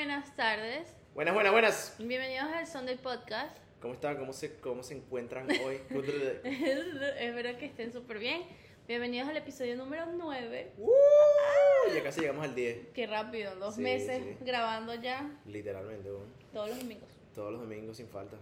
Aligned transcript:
buenas 0.00 0.34
tardes. 0.34 0.88
Buenas, 1.14 1.34
buenas, 1.34 1.52
buenas. 1.52 1.94
Bienvenidos 1.98 2.46
al 2.50 2.66
Sunday 2.66 2.96
Podcast. 2.96 3.54
¿Cómo 3.82 3.92
están? 3.92 4.16
¿Cómo 4.16 4.32
se, 4.32 4.54
cómo 4.58 4.82
se 4.82 4.94
encuentran 4.96 5.46
hoy? 5.62 5.76
Espero 6.44 7.58
que 7.58 7.66
estén 7.66 7.92
súper 7.92 8.18
bien. 8.18 8.40
Bienvenidos 8.88 9.28
al 9.28 9.36
episodio 9.36 9.76
número 9.76 10.06
9. 10.06 10.72
¡Uh! 10.78 10.90
ya 11.94 12.02
casi 12.02 12.22
llegamos 12.22 12.44
al 12.44 12.54
10. 12.54 12.88
Qué 12.94 13.06
rápido, 13.06 13.54
dos 13.56 13.74
Sí, 13.74 13.82
meses 13.82 14.22
sí. 14.24 14.36
grabando 14.42 14.94
ya 14.94 15.30
Literalmente, 15.44 16.10
bueno. 16.10 16.32
todos 16.54 16.70
los 16.70 16.78
domingos. 16.78 17.10
todos 17.34 17.52
los 17.52 17.60
domingos 17.60 17.98
sin 17.98 18.08
falta. 18.08 18.36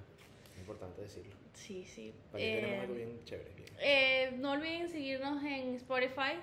Es 0.54 0.58
importante 0.60 1.02
decirlo. 1.02 1.34
Sí, 1.54 1.84
sí. 1.84 2.14
Para 2.30 2.38
que 2.44 2.54
tenemos 2.54 2.76
Eh, 2.76 2.80
algo 2.82 2.94
bien 2.94 3.24
chévere. 3.24 3.50
bien. 3.56 3.68
eh, 3.80 4.30
no 4.36 4.52
olviden 4.52 4.88
seguirnos 4.88 5.42
en 5.42 5.74
Spotify, 5.74 6.38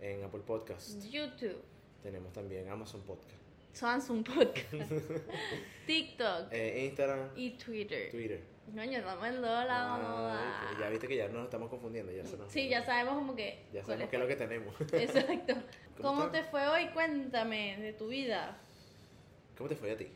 En 0.00 0.22
Apple 0.22 0.42
Podcast 0.46 1.02
YouTube, 1.10 1.60
tenemos 2.04 2.32
también 2.32 2.68
Amazon 2.68 3.00
Podcast. 3.02 3.34
Samsung 3.74 4.24
Podcast, 4.24 4.72
TikTok 5.86 6.48
Eh, 6.52 6.84
Instagram, 6.86 7.28
y 7.36 7.50
Twitter. 7.50 8.10
Twitter. 8.10 8.40
Coño, 8.74 8.98
estamos 8.98 9.26
en 9.28 9.42
lados. 9.42 10.00
Ah, 10.02 10.70
ya 10.80 10.88
viste 10.88 11.06
que 11.06 11.16
ya 11.16 11.28
nos 11.28 11.44
estamos 11.44 11.68
confundiendo. 11.68 12.10
Ya, 12.12 12.24
se 12.24 12.36
nos- 12.38 12.50
Sí, 12.50 12.68
ya 12.68 12.82
sabemos 12.82 13.14
como 13.14 13.36
que. 13.36 13.58
Ya 13.72 13.84
sabemos 13.84 14.08
qué 14.08 14.16
es 14.16 14.22
lo 14.22 14.28
que 14.28 14.36
tenemos. 14.36 14.74
Exacto. 14.92 15.54
¿Cómo 16.00 16.20
¿Cómo 16.20 16.30
te 16.30 16.44
fue 16.44 16.66
hoy? 16.68 16.86
Cuéntame 16.94 17.76
de 17.78 17.92
tu 17.92 18.08
vida. 18.08 18.56
¿Cómo 19.58 19.68
te 19.68 19.76
fue 19.76 19.92
a 19.92 19.96
ti? 19.98 20.08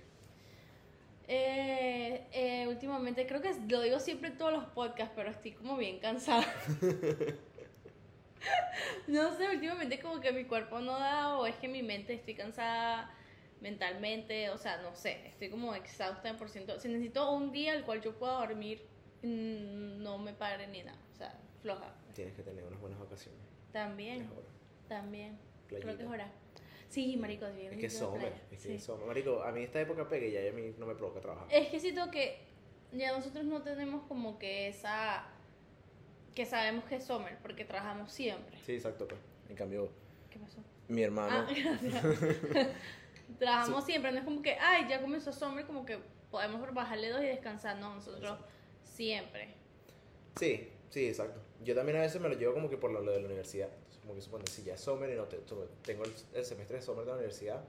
Eh, 1.28 2.24
eh, 2.32 2.66
últimamente, 2.68 3.26
creo 3.26 3.42
que 3.42 3.52
lo 3.68 3.82
digo 3.82 4.00
siempre 4.00 4.30
en 4.30 4.38
todos 4.38 4.52
los 4.52 4.64
podcasts, 4.66 5.12
pero 5.14 5.28
estoy 5.30 5.52
como 5.52 5.76
bien 5.76 5.98
cansada. 5.98 6.46
no 9.08 9.36
sé, 9.36 9.48
últimamente 9.50 10.00
como 10.00 10.20
que 10.20 10.32
mi 10.32 10.44
cuerpo 10.44 10.80
no 10.80 10.98
da 10.98 11.36
o 11.36 11.46
es 11.46 11.54
que 11.56 11.68
mi 11.68 11.82
mente 11.82 12.14
estoy 12.14 12.34
cansada 12.34 13.14
mentalmente, 13.60 14.50
o 14.50 14.58
sea, 14.58 14.80
no 14.82 14.94
sé, 14.94 15.26
estoy 15.26 15.50
como 15.50 15.74
exhausta 15.74 16.28
en 16.28 16.36
por 16.36 16.48
ciento. 16.48 16.78
Si 16.78 16.88
necesito 16.88 17.30
un 17.32 17.52
día 17.52 17.72
al 17.72 17.84
cual 17.84 18.00
yo 18.00 18.16
pueda 18.18 18.34
dormir, 18.34 18.86
mm, 19.22 20.02
no 20.02 20.18
me 20.18 20.32
pare 20.32 20.66
ni 20.68 20.82
nada, 20.82 20.98
o 21.12 21.16
sea, 21.16 21.38
floja. 21.62 21.92
Tienes 22.14 22.34
que 22.34 22.42
tener 22.42 22.64
unas 22.64 22.80
buenas 22.80 22.98
vacaciones. 22.98 23.40
También, 23.72 24.28
también. 24.88 25.38
Creo 25.68 25.80
que 25.96 26.02
es 26.02 26.08
hora. 26.08 26.30
Sí, 26.88 27.16
marico, 27.18 27.44
es 27.46 27.54
bien. 27.54 27.72
Es 27.74 27.94
que 27.94 28.06
playa, 28.08 28.32
Es 28.50 28.62
que 28.62 28.78
sí. 28.78 28.78
summer. 28.78 29.06
Marico, 29.06 29.42
a 29.42 29.52
mí 29.52 29.62
esta 29.62 29.80
época 29.80 30.08
pegue 30.08 30.28
y 30.28 30.32
ya 30.32 30.48
a 30.48 30.52
mí 30.52 30.74
no 30.78 30.86
me 30.86 30.94
provoca 30.94 31.20
trabajar. 31.20 31.46
Es 31.50 31.68
que 31.68 31.78
siento 31.78 32.10
que 32.10 32.38
ya 32.92 33.12
nosotros 33.12 33.44
no 33.44 33.62
tenemos 33.62 34.04
como 34.08 34.38
que 34.38 34.68
esa 34.68 35.26
que 36.34 36.46
sabemos 36.46 36.84
que 36.84 36.96
es 36.96 37.04
summer 37.04 37.36
porque 37.42 37.64
trabajamos 37.64 38.12
siempre. 38.12 38.56
Sí, 38.64 38.74
exacto. 38.74 39.06
Pues. 39.06 39.20
En 39.50 39.56
cambio, 39.56 39.90
¿Qué 40.30 40.38
pasó? 40.38 40.58
mi 40.88 41.02
hermano. 41.02 41.46
Ah, 41.46 41.46
gracias. 41.82 42.04
trabajamos 43.38 43.84
siempre, 43.84 44.12
no 44.12 44.18
es 44.18 44.24
como 44.24 44.42
que, 44.42 44.52
ay, 44.54 44.86
ya 44.88 45.00
comenzó 45.00 45.32
summer, 45.32 45.66
como 45.66 45.84
que 45.84 45.98
podemos 46.30 46.72
bajarle 46.74 47.10
dos 47.10 47.22
y 47.22 47.26
descansar, 47.26 47.76
no, 47.78 47.94
nosotros 47.94 48.38
siempre. 48.84 49.54
Sí, 50.38 50.68
sí, 50.90 51.08
exacto. 51.08 51.40
Yo 51.62 51.74
también 51.74 51.98
a 51.98 52.02
veces 52.02 52.20
me 52.20 52.28
lo 52.28 52.36
llevo 52.36 52.54
como 52.54 52.70
que 52.70 52.76
por 52.76 52.90
lo, 52.92 53.00
lo 53.00 53.12
de 53.12 53.20
la 53.20 53.26
universidad. 53.26 53.68
Entonces, 53.72 53.98
como 54.00 54.14
que 54.14 54.20
supone, 54.20 54.44
si 54.46 54.62
ya 54.62 54.74
es 54.74 54.80
summer 54.80 55.10
y 55.10 55.14
no 55.16 55.24
te- 55.24 55.40
tengo 55.82 56.04
el, 56.04 56.12
el 56.34 56.44
semestre 56.44 56.76
de 56.76 56.82
summer 56.82 57.04
de 57.04 57.10
la 57.10 57.16
universidad, 57.16 57.64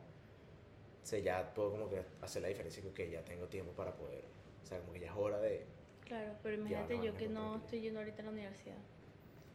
se 1.02 1.22
ya 1.24 1.54
puedo 1.54 1.72
como 1.72 1.90
que 1.90 2.04
hacer 2.22 2.42
la 2.42 2.50
diferencia 2.50 2.84
que 2.94 3.10
ya 3.10 3.24
tengo 3.24 3.48
tiempo 3.48 3.72
para 3.72 3.96
poder, 3.96 4.24
o 4.64 4.66
sea, 4.66 4.80
como 4.80 4.94
que 4.94 5.00
ya 5.00 5.08
es 5.08 5.18
hora 5.18 5.40
de... 5.40 5.66
Claro, 6.06 6.34
pero 6.44 6.56
imagínate 6.56 6.98
no, 6.98 7.04
yo 7.04 7.12
no, 7.12 7.18
que 7.18 7.28
no, 7.28 7.52
no 7.52 7.58
estoy 7.58 7.82
yendo 7.82 8.00
ahorita 8.00 8.22
a 8.22 8.26
la 8.26 8.32
universidad. 8.32 8.78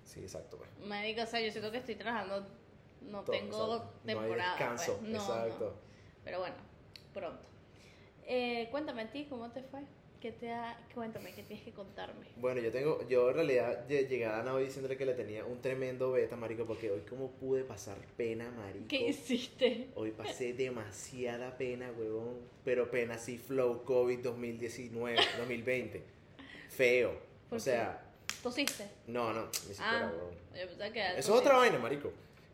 Sí, 0.05 0.20
exacto. 0.20 0.56
Pues. 0.58 0.70
Marica, 0.86 1.25
o 1.25 1.27
sea, 1.27 1.41
yo 1.41 1.50
siento 1.50 1.70
que 1.70 1.78
estoy 1.78 1.97
trabajando, 1.97 2.47
no 3.02 3.22
Todo, 3.22 3.36
tengo 3.36 3.75
exacto. 3.77 4.00
temporada. 4.05 4.36
No 4.36 4.42
hay 4.42 4.50
descanso, 4.50 4.98
pues. 4.98 5.10
No, 5.10 5.19
exacto. 5.19 5.64
no. 5.78 5.94
Pero 6.25 6.39
bueno, 6.41 6.56
pronto. 7.12 7.42
Eh, 8.27 8.69
cuéntame 8.70 9.03
a 9.03 9.11
ti, 9.11 9.27
¿cómo 9.28 9.50
te 9.50 9.62
fue? 9.62 9.80
¿Qué 10.20 10.33
te 10.33 10.50
ha... 10.50 10.78
Cuéntame, 10.94 11.34
¿qué 11.34 11.42
tienes 11.42 11.62
que 11.66 11.72
contarme? 11.72 12.25
Bueno, 12.36 12.62
yo 12.62 12.70
tengo, 12.72 13.06
yo 13.08 13.28
en 13.28 13.34
realidad 13.36 13.86
lle- 13.86 14.08
llegué 14.08 14.25
a 14.25 14.41
Ana 14.41 14.54
hoy 14.54 14.65
diciéndole 14.65 14.97
que 14.97 15.04
le 15.04 15.12
tenía 15.12 15.44
un 15.44 15.60
tremendo 15.60 16.12
beta, 16.12 16.34
marico, 16.34 16.65
porque 16.65 16.91
hoy 16.91 17.00
como 17.00 17.31
pude 17.32 17.62
pasar 17.62 17.99
pena, 18.16 18.50
marico. 18.53 18.87
¿Qué 18.88 19.09
hiciste? 19.09 19.88
Hoy 19.94 20.12
pasé 20.12 20.54
demasiada 20.54 21.59
pena, 21.59 21.93
huevón. 21.93 22.38
Pero 22.65 22.91
pena 22.91 23.16
así, 23.16 23.37
flow 23.37 23.84
COVID 23.84 24.20
2019, 24.20 25.19
2020. 25.37 26.03
Feo. 26.70 27.12
¿Por 27.50 27.59
O 27.59 27.60
sea, 27.60 28.00
¿Tosiste? 28.43 28.88
no, 29.06 29.34
no, 29.34 29.44
ni 29.44 29.50
siquiera, 29.75 30.06
Ah, 30.06 30.10
huevón. 30.10 30.34
yo 30.59 30.66
pensaba 30.69 30.91
que 30.91 30.99
era 31.00 31.19
Eso 31.19 31.34
es 31.34 31.41
otra 31.41 31.59
vaina, 31.59 31.78
marico. 31.78 32.10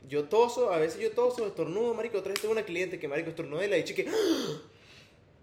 Yo 0.09 0.25
toso, 0.25 0.73
a 0.73 0.79
veces 0.79 1.01
yo 1.01 1.11
toso, 1.13 1.47
estornudo, 1.47 1.95
marico. 1.95 2.19
Otra 2.19 2.33
vez 2.33 2.41
tengo 2.41 2.53
una 2.53 2.65
cliente 2.65 2.99
que, 2.99 3.07
marico, 3.09 3.31
estornudó 3.31 3.63
y 3.65 3.69
le 3.69 3.83
dije 3.83 3.95
que... 3.95 4.09
¡Ah! 4.09 4.61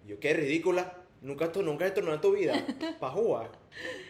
Yo, 0.05 0.19
qué 0.19 0.33
ridícula. 0.33 0.93
Nunca, 1.21 1.51
nunca 1.63 1.85
has 1.85 1.89
estornudado 1.89 2.15
en 2.15 2.21
tu 2.21 2.31
vida. 2.37 2.65
Pa' 2.99 3.09
jugar. 3.11 3.51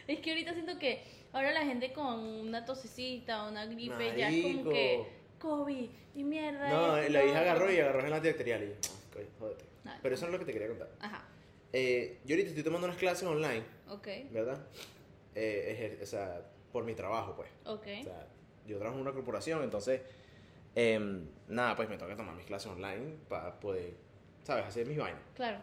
Es 0.07 0.19
que 0.19 0.31
ahorita 0.31 0.53
siento 0.53 0.78
que 0.80 1.03
ahora 1.34 1.52
la 1.52 1.66
gente 1.66 1.94
con 1.94 2.19
una 2.19 2.66
tosecita 2.66 3.46
o 3.46 3.50
una 3.50 3.66
gripe 3.66 4.13
ya 4.18 4.30
es 4.30 4.44
como 4.44 4.69
que 4.69 5.06
COVID 5.40 5.90
y 6.16 6.24
mierda. 6.24 6.69
No, 6.69 6.97
la 7.09 7.25
hija 7.25 7.40
agarró 7.41 7.72
y 7.72 7.80
agarró 7.80 8.06
el 8.06 8.13
antibacterial 8.13 8.63
y 8.63 8.68
yo, 8.68 8.74
ah, 8.74 9.22
jódete. 9.40 9.66
Ah. 9.86 10.00
Pero 10.02 10.16
eso 10.16 10.25
no 10.25 10.30
es 10.30 10.34
lo 10.34 10.40
que 10.40 10.46
te 10.46 10.53
quería 10.53 10.68
contar. 10.68 10.90
Ajá, 11.00 11.28
Eh, 11.74 12.18
yo 12.25 12.34
ahorita 12.36 12.50
estoy 12.50 12.63
tomando 12.63 12.88
unas 12.88 12.97
clases 12.97 13.24
online, 13.28 13.63
ok, 13.90 14.07
¿verdad? 14.31 14.66
Eh, 15.36 15.96
ejer- 15.97 16.03
o 16.03 16.06
sea, 16.06 16.41
por 16.72 16.84
mi 16.84 16.94
trabajo, 16.94 17.36
pues. 17.36 17.50
ok. 17.66 17.88
O 18.02 18.03
sea, 18.03 18.28
yo 18.66 18.78
trabajo 18.78 18.96
en 18.97 19.02
una 19.03 19.13
corporación, 19.13 19.63
entonces, 19.63 20.02
em, 20.80 21.26
nada, 21.48 21.76
pues 21.76 21.90
me 21.90 21.98
toca 21.98 22.16
tomar 22.16 22.36
mis 22.36 22.46
clases 22.46 22.68
online 22.72 23.16
para 23.28 23.60
poder, 23.60 23.94
¿sabes? 24.44 24.66
Hacer 24.66 24.86
mis 24.86 24.98
vainas. 24.98 25.22
Claro, 25.36 25.58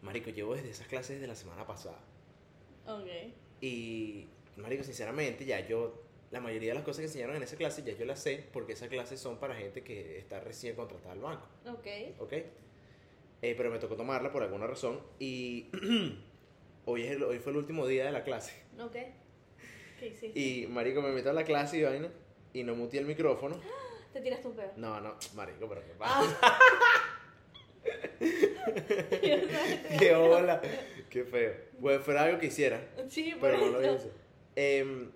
Marico, 0.00 0.30
llevo 0.30 0.54
desde 0.54 0.70
esas 0.70 0.86
clases 0.88 1.20
de 1.20 1.26
la 1.26 1.34
semana 1.34 1.66
pasada. 1.66 1.98
ok. 2.86 3.06
Y, 3.60 4.26
Marico, 4.56 4.84
sinceramente, 4.84 5.44
ya 5.44 5.60
yo, 5.66 6.02
la 6.30 6.40
mayoría 6.40 6.70
de 6.70 6.74
las 6.76 6.84
cosas 6.84 7.00
que 7.00 7.06
enseñaron 7.06 7.36
en 7.36 7.42
esa 7.42 7.56
clase, 7.56 7.82
ya 7.82 7.92
yo 7.96 8.04
las 8.04 8.20
sé, 8.20 8.44
porque 8.52 8.72
esas 8.72 8.88
clases 8.88 9.20
son 9.20 9.38
para 9.38 9.54
gente 9.54 9.82
que 9.82 10.18
está 10.18 10.40
recién 10.40 10.76
contratada 10.76 11.12
al 11.12 11.20
banco. 11.20 11.46
Ok. 11.66 11.86
¿ok? 12.20 12.32
Eh, 13.42 13.54
pero 13.56 13.70
me 13.70 13.78
tocó 13.78 13.96
tomarla 13.96 14.30
por 14.32 14.42
alguna 14.42 14.66
razón 14.66 15.00
y 15.18 15.68
hoy, 16.86 17.02
es 17.02 17.10
el- 17.12 17.22
hoy 17.24 17.38
fue 17.38 17.52
el 17.52 17.58
último 17.58 17.86
día 17.86 18.04
de 18.06 18.12
la 18.12 18.22
clase. 18.24 18.54
Ok. 18.80 18.96
¿Qué 20.00 20.06
hiciste? 20.08 20.38
Y 20.38 20.66
marico 20.66 21.00
me 21.02 21.10
meto 21.12 21.30
a 21.30 21.32
la 21.34 21.44
clase 21.44 21.78
y 21.78 21.82
vaina 21.82 22.10
y 22.54 22.62
no 22.62 22.74
muteé 22.74 23.00
el 23.00 23.06
micrófono. 23.06 23.60
Te 24.14 24.20
tiraste 24.20 24.48
un 24.48 24.54
pedo. 24.54 24.72
No, 24.76 25.00
no, 25.00 25.16
marico, 25.34 25.68
pero 25.68 25.84
qué 25.84 25.92
pasa. 25.98 26.38
Ah. 26.40 26.58
qué 29.98 30.14
hola, 30.14 30.62
qué 31.10 31.24
feo. 31.24 31.52
Pues 31.80 32.00
fuera 32.00 32.22
algo 32.22 32.38
que 32.38 32.46
hiciera, 32.46 32.80
Sí, 33.08 33.34
pero 33.40 33.58
no 33.58 33.66
lo 33.66 33.94
hice. 33.94 34.10
Em, 34.54 35.10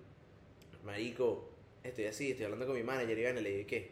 marico, 0.83 1.49
estoy 1.81 2.05
así, 2.05 2.31
estoy 2.31 2.43
hablando 2.45 2.67
con 2.67 2.75
mi 2.75 2.83
manager 2.83 3.17
y 3.17 3.41
le 3.41 3.49
dije 3.49 3.65
que, 3.65 3.91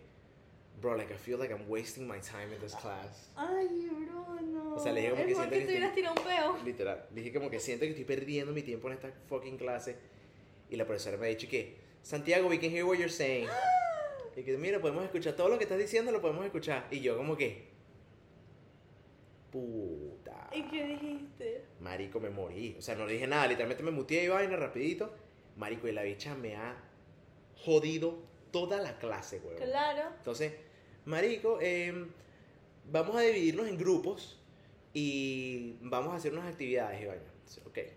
bro, 0.81 0.97
like 0.97 1.13
I 1.13 1.17
feel 1.17 1.39
like 1.39 1.53
I'm 1.53 1.69
wasting 1.69 2.05
my 2.05 2.19
time 2.19 2.53
in 2.53 2.61
this 2.61 2.75
class. 2.75 3.31
Ay, 3.37 3.89
bro, 3.89 4.41
no. 4.41 4.75
O 4.75 4.79
sea, 4.79 4.91
le 4.91 5.01
dije 5.01 5.11
como 5.11 5.21
Es 5.23 5.27
que 5.29 5.35
siento 5.35 5.55
que 5.55 5.61
te 5.61 5.71
hubieras 5.71 5.95
tirado 5.95 6.15
un 6.19 6.27
pedo. 6.27 6.57
Literal. 6.65 7.05
Dije 7.11 7.33
como 7.33 7.49
que 7.49 7.59
siento 7.61 7.85
que 7.85 7.91
estoy 7.91 8.05
perdiendo 8.05 8.51
mi 8.51 8.61
tiempo 8.61 8.89
en 8.89 8.95
esta 8.95 9.09
fucking 9.29 9.57
clase. 9.57 9.95
Y 10.69 10.75
la 10.75 10.85
profesora 10.85 11.15
me 11.15 11.27
ha 11.27 11.29
dicho 11.29 11.47
que, 11.47 11.86
Santiago, 12.07 12.47
we 12.47 12.57
can 12.57 12.71
hear 12.71 12.85
what 12.85 12.97
you're 12.97 13.09
saying. 13.09 13.49
Y 14.37 14.43
que, 14.43 14.55
mira, 14.55 14.79
podemos 14.79 15.03
escuchar 15.03 15.33
todo 15.33 15.49
lo 15.49 15.57
que 15.57 15.63
estás 15.63 15.79
diciendo, 15.79 16.11
lo 16.11 16.21
podemos 16.21 16.45
escuchar. 16.45 16.87
Y 16.91 16.99
yo 17.01 17.17
como 17.17 17.35
que, 17.35 17.69
puta. 19.51 20.47
¿Y 20.53 20.61
qué 20.69 20.85
dijiste? 20.85 21.65
Marico, 21.81 22.19
me 22.19 22.29
morí. 22.29 22.75
O 22.77 22.81
sea, 22.81 22.93
no 22.95 23.07
le 23.07 23.13
dije 23.13 23.25
nada. 23.25 23.47
Literalmente 23.47 23.81
me 23.81 23.89
muteé 23.89 24.25
y 24.25 24.27
vaina 24.27 24.55
rapidito. 24.55 25.11
Marico, 25.57 25.87
y 25.87 25.91
la 25.91 26.03
bicha 26.03 26.35
me 26.35 26.55
ha 26.55 26.77
jodido 27.65 28.19
toda 28.51 28.79
la 28.79 28.99
clase, 28.99 29.41
weón. 29.43 29.57
Claro. 29.57 30.11
Entonces, 30.17 30.53
Marico, 31.05 31.59
em, 31.59 32.07
vamos 32.91 33.15
a 33.15 33.21
dividirnos 33.21 33.67
en 33.67 33.77
grupos 33.77 34.39
y 34.93 35.77
vamos 35.81 36.13
a 36.13 36.17
hacer 36.17 36.31
unas 36.31 36.45
actividades, 36.45 37.01
y 37.01 37.05
vaina. 37.05 37.23
Entonces, 37.39 37.65
Ok. 37.65 37.96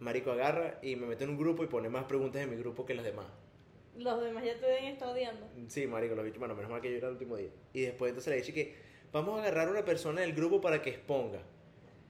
Marico 0.00 0.30
agarra 0.30 0.78
y 0.82 0.96
me 0.96 1.06
mete 1.06 1.24
en 1.24 1.30
un 1.30 1.38
grupo 1.38 1.64
y 1.64 1.66
pone 1.66 1.88
más 1.88 2.04
preguntas 2.04 2.42
en 2.42 2.50
mi 2.50 2.56
grupo 2.56 2.86
que 2.86 2.94
los 2.94 3.04
demás. 3.04 3.26
Los 3.96 4.22
demás 4.22 4.44
ya 4.44 4.54
te 4.54 4.66
deben 4.66 4.84
estar 4.84 5.08
odiando. 5.08 5.48
Sí, 5.66 5.86
Marico, 5.86 6.14
los 6.14 6.24
bichos, 6.24 6.38
bueno, 6.38 6.54
menos 6.54 6.70
mal 6.70 6.80
que 6.80 6.90
yo 6.90 6.98
era 6.98 7.08
el 7.08 7.14
último 7.14 7.36
día. 7.36 7.50
Y 7.72 7.80
después 7.80 8.10
entonces 8.10 8.30
le 8.30 8.36
dije 8.36 8.52
que 8.54 8.74
vamos 9.12 9.38
a 9.38 9.42
agarrar 9.42 9.68
a 9.68 9.70
una 9.72 9.84
persona 9.84 10.20
del 10.20 10.34
grupo 10.34 10.60
para 10.60 10.80
que 10.82 10.90
exponga. 10.90 11.40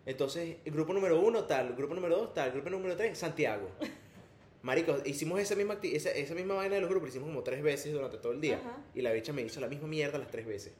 Entonces, 0.04 0.56
el 0.64 0.72
grupo 0.72 0.92
número 0.92 1.20
uno 1.20 1.44
tal, 1.44 1.68
el 1.68 1.74
grupo 1.74 1.94
número 1.94 2.16
dos 2.16 2.34
tal, 2.34 2.48
el 2.48 2.52
grupo 2.54 2.70
número 2.70 2.96
tres, 2.96 3.16
Santiago. 3.16 3.70
Marico, 4.62 4.96
hicimos 5.04 5.40
esa 5.40 5.54
misma, 5.54 5.78
esa, 5.82 6.10
esa 6.10 6.34
misma 6.34 6.54
vaina 6.54 6.74
de 6.74 6.80
los 6.80 6.90
grupos, 6.90 7.10
hicimos 7.10 7.28
como 7.28 7.42
tres 7.42 7.62
veces 7.62 7.92
durante 7.92 8.18
todo 8.18 8.32
el 8.32 8.40
día. 8.40 8.58
Ajá. 8.58 8.82
Y 8.94 9.02
la 9.02 9.12
bicha 9.12 9.32
me 9.32 9.42
hizo 9.42 9.60
la 9.60 9.68
misma 9.68 9.88
mierda 9.88 10.18
las 10.18 10.30
tres 10.30 10.46
veces. 10.46 10.74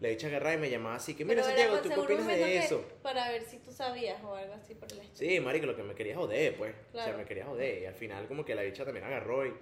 La 0.00 0.08
bicha 0.10 0.28
agarraba 0.28 0.54
y 0.54 0.58
me 0.58 0.70
llamaba 0.70 0.94
así 0.94 1.14
que, 1.14 1.24
mira 1.24 1.42
Santiago, 1.42 1.78
¿tú 1.80 1.88
qué 1.88 1.98
opinas 1.98 2.26
de 2.26 2.58
eso? 2.58 2.84
Para 3.02 3.30
ver 3.30 3.42
si 3.42 3.58
tú 3.58 3.72
sabías 3.72 4.22
o 4.22 4.34
algo 4.34 4.54
así 4.54 4.74
por 4.74 4.90
el 4.92 5.00
estilo. 5.00 5.30
Sí, 5.32 5.40
marico, 5.40 5.66
lo 5.66 5.74
que 5.74 5.82
me 5.82 5.94
quería 5.94 6.14
joder, 6.16 6.56
pues. 6.56 6.72
O 6.90 6.92
Claro. 6.92 7.08
sea, 7.08 7.16
me 7.18 7.24
quería 7.24 7.46
joder. 7.46 7.82
Y 7.82 7.86
al 7.86 7.94
final 7.94 8.28
como 8.28 8.44
que 8.44 8.54
la 8.54 8.62
bicha 8.62 8.84
también 8.84 9.04
agarró 9.04 9.44
y... 9.46 9.52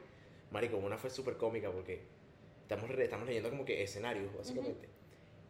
Marico, 0.51 0.77
una 0.77 0.97
fue 0.99 1.09
súper 1.11 1.37
cómica 1.37 1.71
porque 1.71 2.01
estamos, 2.63 2.89
estamos 2.91 3.27
leyendo 3.27 3.49
como 3.51 3.65
que 3.65 3.83
escenarios, 3.83 4.33
básicamente. 4.37 4.89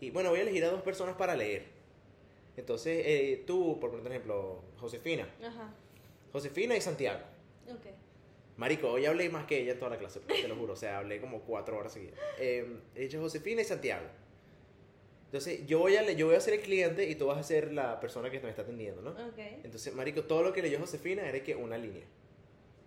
Y 0.00 0.10
bueno, 0.10 0.30
voy 0.30 0.38
a 0.38 0.42
elegir 0.42 0.64
a 0.64 0.70
dos 0.70 0.82
personas 0.82 1.16
para 1.16 1.34
leer. 1.34 1.64
Entonces, 2.56 3.02
eh, 3.04 3.44
tú, 3.46 3.78
por 3.80 3.94
ejemplo, 4.06 4.62
Josefina. 4.78 5.28
Ajá. 5.44 5.74
Josefina 6.32 6.76
y 6.76 6.80
Santiago. 6.80 7.20
Ok. 7.68 7.86
Marico, 8.56 8.88
hoy 8.90 9.04
hablé 9.04 9.28
más 9.28 9.44
que 9.46 9.58
ella 9.60 9.72
en 9.72 9.78
toda 9.78 9.90
la 9.90 9.98
clase, 9.98 10.20
te 10.20 10.48
lo 10.48 10.56
juro. 10.56 10.72
O 10.72 10.76
sea, 10.76 10.98
hablé 10.98 11.20
como 11.20 11.40
cuatro 11.42 11.76
horas 11.76 11.92
seguidas. 11.92 12.18
Eh, 12.38 12.66
dicho 12.94 13.20
Josefina 13.20 13.60
y 13.60 13.64
Santiago. 13.64 14.06
Entonces, 15.26 15.66
yo 15.66 15.80
voy, 15.80 15.96
a, 15.96 16.10
yo 16.12 16.26
voy 16.26 16.36
a 16.36 16.40
ser 16.40 16.54
el 16.54 16.60
cliente 16.60 17.08
y 17.08 17.16
tú 17.16 17.26
vas 17.26 17.38
a 17.38 17.42
ser 17.42 17.72
la 17.72 17.98
persona 18.00 18.30
que 18.30 18.40
me 18.40 18.48
está 18.48 18.62
atendiendo, 18.62 19.02
¿no? 19.02 19.10
Ok. 19.10 19.38
Entonces, 19.64 19.92
Marico, 19.94 20.22
todo 20.24 20.42
lo 20.42 20.52
que 20.52 20.62
leyó 20.62 20.78
Josefina 20.78 21.28
era 21.28 21.42
que 21.42 21.54
una 21.56 21.76
línea. 21.76 22.04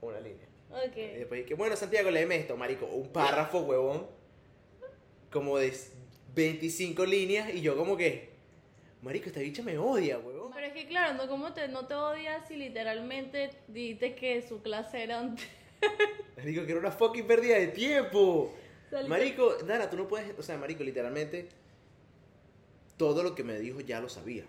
Una 0.02 0.20
línea. 0.20 0.48
Y 0.70 0.88
Ok. 0.90 0.96
después 0.96 1.46
que, 1.46 1.54
bueno, 1.56 1.76
Santiago, 1.76 2.10
léeme 2.10 2.38
esto, 2.38 2.56
Marico. 2.56 2.86
Un 2.86 3.10
párrafo, 3.10 3.60
huevón. 3.60 4.08
Como 5.32 5.58
de 5.58 5.74
25 6.34 7.06
líneas 7.06 7.54
y 7.54 7.62
yo 7.62 7.76
como 7.76 7.98
que... 7.98 8.30
Marico, 9.02 9.28
esta 9.28 9.40
bicha 9.42 9.62
me 9.64 9.78
odia, 9.78 10.18
huevón. 10.18 10.52
Pero 10.54 10.68
es 10.68 10.74
que 10.74 10.88
claro, 10.88 11.14
no, 11.16 11.28
¿cómo 11.30 11.54
te, 11.54 11.68
no 11.68 11.88
te 11.88 11.94
odias 11.94 12.48
si 12.48 12.56
literalmente 12.56 13.50
dijiste 13.68 14.16
que 14.16 14.42
su 14.42 14.62
clase 14.62 15.04
era 15.04 15.22
un... 15.22 15.38
Marico, 16.38 16.66
que 16.66 16.72
era 16.72 16.80
una 16.80 16.92
fucking 16.92 17.28
pérdida 17.28 17.58
de 17.58 17.68
tiempo. 17.68 18.54
Marico, 19.08 19.56
Dara, 19.66 19.90
tú 19.90 19.98
no 19.98 20.08
puedes... 20.08 20.38
O 20.40 20.42
sea, 20.42 20.58
Marico, 20.58 20.84
literalmente... 20.84 21.50
Todo 23.00 23.24
lo 23.24 23.34
que 23.34 23.46
me 23.46 23.58
dijo 23.58 23.80
ya 23.80 24.02
lo 24.02 24.10
sabía. 24.10 24.44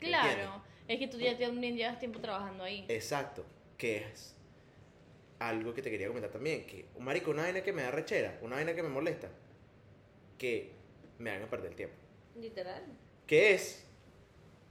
Claro, 0.00 0.64
es 0.88 0.98
que 0.98 1.06
tú 1.06 1.16
ya 1.20 1.38
llevas 1.38 2.00
tiempo 2.00 2.18
trabajando 2.18 2.64
ahí. 2.64 2.84
Exacto. 2.88 3.44
Que 3.76 3.98
es 3.98 4.34
algo 5.38 5.72
que 5.74 5.80
te 5.80 5.88
quería 5.88 6.08
comentar 6.08 6.32
también. 6.32 6.66
Que, 6.66 6.86
marico, 6.98 7.30
una 7.30 7.42
vaina 7.42 7.62
que 7.62 7.72
me 7.72 7.82
da 7.82 7.92
rechera, 7.92 8.36
una 8.42 8.56
vaina 8.56 8.74
que 8.74 8.82
me 8.82 8.88
molesta, 8.88 9.28
que 10.38 10.72
me 11.20 11.30
hagan 11.30 11.48
perder 11.48 11.70
el 11.70 11.76
tiempo. 11.76 11.94
Literal. 12.34 12.82
Que 13.28 13.54
es 13.54 13.86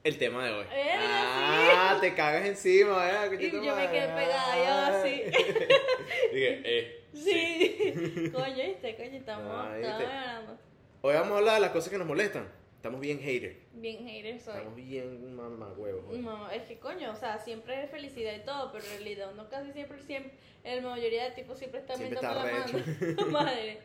el 0.03 0.17
tema 0.17 0.43
de 0.45 0.51
hoy. 0.51 0.65
Ah, 0.69 1.97
te 2.01 2.13
cagas 2.13 2.45
encima, 2.45 3.05
¿verdad? 3.05 3.31
Y 3.39 3.51
yo 3.51 3.73
me 3.73 3.89
quedé 3.89 4.07
pegada, 4.07 4.57
yo 4.57 4.97
así. 4.97 5.23
Dije, 6.33 6.61
eh. 6.65 7.05
Sí. 7.13 8.31
coño, 8.33 8.65
¿viste? 8.65 8.97
Coño, 8.97 9.17
estamos, 9.17 9.49
Ah, 9.49 9.77
estamos. 9.79 10.59
Hoy 10.99 11.13
vamos 11.13 11.31
a 11.31 11.37
hablar 11.37 11.53
de 11.53 11.61
las 11.61 11.71
cosas 11.71 11.89
que 11.89 11.97
nos 11.97 12.05
molestan. 12.05 12.56
Estamos 12.87 13.01
bien 13.01 13.19
hater. 13.19 13.57
Bien 13.73 14.07
hater 14.07 14.39
soy. 14.39 14.53
Estamos 14.53 14.75
bien 14.77 15.35
mamá 15.35 15.73
huevos. 15.75 16.05
hoy. 16.09 16.19
No, 16.19 16.49
es 16.49 16.63
que 16.63 16.79
coño, 16.79 17.11
o 17.11 17.15
sea, 17.17 17.37
siempre 17.37 17.83
es 17.83 17.91
felicidad 17.91 18.33
y 18.33 18.45
todo, 18.45 18.71
pero 18.71 18.85
en 18.85 18.91
realidad 18.91 19.29
uno 19.33 19.49
casi 19.49 19.73
siempre, 19.73 20.01
siempre, 20.03 20.31
en 20.63 20.85
la 20.85 20.91
mayoría 20.91 21.25
de 21.25 21.31
tipos 21.31 21.57
siempre 21.57 21.81
está 21.81 21.97
Siempre 21.97 22.21
mentando 22.21 22.45
la 22.45 22.59
está 22.59 23.23
mano. 23.23 23.27
Madre. 23.31 23.79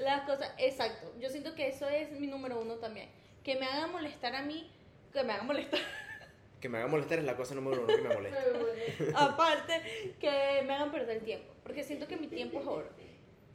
Las 0.00 0.26
cosas, 0.26 0.52
exacto. 0.58 1.10
Yo 1.18 1.30
siento 1.30 1.54
que 1.54 1.68
eso 1.68 1.88
es 1.88 2.10
mi 2.20 2.26
número 2.26 2.60
uno 2.60 2.74
también. 2.74 3.08
Que 3.42 3.56
me 3.56 3.64
haga 3.64 3.86
molestar 3.86 4.34
a 4.34 4.42
mí, 4.42 4.70
que 5.10 5.24
me 5.24 5.32
haga 5.32 5.44
molestar. 5.44 5.80
Que 6.60 6.68
me 6.68 6.76
haga 6.76 6.88
molestar 6.88 7.20
es 7.20 7.24
la 7.24 7.34
cosa 7.34 7.54
número 7.54 7.82
uno 7.82 7.86
que 7.86 8.02
me 8.02 8.14
molesta. 8.14 8.42
Aparte, 9.14 10.14
que 10.20 10.62
me 10.66 10.74
hagan 10.74 10.90
perder 10.90 11.16
el 11.16 11.22
tiempo. 11.22 11.54
Porque 11.62 11.82
siento 11.82 12.06
que 12.06 12.18
mi 12.18 12.26
tiempo 12.26 12.60
es 12.60 12.66
oro. 12.66 12.88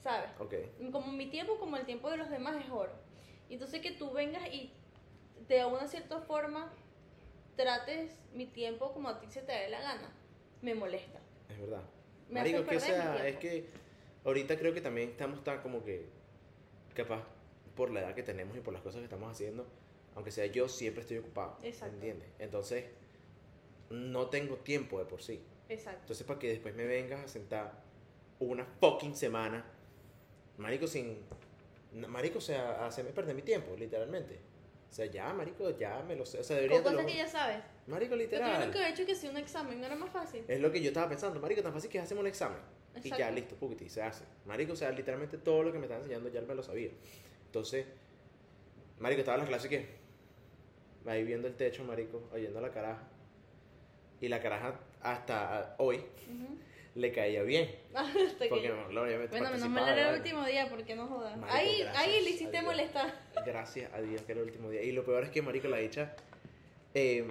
¿Sabes? 0.01 0.31
Ok. 0.39 0.55
Como 0.91 1.11
mi 1.11 1.27
tiempo, 1.27 1.59
como 1.59 1.77
el 1.77 1.85
tiempo 1.85 2.09
de 2.09 2.17
los 2.17 2.31
demás 2.31 2.55
es 2.55 2.71
oro. 2.71 3.12
Y 3.53 3.57
Entonces 3.57 3.81
que 3.81 3.91
tú 3.91 4.09
vengas 4.09 4.51
y 4.51 4.71
de 5.47 5.63
una 5.63 5.87
cierta 5.87 6.19
forma 6.21 6.73
trates 7.55 8.17
mi 8.33 8.47
tiempo 8.47 8.91
como 8.93 9.09
a 9.09 9.19
ti 9.19 9.27
se 9.29 9.43
te 9.43 9.51
dé 9.51 9.69
la 9.69 9.79
gana, 9.79 10.11
me 10.63 10.73
molesta. 10.73 11.19
Es 11.47 11.59
verdad. 11.59 11.83
Me 12.29 12.39
Marico, 12.39 12.65
que 12.65 12.79
sea, 12.79 13.27
es 13.27 13.37
que 13.37 13.69
ahorita 14.25 14.57
creo 14.57 14.73
que 14.73 14.81
también 14.81 15.09
estamos 15.09 15.43
tan 15.43 15.61
como 15.61 15.83
que 15.83 16.07
capaz 16.95 17.21
por 17.75 17.91
la 17.91 17.99
edad 17.99 18.15
que 18.15 18.23
tenemos 18.23 18.57
y 18.57 18.61
por 18.61 18.73
las 18.73 18.81
cosas 18.81 19.01
que 19.01 19.03
estamos 19.03 19.31
haciendo, 19.31 19.67
aunque 20.15 20.31
sea 20.31 20.47
yo 20.47 20.67
siempre 20.67 21.01
estoy 21.01 21.19
ocupado, 21.19 21.55
Exacto. 21.61 21.93
¿entiendes? 21.93 22.29
Entonces 22.39 22.85
no 23.91 24.31
tengo 24.31 24.55
tiempo 24.55 24.97
de 24.97 25.05
por 25.05 25.21
sí. 25.21 25.39
Exacto. 25.69 25.99
Entonces 26.01 26.25
para 26.25 26.39
que 26.39 26.49
después 26.49 26.73
me 26.73 26.85
vengas 26.85 27.23
a 27.23 27.27
sentar 27.27 27.83
una 28.39 28.65
fucking 28.65 29.15
semana, 29.15 29.63
marico 30.57 30.87
sin 30.87 31.19
marico, 31.93 32.37
o 32.39 32.41
sea, 32.41 32.85
hacerme 32.85 33.11
perder 33.11 33.35
mi 33.35 33.41
tiempo, 33.41 33.75
literalmente. 33.77 34.39
O 34.89 34.93
sea, 34.95 35.05
ya, 35.07 35.33
marico, 35.33 35.75
ya 35.77 36.03
me 36.03 36.15
lo 36.15 36.25
sé, 36.25 36.39
o 36.39 36.43
sea, 36.43 36.57
debería 36.57 36.83
Con 36.83 36.93
cosas 36.93 37.07
que 37.07 37.17
ya 37.17 37.27
sabes. 37.27 37.57
Marico, 37.87 38.11
Porque 38.11 38.25
yo 38.25 38.37
literal. 38.39 38.65
nunca 38.67 38.87
he 38.87 38.91
hecho 38.91 39.05
que 39.05 39.15
si 39.15 39.27
un 39.27 39.37
examen 39.37 39.79
no 39.79 39.87
era 39.87 39.95
más 39.95 40.11
fácil. 40.11 40.45
Es 40.47 40.59
lo 40.59 40.71
que 40.71 40.81
yo 40.81 40.89
estaba 40.89 41.09
pensando, 41.09 41.39
marico, 41.39 41.63
tan 41.63 41.73
fácil 41.73 41.89
que 41.89 41.99
hacemos 41.99 42.21
un 42.21 42.27
examen. 42.27 42.59
Y 42.95 43.09
ya, 43.09 43.15
Exacto. 43.15 43.35
listo, 43.35 43.55
pukiti, 43.55 43.89
se 43.89 44.03
hace. 44.03 44.23
Marico, 44.45 44.73
o 44.73 44.75
sea, 44.75 44.91
literalmente 44.91 45.39
todo 45.39 45.63
lo 45.63 45.71
que 45.71 45.79
me 45.79 45.85
están 45.85 45.99
enseñando 45.99 46.29
ya 46.29 46.41
me 46.41 46.53
lo 46.53 46.61
sabía. 46.61 46.91
Entonces, 47.47 47.87
marico, 48.99 49.21
estaba 49.21 49.37
en 49.37 49.43
la 49.43 49.47
clase 49.47 49.67
que 49.67 49.87
ahí 51.07 51.23
viendo 51.23 51.47
el 51.47 51.55
techo, 51.55 51.83
marico, 51.83 52.29
oyendo 52.31 52.59
a 52.59 52.61
la 52.61 52.71
caraja. 52.71 53.07
Y 54.21 54.27
la 54.29 54.39
caraja 54.41 54.79
hasta 55.01 55.75
hoy. 55.79 56.05
Le 56.95 57.11
caía 57.11 57.41
bien. 57.43 57.69
Porque, 58.49 58.61
que- 58.61 58.69
no, 58.69 59.01
obviamente, 59.01 59.29
Bueno, 59.29 59.51
menos 59.51 59.69
mal 59.69 59.89
era 59.89 60.09
el 60.11 60.15
último 60.17 60.45
día, 60.45 60.69
porque 60.69 60.95
no 60.95 61.07
jodas. 61.07 61.37
Marico, 61.37 61.57
Ahí, 61.57 61.81
ahí 61.95 62.23
le 62.23 62.29
hiciste 62.31 62.61
molestar. 62.61 63.13
Gracias 63.45 63.91
a 63.93 64.01
Dios 64.01 64.21
que 64.21 64.31
era 64.33 64.41
el 64.41 64.47
último 64.47 64.69
día. 64.69 64.83
Y 64.83 64.91
lo 64.91 65.03
peor 65.03 65.23
es 65.23 65.29
que, 65.29 65.41
marico, 65.41 65.67
la 65.67 65.77
dicha, 65.77 66.15
eh, 66.93 67.25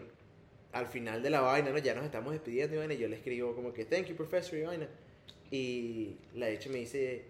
al 0.72 0.86
final 0.86 1.22
de 1.22 1.30
la 1.30 1.40
vaina, 1.42 1.70
¿no? 1.70 1.78
Ya 1.78 1.94
nos 1.94 2.04
estamos 2.04 2.32
despidiendo 2.32 2.74
y 2.74 2.78
vaina, 2.78 2.94
y 2.94 2.98
yo 2.98 3.08
le 3.08 3.16
escribo 3.16 3.54
como 3.54 3.72
que, 3.72 3.84
thank 3.84 4.06
you, 4.06 4.16
professor, 4.16 4.58
y 4.58 4.62
vaina. 4.62 4.88
Y 5.50 6.16
la 6.34 6.46
dicha 6.46 6.70
me 6.70 6.78
dice, 6.78 7.26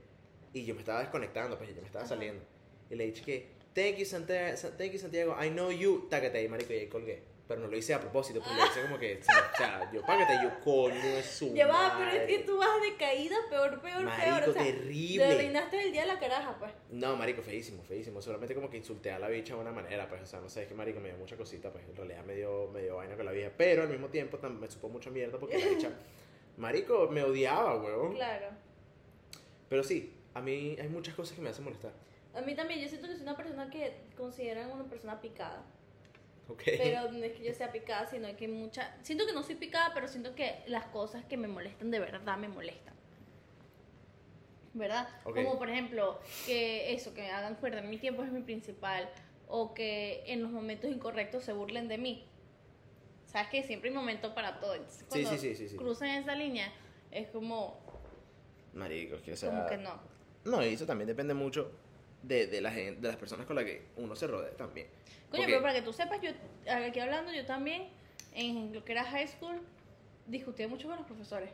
y 0.55 0.65
yo 0.65 0.75
me 0.75 0.81
estaba 0.81 1.01
desconectando, 1.01 1.59
pues 1.59 1.69
yo 1.75 1.81
me 1.81 1.87
estaba 1.87 2.05
Ajá. 2.05 2.15
saliendo. 2.15 2.43
Y 2.89 2.95
le 2.95 3.07
dije 3.07 3.23
que, 3.23 3.47
thank 3.75 3.99
you, 3.99 4.05
Santiago, 4.07 4.57
thank 4.79 4.93
you, 4.93 4.99
Santiago, 4.99 5.37
I 5.43 5.51
know 5.51 5.71
you, 5.71 6.07
tácate 6.09 6.39
ahí, 6.39 6.49
marico, 6.49 6.73
y 6.73 6.77
ahí 6.77 6.87
colgué. 6.87 7.23
Pero 7.53 7.65
no 7.65 7.71
lo 7.71 7.77
hice 7.77 7.93
a 7.93 8.01
propósito, 8.01 8.41
pues 8.41 8.57
lo 8.57 8.65
hice 8.65 8.81
como 8.81 8.99
que, 8.99 9.21
o 9.21 9.57
sea, 9.59 9.91
yo 9.93 10.01
págate, 10.07 10.39
yo, 10.43 10.59
coño, 10.65 10.95
es 10.95 11.27
su 11.27 11.53
Ya 11.55 11.67
va, 11.67 11.97
pero 11.99 12.09
es 12.09 12.21
madre". 12.21 12.27
que 12.27 12.45
tú 12.45 12.57
vas 12.57 12.81
de 12.81 12.97
caída 12.97 13.37
peor, 13.51 13.79
peor, 13.83 14.05
Marico, 14.05 14.25
peor. 14.25 14.49
O 14.49 14.53
sea, 14.55 14.63
terrible. 14.63 15.27
Te 15.27 15.33
arruinaste 15.35 15.83
el 15.83 15.93
día 15.93 16.01
de 16.01 16.07
la 16.07 16.19
caraja, 16.19 16.57
pues. 16.59 16.73
No, 16.89 17.15
marico, 17.15 17.43
feísimo, 17.43 17.83
feísimo. 17.83 18.23
Solamente 18.23 18.55
como 18.55 18.71
que 18.71 18.79
insulté 18.79 19.11
a 19.11 19.19
la 19.19 19.29
bicha 19.29 19.55
de 19.55 19.61
una 19.61 19.71
manera, 19.71 20.09
pues, 20.09 20.23
o 20.23 20.27
sea, 20.27 20.41
no 20.41 20.49
sé, 20.49 20.63
es 20.63 20.69
que 20.69 20.73
marico 20.75 20.99
me 20.99 21.11
dio 21.11 21.19
mucha 21.19 21.37
cosita, 21.37 21.71
pues, 21.71 21.85
en 21.87 21.95
realidad 21.95 22.25
me 22.25 22.37
dio, 22.37 22.71
me 22.73 22.81
dio 22.85 22.97
vaina 22.97 23.17
con 23.17 23.27
la 23.27 23.33
vieja. 23.33 23.51
Pero 23.55 23.83
al 23.83 23.91
mismo 23.91 24.09
tiempo 24.09 24.39
me 24.49 24.71
supo 24.71 24.89
mucha 24.89 25.11
mierda 25.11 25.39
porque 25.39 25.59
la 25.59 25.67
bicha, 25.67 25.91
marico, 26.57 27.09
me 27.11 27.23
odiaba, 27.23 27.77
huevón. 27.83 28.15
Claro. 28.15 28.47
Pero 29.69 29.83
sí, 29.83 30.15
a 30.33 30.41
mí 30.41 30.75
hay 30.81 30.89
muchas 30.89 31.15
cosas 31.15 31.37
que 31.37 31.43
me 31.43 31.51
hacen 31.51 31.65
molestar. 31.65 31.93
A 32.35 32.41
mí 32.41 32.55
también, 32.55 32.81
yo 32.81 32.89
siento 32.89 33.09
que 33.09 33.13
soy 33.13 33.25
una 33.25 33.37
persona 33.37 33.69
que 33.69 33.93
consideran 34.17 34.71
una 34.71 34.85
persona 34.85 35.21
picada. 35.21 35.63
¿Ok? 36.49 36.63
Pero 36.65 37.11
no 37.13 37.25
es 37.25 37.33
que 37.33 37.45
yo 37.45 37.55
sea 37.55 37.73
picada, 37.73 38.07
sino 38.07 38.35
que 38.37 38.49
mucha... 38.49 38.97
Siento 39.03 39.27
que 39.27 39.33
no 39.33 39.43
soy 39.43 39.55
picada, 39.55 39.93
pero 39.95 40.09
siento 40.09 40.35
que 40.35 40.63
las 40.67 40.87
cosas 40.87 41.25
que 41.25 41.37
me 41.37 41.49
molestan 41.49 41.91
de 41.91 42.01
verdad 42.01 42.37
me 42.37 42.49
molestan. 42.49 42.95
¿Verdad? 44.75 45.09
Ok. 45.25 45.37
Como 45.37 45.59
por 45.59 45.71
ejemplo, 45.71 46.19
que 46.47 46.95
eso, 46.95 47.15
que 47.15 47.23
me 47.23 47.31
hagan 47.31 47.57
perder 47.57 47.85
mi 47.85 47.99
tiempo 47.99 48.23
es 48.23 48.33
mi 48.33 48.43
principal. 48.43 49.09
O 49.49 49.75
que 49.75 50.25
en 50.27 50.43
los 50.43 50.51
momentos 50.51 50.91
incorrectos 50.91 51.45
se 51.45 51.53
burlen 51.53 51.89
de 51.89 51.99
mí. 51.99 52.27
Sabes 53.27 53.49
que 53.49 53.63
siempre 53.63 53.91
hay 53.91 53.97
momento 53.97 54.35
para 54.35 54.61
todo. 54.61 54.75
Entonces, 54.75 55.05
cuando 55.09 55.31
sí, 55.31 55.55
sí, 55.55 55.69
sí, 55.69 55.77
cruzan 55.77 56.09
esa 56.11 56.35
línea, 56.35 56.73
es 57.11 57.29
como, 57.29 57.79
Marico, 58.75 59.17
que, 59.23 59.33
o 59.33 59.37
sea... 59.37 59.51
como 59.51 59.67
que 59.67 59.77
no. 59.77 60.01
No, 60.45 60.65
y 60.65 60.75
eso 60.75 60.87
también 60.87 61.07
depende 61.07 61.35
mucho 61.35 61.71
de, 62.23 62.47
de, 62.47 62.61
la 62.61 62.71
gente, 62.71 63.01
de 63.01 63.09
las 63.09 63.17
personas 63.17 63.47
con 63.47 63.57
las 63.57 63.65
que 63.65 63.83
uno 63.97 64.15
se 64.17 64.27
rodea 64.27 64.57
también. 64.57 64.87
Coño, 65.31 65.43
Porque- 65.43 65.47
pero 65.47 65.63
para 65.63 65.75
que 65.75 65.83
tú 65.83 65.93
sepas, 65.93 66.21
yo 66.21 66.31
aquí 66.71 67.01
hablando, 67.01 67.33
yo 67.33 67.45
también, 67.47 67.89
en 68.35 68.73
lo 68.73 68.85
que 68.85 68.93
era 68.93 69.05
high 69.05 69.27
school, 69.29 69.61
discutía 70.27 70.69
mucho 70.69 70.89
con 70.89 70.97
los 70.99 71.07
profesores. 71.07 71.51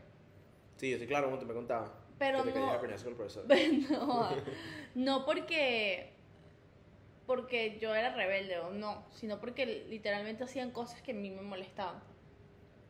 Sí, 0.76 0.90
yo 0.90 0.96
estoy 0.96 1.08
claro, 1.08 1.26
como 1.26 1.38
tú 1.38 1.46
me 1.46 1.54
contabas. 1.54 1.90
Pero 2.18 2.42
que 2.44 2.50
te 2.52 2.58
no- 2.60 2.78
con 2.80 2.90
el 2.90 3.14
profesor. 3.14 3.44
no, 3.90 4.28
no 4.94 5.24
porque 5.24 6.12
porque 7.26 7.78
yo 7.78 7.94
era 7.94 8.14
rebelde 8.14 8.58
o 8.58 8.70
no, 8.70 9.04
sino 9.14 9.38
porque 9.38 9.66
literalmente 9.90 10.44
hacían 10.44 10.70
cosas 10.70 11.02
que 11.02 11.10
a 11.10 11.14
mí 11.14 11.30
me 11.30 11.42
molestaban 11.42 12.02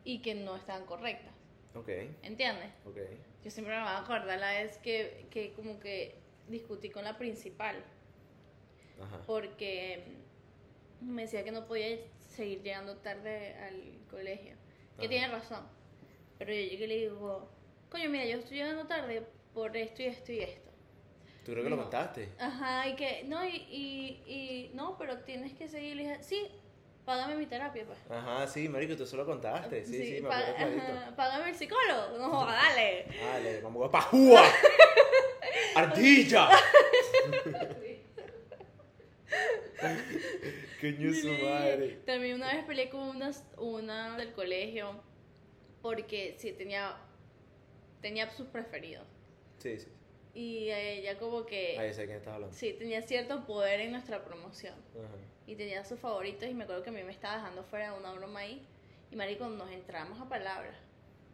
y 0.05 0.21
que 0.21 0.33
no 0.33 0.55
estaban 0.55 0.85
correctas, 0.85 1.33
Ok, 1.75 1.89
¿entiendes? 2.23 2.69
ok. 2.85 2.97
Yo 3.43 3.51
siempre 3.51 3.75
me 3.75 3.81
voy 3.81 3.89
a 3.91 3.97
acordar 3.99 4.39
la 4.39 4.51
vez 4.51 4.77
que, 4.77 5.25
que 5.29 5.51
como 5.53 5.79
que 5.81 6.15
discutí 6.49 6.89
con 6.89 7.03
la 7.03 7.17
principal 7.17 7.75
Ajá. 9.01 9.19
porque 9.25 10.03
me 11.01 11.23
decía 11.23 11.43
que 11.43 11.51
no 11.51 11.65
podía 11.65 11.97
seguir 12.19 12.61
llegando 12.61 12.97
tarde 12.97 13.55
al 13.55 13.81
colegio, 14.09 14.55
que 14.97 15.05
Ajá. 15.05 15.09
tiene 15.09 15.27
razón, 15.29 15.63
pero 16.37 16.51
yo 16.51 16.59
llegué 16.59 16.85
y 16.85 16.87
le 16.87 16.97
digo, 16.97 17.49
coño, 17.89 18.09
mira, 18.09 18.25
yo 18.25 18.37
estoy 18.37 18.57
llegando 18.57 18.85
tarde 18.85 19.23
por 19.53 19.75
esto 19.77 20.01
y 20.01 20.05
esto 20.05 20.31
y 20.31 20.39
esto. 20.39 20.69
¿Tú 21.45 21.51
creo 21.53 21.63
que 21.63 21.69
lo 21.69 21.77
No. 21.77 21.83
contaste? 21.83 22.29
Ajá, 22.39 22.87
y 22.87 22.95
que, 22.95 23.23
no, 23.25 23.43
y, 23.45 23.55
y, 23.55 24.23
y 24.27 24.71
no, 24.75 24.97
pero 24.97 25.19
tienes 25.19 25.53
que 25.53 25.67
seguir. 25.67 26.17
Sí, 26.21 26.47
págame 27.09 27.35
mi 27.35 27.47
terapia, 27.47 27.83
pues. 27.85 27.97
Ajá, 28.07 28.45
sí, 28.47 28.69
marico, 28.69 28.95
tú 28.95 29.07
solo 29.07 29.25
contaste. 29.25 29.83
Sí, 29.83 30.15
sí, 30.17 30.21
me 30.21 30.27
acuerdo 30.29 30.55
clarito. 30.55 30.81
ajá, 30.83 31.15
págame 31.15 31.49
el 31.49 31.55
psicólogo. 31.55 32.17
No, 32.19 32.45
dale. 32.45 33.05
Dale, 33.19 33.61
vamos 33.61 33.87
a 33.87 33.91
pajúa. 33.91 34.43
¡Ardilla! 35.75 36.49
Coño 40.81 41.13
su 41.13 41.21
Sí. 41.35 41.41
madre. 41.43 41.99
También 42.05 42.35
una 42.35 42.53
vez 42.53 42.63
peleé 42.65 42.89
con 42.89 43.01
una, 43.01 43.31
una 43.57 44.17
del 44.17 44.31
colegio 44.33 45.01
porque 45.81 46.35
sí 46.37 46.51
tenía, 46.53 46.95
tenía 48.01 48.29
sus 48.29 48.47
preferidos. 48.47 49.05
Sí, 49.57 49.79
sí. 49.79 49.87
Y 50.33 50.69
ella 50.69 51.17
como 51.17 51.45
que 51.45 51.77
Ahí 51.79 51.93
sé 51.93 52.05
quién 52.05 52.17
estás 52.17 52.35
hablando. 52.35 52.55
sí 52.55 52.73
tenía 52.73 53.01
cierto 53.01 53.45
poder 53.45 53.79
en 53.81 53.91
nuestra 53.91 54.23
promoción. 54.23 54.75
Ajá. 54.95 55.15
Y 55.49 55.55
tenía 55.55 55.83
sus 55.83 55.99
favoritos 55.99 56.47
y 56.47 56.53
me 56.53 56.63
acuerdo 56.65 56.83
que 56.83 56.91
a 56.91 56.93
mí 56.93 57.01
me 57.03 57.11
estaba 57.11 57.37
dejando 57.37 57.63
fuera 57.63 57.91
de 57.91 57.99
una 57.99 58.13
broma 58.13 58.41
ahí. 58.41 58.61
Y 59.11 59.15
marico, 59.15 59.47
nos 59.47 59.71
entramos 59.71 60.21
a 60.21 60.29
palabras. 60.29 60.75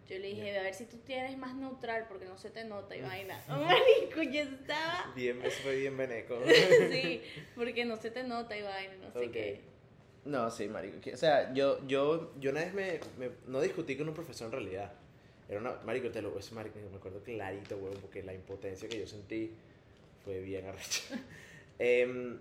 Yo 0.07 0.17
le 0.19 0.27
dije, 0.27 0.57
a 0.57 0.63
ver 0.63 0.73
si 0.73 0.85
tú 0.85 0.97
tienes 0.99 1.37
más 1.37 1.53
neutral 1.55 2.05
porque 2.07 2.25
no 2.25 2.37
se 2.37 2.49
te 2.49 2.63
nota 2.63 2.95
y 2.95 3.01
vaina. 3.01 3.37
marico, 3.49 4.21
yo 4.23 4.41
estaba... 4.41 5.11
Bien, 5.15 5.41
eso 5.43 5.63
fue 5.63 5.75
bien 5.75 5.97
veneco. 5.97 6.39
sí, 6.91 7.21
porque 7.55 7.83
no 7.83 7.97
se 7.97 8.09
te 8.11 8.23
nota 8.23 8.57
y 8.57 8.61
vaina, 8.61 8.93
no 9.01 9.11
sé 9.19 9.31
qué. 9.31 9.61
No, 10.23 10.49
sí, 10.49 10.67
marico. 10.69 10.97
O 11.13 11.17
sea, 11.17 11.53
yo, 11.53 11.85
yo, 11.85 12.33
yo 12.39 12.51
una 12.51 12.61
vez 12.61 12.73
me, 12.73 12.99
me- 13.17 13.31
no 13.47 13.59
discutí 13.59 13.97
con 13.97 14.07
un 14.07 14.15
profesor 14.15 14.45
en 14.47 14.51
realidad. 14.53 14.93
Era 15.49 15.59
una, 15.59 15.73
marico, 15.85 16.09
te 16.09 16.21
lo, 16.21 16.39
ese 16.39 16.55
marico, 16.55 16.79
me 16.89 16.97
acuerdo 16.97 17.21
clarito, 17.21 17.75
weón, 17.77 17.97
porque 18.01 18.23
la 18.23 18.33
impotencia 18.33 18.87
que 18.87 18.97
yo 18.99 19.05
sentí 19.07 19.51
fue 20.23 20.39
bien 20.39 20.65
arrecha. 20.67 21.03
Em, 21.77 22.39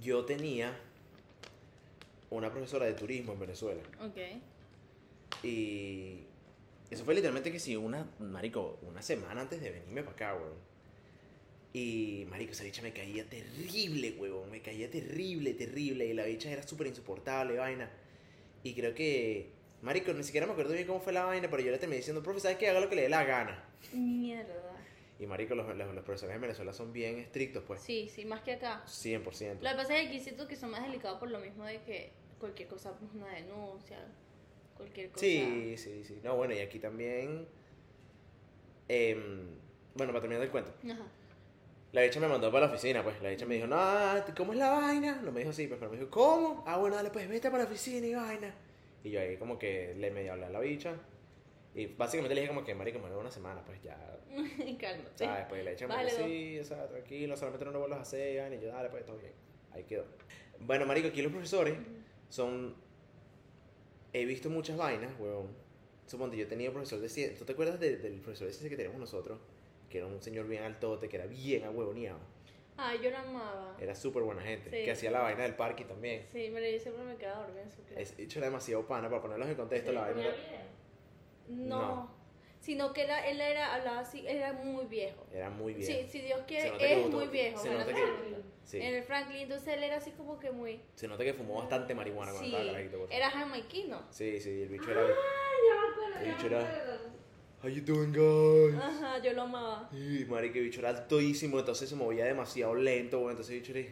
yo 0.00 0.24
tenía 0.24 0.76
una 2.30 2.50
profesora 2.50 2.86
de 2.86 2.94
turismo 2.94 3.32
en 3.32 3.40
Venezuela. 3.40 3.82
Ok. 4.00 4.18
Y 5.42 6.20
eso 6.90 7.04
fue 7.04 7.14
literalmente 7.14 7.50
que 7.52 7.58
sí, 7.58 7.76
una, 7.76 8.06
marico, 8.18 8.78
una 8.82 9.02
semana 9.02 9.40
antes 9.40 9.60
de 9.60 9.70
venirme 9.70 10.02
para 10.02 10.12
acá, 10.12 10.34
weón. 10.34 10.70
Y, 11.72 12.26
marico, 12.28 12.52
esa 12.52 12.64
bicha 12.64 12.82
me 12.82 12.92
caía 12.92 13.28
terrible, 13.28 14.16
huevón. 14.18 14.50
Me 14.50 14.60
caía 14.60 14.90
terrible, 14.90 15.54
terrible. 15.54 16.06
Y 16.06 16.14
la 16.14 16.24
bicha 16.24 16.50
era 16.50 16.66
súper 16.66 16.88
insoportable, 16.88 17.58
vaina. 17.58 17.88
Y 18.64 18.74
creo 18.74 18.92
que, 18.94 19.50
marico, 19.82 20.12
ni 20.12 20.24
siquiera 20.24 20.46
me 20.46 20.52
acuerdo 20.52 20.72
bien 20.72 20.86
cómo 20.86 21.00
fue 21.00 21.12
la 21.12 21.24
vaina, 21.24 21.48
pero 21.48 21.62
yo 21.62 21.70
le 21.70 21.78
terminé 21.78 21.98
diciendo, 21.98 22.22
profe, 22.22 22.40
¿sabes 22.40 22.58
qué? 22.58 22.68
Haga 22.68 22.80
lo 22.80 22.88
que 22.88 22.96
le 22.96 23.02
dé 23.02 23.08
la 23.08 23.24
gana. 23.24 23.64
Mierda. 23.92 24.69
Y, 25.20 25.26
marico, 25.26 25.54
los, 25.54 25.68
los, 25.76 25.94
los 25.94 26.02
profesores 26.04 26.34
en 26.34 26.40
Venezuela 26.40 26.72
son 26.72 26.94
bien 26.94 27.18
estrictos, 27.18 27.62
pues. 27.66 27.80
Sí, 27.80 28.08
sí, 28.08 28.24
más 28.24 28.40
que 28.40 28.54
acá. 28.54 28.82
100%. 28.86 29.60
Lo 29.60 29.70
que 29.70 29.76
pasa 29.76 29.94
es 29.98 30.02
que 30.02 30.08
aquí 30.08 30.20
siento 30.20 30.48
que 30.48 30.56
son 30.56 30.70
más 30.70 30.82
delicados 30.82 31.18
por 31.18 31.30
lo 31.30 31.38
mismo 31.38 31.64
de 31.66 31.82
que 31.82 32.10
cualquier 32.38 32.68
cosa 32.68 32.90
es 32.90 33.14
una 33.14 33.28
denuncia, 33.28 33.98
cualquier 34.78 35.10
cosa. 35.10 35.20
Sí, 35.20 35.74
sí, 35.76 36.04
sí. 36.04 36.20
No, 36.24 36.36
bueno, 36.36 36.54
y 36.54 36.60
aquí 36.60 36.78
también... 36.78 37.46
em, 38.88 39.46
bueno, 39.94 40.12
para 40.12 40.22
terminar 40.22 40.42
el 40.42 40.50
cuento. 40.50 40.72
Ajá. 40.90 41.06
La 41.92 42.02
bicha 42.02 42.18
me 42.18 42.28
mandó 42.28 42.50
para 42.50 42.66
la 42.66 42.72
oficina, 42.72 43.02
pues. 43.02 43.20
La 43.20 43.28
bicha 43.28 43.44
me 43.44 43.56
dijo, 43.56 43.66
no, 43.66 43.76
¿cómo 44.34 44.52
es 44.52 44.58
la 44.58 44.70
vaina? 44.70 45.20
No 45.22 45.32
me 45.32 45.40
dijo 45.40 45.50
así, 45.50 45.66
pues, 45.66 45.78
pero 45.78 45.90
me 45.90 45.98
dijo, 45.98 46.08
¿cómo? 46.08 46.64
Ah, 46.66 46.78
bueno, 46.78 46.96
dale, 46.96 47.10
pues, 47.10 47.28
vete 47.28 47.50
para 47.50 47.64
la 47.64 47.68
oficina 47.68 48.06
y 48.06 48.14
vaina. 48.14 48.54
Y 49.04 49.10
yo 49.10 49.20
ahí 49.20 49.36
como 49.36 49.58
que 49.58 49.94
le 49.98 50.10
medio 50.10 50.32
hablé 50.32 50.46
a 50.46 50.50
la 50.50 50.60
bicha. 50.60 50.94
Y 51.74 51.86
básicamente 51.86 52.34
le 52.34 52.40
dije 52.42 52.52
como 52.52 52.64
que, 52.64 52.74
marico, 52.74 52.98
me 52.98 53.14
una 53.16 53.30
semana, 53.30 53.64
pues 53.64 53.80
ya, 53.82 53.96
Cálmate. 54.80 55.10
¿sabes? 55.24 55.46
Pues 55.48 55.88
Bájale 55.88 56.10
dijo, 56.10 56.18
dos. 56.22 56.26
sí, 56.28 56.58
o 56.58 56.64
sea, 56.64 56.88
tranquilo, 56.88 57.36
solamente 57.36 57.64
no 57.64 57.70
lo 57.70 57.78
vuelvas 57.80 57.98
a 58.00 58.02
hacer, 58.02 58.52
y 58.52 58.60
yo, 58.60 58.68
dale, 58.68 58.88
pues, 58.88 59.04
todo 59.06 59.18
bien. 59.18 59.32
Ahí 59.72 59.84
quedó. 59.84 60.04
Bueno, 60.58 60.84
marico, 60.86 61.08
aquí 61.08 61.22
los 61.22 61.30
profesores 61.32 61.76
son... 62.28 62.74
He 64.12 64.24
visto 64.24 64.50
muchas 64.50 64.76
vainas, 64.76 65.12
huevón. 65.20 65.48
Suponte, 66.06 66.36
yo 66.36 66.48
tenía 66.48 66.68
un 66.70 66.74
profesor 66.74 66.98
de 66.98 67.08
ciencia. 67.08 67.38
¿Tú 67.38 67.44
te 67.44 67.52
acuerdas 67.52 67.78
de- 67.78 67.96
del 67.98 68.20
profesor 68.20 68.48
de 68.48 68.52
ciencia 68.52 68.68
que 68.68 68.76
teníamos 68.76 68.98
nosotros? 69.00 69.38
Que 69.88 69.98
era 69.98 70.08
un 70.08 70.20
señor 70.20 70.48
bien 70.48 70.64
altote, 70.64 71.08
que 71.08 71.16
era 71.16 71.26
bien 71.26 71.62
ahuevoneado. 71.64 72.18
Ah, 72.76 72.94
yo 73.00 73.10
la 73.10 73.20
amaba. 73.20 73.76
Era 73.80 73.94
súper 73.94 74.22
buena 74.24 74.42
gente. 74.42 74.70
Sí. 74.70 74.84
Que 74.84 74.90
hacía 74.90 75.10
la 75.12 75.20
vaina 75.20 75.44
del 75.44 75.54
parque 75.54 75.84
también. 75.84 76.24
Sí, 76.32 76.50
pero 76.52 76.66
yo 76.68 76.80
siempre 76.80 77.04
me 77.04 77.16
quedaba 77.16 77.42
dormida 77.44 77.62
en 77.62 77.70
su 77.70 77.82
clase. 77.84 78.02
Es 78.02 78.18
hecho 78.18 78.38
era 78.40 78.48
demasiado 78.48 78.86
pana 78.88 79.08
para 79.08 79.22
ponerlos 79.22 79.48
en 79.48 79.54
contexto. 79.54 79.92
La 79.92 80.00
vaina 80.00 80.22
No. 81.50 81.78
No. 81.78 82.20
Sino 82.60 82.92
que 82.92 83.02
él 83.04 83.40
era, 83.40 83.74
hablaba 83.74 84.00
así, 84.00 84.22
era 84.26 84.52
muy 84.52 84.84
viejo. 84.84 85.26
era 85.32 85.48
muy 85.48 85.72
bien. 85.72 85.86
Sí, 85.86 86.06
si 86.10 86.20
Dios 86.20 86.40
quiere, 86.46 86.72
es 86.78 87.08
muy 87.08 87.26
viejo. 87.28 87.58
se 87.58 87.70
nota 87.70 87.86
no 87.90 87.96
que-. 87.96 88.36
Sí. 88.64 88.76
En 88.82 88.94
el 88.96 89.02
Franklin, 89.02 89.40
entonces 89.42 89.68
él 89.68 89.82
era 89.82 89.96
así 89.96 90.10
como 90.12 90.38
que 90.38 90.50
muy... 90.50 90.80
Se 90.94 91.08
nota 91.08 91.24
que 91.24 91.32
fumó 91.34 91.54
bastante 91.54 91.94
marihuana 91.94 92.32
cuando 92.32 92.48
Sí, 92.48 92.54
estaba 92.54 92.70
carajito. 92.72 93.06
era 93.10 93.30
jamaiquino. 93.30 94.02
Sí, 94.10 94.38
sí, 94.40 94.62
el 94.62 94.68
bicho 94.68 94.90
era. 94.90 95.00
Ah, 95.00 95.06
ya 95.66 95.80
me 95.80 95.90
acuerdo, 95.92 96.18
El 96.20 96.24
ya 96.26 96.32
bicho 96.36 96.42
me 96.50 96.56
era- 96.56 96.68
acuerdo. 96.68 97.10
How 97.62 97.68
you 97.68 97.82
doing, 97.82 98.12
guys? 98.12 98.82
Ajá, 98.82 99.18
yo 99.22 99.32
lo 99.32 99.42
amaba. 99.42 99.88
Y 99.92 100.24
marico, 100.26 100.58
el 100.58 100.64
bicho 100.64 100.80
era 100.80 100.90
altísimo, 100.90 101.58
entonces 101.58 101.88
se 101.88 101.96
movía 101.96 102.26
demasiado 102.26 102.74
lento, 102.74 103.18
güey, 103.20 103.30
entonces 103.32 103.54
el 103.54 103.60
bicho 103.60 103.72
era. 103.76 103.88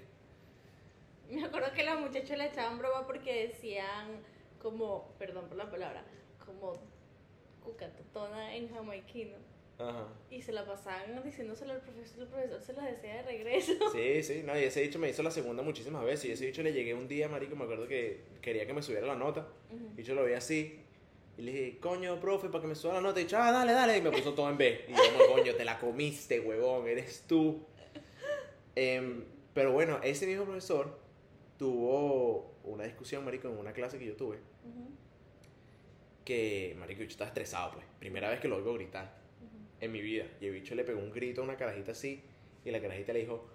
Me 1.30 1.44
acuerdo 1.44 1.72
que 1.74 1.84
los 1.84 2.00
muchachos 2.00 2.36
le 2.38 2.46
echaban 2.46 2.78
broma 2.78 3.06
porque 3.06 3.48
decían 3.48 4.22
como, 4.62 5.12
perdón 5.18 5.48
por 5.48 5.56
la 5.56 5.70
palabra, 5.70 6.02
como 6.44 6.72
cucatotona 7.68 8.56
en 8.56 8.68
jamaiquino. 8.68 9.36
Ajá. 9.78 10.08
Y 10.30 10.42
se 10.42 10.52
la 10.52 10.64
pasaban 10.66 11.22
diciéndoselo 11.24 11.72
al 11.72 11.80
profesor, 11.80 12.22
el 12.22 12.28
profesor 12.28 12.60
se 12.60 12.72
las 12.72 12.84
decía 12.86 13.16
de 13.16 13.22
regreso. 13.22 13.72
Sí, 13.92 14.22
sí, 14.22 14.42
no, 14.44 14.58
y 14.58 14.64
ese 14.64 14.82
bicho 14.82 14.98
me 14.98 15.08
hizo 15.08 15.22
la 15.22 15.30
segunda 15.30 15.62
muchísimas 15.62 16.04
veces. 16.04 16.24
Y 16.26 16.32
ese 16.32 16.46
bicho 16.46 16.62
le 16.62 16.72
llegué 16.72 16.94
un 16.94 17.06
día, 17.06 17.28
marico, 17.28 17.54
me 17.54 17.64
acuerdo 17.64 17.86
que 17.86 18.22
quería 18.42 18.66
que 18.66 18.74
me 18.74 18.82
subiera 18.82 19.06
la 19.06 19.14
nota. 19.14 19.46
Y 19.96 20.02
yo 20.02 20.14
lo 20.14 20.24
vi 20.24 20.32
así. 20.32 20.80
Y 21.36 21.42
le 21.42 21.52
dije, 21.52 21.78
coño, 21.78 22.18
profe, 22.18 22.48
para 22.48 22.62
que 22.62 22.68
me 22.68 22.74
suba 22.74 22.94
la 22.94 23.00
nota. 23.00 23.20
Y 23.20 23.26
yo, 23.26 23.38
ah, 23.38 23.52
dale, 23.52 23.72
dale. 23.72 23.98
Y 23.98 24.02
me 24.02 24.10
puso 24.10 24.34
todo 24.34 24.50
en 24.50 24.58
B. 24.58 24.86
Y 24.88 24.92
yo, 24.92 24.98
como, 25.16 25.36
coño, 25.36 25.54
te 25.54 25.64
la 25.64 25.78
comiste, 25.78 26.40
huevón, 26.40 26.88
eres 26.88 27.24
tú. 27.28 27.64
Em, 28.74 29.24
pero 29.54 29.72
bueno, 29.72 30.00
ese 30.02 30.26
mismo 30.26 30.44
profesor 30.44 30.98
tuvo 31.56 32.54
una 32.64 32.84
discusión, 32.84 33.24
marico, 33.24 33.48
en 33.48 33.58
una 33.58 33.72
clase 33.72 33.98
que 33.98 34.06
yo 34.06 34.16
tuve. 34.16 34.38
Que, 36.28 36.76
marico, 36.78 37.00
yo 37.00 37.08
estaba 37.08 37.28
estresado, 37.28 37.72
pues. 37.72 37.86
Primera 37.98 38.28
vez 38.28 38.38
que 38.38 38.48
lo 38.48 38.56
oigo 38.56 38.74
gritar 38.74 39.14
ujú. 39.40 39.56
en 39.80 39.92
mi 39.92 40.02
vida. 40.02 40.26
Y 40.42 40.44
el 40.44 40.52
bicho 40.52 40.74
le 40.74 40.84
pegó 40.84 41.00
un 41.00 41.10
grito 41.10 41.40
a 41.40 41.44
una 41.44 41.56
carajita 41.56 41.92
así. 41.92 42.22
Y 42.66 42.70
la 42.70 42.82
carajita 42.82 43.14
le 43.14 43.20
dijo, 43.20 43.48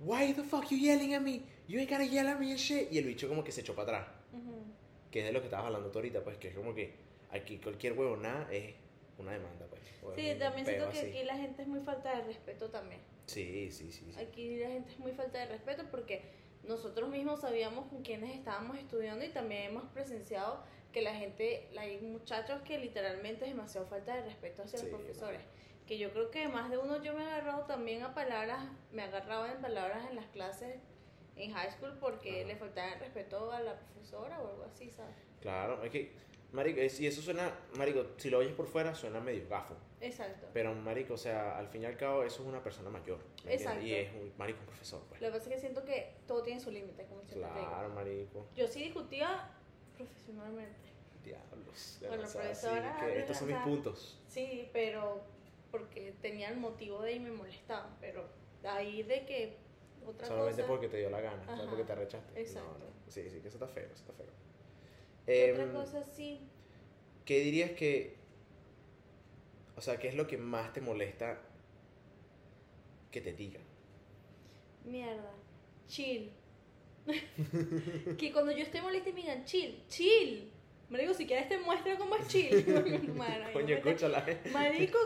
Why 0.00 0.32
the 0.32 0.42
fuck 0.42 0.68
you 0.68 0.78
yelling 0.78 1.14
at 1.14 1.20
me? 1.20 1.42
You 1.68 1.78
ain't 1.78 1.88
gotta 1.88 2.06
yell 2.06 2.26
at 2.26 2.40
me 2.40 2.50
and 2.50 2.58
shit. 2.58 2.90
Y 2.90 2.98
el 2.98 3.04
bicho 3.04 3.28
como 3.28 3.44
que 3.44 3.52
se 3.52 3.60
echó 3.60 3.76
para 3.76 3.98
atrás. 3.98 4.08
Ujú. 4.32 4.64
Que 5.12 5.20
es 5.20 5.26
de 5.26 5.32
lo 5.32 5.38
que 5.38 5.46
estabas 5.46 5.66
hablando 5.66 5.92
tú 5.92 5.98
ahorita, 5.98 6.24
pues. 6.24 6.38
Que 6.38 6.48
es 6.48 6.54
como 6.56 6.74
que 6.74 6.92
aquí 7.30 7.58
cualquier 7.58 7.92
huevo 7.92 8.16
nada 8.16 8.52
es 8.52 8.74
una 9.16 9.30
demanda, 9.30 9.64
pues. 9.70 9.82
Sí, 10.16 10.34
también 10.40 10.66
siento 10.66 10.90
que 10.90 10.98
así. 10.98 11.06
aquí 11.06 11.22
la 11.22 11.36
gente 11.36 11.62
es 11.62 11.68
muy 11.68 11.82
falta 11.82 12.16
de 12.16 12.24
respeto 12.24 12.68
también. 12.68 13.00
Sí, 13.26 13.70
sí, 13.70 13.92
sí. 13.92 14.10
sí. 14.12 14.20
Aquí 14.20 14.56
la 14.58 14.70
gente 14.70 14.90
es 14.90 14.98
muy 14.98 15.12
falta 15.12 15.38
de 15.38 15.46
respeto 15.46 15.84
porque 15.88 16.22
nosotros 16.64 17.08
mismos 17.10 17.42
sabíamos 17.42 17.86
con 17.86 18.02
quienes 18.02 18.34
estábamos 18.34 18.76
estudiando 18.76 19.24
y 19.24 19.28
también 19.28 19.70
hemos 19.70 19.84
presenciado 19.90 20.64
que 20.92 21.02
la 21.02 21.14
gente, 21.14 21.68
hay 21.78 21.98
muchachos 22.00 22.60
que 22.62 22.78
literalmente 22.78 23.44
es 23.44 23.50
demasiado 23.52 23.86
falta 23.86 24.16
de 24.16 24.22
respeto 24.22 24.62
hacia 24.62 24.78
Sí, 24.78 24.86
los 24.86 24.94
profesores. 25.00 25.40
Que 25.86 25.98
yo 25.98 26.10
creo 26.12 26.30
que 26.30 26.46
más 26.48 26.70
de 26.70 26.78
uno 26.78 27.02
yo 27.02 27.14
me 27.14 27.22
he 27.22 27.26
agarrado 27.26 27.64
también 27.66 28.02
a 28.02 28.14
palabras, 28.14 28.64
me 28.92 29.02
agarraba 29.02 29.50
en 29.50 29.60
palabras 29.60 30.08
en 30.08 30.16
las 30.16 30.26
clases 30.26 30.76
en 31.36 31.52
high 31.52 31.70
school 31.72 31.96
porque 32.00 32.40
Ajá. 32.40 32.48
le 32.48 32.56
faltaba 32.56 32.92
el 32.92 33.00
respeto 33.00 33.50
a 33.50 33.60
la 33.60 33.78
profesora 33.78 34.40
o 34.40 34.48
algo 34.48 34.64
así, 34.64 34.90
¿sabes? 34.90 35.14
Claro, 35.40 35.82
es 35.82 35.90
que, 35.90 36.12
marico, 36.52 36.80
y 36.80 37.06
eso 37.06 37.22
suena, 37.22 37.52
marico, 37.76 38.06
si 38.18 38.30
lo 38.30 38.38
oyes 38.38 38.52
por 38.52 38.66
fuera 38.66 38.94
suena 38.94 39.20
medio 39.20 39.48
gafo. 39.48 39.74
Exacto. 40.00 40.48
Pero, 40.52 40.74
marico, 40.74 41.14
o 41.14 41.18
sea, 41.18 41.58
al 41.58 41.68
fin 41.68 41.82
y 41.82 41.86
al 41.86 41.96
cabo, 41.96 42.24
eso 42.24 42.42
es 42.42 42.48
una 42.48 42.62
persona 42.62 42.90
mayor. 42.90 43.18
Exacto. 43.46 43.84
Y 43.84 43.94
es 43.94 44.12
un, 44.14 44.32
marico, 44.38 44.60
un 44.60 44.66
profesor, 44.66 45.02
pues. 45.08 45.20
Lo 45.20 45.28
que 45.28 45.32
pasa 45.38 45.48
es 45.50 45.54
que 45.54 45.60
siento 45.60 45.84
que 45.84 46.14
todo 46.26 46.42
tiene 46.42 46.60
su 46.60 46.70
límite, 46.70 47.04
como 47.06 47.22
siempre. 47.24 47.50
Claro, 47.50 47.88
marico. 47.90 48.46
Yo 48.54 48.66
sí 48.66 48.82
discutía 48.82 49.50
profesionalmente. 50.04 50.90
Diablos. 51.24 51.98
Con 52.00 52.10
la 52.10 52.16
demasiado, 52.16 52.54
sí, 52.54 52.60
profesora, 52.62 52.96
que 53.00 53.18
estos 53.20 53.36
son 53.36 53.48
mis 53.48 53.56
puntos. 53.58 54.18
Sí, 54.28 54.68
pero 54.72 55.22
porque 55.70 56.14
tenía 56.20 56.48
el 56.48 56.56
motivo 56.56 57.02
de 57.02 57.12
y 57.12 57.20
me 57.20 57.30
molestaban, 57.30 57.96
pero 58.00 58.26
de 58.62 58.68
ahí 58.68 59.02
de 59.02 59.24
que 59.26 59.56
otra 60.06 60.26
Solamente 60.26 60.62
cosa. 60.62 60.68
porque 60.72 60.88
te 60.88 60.96
dio 60.98 61.10
la 61.10 61.20
gana. 61.20 61.42
Ajá, 61.42 61.66
porque 61.68 61.84
te 61.84 61.92
arrechaste. 61.92 62.40
exacto. 62.40 62.78
No, 62.78 62.86
no. 62.86 62.90
Sí, 63.08 63.28
sí, 63.30 63.40
que 63.40 63.48
eso 63.48 63.56
está 63.56 63.68
feo, 63.68 63.84
eso 63.86 63.94
está 63.96 64.12
feo. 64.14 64.26
¿qué 65.26 65.50
Em, 65.50 65.54
otra 65.54 65.72
cosa 65.72 66.04
sí? 66.04 66.40
¿Qué 67.24 67.40
dirías 67.40 67.72
que... 67.72 68.16
O 69.76 69.80
sea, 69.80 69.98
¿qué 69.98 70.08
es 70.08 70.14
lo 70.14 70.26
que 70.26 70.36
más 70.38 70.72
te 70.72 70.80
molesta 70.80 71.40
que 73.10 73.20
te 73.20 73.32
digan? 73.32 73.62
Mierda. 74.84 75.32
Chill. 75.86 76.32
que 78.18 78.32
cuando 78.32 78.52
yo 78.52 78.62
esté 78.62 78.80
molesta 78.82 79.08
y 79.08 79.12
me 79.12 79.20
digan 79.22 79.44
chill, 79.44 79.82
chill. 79.88 80.50
Marico, 80.88 81.14
si 81.14 81.26
quieres 81.26 81.48
te 81.48 81.58
muestro 81.58 81.96
cómo 81.98 82.16
es 82.16 82.26
chill. 82.28 82.64
Mano, 83.16 83.46
Coño, 83.52 83.76
escúchala. 83.76 84.26
Marico, 84.52 84.98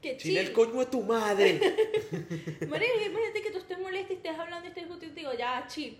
que 0.00 0.16
Chile 0.16 0.40
el 0.40 0.46
chill. 0.46 0.54
coño 0.54 0.80
de 0.80 0.86
tu 0.86 1.02
madre. 1.02 1.54
Marico, 2.68 2.92
imagínate 3.06 3.42
que 3.42 3.50
tú 3.50 3.58
estés 3.58 3.78
molesta 3.78 4.12
y 4.12 4.16
estés 4.16 4.38
hablando 4.38 4.66
y 4.66 4.68
estés 4.68 4.84
discutiendo 4.84 5.12
y 5.12 5.14
te 5.14 5.20
digo, 5.20 5.32
ya, 5.38 5.66
chill. 5.68 5.98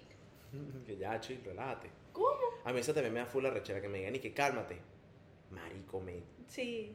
que 0.87 0.97
ya, 0.97 1.19
chill, 1.21 1.41
relájate. 1.45 1.91
¿Cómo? 2.13 2.29
A 2.65 2.73
mí 2.73 2.81
eso 2.81 2.93
también 2.93 3.15
me 3.15 3.21
da 3.21 3.27
full 3.27 3.43
la 3.43 3.51
rechera 3.51 3.81
que 3.81 3.89
me 3.89 3.99
digan 3.99 4.15
y 4.17 4.19
que 4.19 4.35
cálmate. 4.35 4.79
Marico, 5.51 6.01
me... 6.01 6.23
Sí. 6.49 6.95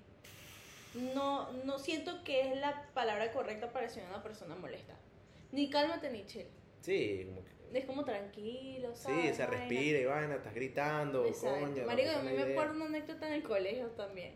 No, 1.16 1.52
no 1.64 1.80
siento 1.80 2.24
que 2.24 2.52
es 2.52 2.60
la 2.60 2.88
palabra 2.94 3.32
correcta 3.32 3.72
para 3.72 3.88
decir 3.88 4.04
a 4.04 4.10
una 4.10 4.22
persona 4.24 4.56
molesta. 4.56 4.96
Ni 5.52 5.70
cálmate 5.70 6.10
ni 6.12 6.26
chill. 6.26 6.46
Sí, 6.82 7.24
como 7.26 7.44
que. 7.44 7.57
Es 7.74 7.86
como 7.86 8.04
tranquilo, 8.06 8.96
Sí, 8.96 9.04
¿sabes? 9.04 9.36
se 9.36 9.46
Vaina. 9.46 9.58
respira 9.60 10.00
y 10.00 10.06
vaina, 10.06 10.36
estás 10.36 10.54
gritando, 10.54 11.26
Exacto. 11.26 11.60
coño. 11.68 11.86
Marico, 11.86 12.12
a 12.12 12.22
mí 12.24 12.32
me 12.34 12.44
acuerdo 12.54 12.76
una 12.76 12.86
anécdota 12.86 13.28
en 13.28 13.34
el 13.34 13.44
colegio 13.44 13.88
también. 13.92 14.34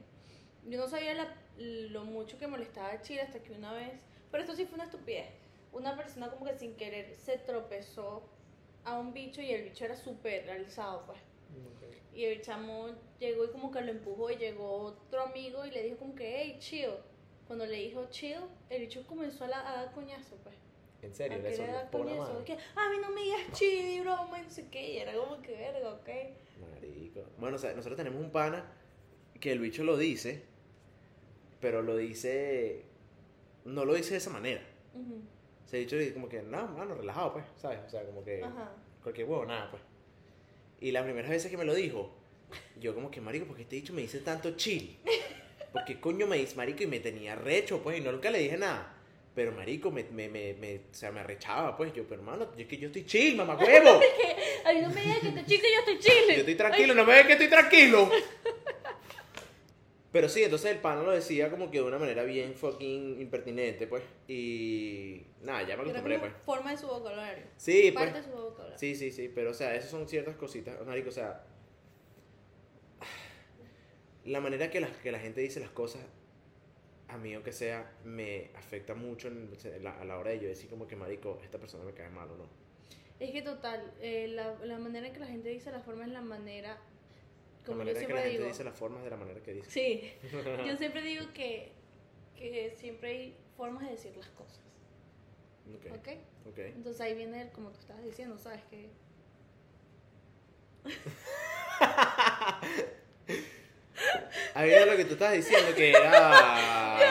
Yo 0.67 0.77
no 0.79 0.88
sabía 0.88 1.13
la- 1.13 1.35
lo 1.57 2.03
mucho 2.05 2.38
que 2.38 2.47
molestaba 2.47 2.89
a 2.91 3.01
Chile 3.01 3.21
hasta 3.21 3.41
que 3.41 3.53
una 3.53 3.73
vez, 3.73 3.93
pero 4.29 4.43
esto 4.43 4.55
sí 4.55 4.65
fue 4.65 4.75
una 4.75 4.83
estupidez. 4.85 5.27
Una 5.71 5.95
persona 5.95 6.29
como 6.29 6.45
que 6.45 6.53
sin 6.57 6.75
querer 6.75 7.15
se 7.15 7.38
tropezó 7.38 8.29
a 8.83 9.00
un 9.00 9.13
bicho 9.13 9.41
y 9.41 9.51
el 9.51 9.63
bicho 9.63 9.85
era 9.85 9.95
súper 9.95 10.45
realizado, 10.45 11.05
pues. 11.05 11.19
Y 12.13 12.25
el 12.25 12.41
chamo 12.41 12.89
llegó 13.19 13.45
y 13.45 13.50
como 13.51 13.71
que 13.71 13.79
lo 13.81 13.91
empujó 13.91 14.29
y 14.31 14.35
llegó 14.35 14.69
otro 14.81 15.21
amigo 15.21 15.65
y 15.65 15.71
le 15.71 15.83
dijo 15.83 15.97
como 15.97 16.13
que, 16.15 16.35
hey, 16.41 16.57
chill. 16.59 16.91
Cuando 17.47 17.65
le 17.65 17.77
dijo 17.77 18.05
chill, 18.09 18.39
el 18.69 18.81
bicho 18.81 19.05
comenzó 19.07 19.45
a, 19.45 19.47
la- 19.47 19.69
a 19.69 19.75
dar 19.85 19.93
coñazo, 19.93 20.35
pues. 20.43 20.55
En 21.03 21.15
serio, 21.15 21.39
le 21.39 21.51
por 21.91 22.05
la 22.05 22.15
mano. 22.15 22.39
De 22.39 22.46
que, 22.46 22.53
a 22.53 22.89
mí 22.89 22.98
no 23.01 23.10
me 23.10 23.22
digas 23.22 23.41
chill 23.53 23.89
y 23.89 24.00
broma 24.01 24.39
y 24.39 24.43
no 24.43 24.50
sé 24.50 24.67
qué. 24.70 24.93
Y 24.93 24.98
era 24.98 25.13
como 25.13 25.41
que 25.41 25.51
verga, 25.51 25.93
ok. 25.93 26.10
Marico. 26.60 27.24
Bueno, 27.38 27.55
o 27.55 27.60
sea, 27.60 27.74
nosotros 27.74 27.98
tenemos 27.98 28.24
un 28.24 28.31
pana 28.31 28.72
que 29.39 29.51
el 29.51 29.60
bicho 29.60 29.84
lo 29.84 29.98
dice, 29.98 30.43
pero 31.60 31.81
lo 31.81 31.98
dice. 31.98 32.86
No 33.65 33.86
lo 33.86 33.96
dice 33.96 34.12
de 34.12 34.17
esa 34.17 34.29
manera. 34.29 34.62
Ujú. 34.93 35.22
Se 35.65 35.77
ha 35.77 35.79
dicho 35.79 35.98
como 36.13 36.29
que, 36.29 36.41
no, 36.41 36.67
mano, 36.67 36.96
relajado, 36.96 37.34
pues, 37.34 37.46
¿sabes? 37.58 37.79
O 37.86 37.89
sea, 37.89 38.05
como 38.05 38.24
que. 38.24 38.43
Ajá. 38.43 38.72
Cualquier 39.01 39.27
huevo, 39.27 39.46
nada, 39.46 39.72
pues. 39.72 39.81
Y 40.79 40.91
las 40.91 41.03
primeras 41.03 41.31
veces 41.31 41.50
que 41.50 41.58
me 41.58 41.65
lo 41.65 41.74
dijo, 41.74 42.12
yo 42.79 42.93
como 42.93 43.10
que, 43.10 43.22
marico, 43.22 43.48
porque 43.48 43.63
este 43.63 43.77
dicho 43.77 43.93
me 43.93 44.01
dice 44.01 44.20
tanto 44.20 44.55
chill. 44.55 44.98
Porque 45.72 46.00
coño 46.00 46.27
me 46.27 46.38
dice, 46.38 46.55
marico, 46.55 46.84
y 46.84 46.88
me 46.88 47.00
tenía 47.00 47.36
recho, 47.36 47.81
pues, 47.81 47.98
y 47.98 48.01
no 48.01 48.12
nunca 48.12 48.29
le 48.29 48.39
dije 48.39 48.58
nada. 48.58 49.00
Pero, 49.33 49.53
marico, 49.53 49.91
me, 49.91 50.03
me, 50.03 50.27
me, 50.27 50.53
me- 50.55 50.75
o 50.91 50.93
sea, 50.93 51.11
me 51.11 51.21
arrechaba, 51.21 51.77
pues. 51.77 51.93
Yo, 51.93 52.03
pero, 52.03 52.21
hermano, 52.21 52.51
yo 52.55 52.61
es 52.63 52.67
que 52.67 52.77
yo 52.77 52.88
estoy 52.88 53.05
chill, 53.05 53.35
mamá 53.38 53.55
huevo. 53.55 54.01
A 54.65 54.73
mí 54.73 54.81
no 54.81 54.89
me 54.89 55.01
digas 55.01 55.19
que 55.19 55.29
te 55.31 55.45
chiste, 55.45 55.67
yo 55.73 55.79
estoy 55.79 56.00
chile. 56.00 56.33
Yo 56.33 56.39
estoy 56.41 56.55
tranquilo, 56.55 56.93
no 56.93 57.05
me 57.05 57.13
ves 57.13 57.25
que 57.27 57.33
estoy 57.33 57.47
tranquilo. 57.50 58.09
Pero 60.11 60.27
sí, 60.27 60.43
entonces 60.43 60.71
el 60.71 60.79
pana 60.79 61.03
lo 61.03 61.11
decía 61.11 61.50
como 61.50 61.71
que 61.71 61.77
de 61.77 61.85
una 61.85 61.97
manera 61.97 62.23
bien 62.23 62.53
fucking 62.53 63.21
impertinente, 63.21 63.88
pues. 63.88 64.03
Y 64.27 65.23
nada, 65.41 65.61
ya 65.65 65.77
me 65.77 65.83
acostumbré, 65.83 66.19
pues. 66.19 66.33
forma 66.45 66.71
de 66.71 66.77
su 66.77 66.88
vocabulario. 66.88 67.45
Sí, 67.55 67.91
pues. 67.93 68.05
Parte 68.11 68.17
de 68.21 68.25
su 68.25 68.31
vocabulario. 68.38 68.77
Sí, 68.77 68.95
sí, 68.95 69.11
sí, 69.11 69.31
pero 69.33 69.51
o 69.51 69.53
sea, 69.53 69.73
esas 69.73 69.89
son 69.89 70.09
ciertas 70.09 70.35
cositas, 70.35 70.85
marico, 70.85 71.07
o 71.07 71.13
sea, 71.13 71.45
la 74.25 74.41
manera 74.41 74.69
que 74.69 74.81
la, 74.81 74.89
que 75.01 75.11
la 75.13 75.19
gente 75.19 75.39
dice 75.39 75.61
las 75.61 75.69
cosas, 75.71 76.01
a 77.13 77.18
mí 77.18 77.36
o 77.36 77.44
que 77.44 77.51
sea, 77.51 77.91
me 78.06 78.50
afecta 78.56 78.94
mucho 78.96 79.27
en 79.27 79.50
la- 79.82 80.00
a 80.00 80.06
la 80.06 80.18
hora 80.18 80.32
de 80.32 80.39
yo 80.39 80.48
decir 80.48 80.70
como 80.70 80.88
que, 80.88 80.96
marico, 80.96 81.39
esta 81.44 81.58
persona 81.60 81.84
me 81.84 81.94
cae 81.94 82.10
mal 82.10 82.30
o 82.32 82.38
no. 82.38 82.46
Es 83.20 83.32
que 83.32 83.41
total, 83.41 83.94
eh, 84.01 84.27
la, 84.30 84.56
la 84.65 84.80
manera 84.80 85.08
en 85.08 85.13
que 85.13 85.20
la 85.20 85.27
gente 85.27 85.50
dice 85.50 85.72
la 85.72 85.82
forma 85.82 86.06
es 86.06 86.12
la 86.12 86.22
manera, 86.22 86.70
La 87.65 87.65
como 87.65 87.80
yo 87.84 87.86
manera 87.86 88.00
en 88.01 88.08
que 88.08 88.13
la 88.13 88.22
siempre 88.22 88.24
gente 88.24 88.38
digo. 88.38 88.48
dice 88.48 88.63
las 88.63 88.75
formas 88.75 89.03
de 89.03 89.10
la 89.12 89.18
manera 89.18 89.41
que 89.41 89.53
dice. 89.53 89.70
Sí, 89.70 90.12
yo 90.68 90.77
siempre 90.77 91.01
digo 91.03 91.25
que, 91.34 91.72
que 92.36 92.74
siempre 92.77 93.10
hay 93.10 93.38
formas 93.58 93.84
de 93.84 93.91
decir 93.91 94.15
las 94.18 94.30
cosas, 94.30 94.60
Ok, 95.75 95.86
¿ok? 96.00 96.08
ok. 96.50 96.58
Entonces 96.60 97.01
ahí 97.01 97.13
viene, 97.15 97.41
el- 97.44 97.51
como 97.51 97.70
tú 97.72 97.80
estabas 97.80 98.03
diciendo, 98.03 98.38
¿sabes? 98.39 98.62
Que 98.70 98.89
Era 104.55 104.85
lo 104.85 104.97
que 104.97 105.05
tú 105.05 105.13
estabas 105.13 105.35
diciendo 105.35 105.73
que 105.75 105.89
era... 105.89 106.97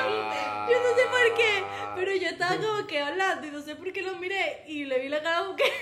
Yo 0.71 0.81
no 0.81 0.95
sé 0.95 1.03
por 1.07 1.35
qué, 1.37 1.65
pero 1.97 2.15
yo 2.15 2.29
estaba 2.29 2.57
como 2.57 2.87
que 2.87 3.01
hablando 3.01 3.45
y 3.47 3.51
no 3.51 3.61
sé 3.61 3.75
por 3.75 3.93
qué 3.93 4.03
lo 4.03 4.15
miré 4.17 4.63
y 4.69 4.85
le 4.85 5.01
vi 5.01 5.09
la 5.09 5.21
cara 5.21 5.41
como 5.41 5.57
que. 5.57 5.65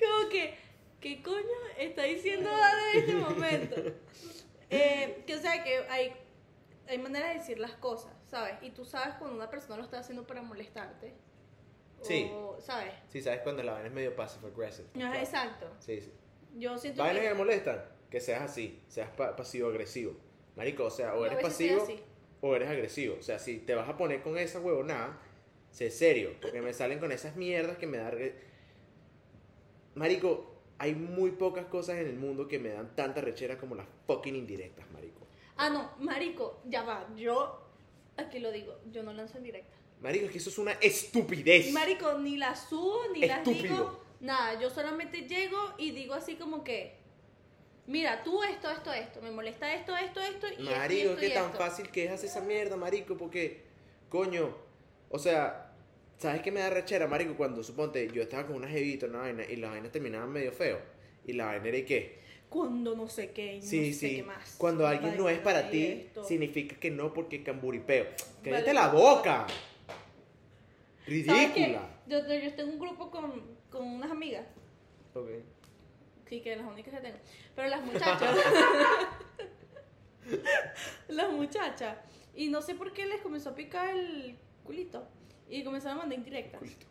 Como 0.00 0.28
que, 0.30 0.56
¿qué 1.00 1.22
coño 1.22 1.44
está 1.76 2.04
diciendo 2.04 2.48
Dada 2.48 2.92
en 2.92 2.98
este 2.98 3.14
momento? 3.14 3.76
Eh, 4.72 5.24
que 5.26 5.34
o 5.34 5.38
sea, 5.40 5.64
que 5.64 5.78
hay, 5.88 6.12
hay 6.86 6.96
maneras 6.98 7.30
de 7.30 7.34
decir 7.40 7.58
las 7.58 7.72
cosas, 7.72 8.12
¿sabes? 8.28 8.54
Y 8.62 8.70
tú 8.70 8.84
sabes 8.84 9.16
cuando 9.16 9.34
una 9.34 9.50
persona 9.50 9.76
lo 9.76 9.82
está 9.82 9.98
haciendo 9.98 10.24
para 10.24 10.42
molestarte. 10.42 11.12
Sí. 12.02 12.30
O, 12.32 12.56
¿sabes? 12.60 12.94
Sí, 13.08 13.20
¿sabes 13.20 13.40
cuando 13.40 13.64
la 13.64 13.72
vaina 13.72 13.88
es 13.88 13.92
medio 13.92 14.14
passive 14.14 14.46
aggressive? 14.46 14.88
Ajá, 15.02 15.18
exacto. 15.18 15.66
Sí, 15.80 16.00
sí. 16.00 16.12
Yo 16.56 16.78
siento 16.78 17.02
Vainas 17.02 17.20
que 17.22 17.28
que. 17.30 17.34
molestan, 17.34 17.84
que 18.10 18.20
seas 18.20 18.42
así, 18.42 18.80
seas 18.88 19.10
pa- 19.10 19.36
pasivo-agresivo. 19.36 20.14
Marico, 20.56 20.84
o 20.84 20.90
sea, 20.90 21.14
o 21.14 21.24
eres 21.24 21.38
pasivo 21.40 21.86
o 22.40 22.56
eres 22.56 22.68
agresivo. 22.68 23.16
O 23.18 23.22
sea, 23.22 23.38
si 23.38 23.58
te 23.58 23.74
vas 23.74 23.88
a 23.88 23.96
poner 23.96 24.22
con 24.22 24.36
esa 24.38 24.60
huevonada, 24.60 25.18
sé 25.70 25.90
serio, 25.90 26.34
porque 26.40 26.60
me 26.60 26.72
salen 26.72 26.98
con 26.98 27.12
esas 27.12 27.36
mierdas 27.36 27.78
que 27.78 27.86
me 27.86 27.98
dan... 27.98 28.16
Marico, 29.94 30.54
hay 30.78 30.94
muy 30.94 31.32
pocas 31.32 31.66
cosas 31.66 31.98
en 31.98 32.06
el 32.06 32.16
mundo 32.16 32.48
que 32.48 32.58
me 32.58 32.70
dan 32.70 32.94
tanta 32.96 33.20
rechera 33.20 33.58
como 33.58 33.74
las 33.74 33.86
fucking 34.06 34.34
indirectas, 34.36 34.90
marico. 34.92 35.26
Ah, 35.56 35.68
no, 35.68 35.92
marico, 35.98 36.60
ya 36.66 36.82
va. 36.82 37.06
Yo, 37.16 37.60
aquí 38.16 38.38
lo 38.38 38.50
digo, 38.50 38.78
yo 38.90 39.02
no 39.02 39.12
lanzo 39.12 39.38
en 39.38 39.44
directa. 39.44 39.76
Marico, 40.00 40.26
es 40.26 40.32
que 40.32 40.38
eso 40.38 40.48
es 40.50 40.58
una 40.58 40.72
estupidez. 40.72 41.70
Marico, 41.72 42.14
ni 42.18 42.36
las 42.38 42.68
subo, 42.68 43.00
ni 43.12 43.20
las 43.26 43.44
digo. 43.44 44.00
Nada, 44.20 44.58
yo 44.60 44.70
solamente 44.70 45.22
llego 45.28 45.58
y 45.76 45.90
digo 45.90 46.14
así 46.14 46.36
como 46.36 46.64
que, 46.64 46.96
mira, 47.90 48.22
tú 48.22 48.42
esto, 48.42 48.70
esto, 48.70 48.92
esto, 48.92 49.20
me 49.22 49.30
molesta 49.30 49.72
esto, 49.74 49.96
esto, 49.96 50.20
esto 50.20 50.46
y 50.58 50.62
Marico, 50.62 51.10
esto, 51.10 51.20
qué 51.20 51.30
tan 51.30 51.46
esto. 51.46 51.58
fácil 51.58 51.88
que 51.90 52.04
es 52.06 52.10
hacer 52.12 52.28
esa 52.30 52.40
mierda, 52.40 52.76
marico, 52.76 53.16
porque, 53.16 53.62
coño, 54.08 54.56
o 55.10 55.18
sea, 55.18 55.72
¿sabes 56.18 56.40
qué 56.42 56.50
me 56.52 56.60
da 56.60 56.70
rechera, 56.70 57.06
marico? 57.06 57.34
Cuando, 57.36 57.62
suponte, 57.62 58.08
yo 58.12 58.22
estaba 58.22 58.46
con 58.46 58.56
una 58.56 58.68
jevita, 58.68 59.06
una 59.06 59.20
vaina, 59.20 59.44
y 59.44 59.56
la 59.56 59.70
vaina 59.70 59.90
terminaba 59.90 60.26
medio 60.26 60.52
feo, 60.52 60.78
y 61.26 61.32
la 61.32 61.46
vaina 61.46 61.68
era 61.68 61.78
y 61.78 61.84
qué. 61.84 62.20
Cuando 62.48 62.96
no 62.96 63.08
sé 63.08 63.30
qué, 63.30 63.54
y 63.56 63.60
no 63.60 63.62
Sí, 63.66 63.92
sé 63.92 64.08
sí, 64.08 64.16
qué 64.16 64.22
más. 64.24 64.54
cuando 64.58 64.86
alguien 64.86 65.16
no 65.16 65.28
es 65.28 65.38
para 65.38 65.70
ti, 65.70 65.86
esto. 65.86 66.24
significa 66.24 66.76
que 66.76 66.90
no 66.90 67.12
porque 67.14 67.42
camburipeo. 67.42 68.06
¡Cállate 68.42 68.62
Vale. 68.72 68.74
la 68.74 68.88
boca! 68.88 69.46
¡Ridícula! 71.06 71.88
Yo, 72.06 72.18
yo, 72.26 72.34
yo 72.34 72.54
tengo 72.54 72.72
un 72.72 72.78
grupo 72.78 73.10
con, 73.10 73.42
con 73.70 73.86
unas 73.86 74.10
amigas, 74.10 74.46
Ok. 75.14 75.28
Sí, 76.30 76.40
que 76.40 76.56
las 76.56 76.66
únicas 76.66 76.94
que 76.94 77.00
tengo, 77.00 77.18
pero 77.54 77.68
las 77.68 77.82
muchachas, 77.84 78.34
las 81.08 81.30
muchachas, 81.32 81.96
y 82.34 82.48
no 82.48 82.62
sé 82.62 82.74
por 82.74 82.92
qué 82.92 83.06
les 83.06 83.20
comenzó 83.20 83.50
a 83.50 83.54
picar 83.54 83.90
el 83.90 84.36
culito, 84.64 85.06
y 85.48 85.64
comenzaron 85.64 85.98
a 85.98 86.00
mandar 86.02 86.18
indirectas. 86.18 86.58
Culito. 86.60 86.86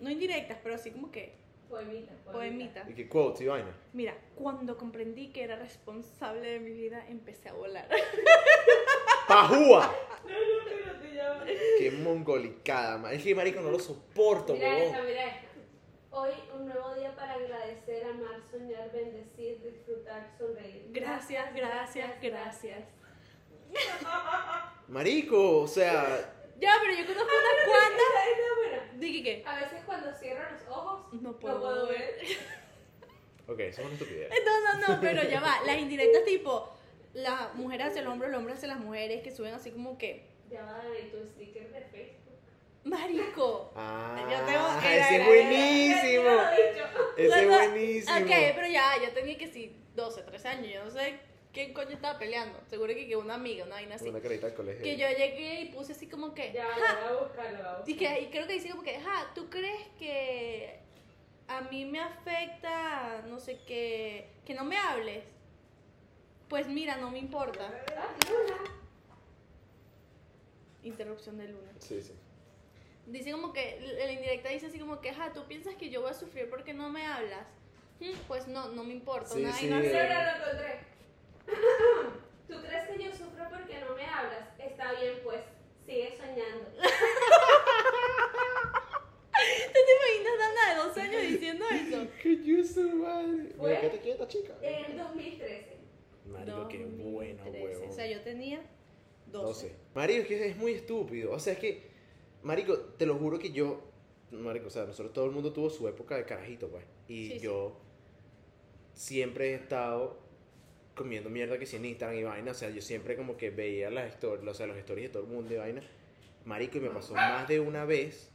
No 0.00 0.10
indirectas, 0.10 0.58
pero 0.62 0.74
así 0.74 0.90
como 0.90 1.10
que 1.12 1.34
Poemita. 1.70 2.12
poemita. 2.30 2.84
¿Y 2.88 2.94
qué 2.94 3.08
quotes 3.08 3.42
y 3.42 3.46
vaina? 3.46 3.72
Mira, 3.92 4.14
cuando 4.34 4.76
comprendí 4.76 5.28
que 5.28 5.42
era 5.44 5.56
responsable 5.56 6.50
de 6.50 6.58
mi 6.58 6.72
vida, 6.72 7.06
empecé 7.08 7.48
a 7.48 7.52
volar. 7.54 7.88
¡Pajúa! 9.28 9.94
No, 10.24 10.30
no, 10.30 11.40
va. 11.40 11.44
¡Qué 11.78 11.90
mongolicada, 11.90 12.96
man! 12.96 13.12
Es 13.12 13.24
que, 13.24 13.34
marico, 13.34 13.60
no 13.60 13.72
lo 13.72 13.80
soporto, 13.80 14.54
Mira 14.54 14.68
huevón. 14.68 15.04
mira 15.06 15.26
esta. 15.26 15.48
Hoy 16.14 16.30
un 16.54 16.66
nuevo 16.66 16.94
día 16.94 17.14
para 17.16 17.32
agradecer, 17.34 18.04
amar, 18.04 18.40
soñar, 18.50 18.92
bendecir, 18.92 19.62
disfrutar, 19.62 20.30
sonreír. 20.38 20.88
Gracias, 20.90 21.54
gracias, 21.54 22.20
gracias. 22.20 22.84
Marico, 24.88 25.60
o 25.60 25.66
sea, 25.66 26.34
Ya, 26.60 26.74
pero 26.82 26.92
yo 26.98 27.06
conozco 27.06 27.30
unas 27.34 27.66
cuantas. 27.66 28.06
Esta 28.30 28.42
es 28.42 28.56
buena. 28.56 28.92
Dije 29.00 29.22
que 29.22 29.42
A 29.46 29.56
veces 29.56 29.80
cuando 29.86 30.12
cierro 30.12 30.42
los 30.52 30.68
ojos, 30.68 31.12
no 31.14 31.20
no 31.32 31.38
puedo, 31.38 31.86
ver. 31.88 32.14
ok, 33.48 33.60
eso 33.60 33.80
es 33.80 33.86
una 33.86 33.94
estupidez. 33.94 34.30
No, 34.44 34.78
no, 34.80 34.88
no, 34.94 35.00
pero 35.00 35.22
ya 35.22 35.40
va. 35.40 35.62
Las 35.64 35.78
indirectas 35.78 36.24
tipo, 36.26 36.68
la 37.14 37.52
mujer 37.54 37.82
hacia 37.82 38.02
el 38.02 38.06
hombre, 38.08 38.28
el 38.28 38.34
hombre 38.34 38.52
hacia 38.52 38.68
las 38.68 38.78
mujeres, 38.80 39.22
que 39.22 39.30
suben 39.30 39.54
así 39.54 39.70
como 39.70 39.96
que, 39.96 40.26
Ya 40.50 40.62
va, 40.62 40.82
y 41.02 41.08
tu 41.08 41.24
sticker 41.26 41.72
de 41.72 41.80
Facebook. 41.86 42.21
Marico. 42.84 43.72
Ah, 43.76 44.16
Yo 44.30 44.44
tengo- 44.46 44.78
ese 44.78 44.94
era- 44.96 45.06
es 45.06 45.12
era- 45.12 45.26
buenísimo. 45.26 46.30
Ese 47.16 47.42
es 47.42 47.48
buenísimo. 47.48 48.16
Ok, 48.18 48.30
pero 48.54 48.66
ya, 48.66 48.92
yo 49.02 49.12
tenía 49.12 49.38
que 49.38 49.46
sí, 49.48 49.76
12, 49.94 50.22
13 50.22 50.48
años, 50.48 50.72
yo 50.72 50.84
no 50.84 50.90
sé 50.90 51.18
quién 51.52 51.72
coño 51.74 51.90
estaba 51.90 52.18
peleando. 52.18 52.58
Seguro 52.66 52.94
que, 52.94 53.06
que 53.06 53.16
una 53.16 53.34
amiga, 53.34 53.64
una 53.64 53.74
vaina 53.74 53.94
así. 53.96 54.08
Una 54.08 54.20
carita 54.20 54.46
al 54.46 54.54
colegio. 54.54 54.82
Que 54.82 54.96
yo 54.96 55.06
llegué 55.08 55.60
y 55.62 55.64
puse 55.72 55.92
así 55.92 56.08
como 56.08 56.34
que, 56.34 56.52
Ya, 56.52 56.66
"Ja, 56.66 56.78
lo 56.78 57.08
voy 57.08 57.18
a 57.18 57.22
buscar, 57.24 57.52
lo 57.52 57.58
voy 57.58 57.66
a 57.66 57.70
buscar. 57.76 57.88
Y, 57.88 57.96
que, 57.96 58.20
y 58.22 58.26
creo 58.30 58.46
que 58.46 58.52
dice 58.54 58.70
como 58.70 58.82
que, 58.82 58.98
ja, 59.00 59.30
¿tú 59.34 59.48
crees 59.50 59.86
que 59.98 60.80
a 61.48 61.60
mí 61.62 61.84
me 61.84 62.00
afecta, 62.00 63.22
no 63.28 63.38
sé 63.38 63.60
qué, 63.66 64.30
que 64.46 64.54
no 64.54 64.64
me 64.64 64.76
hables? 64.78 65.24
Pues 66.48 66.66
mira, 66.68 66.96
no 66.96 67.10
me 67.10 67.18
importa. 67.18 67.70
Ah, 67.96 68.14
Luna. 68.30 68.58
Interrupción 70.82 71.38
de 71.38 71.48
luna. 71.48 71.70
Sí, 71.78 72.02
sí. 72.02 72.12
Dice 73.06 73.32
como 73.32 73.52
que, 73.52 73.78
la 73.98 74.12
indirecta 74.12 74.48
dice 74.50 74.66
así 74.66 74.78
como 74.78 75.00
que, 75.00 75.12
ja, 75.12 75.32
¿tú 75.32 75.44
piensas 75.46 75.74
que 75.74 75.90
yo 75.90 76.00
voy 76.02 76.10
a 76.10 76.14
sufrir 76.14 76.48
porque 76.48 76.72
no 76.72 76.88
me 76.88 77.04
hablas? 77.06 77.46
"Mm, 78.00 78.12
Pues 78.28 78.46
no, 78.48 78.68
no 78.68 78.84
me 78.84 78.92
importa. 78.94 79.28
Sí, 79.28 79.40
una 79.40 79.52
sí. 79.52 79.68
lo 79.68 79.76
encontré. 79.76 80.80
¿Tú 82.48 82.54
crees 82.66 82.88
que 82.88 83.04
yo 83.04 83.10
sufro 83.12 83.44
porque 83.50 83.80
no 83.80 83.94
me 83.96 84.04
hablas? 84.06 84.48
Está 84.58 84.92
bien, 84.92 85.14
pues. 85.24 85.40
Sigue 85.84 86.16
soñando. 86.16 86.70
diciendo 91.28 91.64
eso. 91.70 92.06
Que 92.22 92.42
yo 92.44 92.64
su 92.64 92.82
madre. 92.96 93.48
Fue- 93.56 93.68
Mira, 93.68 93.80
quédate 93.80 94.00
quieta, 94.00 94.28
chica. 94.28 94.54
En 94.62 94.84
el 94.92 94.98
2013. 94.98 95.66
Marico, 96.26 96.68
qué 96.68 96.84
bueno, 96.84 97.36
2013. 97.44 97.64
huevón. 97.64 97.88
O 97.88 97.92
sea, 97.92 98.06
yo 98.06 98.20
tenía 98.22 98.60
12. 99.26 99.46
12. 99.68 99.76
Marico, 99.94 100.22
es 100.22 100.26
que 100.28 100.46
es 100.48 100.56
muy 100.56 100.72
estúpido. 100.72 101.32
O 101.32 101.38
sea, 101.38 101.52
es 101.54 101.58
que, 101.58 101.91
Marico, 102.42 102.76
te 102.76 103.06
lo 103.06 103.16
juro 103.16 103.38
que 103.38 103.52
yo, 103.52 103.80
Marico, 104.32 104.66
o 104.68 104.70
sea, 104.70 104.84
nosotros 104.84 105.12
todo 105.12 105.26
el 105.26 105.30
mundo 105.32 105.52
tuvo 105.52 105.70
su 105.70 105.86
época 105.88 106.16
de 106.16 106.24
carajito, 106.24 106.68
pues. 106.68 106.84
Y 107.08 107.26
Sí, 107.28 107.32
sí. 107.34 107.40
yo 107.40 107.76
siempre 108.94 109.50
he 109.50 109.54
estado 109.54 110.18
comiendo 110.94 111.30
mierda 111.30 111.58
que 111.58 111.66
si 111.66 111.76
en 111.76 111.84
Instagram 111.86 112.18
y 112.18 112.22
vaina. 112.24 112.50
O 112.50 112.54
sea, 112.54 112.70
yo 112.70 112.80
siempre 112.82 113.16
como 113.16 113.36
que 113.36 113.50
veía 113.50 113.90
las 113.90 114.12
historias, 114.12 114.46
o 114.48 114.54
sea, 114.54 114.66
los 114.66 114.76
stories 114.76 115.08
de 115.08 115.12
todo 115.12 115.22
el 115.24 115.28
mundo 115.28 115.54
y 115.54 115.56
vaina. 115.56 115.82
Marico, 116.44 116.78
y 116.78 116.80
me 116.80 116.90
pasó 116.90 117.14
más 117.14 117.46
de 117.48 117.60
una 117.60 117.84
vez. 117.84 118.30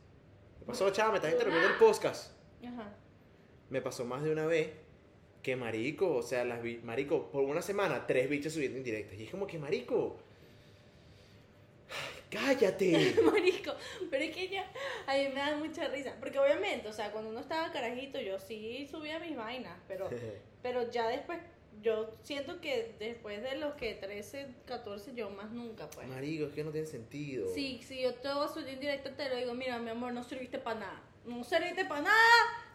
Me 0.62 0.66
pasó, 0.68 0.90
chava, 0.92 1.12
me 1.12 1.18
estás 1.18 1.32
interrumpiendo 1.34 1.70
el 1.72 1.78
podcast. 1.78 2.32
Ajá. 2.66 2.96
Me 3.70 3.82
pasó 3.82 4.06
más 4.06 4.24
de 4.24 4.32
una 4.32 4.46
vez 4.46 4.70
que 5.44 5.56
marico, 5.56 6.16
o 6.16 6.22
sea, 6.24 6.44
las 6.46 6.62
vi- 6.62 6.80
marico, 6.84 7.30
por 7.32 7.44
una 7.44 7.62
semana, 7.62 8.06
tres 8.08 8.30
bichos 8.30 8.54
subiendo 8.54 8.78
indirectas. 8.78 9.20
Y 9.20 9.24
es 9.26 9.30
como 9.32 9.46
que, 9.48 9.60
marico, 9.60 10.18
cállate. 12.30 13.16
Marico, 13.24 13.74
pero 14.10 14.24
es 14.24 14.36
que 14.36 14.50
ya 14.50 14.70
a 15.06 15.14
mí 15.16 15.30
me 15.30 15.40
da 15.40 15.56
mucha 15.58 15.88
risa. 15.88 16.16
Porque 16.20 16.40
obviamente, 16.40 16.88
o 16.88 16.94
sea, 16.94 17.12
cuando 17.12 17.30
uno 17.30 17.40
estaba 17.40 17.72
carajito, 17.72 18.20
yo 18.20 18.40
sí 18.40 18.88
subía 18.90 19.20
mis 19.20 19.36
vainas, 19.36 19.78
pero, 19.88 20.10
pero 20.62 20.90
ya 20.90 21.08
después, 21.08 21.40
yo 21.82 22.16
siento 22.24 22.60
que 22.60 22.96
después 23.00 23.42
de 23.42 23.58
los 23.58 23.76
que 23.76 23.94
13, 23.94 24.48
14, 24.66 25.14
yo 25.14 25.30
más 25.30 25.52
nunca, 25.52 25.90
pues. 25.90 26.08
marico, 26.08 26.46
es 26.46 26.54
que 26.54 26.64
no 26.64 26.72
tiene 26.72 26.88
sentido. 26.88 27.48
Sí, 27.54 27.82
si 27.84 28.02
yo 28.02 28.14
te 28.16 28.34
voy 28.34 28.46
a 28.46 28.48
subir 28.48 28.70
en 28.70 28.80
directo, 28.80 29.12
te 29.12 29.30
lo 29.30 29.36
digo, 29.36 29.54
mira, 29.54 29.78
mi 29.80 29.92
amor, 29.92 30.14
no 30.14 30.24
serviste 30.24 30.58
para 30.58 30.80
nada. 30.80 31.04
No 31.28 31.44
serviste 31.44 31.84
para 31.84 32.04
nada, 32.04 32.16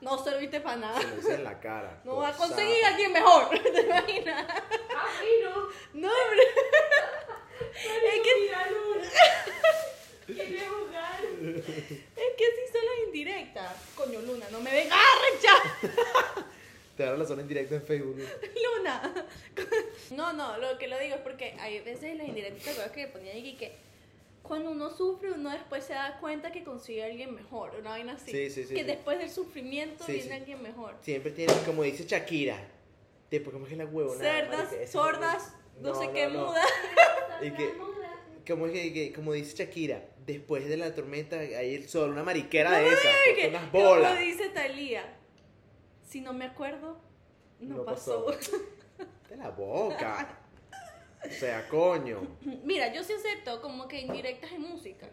no 0.03 0.19
serviste 0.23 0.61
para 0.61 0.77
nada. 0.77 1.01
Se 1.01 1.09
lo 1.09 1.17
dice 1.17 1.35
en 1.37 1.45
la 1.45 1.59
cara. 1.59 2.01
No 2.05 2.17
por 2.17 2.25
va 2.25 2.29
a 2.29 2.37
conseguir 2.37 2.85
a 2.85 2.89
alguien 2.89 3.11
mejor, 3.11 3.49
¿te 3.49 3.81
imaginas? 3.81 4.47
Ah, 4.95 5.09
sí, 5.19 5.27
no. 5.43 6.01
No, 6.01 6.09
hombre. 6.09 6.43
Es 7.75 8.21
que. 8.23 8.53
Quería 10.35 10.71
jugar. 10.71 11.21
es 11.25 12.37
que 12.37 12.45
sí 12.45 12.73
son 12.73 12.85
las 12.85 13.07
indirectas. 13.07 13.77
Coño, 13.95 14.21
Luna, 14.23 14.47
no 14.51 14.61
me 14.61 14.73
vengas 14.73 14.99
a 14.99 15.13
rechar. 15.31 16.45
Te 16.97 17.05
dan 17.05 17.19
la 17.19 17.25
zona 17.25 17.43
en 17.43 17.49
directo 17.49 17.75
en 17.75 17.83
Facebook. 17.83 18.17
Luna. 18.17 19.15
No, 20.11 20.35
no, 20.35 20.59
lo 20.59 20.77
que 20.79 20.89
lo 20.89 20.99
digo 20.99 21.15
es 21.15 21.23
porque 21.23 21.57
hay 21.59 21.81
veces 21.81 22.17
las 22.19 22.29
indirectas, 22.29 22.63
¿te 22.63 22.71
acuerdas 22.71 22.93
que 22.93 23.07
ponía 23.07 23.33
aquí 23.33 23.57
que 23.57 23.73
cuando 24.43 24.71
uno 24.71 24.91
sufre, 24.91 25.31
uno 25.33 25.51
después 25.51 25.85
se 25.85 25.95
da 25.95 26.19
cuenta 26.21 26.53
que 26.53 26.65
consigue 26.65 27.03
a 27.03 27.07
alguien 27.07 27.35
mejor, 27.35 27.75
una 27.81 27.91
vaina 27.91 28.13
así. 28.15 28.31
Sí, 28.31 28.51
sí, 28.51 28.65
sí, 28.65 28.75
Que 28.75 28.85
después 28.85 29.19
del 29.19 29.31
sufrimiento 29.31 30.05
viene 30.07 30.35
alguien 30.35 30.63
mejor. 30.63 30.95
Siempre 31.01 31.31
tienen, 31.31 31.57
como 31.65 31.83
dice 31.83 32.05
Shakira, 32.05 32.59
tipo, 33.31 33.51
¿cómo 33.51 33.65
es 33.65 33.71
que 33.71 33.77
la 33.77 33.87
huevona? 33.87 34.21
Cerdas, 34.21 34.91
sordas, 34.91 35.55
no, 35.81 35.95
sé 35.95 36.11
qué 36.13 36.27
no. 36.29 36.47
muda. 36.47 36.63
Y 37.43 37.51
que- 37.53 37.75
Como 38.47 38.67
es 38.67 38.73
que, 38.73 38.93
que- 38.93 39.13
como 39.13 39.33
dice 39.33 39.57
Shakira, 39.65 40.05
después 40.27 40.69
de 40.69 40.77
la 40.77 40.95
tormenta 40.95 41.39
hay 41.39 41.75
el 41.75 41.89
sol, 41.89 42.11
una 42.11 42.23
mariquera 42.25 42.73
de 42.79 42.89
esas, 42.89 43.13
que- 43.37 43.49
unas 43.49 43.71
bolas. 43.73 44.11
Como 44.13 44.21
dice 44.25 44.49
Talía, 44.51 45.17
si 46.09 46.21
no 46.21 46.33
me 46.33 46.47
acuerdo, 46.47 47.01
no, 47.61 47.77
No 47.79 47.85
pasó. 47.85 48.27
pasó. 48.27 48.53
De 49.31 49.37
la 49.37 49.51
boca. 49.51 50.39
O 51.25 51.31
sea, 51.31 51.69
coño. 51.69 52.37
Mira, 52.65 52.93
yo 52.93 53.03
sí 53.05 53.13
acepto 53.13 53.63
como 53.63 53.87
que 53.89 54.01
indirectas 54.01 54.51
en 54.53 54.61
música. 54.63 55.09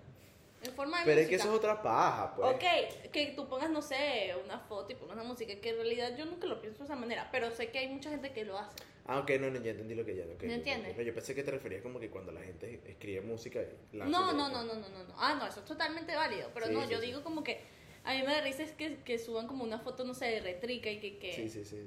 En 0.63 0.73
forma 0.73 0.99
de 0.99 1.05
Pero 1.05 1.21
es 1.21 1.27
que 1.29 1.35
eso 1.35 1.49
es 1.49 1.55
otra 1.55 1.81
paja, 1.81 2.35
pues. 2.35 2.49
Ok, 2.55 3.11
que 3.11 3.27
tú 3.35 3.47
pongas, 3.47 3.69
no 3.69 3.81
sé, 3.81 4.33
una 4.43 4.59
foto 4.59 4.91
y 4.91 4.95
pongas 4.95 5.15
una 5.15 5.23
música, 5.23 5.55
que 5.61 5.69
en 5.69 5.75
realidad 5.77 6.17
yo 6.17 6.25
nunca 6.25 6.47
lo 6.47 6.59
pienso 6.61 6.79
de 6.79 6.85
esa 6.85 6.95
manera, 6.95 7.29
pero 7.31 7.49
sé 7.51 7.69
que 7.71 7.79
hay 7.79 7.87
mucha 7.87 8.09
gente 8.09 8.31
que 8.33 8.43
lo 8.43 8.57
hace. 8.57 8.75
Ah, 9.05 9.19
ok, 9.19 9.31
no, 9.39 9.49
no, 9.49 9.59
ya 9.61 9.71
entendí 9.71 9.95
lo 9.95 10.05
que 10.05 10.15
ya. 10.15 10.23
ok, 10.25 10.43
¿No 10.43 10.49
ok, 10.51 10.57
entiendes? 10.57 10.93
ok. 10.95 11.01
Yo 11.01 11.13
pensé 11.13 11.33
que 11.33 11.43
te 11.43 11.51
referías 11.51 11.81
como 11.81 11.99
que 11.99 12.09
cuando 12.09 12.31
la 12.31 12.41
gente 12.41 12.81
escribe 12.85 13.21
música. 13.21 13.59
la 13.93 14.05
No, 14.05 14.25
hace 14.25 14.35
no, 14.37 14.47
de- 14.49 14.53
no, 14.53 14.63
no, 14.65 14.73
no, 14.75 14.89
no, 14.89 15.03
no. 15.03 15.13
Ah, 15.17 15.35
no, 15.35 15.47
eso 15.47 15.61
es 15.61 15.65
totalmente 15.65 16.13
válido, 16.15 16.49
pero 16.53 16.67
Sí, 16.67 16.73
no, 16.73 16.83
sí, 16.83 16.91
yo 16.91 16.99
sí. 16.99 17.05
digo 17.07 17.23
como 17.23 17.43
que 17.43 17.61
a 18.03 18.13
mí 18.13 18.19
me 18.19 18.31
da 18.33 18.41
risa 18.41 18.63
es 18.63 18.71
que, 18.73 18.97
que 18.97 19.17
suban 19.17 19.47
como 19.47 19.63
una 19.63 19.79
foto, 19.79 20.03
no 20.03 20.13
sé, 20.13 20.25
de 20.25 20.41
retrica 20.41 20.91
y 20.91 20.99
que, 20.99 21.17
que 21.17 21.33
Sí, 21.33 21.49
sí, 21.49 21.63
sí. 21.65 21.77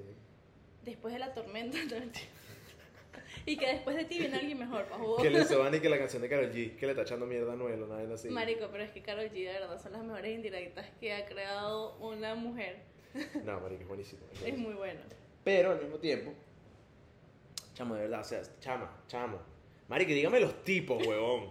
después 0.83 1.13
de 1.15 1.21
la 1.21 1.33
tormenta, 1.35 1.79
no. 2.01 2.11
Y 3.47 3.57
que 3.57 3.67
después 3.67 3.97
de 3.97 4.05
ti 4.05 4.19
viene 4.19 4.37
alguien 4.37 4.59
mejor. 4.59 4.87
Que 5.21 5.31
le 5.31 5.45
suban 5.45 5.75
y 5.75 5.81
que 5.81 5.89
la 5.89 5.99
canción 5.99 6.23
de 6.23 6.29
Karol 6.29 6.53
G, 6.53 6.77
que 6.77 6.87
le 6.87 6.93
está 6.93 7.03
echando 7.03 7.27
mierda 7.27 7.53
a 7.53 7.57
Noel, 7.57 7.83
una 7.83 7.97
vez 7.97 8.11
así. 8.11 8.29
Marico, 8.29 8.69
pero 8.71 8.85
es 8.85 8.91
que 8.91 9.03
Karol 9.03 9.31
G, 9.31 9.33
de 9.33 9.53
verdad, 9.53 9.81
son 9.83 9.93
las 9.93 10.03
mejores 10.03 10.35
indirectas 10.35 10.87
que 11.01 11.13
ha 11.15 11.27
creado 11.27 11.97
una 11.99 12.35
mujer. 12.35 12.83
No, 13.45 13.61
marico, 13.61 13.83
es 13.83 13.89
buenísimo. 13.89 14.23
es 14.45 14.59
muy 14.59 14.75
bueno. 14.75 15.01
Pero 15.45 15.73
al 15.73 15.81
mismo 15.81 15.99
tiempo, 15.99 16.33
chamo, 17.75 17.95
de 17.95 18.03
verdad, 18.03 18.21
o 18.21 18.25
sea, 18.25 18.43
chama, 18.61 19.03
chamo. 19.09 19.39
Marico, 19.89 20.13
dígame 20.13 20.41
los 20.41 20.63
tipos, 20.63 21.05
huevón. 21.07 21.51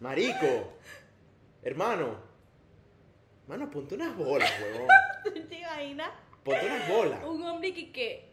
Marico, 0.00 0.72
hermano. 1.62 2.24
Mano, 3.48 3.70
ponte 3.70 3.94
unas 3.94 4.16
bolas, 4.16 4.50
huevón. 4.60 4.88
¿Te 5.48 5.58
imaginas? 5.58 6.10
Ponte 6.42 6.66
unas 6.66 6.88
bolas. 6.88 7.24
Un 7.24 7.42
hombre 7.42 7.74
que, 7.74 7.92
que 7.92 8.25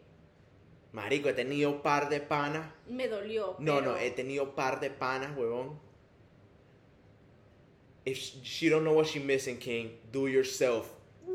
Marico, 0.94 1.28
he 1.28 1.34
tenido 1.34 1.82
par 1.82 2.08
de 2.08 2.20
panas. 2.20 2.72
me 2.86 3.08
dolió. 3.08 3.56
No, 3.58 3.80
pero- 3.80 3.92
no, 3.92 3.96
he 3.98 4.12
tenido 4.12 4.54
par 4.54 4.78
de 4.78 4.90
panas, 4.90 5.36
huevón. 5.36 5.80
If 8.04 8.18
she 8.44 8.68
don't 8.70 8.84
know 8.84 8.94
what 8.94 9.06
she 9.06 9.18
missing, 9.18 9.58
King, 9.58 9.98
do 10.12 10.28
yourself. 10.28 10.86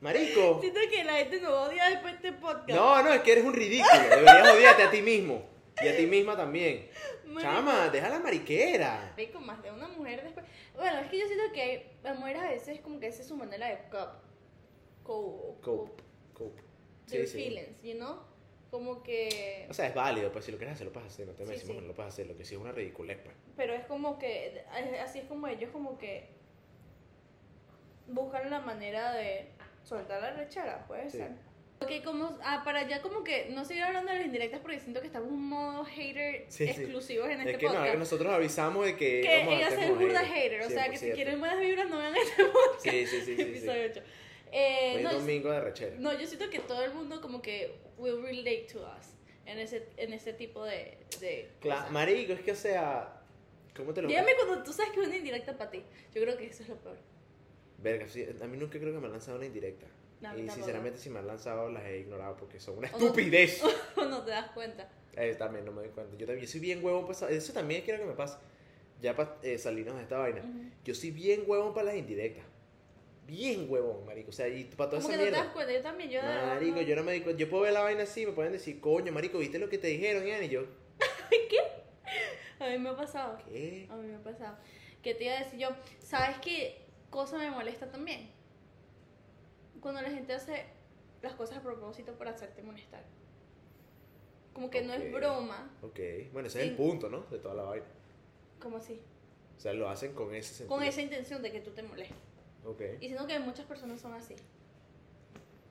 Marico. 0.00 0.60
Siento 0.60 0.80
que 0.90 1.04
la 1.04 1.14
gente 1.14 1.40
nos 1.40 1.52
odia 1.52 1.88
después 1.88 2.20
de 2.20 2.28
este 2.28 2.38
podcast. 2.40 2.68
No, 2.68 3.02
no, 3.02 3.12
es 3.14 3.22
que 3.22 3.32
eres 3.32 3.44
un 3.44 3.54
ridículo. 3.54 4.02
Deberías 4.10 4.54
odiarte 4.54 4.82
a 4.82 4.90
ti 4.90 5.00
mismo. 5.00 5.42
Y 5.82 5.88
a 5.88 5.96
ti 5.96 6.06
misma 6.06 6.36
también. 6.36 6.88
Marico. 7.24 7.40
Chama, 7.50 7.88
deja 7.88 8.10
la 8.10 8.18
mariquera. 8.18 9.12
Marico, 9.16 9.40
más 9.40 9.62
de 9.62 9.70
una 9.70 9.88
mujer 9.88 10.22
después. 10.22 10.44
Bueno, 10.76 10.98
es 11.00 11.08
que 11.10 11.18
yo 11.18 11.26
siento 11.26 11.50
que 11.54 11.96
las 12.02 12.18
mujeres 12.18 12.42
a 12.42 12.50
veces 12.50 12.80
como 12.80 13.00
que 13.00 13.06
esa 13.06 13.22
es 13.22 13.28
su 13.28 13.36
manera 13.36 13.68
de 13.68 13.78
cope. 13.90 14.18
Cope. 15.02 15.60
Cope. 15.62 16.02
Cope. 16.34 16.62
Their 17.08 17.26
Sí, 17.26 17.32
sí. 17.38 17.44
feelings, 17.44 17.82
you 17.82 17.94
know? 17.94 18.18
Como 18.70 19.02
que. 19.02 19.66
O 19.70 19.74
sea, 19.74 19.86
es 19.86 19.94
válido, 19.94 20.32
pues 20.32 20.44
si 20.46 20.50
lo 20.52 20.58
quieres 20.58 20.74
hacer, 20.74 20.86
lo 20.86 20.92
puedes 20.92 21.12
hacer. 21.12 21.26
No 21.26 21.32
te 21.34 21.42
me 21.44 21.48
Sí, 21.50 21.52
decimos 21.54 21.72
sí. 21.72 21.76
que 21.76 21.82
no 21.82 21.88
lo 21.88 21.94
puedes 21.94 22.12
hacer. 22.12 22.26
Lo 22.26 22.36
que 22.36 22.44
sí 22.44 22.54
es 22.54 22.60
una 22.60 22.72
ridiculez, 22.72 23.18
pues. 23.22 23.36
Pero 23.56 23.72
es 23.74 23.84
como 23.86 24.18
que. 24.18 24.64
Así 25.02 25.18
es 25.20 25.24
como 25.26 25.46
ellos, 25.46 25.70
como 25.70 25.96
que. 25.96 26.28
Buscan 28.08 28.50
la 28.50 28.60
manera 28.60 29.12
de 29.14 29.48
soltar 29.82 30.20
la 30.20 30.32
rechera, 30.32 30.84
puede 30.86 31.08
Sí. 31.10 31.18
ser. 31.18 31.30
Ok, 31.80 32.04
como. 32.04 32.36
Ah, 32.42 32.62
para 32.64 32.86
ya 32.88 33.00
como 33.00 33.22
que 33.24 33.46
no 33.50 33.64
seguir 33.64 33.82
hablando 33.84 34.10
de 34.12 34.18
las 34.18 34.26
indirectas 34.26 34.60
porque 34.60 34.80
siento 34.80 35.00
que 35.00 35.06
estamos 35.06 35.28
en 35.28 35.34
un 35.34 35.48
modo 35.48 35.84
hater 35.84 36.44
Sí, 36.48 36.64
sí. 36.66 36.70
exclusivos 36.82 37.28
en 37.28 37.40
este 37.40 37.52
es 37.52 37.58
que 37.58 37.66
no, 37.66 37.70
podcast. 37.72 37.86
es 37.86 37.92
que 37.92 37.98
nosotros 37.98 38.32
avisamos 38.32 38.84
de 38.86 38.96
que. 38.96 39.20
que 39.20 39.40
es 39.62 39.74
como 39.74 39.94
burda 39.96 40.20
hater, 40.24 40.62
o 40.62 40.68
sea 40.70 40.90
que 40.90 40.96
si 40.98 41.06
100%. 41.06 41.14
quieren 41.14 41.38
buenas 41.40 41.60
vibras 41.60 41.88
no 41.88 41.98
vean 41.98 42.16
este 42.16 42.44
podcast. 42.52 42.80
Sí, 42.82 43.06
sí, 43.06 43.20
sí, 43.20 43.24
sí, 43.24 43.36
sí. 43.36 43.42
episodio 43.42 43.82
8. 43.90 44.02
Eh, 44.56 45.00
no, 45.02 45.12
domingo 45.14 45.50
de 45.50 45.60
rechera. 45.60 45.96
no, 45.98 46.12
yo 46.16 46.26
siento 46.28 46.48
que 46.48 46.60
todo 46.60 46.82
el 46.84 46.94
mundo 46.94 47.20
como 47.20 47.42
que 47.42 47.74
will 47.98 48.22
relate 48.22 48.68
to 48.72 48.78
us 48.80 49.08
en 49.46 49.58
ese, 49.58 49.88
en 49.96 50.12
ese 50.12 50.32
tipo 50.32 50.64
de, 50.64 50.96
de 51.20 51.50
cosas. 51.60 51.90
marico, 51.90 52.32
es 52.34 52.40
que, 52.40 52.52
o 52.52 52.56
sea. 52.56 53.20
¿Cómo 53.76 53.92
te 53.92 54.02
lo 54.02 54.08
Dígame 54.08 54.30
cuando 54.36 54.62
tú 54.62 54.72
sabes 54.72 54.92
que 54.92 55.00
es 55.00 55.06
una 55.08 55.16
indirecta 55.16 55.58
para 55.58 55.72
ti. 55.72 55.82
Yo 56.14 56.22
creo 56.22 56.36
que 56.36 56.46
eso 56.46 56.62
es 56.62 56.68
lo 56.68 56.76
peor. 56.76 56.96
Verga, 57.78 58.06
sí, 58.08 58.24
a 58.40 58.46
mí 58.46 58.56
nunca 58.56 58.78
creo 58.78 58.92
que 58.92 59.00
me 59.00 59.06
han 59.06 59.12
lanzado 59.12 59.36
una 59.36 59.46
indirecta. 59.46 59.86
No, 60.20 60.38
y 60.38 60.48
sinceramente, 60.48 61.00
si 61.00 61.10
me 61.10 61.18
han 61.18 61.26
lanzado, 61.26 61.68
las 61.70 61.84
he 61.84 61.98
ignorado 61.98 62.36
porque 62.36 62.60
son 62.60 62.78
una 62.78 62.88
O 62.94 62.98
no- 62.98 63.06
estupidez. 63.06 63.60
O 63.96 64.04
no 64.04 64.22
te 64.22 64.30
das 64.30 64.52
cuenta. 64.52 64.88
Eh, 65.16 65.34
también 65.36 65.64
no 65.64 65.72
me 65.72 65.82
doy 65.82 65.90
cuenta. 65.90 66.16
Yo 66.16 66.26
también 66.26 66.46
yo 66.46 66.50
soy 66.52 66.60
bien 66.60 66.84
huevón 66.84 67.06
para 67.06 67.30
eso 67.32 67.52
también 67.52 67.82
quiero 67.82 67.98
que 68.00 68.06
me 68.06 68.14
pase. 68.14 68.38
Ya 69.02 69.14
para 69.16 69.36
salirnos 69.58 69.96
de 69.96 70.02
esta 70.02 70.18
vaina. 70.18 70.40
Ujú. 70.40 70.70
Yo 70.84 70.94
soy 70.94 71.10
bien 71.10 71.42
huevón 71.46 71.74
para 71.74 71.86
las 71.86 71.96
indirectas. 71.96 72.44
Bien 73.26 73.66
huevón, 73.70 74.04
marico. 74.06 74.30
O 74.30 74.32
sea, 74.32 74.48
y 74.48 74.64
para 74.64 74.90
toda 74.90 75.00
esa 75.02 75.10
que 75.10 75.16
no 75.16 75.22
te 75.24 75.30
das 75.30 75.48
cuenta. 75.48 75.72
Yo 75.72 75.82
también, 75.82 76.10
yo 76.10 76.20
Marico, 76.22 76.76
no- 76.76 76.82
yo 76.82 76.96
no 76.96 77.02
me 77.02 77.12
di 77.12 77.20
cuenta. 77.22 77.40
Yo 77.40 77.48
puedo 77.48 77.62
ver 77.62 77.72
la 77.72 77.82
vaina 77.82 78.02
así, 78.02 78.26
me 78.26 78.32
pueden 78.32 78.52
decir, 78.52 78.80
coño, 78.80 79.12
marico, 79.12 79.38
¿viste 79.38 79.58
lo 79.58 79.68
que 79.68 79.78
te 79.78 79.86
dijeron, 79.88 80.26
Ian? 80.26 80.44
Y 80.44 80.48
yo, 80.48 80.62
A 82.60 82.68
mí 82.68 82.78
me 82.78 82.90
ha 82.90 82.96
pasado. 82.96 83.38
¿qué? 83.48 83.86
A 83.90 83.96
mí 83.96 84.06
me 84.08 84.16
ha 84.16 84.22
pasado. 84.22 84.56
Que 85.02 85.14
te 85.14 85.24
iba 85.24 85.34
a 85.34 85.40
decir 85.44 85.58
yo, 85.58 85.68
¿sabes 86.00 86.38
qué 86.38 86.82
cosa 87.10 87.36
me 87.38 87.50
molesta 87.50 87.90
también? 87.90 88.30
Cuando 89.80 90.00
la 90.00 90.10
gente 90.10 90.32
hace 90.32 90.64
las 91.20 91.34
cosas 91.34 91.58
a 91.58 91.62
propósito 91.62 92.12
para 92.12 92.30
hacerte 92.30 92.62
molestar. 92.62 93.02
Como 94.54 94.70
que 94.70 94.82
no 94.82 94.94
es 94.94 95.12
broma, 95.12 95.70
Ok. 95.82 95.98
Bueno, 96.32 96.48
ese 96.48 96.62
es 96.62 96.68
el 96.70 96.76
punto, 96.76 97.08
¿no? 97.08 97.22
De 97.30 97.38
toda 97.38 97.54
la 97.54 97.62
vaina. 97.64 97.86
como 98.60 98.76
así. 98.78 99.00
O 99.56 99.60
sea, 99.60 99.72
lo 99.72 99.88
hacen 99.88 100.12
con 100.14 100.34
ese 100.34 100.54
sentido. 100.54 100.68
Con 100.76 100.82
esa 100.84 101.00
intención 101.02 101.42
de 101.42 101.50
que 101.52 101.60
tú 101.60 101.70
te 101.72 101.82
molestes. 101.82 102.16
Ok. 102.64 102.80
Y 103.00 103.08
siento 103.08 103.26
que 103.26 103.38
muchas 103.38 103.66
personas 103.66 104.00
son 104.00 104.14
así. 104.14 104.34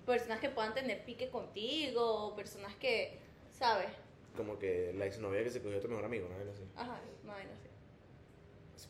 Personas 0.06 0.40
que 0.40 0.50
puedan 0.50 0.74
tener 0.74 1.06
pique 1.06 1.30
contigo, 1.30 2.28
o 2.28 2.36
personas 2.36 2.76
que, 2.76 3.20
¿sabes? 3.52 3.90
Como 4.36 4.60
que 4.60 4.94
la 4.96 5.06
exnovia 5.06 5.44
que 5.44 5.50
se 5.50 5.62
cogió 5.62 5.78
a 5.78 5.82
tu 5.82 5.88
mejor 5.88 6.06
amigo, 6.06 6.28
¿no? 6.28 6.52
Así. 6.52 6.64
Ajá, 6.76 7.00
no 7.24 7.34
hay 7.34 7.46
así. 7.46 7.74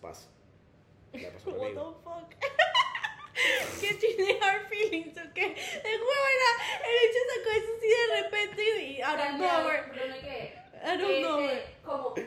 Pasa. 0.02 0.28
Le 1.14 1.32
pasó 1.32 1.52
What 1.52 1.70
the 1.70 1.76
fuck? 2.04 2.30
que 3.80 3.94
tiene 3.94 4.40
hard 4.42 4.68
feelings, 4.68 5.18
¿ok? 5.18 5.38
Es 5.38 6.00
buena. 6.00 6.50
El 6.84 6.96
hecho 7.10 7.20
sacó 7.36 7.50
eso 7.56 7.72
así 7.78 7.88
de 7.88 8.22
repente 8.22 8.84
y 8.84 9.02
of 9.02 9.40
nowhere. 9.40 9.84
Bruno, 9.92 10.16
¿qué? 10.22 10.63
I 10.86 10.98
don't 10.98 11.20
know. 11.22 11.40
eh, 11.40 11.64
Como. 11.84 12.14
Sí, 12.16 12.24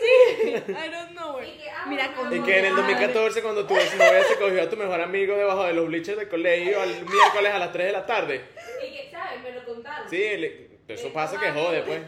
sí. 0.00 0.54
I 0.68 0.90
don't 0.90 1.10
know. 1.12 1.40
Y 1.42 1.58
que, 1.58 1.70
ah, 1.70 1.86
Mira 1.88 2.12
cómo. 2.14 2.34
Y 2.34 2.42
que 2.42 2.58
en 2.58 2.64
el 2.66 2.76
2014, 2.76 3.42
cuando 3.42 3.66
tu 3.66 3.74
novia 3.74 4.24
se 4.24 4.36
cogió 4.38 4.62
a 4.62 4.68
tu 4.68 4.76
mejor 4.76 5.00
amigo 5.00 5.36
debajo 5.36 5.64
de 5.64 5.72
los 5.72 5.86
bleachers 5.86 6.18
del 6.18 6.28
colegio 6.28 6.80
al 6.80 6.90
miércoles 6.90 7.52
a 7.52 7.58
las 7.58 7.72
3 7.72 7.86
de 7.86 7.92
la 7.92 8.04
tarde. 8.06 8.44
Y 8.86 8.92
que, 8.92 9.10
¿sabes? 9.10 9.42
Me 9.42 9.52
lo 9.52 9.64
contaron. 9.64 10.08
Sí, 10.10 10.18
le- 10.18 10.70
eso 10.88 11.12
pasa 11.12 11.38
que 11.40 11.50
jode, 11.52 11.82
pues. 11.82 12.02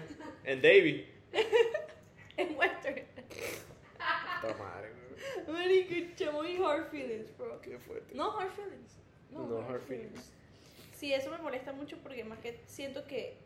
En 0.45 0.61
Davy. 0.61 1.09
En 2.37 2.57
Western. 2.57 3.03
Madre. 4.59 4.91
Marico, 5.49 5.95
chamo 6.17 6.45
y 6.45 6.57
hard 6.63 6.91
feelings, 6.91 7.37
bro. 7.39 7.61
Qué 7.61 7.79
fuerte. 7.79 8.15
No 8.15 8.37
hard 8.39 8.51
feelings. 8.53 8.97
No, 9.31 9.47
No 9.47 9.59
hard 9.69 9.81
feelings. 9.83 10.33
Sí, 10.97 11.13
eso 11.15 11.31
me 11.31 11.39
molesta 11.39 11.73
mucho 11.73 11.97
porque 12.03 12.25
más 12.25 12.39
que 12.41 12.61
siento 12.67 13.07
que, 13.07 13.37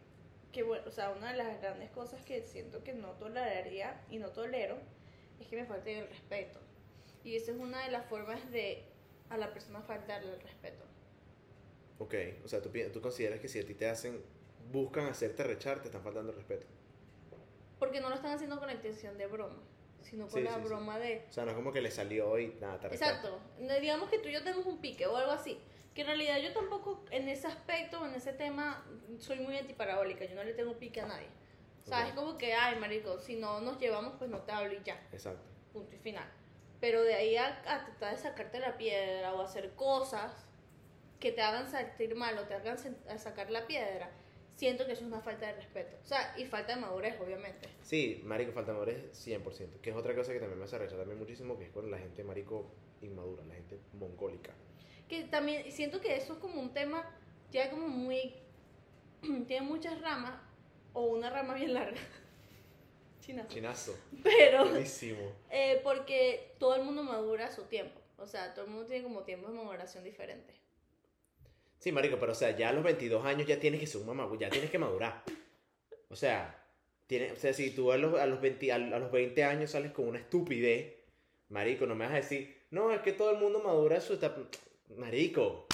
que, 0.53 0.63
bueno, 0.63 0.85
o 0.87 0.91
sea, 0.91 1.11
una 1.11 1.31
de 1.33 1.37
las 1.39 1.61
grandes 1.61 1.91
cosas 1.91 2.23
que 2.25 2.43
siento 2.43 2.83
que 2.83 2.93
no 2.95 3.13
toleraría 3.13 4.01
y 4.11 4.19
no 4.19 4.31
tolero 4.31 4.77
es 5.41 5.47
que 5.47 5.57
me 5.57 5.67
falte 5.67 5.99
el 5.99 6.09
respeto. 6.09 6.59
Y 7.25 7.37
esa 7.37 7.53
es 7.53 7.59
una 7.59 7.85
de 7.85 7.91
las 7.91 8.07
formas 8.07 8.51
de 8.51 8.85
a 9.29 9.37
la 9.37 9.53
persona 9.53 9.83
faltarle 9.83 10.33
el 10.33 10.41
respeto. 10.41 10.85
Ok, 11.99 12.15
o 12.45 12.49
sea, 12.49 12.63
tú, 12.63 12.71
tú 12.93 13.01
consideras 13.01 13.41
que 13.41 13.49
si 13.49 13.59
a 13.59 13.67
ti 13.67 13.75
te 13.75 13.89
hacen, 13.89 14.23
buscan 14.73 15.07
hacerte 15.07 15.43
rechar, 15.43 15.81
te 15.81 15.89
están 15.89 16.03
faltando 16.03 16.31
el 16.31 16.37
respeto. 16.37 16.67
Porque 17.79 18.01
no 18.01 18.09
lo 18.09 18.15
están 18.15 18.33
haciendo 18.33 18.59
con 18.59 18.69
la 18.69 18.75
intención 18.75 19.19
de 19.19 19.27
broma, 19.27 19.61
sino 20.03 20.27
con 20.29 20.41
Sí, 20.41 20.43
la 20.43 20.55
sí, 20.55 20.61
sí. 20.63 20.67
broma 20.69 20.99
de... 20.99 21.27
O 21.29 21.33
sea, 21.33 21.45
no 21.45 21.51
es 21.51 21.57
como 21.57 21.73
que 21.73 21.81
le 21.81 21.91
salió 21.91 22.39
y 22.39 22.55
nada, 22.61 22.79
te. 22.81 22.87
Exacto. 22.89 23.39
Digamos 23.81 24.09
que 24.11 24.19
tú 24.19 24.29
y 24.29 24.33
yo 24.33 24.43
tenemos 24.43 24.67
un 24.67 24.81
pique 24.81 25.07
o 25.07 25.17
algo 25.17 25.33
así. 25.33 25.59
Que 25.99 26.03
en 26.03 26.07
realidad 26.07 26.39
yo 26.39 26.53
tampoco 26.53 27.05
en 27.11 27.29
ese 27.29 27.49
aspecto, 27.49 28.07
en 28.07 28.15
ese 28.15 28.33
tema, 28.33 28.87
soy 29.19 29.41
muy 29.41 29.57
antiparabólica. 29.59 30.25
Yo 30.27 30.37
no 30.37 30.45
le 30.45 30.53
tengo 30.55 30.79
pique 30.79 31.01
a 31.01 31.07
nadie. 31.07 31.27
O 31.83 31.89
sea, 31.89 32.03
Ok. 32.03 32.07
es 32.11 32.15
como 32.15 32.39
que, 32.39 32.55
ay, 32.55 32.79
marico, 32.79 33.19
si 33.19 33.35
no 33.35 33.61
nos 33.61 33.81
llevamos, 33.81 34.15
pues 34.17 34.31
no 34.31 34.39
te 34.43 34.53
hablo 34.53 34.73
y 34.75 34.81
ya. 34.85 34.95
Exacto. 35.13 35.43
Punto 35.73 35.97
y 35.97 35.99
final. 35.99 36.31
Pero 36.81 37.03
de 37.03 37.15
ahí 37.15 37.37
a, 37.37 37.49
a 37.67 37.85
tratar 37.85 38.13
de 38.13 38.23
sacarte 38.23 38.61
la 38.61 38.79
piedra 38.79 39.35
o 39.35 39.43
hacer 39.43 39.73
cosas 39.75 40.47
que 41.19 41.33
te 41.33 41.43
hagan 41.43 41.69
sentir 41.69 42.15
mal 42.15 42.39
o 42.39 42.43
te 42.45 42.55
hagan 42.55 42.79
sacar 43.19 43.51
la 43.51 43.67
piedra, 43.67 44.09
siento 44.55 44.87
que 44.87 44.93
eso 44.93 45.03
es 45.03 45.09
una 45.09 45.21
falta 45.21 45.47
de 45.49 45.55
respeto. 45.55 45.97
O 46.01 46.07
sea, 46.07 46.33
y 46.39 46.45
falta 46.45 46.77
de 46.77 46.81
madurez, 46.81 47.21
obviamente. 47.21 47.69
Sí, 47.83 48.23
marico, 48.25 48.53
falta 48.53 48.71
de 48.71 48.79
madurez 48.79 49.27
100%. 49.27 49.81
Que 49.81 49.91
es 49.91 49.97
otra 49.97 50.15
cosa 50.15 50.33
que 50.33 50.39
también 50.39 50.61
me 50.61 50.65
hace 50.67 50.79
rechazar 50.79 51.01
también 51.01 51.19
muchísimo, 51.19 51.59
que 51.59 51.65
es 51.65 51.71
con 51.73 51.91
la 51.91 51.99
gente, 51.99 52.23
marico, 52.23 52.71
inmadura, 53.03 53.43
la 53.47 53.55
gente 53.55 53.81
mongólica. 53.95 54.53
Que 55.09 55.25
también 55.25 55.71
siento 55.73 56.01
que 56.01 56.17
eso 56.17 56.35
es 56.35 56.39
como 56.39 56.61
un 56.61 56.73
tema 56.73 57.05
ya 57.51 57.71
como 57.71 57.89
muy 57.89 58.35
tiene 59.47 59.63
muchas 59.67 60.01
ramas 60.01 60.35
o 60.93 61.07
una 61.07 61.31
rama 61.31 61.55
bien 61.55 61.75
larga 61.75 61.99
chinazo 63.21 63.49
Chinazo. 63.49 63.99
pero 64.23 64.69
Buenísimo. 64.69 65.33
eh, 65.51 65.81
porque 65.83 66.55
todo 66.59 66.77
el 66.77 66.83
mundo 66.85 67.03
madura 67.03 67.47
a 67.47 67.51
su 67.53 67.65
tiempo 67.65 68.01
o 68.19 68.27
sea 68.27 68.55
todo 68.55 68.67
el 68.67 68.71
mundo 68.71 68.87
tiene 68.87 69.03
como 69.03 69.23
tiempos 69.23 69.53
de 69.53 69.59
maduración 69.59 70.05
diferentes 70.05 70.57
Sí, 71.79 71.93
marico, 71.93 72.19
pero 72.19 72.33
o 72.33 72.35
sea, 72.35 72.57
ya 72.57 72.71
a 72.71 72.73
los 72.73 72.83
22 72.83 73.25
años 73.25 73.47
ya 73.47 73.61
tienes 73.61 73.79
que 73.79 73.87
ser 73.87 74.01
un 74.01 74.09
mamá, 74.09 74.29
ya 74.39 74.51
tienes 74.51 74.69
que 74.71 74.79
madurar. 74.81 75.23
O 76.09 76.17
sea, 76.17 76.61
tiene, 77.07 77.31
o 77.33 77.37
sea 77.37 77.53
si 77.53 77.71
tú 77.71 77.93
a 77.93 77.97
los, 77.97 78.19
a, 78.19 78.27
los 78.27 78.41
20, 78.41 78.73
a, 78.73 78.79
los 78.79 79.13
20 79.13 79.45
años 79.45 79.71
sales 79.71 79.93
con 79.93 80.09
una 80.09 80.19
estupidez, 80.19 80.97
marico, 81.49 81.87
no 81.87 81.95
me 81.95 82.05
vas 82.05 82.15
a 82.15 82.17
decir, 82.17 82.63
no, 82.71 82.91
es 82.93 83.01
que 83.01 83.13
todo 83.13 83.31
el 83.31 83.39
mundo 83.39 83.61
madura 83.61 84.01
su 84.01 84.15
etapa. 84.15 84.41
Marico, 84.97 85.67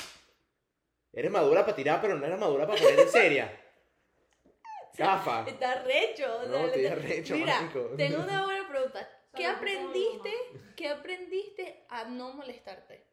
eres 1.13 1.31
madura 1.31 1.65
para 1.65 1.77
tirar, 1.77 2.01
pero 2.01 2.17
no 2.17 2.27
eres 2.27 2.39
madura 2.39 2.67
para 2.67 2.81
poner 2.81 2.99
en 3.01 3.09
seria. 3.09 3.61
Gafa. 4.97 5.45
está 5.49 5.83
recho 5.83 6.37
o 6.37 6.41
sea, 6.43 6.49
No, 6.51 6.67
estoy 6.67 6.85
está- 6.85 6.97
arrecho, 6.97 7.35
mira 7.35 7.61
marico. 7.61 7.81
tengo 7.97 8.23
una 8.23 8.45
buena 8.45 8.69
pregunta 8.69 9.09
¿qué 9.35 9.45
aprendiste 9.47 10.33
qué 10.77 10.89
aprendiste 10.89 11.85
a 11.89 12.05
no 12.05 12.33
molestarte? 12.35 13.05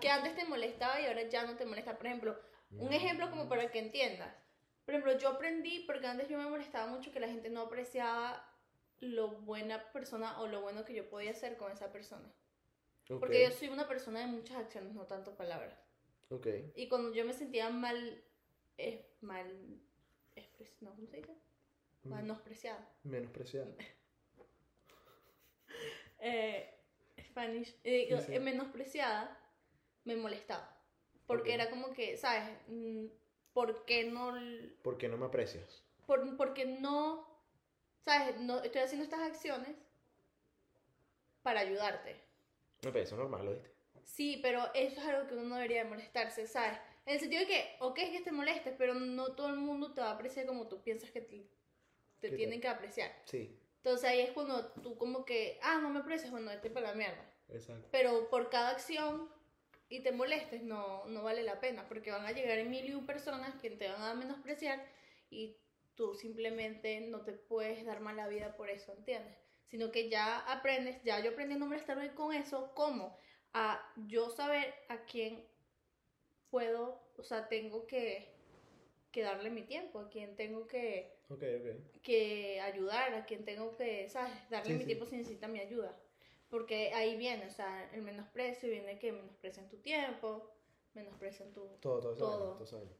Que 0.00 0.08
antes 0.10 0.36
te 0.36 0.44
molestaba 0.44 1.00
y 1.00 1.06
ahora 1.06 1.22
ya 1.22 1.44
no 1.44 1.56
te 1.56 1.66
molesta 1.66 1.96
por 1.96 2.06
ejemplo 2.06 2.38
Un 2.78 2.92
ejemplo 2.92 3.28
como 3.30 3.48
para 3.48 3.68
que 3.70 3.80
entiendas. 3.80 4.32
Por 4.84 4.94
ejemplo, 4.94 5.16
yo 5.18 5.28
aprendí, 5.28 5.80
porque 5.86 6.06
antes 6.06 6.28
yo 6.28 6.38
me 6.38 6.46
molestaba 6.48 6.86
mucho 6.86 7.12
que 7.12 7.20
la 7.20 7.28
gente 7.28 7.50
no 7.50 7.62
apreciaba 7.62 8.44
lo 9.00 9.28
buena 9.28 9.92
persona 9.92 10.40
o 10.40 10.46
lo 10.46 10.60
bueno 10.60 10.84
que 10.84 10.94
yo 10.94 11.08
podía 11.10 11.32
hacer 11.32 11.56
con 11.56 11.70
esa 11.72 11.92
persona. 11.92 12.32
Ok, 13.10 13.20
Porque 13.20 13.44
yo 13.44 13.50
soy 13.50 13.68
una 13.68 13.86
persona 13.88 14.20
de 14.20 14.26
muchas 14.26 14.56
acciones, 14.56 14.94
no 14.94 15.06
tanto 15.06 15.34
palabras. 15.36 15.78
ok. 16.30 16.46
Y 16.76 16.88
cuando 16.88 17.12
yo 17.12 17.24
me 17.24 17.32
sentía 17.32 17.68
mal, 17.70 18.24
eh, 18.78 19.06
mal, 19.20 19.46
expres- 20.36 20.76
no, 20.80 20.94
¿cómo 20.94 21.06
se 21.06 21.18
dice? 21.18 21.36
Menospreciada. 22.04 22.88
Menospreciado. 23.04 23.74
Eh, 26.24 26.72
Spanish, 27.20 27.74
eh, 27.82 28.06
Sí, 28.08 28.26
sí. 28.26 28.34
eh, 28.34 28.38
menospreciada, 28.40 29.36
me 30.04 30.14
molestaba. 30.14 30.80
Porque 31.26 31.50
Ok. 31.50 31.54
era 31.54 31.68
como 31.70 31.92
que, 31.92 32.16
¿sabes? 32.16 32.44
Mm, 32.68 33.06
¿Por 33.52 33.84
qué 33.84 34.04
no 34.04 34.32
¿Por 34.82 34.98
qué 34.98 35.08
no 35.08 35.16
me 35.16 35.26
aprecias? 35.26 35.82
por, 36.06 36.36
porque 36.36 36.64
no, 36.64 37.26
¿sabes? 38.04 38.38
No, 38.40 38.62
estoy 38.62 38.82
haciendo 38.82 39.02
estas 39.04 39.20
acciones 39.20 39.74
para 41.42 41.60
ayudarte. 41.60 42.20
Me 42.82 42.90
parece 42.92 43.16
normal, 43.16 43.44
¿lo 43.44 43.52
viste? 43.52 43.70
Sí, 44.04 44.40
pero 44.42 44.62
eso 44.74 45.00
es 45.00 45.06
algo 45.06 45.28
que 45.28 45.34
uno 45.34 45.44
no 45.44 45.54
debería 45.56 45.84
de 45.84 45.90
molestarse, 45.90 46.46
¿sabes? 46.46 46.78
En 47.06 47.14
el 47.14 47.20
sentido 47.20 47.40
de 47.40 47.46
que, 47.46 47.76
ok, 47.80 47.98
es 47.98 48.10
que 48.10 48.20
te 48.20 48.32
molestes, 48.32 48.74
pero 48.76 48.94
no 48.94 49.34
todo 49.34 49.48
el 49.48 49.56
mundo 49.56 49.92
te 49.92 50.00
va 50.00 50.08
a 50.08 50.14
apreciar 50.14 50.46
como 50.46 50.68
tú 50.68 50.82
piensas 50.82 51.10
que 51.10 51.20
te, 51.20 51.48
te 52.20 52.30
¿Qué 52.30 52.36
tienen 52.36 52.60
que 52.60 52.68
apreciar. 52.68 53.10
Sí, 53.24 53.58
Entonces 53.76 54.08
ahí 54.08 54.20
es 54.20 54.30
cuando 54.30 54.72
tú 54.82 54.96
como 54.96 55.24
que, 55.24 55.58
ah, 55.62 55.78
no 55.80 55.90
me 55.90 56.00
aprecias, 56.00 56.30
bueno, 56.30 56.50
vete 56.50 56.70
para 56.70 56.88
la 56.88 56.94
mierda. 56.94 57.24
exacto. 57.48 57.88
Pero 57.90 58.28
por 58.30 58.50
cada 58.50 58.70
acción 58.70 59.28
y 59.88 60.00
te 60.00 60.12
molestes, 60.12 60.62
no, 60.62 61.06
no 61.06 61.22
vale 61.22 61.42
la 61.42 61.60
pena, 61.60 61.86
porque 61.88 62.10
van 62.10 62.24
a 62.24 62.32
llegar 62.32 62.64
mil 62.64 62.84
y 62.88 62.94
un 62.94 63.06
personas 63.06 63.54
que 63.60 63.70
te 63.70 63.88
van 63.88 64.02
a 64.02 64.14
menospreciar 64.14 64.84
y 65.30 65.56
tú 65.94 66.14
simplemente 66.14 67.00
no 67.00 67.22
te 67.22 67.32
puedes 67.32 67.84
dar 67.84 68.00
mala 68.00 68.28
vida 68.28 68.56
por 68.56 68.70
eso, 68.70 68.92
¿entiendes? 68.92 69.36
Sino 69.72 69.90
que 69.90 70.10
ya 70.10 70.40
aprendes, 70.52 71.02
ya 71.02 71.18
yo 71.20 71.30
aprendí 71.30 71.54
a 71.54 71.58
no 71.58 71.64
molestarme 71.64 72.12
con 72.12 72.34
eso, 72.34 72.72
¿cómo? 72.74 73.16
A 73.54 73.80
yo 74.06 74.28
saber 74.28 74.74
a 74.90 74.98
quién 75.06 75.46
puedo, 76.50 77.00
o 77.16 77.22
sea, 77.22 77.48
tengo 77.48 77.86
que, 77.86 78.28
que 79.10 79.22
darle 79.22 79.48
mi 79.48 79.62
tiempo, 79.62 79.98
a 80.00 80.10
quién 80.10 80.36
tengo 80.36 80.66
que, 80.66 81.16
Ok, 81.30 81.42
ok. 81.58 82.00
que 82.02 82.60
ayudar, 82.60 83.14
a 83.14 83.24
quien 83.24 83.46
tengo 83.46 83.74
que, 83.74 84.10
¿sabes? 84.10 84.34
Darle 84.50 84.72
Sí, 84.72 84.74
mi 84.74 84.80
sí. 84.80 84.86
tiempo 84.88 85.06
si 85.06 85.16
necesita 85.16 85.48
mi 85.48 85.60
ayuda. 85.60 85.98
Porque 86.50 86.92
ahí 86.92 87.16
viene, 87.16 87.46
o 87.46 87.50
sea, 87.50 87.90
el 87.94 88.02
menosprecio 88.02 88.68
viene 88.68 88.98
que 88.98 89.10
menosprecian 89.10 89.70
tu 89.70 89.78
tiempo, 89.78 90.50
menosprecian 90.92 91.50
tu... 91.54 91.66
Todo, 91.80 91.98
todo, 91.98 92.14
Todo. 92.16 92.52
toda 92.52 92.64
esa 92.64 92.76
vaina. 92.76 92.92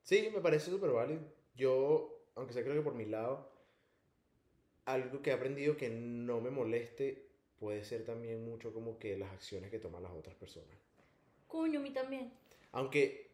Sí, 0.00 0.30
me 0.32 0.40
parece 0.40 0.70
súper 0.70 0.88
válido. 0.88 1.20
Yo, 1.54 2.24
aunque 2.34 2.54
sea 2.54 2.62
creo 2.62 2.76
que 2.76 2.80
por 2.80 2.94
mi 2.94 3.04
lado, 3.04 3.52
algo 4.86 5.20
que 5.20 5.30
he 5.30 5.32
aprendido 5.32 5.76
que 5.76 5.90
no 5.90 6.40
me 6.40 6.50
moleste 6.50 7.26
puede 7.58 7.84
ser 7.84 8.04
también 8.04 8.44
mucho 8.44 8.72
como 8.72 8.98
que 8.98 9.16
las 9.18 9.32
acciones 9.32 9.70
que 9.70 9.78
toman 9.78 10.02
las 10.02 10.12
otras 10.12 10.34
personas. 10.36 10.76
Coño, 11.46 11.80
a 11.80 11.82
mí 11.82 11.90
también. 11.90 12.32
Aunque, 12.72 13.30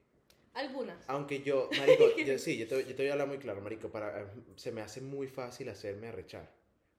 Algunas. 0.54 1.08
aunque 1.08 1.42
yo, 1.42 1.68
marico, 1.78 2.04
yo, 2.26 2.38
sí, 2.38 2.56
yo 2.58 2.66
te, 2.68 2.84
yo 2.84 2.94
te 2.94 3.02
voy 3.02 3.08
a 3.08 3.12
hablar 3.12 3.28
muy 3.28 3.38
claro, 3.38 3.60
marico, 3.60 3.90
para, 3.90 4.22
eh, 4.22 4.26
se 4.56 4.72
me 4.72 4.80
hace 4.80 5.00
muy 5.00 5.26
fácil 5.28 5.68
hacerme 5.68 6.08
arrechar, 6.08 6.50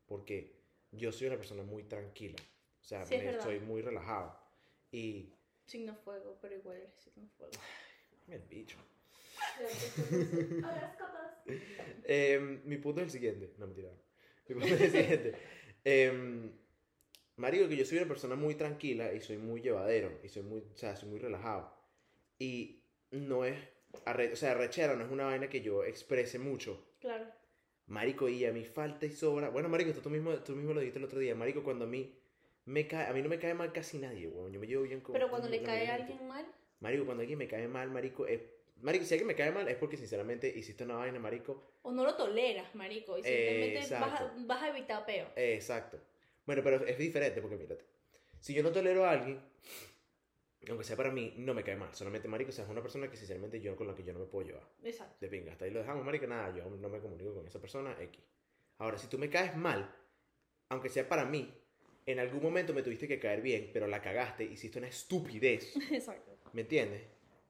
porque 0.08 0.56
yo 0.92 1.12
soy 1.12 1.28
una 1.28 1.38
persona 1.38 1.64
muy 1.64 1.84
tranquila, 1.84 2.38
o 2.82 2.84
sea, 2.86 3.06
Sí, 3.06 3.18
me- 3.18 3.40
soy 3.42 3.60
muy 3.60 3.82
relajado. 3.82 4.38
Y, 4.92 5.34
Signo 5.66 5.96
fuego, 5.96 6.38
pero 6.42 6.56
igual 6.56 6.78
eres 6.78 6.94
signo 6.96 7.28
fuego. 7.38 7.54
el 8.28 8.42
bicho. 8.42 8.78
Hola. 10.60 10.98
Eh, 12.06 12.62
mi 12.66 12.78
punto 12.78 13.02
es 13.02 13.06
el 13.08 13.12
siguiente. 13.12 13.54
No, 13.58 13.66
mentira. 13.68 13.90
Mi. 14.56 14.66
Eh, 15.86 16.52
marico, 17.38 17.68
que 17.68 17.76
yo 17.76 17.86
soy 17.86 17.98
una 17.98 18.08
persona 18.08 18.36
muy 18.36 18.56
tranquila 18.56 19.14
y 19.14 19.22
soy 19.22 19.38
muy 19.38 19.62
llevadero. 19.62 20.20
Y 20.24 20.30
soy 20.30 20.44
muy, 20.44 20.62
o 20.62 20.78
sea, 20.78 20.96
soy 20.96 21.10
muy 21.10 21.20
relajado. 21.20 21.74
Y 22.40 22.84
no 23.12 23.46
es, 23.46 23.58
arre- 24.06 24.34
o 24.34 24.36
sea, 24.36 24.52
arrechera 24.52 24.96
no 24.96 25.04
es 25.06 25.12
una 25.12 25.26
vaina 25.26 25.50
que 25.50 25.62
yo 25.62 25.84
exprese 25.84 26.40
mucho. 26.40 26.86
Claro. 27.00 27.26
Marico, 27.88 28.30
y 28.30 28.46
a 28.46 28.54
mí 28.54 28.64
falta 28.64 29.06
y 29.06 29.12
sobra. 29.12 29.50
Bueno, 29.50 29.68
Marico, 29.70 29.90
esto 29.90 30.02
tú 30.02 30.10
mismo, 30.10 30.34
tú 30.38 30.56
mismo 30.56 30.74
lo 30.74 30.80
dijiste 30.80 31.00
el 31.00 31.06
otro 31.06 31.20
día. 31.20 31.36
Marico, 31.36 31.64
cuando 31.64 31.86
a 31.86 31.88
mí 31.88 32.18
me 32.66 32.88
cae, 32.88 33.08
a 33.08 33.14
mí 33.14 33.22
no 33.22 33.30
me 33.30 33.40
cae 33.40 33.54
mal 33.54 33.74
casi 33.74 33.98
nadie, 33.98 34.28
weón. 34.28 34.54
Yo 34.54 34.60
me 34.60 34.68
llevo 34.68 34.84
bien 34.84 35.02
con 35.02 35.14
Pero 35.14 35.30
cuando 35.30 35.50
le 35.50 35.62
cae 35.64 35.88
a 35.90 35.96
alguien 35.96 36.26
mal, 36.28 36.46
Marico, 36.80 37.06
cuando 37.06 37.22
alguien 37.22 37.40
me 37.40 37.48
cae 37.48 37.68
mal, 37.68 37.90
Marico, 37.92 38.26
es. 38.26 38.42
Marico, 38.84 39.06
si 39.06 39.14
alguien 39.14 39.28
me 39.28 39.36
cae 39.36 39.52
mal 39.52 39.68
es 39.70 39.78
porque 39.78 39.96
sinceramente 39.96 40.48
hiciste 40.48 40.84
una 40.84 40.96
vaina, 40.96 41.18
Marico, 41.18 41.74
o 41.84 41.92
no 41.92 42.04
lo 42.04 42.16
toleras, 42.16 42.76
marico, 42.76 43.18
y 43.18 43.24
simplemente 43.24 43.96
vas 43.96 44.22
a, 44.22 44.34
vas 44.40 44.62
a 44.62 44.70
evitar 44.70 45.06
peo. 45.06 45.30
Exacto. 45.36 46.00
Bueno, 46.46 46.62
pero 46.64 46.86
es 46.86 46.98
diferente 46.98 47.42
porque 47.42 47.56
mírate. 47.56 47.86
Si 48.40 48.54
yo 48.54 48.62
no 48.62 48.72
tolero 48.74 49.06
a 49.06 49.12
alguien, 49.12 49.42
aunque 50.70 50.84
sea 50.84 50.98
para 50.98 51.12
mí, 51.12 51.34
no 51.38 51.54
me 51.54 51.64
cae 51.64 51.78
mal. 51.78 51.94
Solamente, 51.94 52.28
marico, 52.28 52.50
o 52.50 52.54
sea, 52.54 52.66
es 52.66 52.70
una 52.70 52.82
persona 52.82 53.10
que 53.10 53.16
sinceramente 53.16 53.62
yo 53.62 53.76
con 53.76 53.88
la 53.88 53.96
que 53.96 54.04
yo 54.04 54.12
no 54.12 54.20
me 54.20 54.26
puedo 54.26 54.48
llevar. 54.48 54.68
Exacto. 54.84 55.16
De 55.22 55.28
pinga, 55.30 55.54
hasta 55.54 55.64
ahí 55.64 55.72
lo 55.72 55.80
dejamos, 55.80 56.04
marico, 56.04 56.28
nada, 56.28 56.54
yo 56.54 56.70
no 56.70 56.90
me 56.90 57.00
comunico 57.00 57.34
con 57.34 57.48
esa 57.48 57.62
persona, 57.62 57.96
X. 58.02 58.22
Ahora, 58.80 58.98
si 58.98 59.08
tú 59.08 59.18
me 59.18 59.30
caes 59.30 59.56
mal, 59.56 59.96
aunque 60.68 60.90
sea 60.90 61.08
para 61.08 61.24
mí, 61.24 61.54
en 62.06 62.20
algún 62.20 62.42
momento 62.42 62.74
me 62.74 62.84
tuviste 62.84 63.08
que 63.08 63.20
caer 63.20 63.42
bien, 63.42 63.70
pero 63.72 63.88
la 63.88 64.02
cagaste, 64.02 64.44
hiciste 64.44 64.80
una 64.80 64.88
estupidez, 64.90 65.74
Exacto. 65.92 66.38
¿me 66.52 66.62
entiendes? 66.62 67.04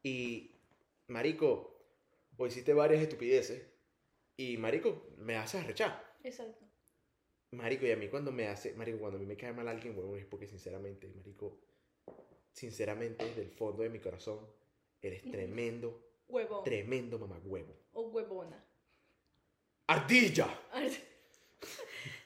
Y, 0.03 0.52
marico, 1.07 1.79
o 2.37 2.47
hiciste 2.47 2.73
varias 2.73 3.01
estupideces, 3.01 3.65
y, 4.37 4.57
marico, 4.57 5.07
me 5.17 5.35
haces 5.35 5.63
arrechar. 5.63 6.15
Exacto. 6.23 6.65
Marico, 7.51 7.85
y 7.85 7.91
a 7.91 7.97
mí 7.97 8.07
cuando 8.07 8.31
me 8.31 8.47
hace, 8.47 8.73
marico, 8.73 8.97
cuando 8.99 9.17
a 9.17 9.19
mí 9.19 9.27
me 9.27 9.37
cae 9.37 9.53
mal 9.53 9.67
alguien, 9.67 9.95
huevón, 9.97 10.17
es 10.17 10.25
porque 10.25 10.47
sinceramente, 10.47 11.07
marico, 11.09 11.59
sinceramente, 12.51 13.23
desde 13.25 13.41
el 13.43 13.51
fondo 13.51 13.83
de 13.83 13.89
mi 13.89 13.99
corazón, 13.99 14.39
eres 15.01 15.21
tremendo, 15.29 16.01
Huevón. 16.27 16.63
tremendo 16.63 17.19
mamagüevo. 17.19 17.75
O 17.93 18.07
huevona. 18.09 18.63
¡Ardilla! 19.87 20.47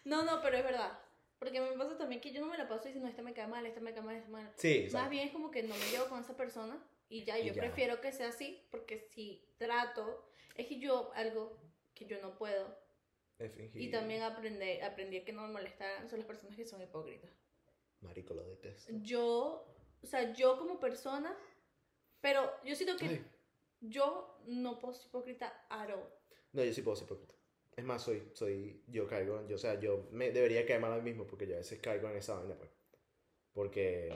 No, 0.05 0.23
no, 0.23 0.41
pero 0.41 0.55
es 0.57 0.63
verdad. 0.63 0.97
Porque 1.37 1.59
me 1.59 1.73
pasa 1.77 1.97
también 1.97 2.21
que 2.21 2.31
yo 2.31 2.39
no 2.39 2.47
me 2.47 2.57
la 2.57 2.67
paso 2.69 2.85
diciendo, 2.85 3.09
esta 3.09 3.21
me 3.21 3.33
cae 3.33 3.45
mal, 3.47 3.65
esta 3.65 3.81
me 3.81 3.93
cae 3.93 4.01
mal, 4.01 4.15
esta 4.15 4.29
me 4.29 4.35
cae 4.35 4.43
mal. 4.45 4.53
Sí, 4.55 4.69
Más 4.75 4.85
exacto. 4.85 5.09
bien 5.09 5.27
es 5.27 5.33
como 5.33 5.51
que 5.51 5.63
no 5.63 5.75
me 5.75 5.85
llevo 5.91 6.05
con 6.07 6.21
esa 6.21 6.37
persona 6.37 6.81
y 7.09 7.23
ya, 7.23 7.39
Y 7.39 7.47
yo 7.47 7.53
ya. 7.53 7.61
prefiero 7.61 8.01
que 8.01 8.11
sea 8.11 8.29
así, 8.29 8.65
porque 8.71 8.99
si 8.99 9.45
trato, 9.57 10.25
es 10.55 10.67
que 10.67 10.79
yo, 10.79 11.11
algo 11.15 11.57
que 11.93 12.05
yo 12.05 12.21
no 12.21 12.35
puedo, 12.37 12.77
y 13.75 13.91
también 13.91 14.23
aprendí, 14.23 14.79
aprendí 14.81 15.23
que 15.23 15.31
no 15.31 15.43
me 15.43 15.53
molestaran 15.53 16.09
son 16.09 16.19
las 16.19 16.27
personas 16.27 16.55
que 16.55 16.65
son 16.65 16.81
hipócritas. 16.81 17.29
Marico, 18.01 18.33
lo 18.33 18.43
detesto. 18.43 18.91
Yo, 19.01 19.75
o 20.01 20.05
sea, 20.07 20.33
yo 20.33 20.57
como 20.57 20.79
persona, 20.79 21.35
pero 22.19 22.51
yo 22.63 22.75
siento 22.75 22.97
que 22.97 23.05
Ay. 23.05 23.25
yo 23.81 24.39
no 24.47 24.79
puedo 24.79 24.93
ser 24.95 25.07
hipócrita 25.07 25.65
at 25.69 25.89
all. 25.91 26.09
No, 26.53 26.63
yo 26.63 26.73
sí 26.73 26.81
puedo 26.81 26.95
ser 26.95 27.05
hipócrita. 27.05 27.35
Es 27.75 27.83
más, 27.83 28.01
soy, 28.01 28.27
soy, 28.33 28.83
yo 28.87 29.07
caigo, 29.07 29.47
yo, 29.47 29.55
o 29.55 29.59
sea, 29.59 29.79
yo 29.79 30.07
me 30.11 30.31
debería 30.31 30.65
caer 30.65 30.79
mal 30.81 30.93
a 30.93 30.97
mí 30.97 31.03
mismo 31.03 31.27
porque 31.27 31.45
yo 31.45 31.53
a 31.53 31.59
veces 31.59 31.79
caigo 31.79 32.09
en 32.09 32.17
esa 32.17 32.35
vaina, 32.39 32.55
pues. 32.57 32.71
Porque, 33.53 34.11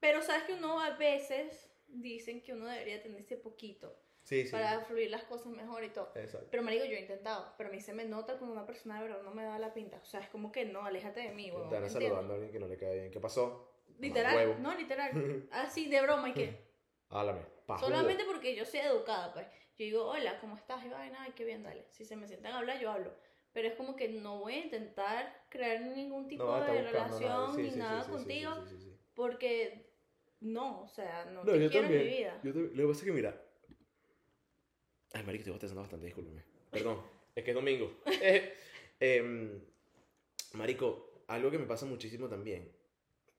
Pero 0.00 0.22
sabes 0.22 0.42
que 0.44 0.54
uno 0.54 0.80
a 0.80 0.96
veces 0.96 1.67
dicen 1.88 2.42
que 2.42 2.52
uno 2.52 2.66
debería 2.66 3.02
tener 3.02 3.20
ese 3.20 3.36
poquito 3.36 3.98
sí, 4.22 4.44
sí. 4.44 4.52
para 4.52 4.80
fluir 4.80 5.10
las 5.10 5.24
cosas 5.24 5.46
mejor 5.46 5.84
y 5.84 5.90
todo. 5.90 6.12
Exacto. 6.14 6.48
Pero 6.50 6.62
marico, 6.62 6.84
yo 6.84 6.96
he 6.96 7.00
intentado, 7.00 7.54
pero 7.56 7.70
a 7.70 7.72
mí 7.72 7.80
se 7.80 7.92
me 7.92 8.04
nota 8.04 8.38
cuando 8.38 8.54
una 8.54 8.66
persona 8.66 8.96
de 9.00 9.08
verdad 9.08 9.22
no 9.22 9.32
me 9.32 9.44
da 9.44 9.58
la 9.58 9.74
pinta. 9.74 9.98
O 10.02 10.04
sea, 10.04 10.20
es 10.20 10.28
como 10.28 10.52
que 10.52 10.64
no, 10.64 10.84
aléjate 10.84 11.20
de 11.20 11.30
mí, 11.30 11.50
huevón, 11.50 11.70
Te 11.70 11.88
saludando 11.88 12.32
a 12.32 12.36
alguien 12.36 12.52
que 12.52 12.58
no 12.58 12.68
le 12.68 12.76
cae 12.76 13.00
bien. 13.00 13.10
¿Qué 13.10 13.20
pasó? 13.20 13.74
Literal, 13.98 14.62
no, 14.62 14.74
literal. 14.74 15.10
Así 15.50 15.88
de 15.88 16.02
broma 16.02 16.28
y 16.28 16.34
que 16.34 16.68
Háblame. 17.10 17.40
Pa' 17.66 17.78
solamente 17.78 18.24
porque 18.24 18.54
yo 18.54 18.64
soy 18.64 18.80
educada, 18.80 19.32
pues. 19.32 19.46
Yo 19.78 19.84
digo, 19.84 20.06
hola, 20.06 20.40
¿cómo 20.40 20.56
estás? 20.56 20.84
Y 20.84 20.88
vaina, 20.88 21.22
ay, 21.22 21.32
qué 21.36 21.44
bien, 21.44 21.62
dale. 21.62 21.86
Si 21.90 22.04
se 22.04 22.16
me 22.16 22.26
sientan 22.26 22.52
a 22.52 22.58
hablar, 22.58 22.80
yo 22.80 22.90
hablo. 22.90 23.14
Pero 23.52 23.68
es 23.68 23.74
como 23.74 23.96
que 23.96 24.08
no 24.08 24.40
voy 24.40 24.54
a 24.54 24.64
intentar 24.64 25.46
crear 25.48 25.80
ningún 25.80 26.28
tipo 26.28 26.44
No, 26.44 26.60
de 26.60 26.82
relación 26.82 27.30
nada. 27.30 27.54
Sí, 27.54 27.62
ni 27.62 27.70
sí, 27.70 27.78
nada 27.78 28.02
sí, 28.02 28.10
contigo, 28.10 28.54
sí, 28.66 28.76
sí, 28.76 28.82
sí. 28.82 28.98
porque 29.14 29.87
no, 30.40 30.82
o 30.82 30.88
sea, 30.88 31.24
no, 31.26 31.44
No, 31.44 31.52
te 31.52 31.60
yo 31.60 31.70
quiero 31.70 31.86
también. 31.86 32.00
en 32.02 32.06
mi 32.08 32.16
vida. 32.18 32.40
Yo 32.44 32.52
también. 32.52 32.76
Lo 32.76 32.82
que 32.82 32.88
pasa 32.88 33.00
es 33.00 33.04
que, 33.04 33.12
mira. 33.12 33.44
Ay, 35.14 35.22
marico, 35.24 35.40
estoy 35.40 35.52
bostezando 35.52 35.80
bastante, 35.82 36.06
discúlpeme. 36.06 36.44
Perdón, 36.70 37.02
es 37.34 37.44
que 37.44 37.50
es 37.50 37.54
domingo. 37.54 38.00
Eh, 38.06 38.54
em, 39.00 39.60
marico, 40.54 41.22
algo 41.28 41.50
que 41.50 41.58
me 41.58 41.66
pasa 41.66 41.86
muchísimo 41.86 42.28
también 42.28 42.70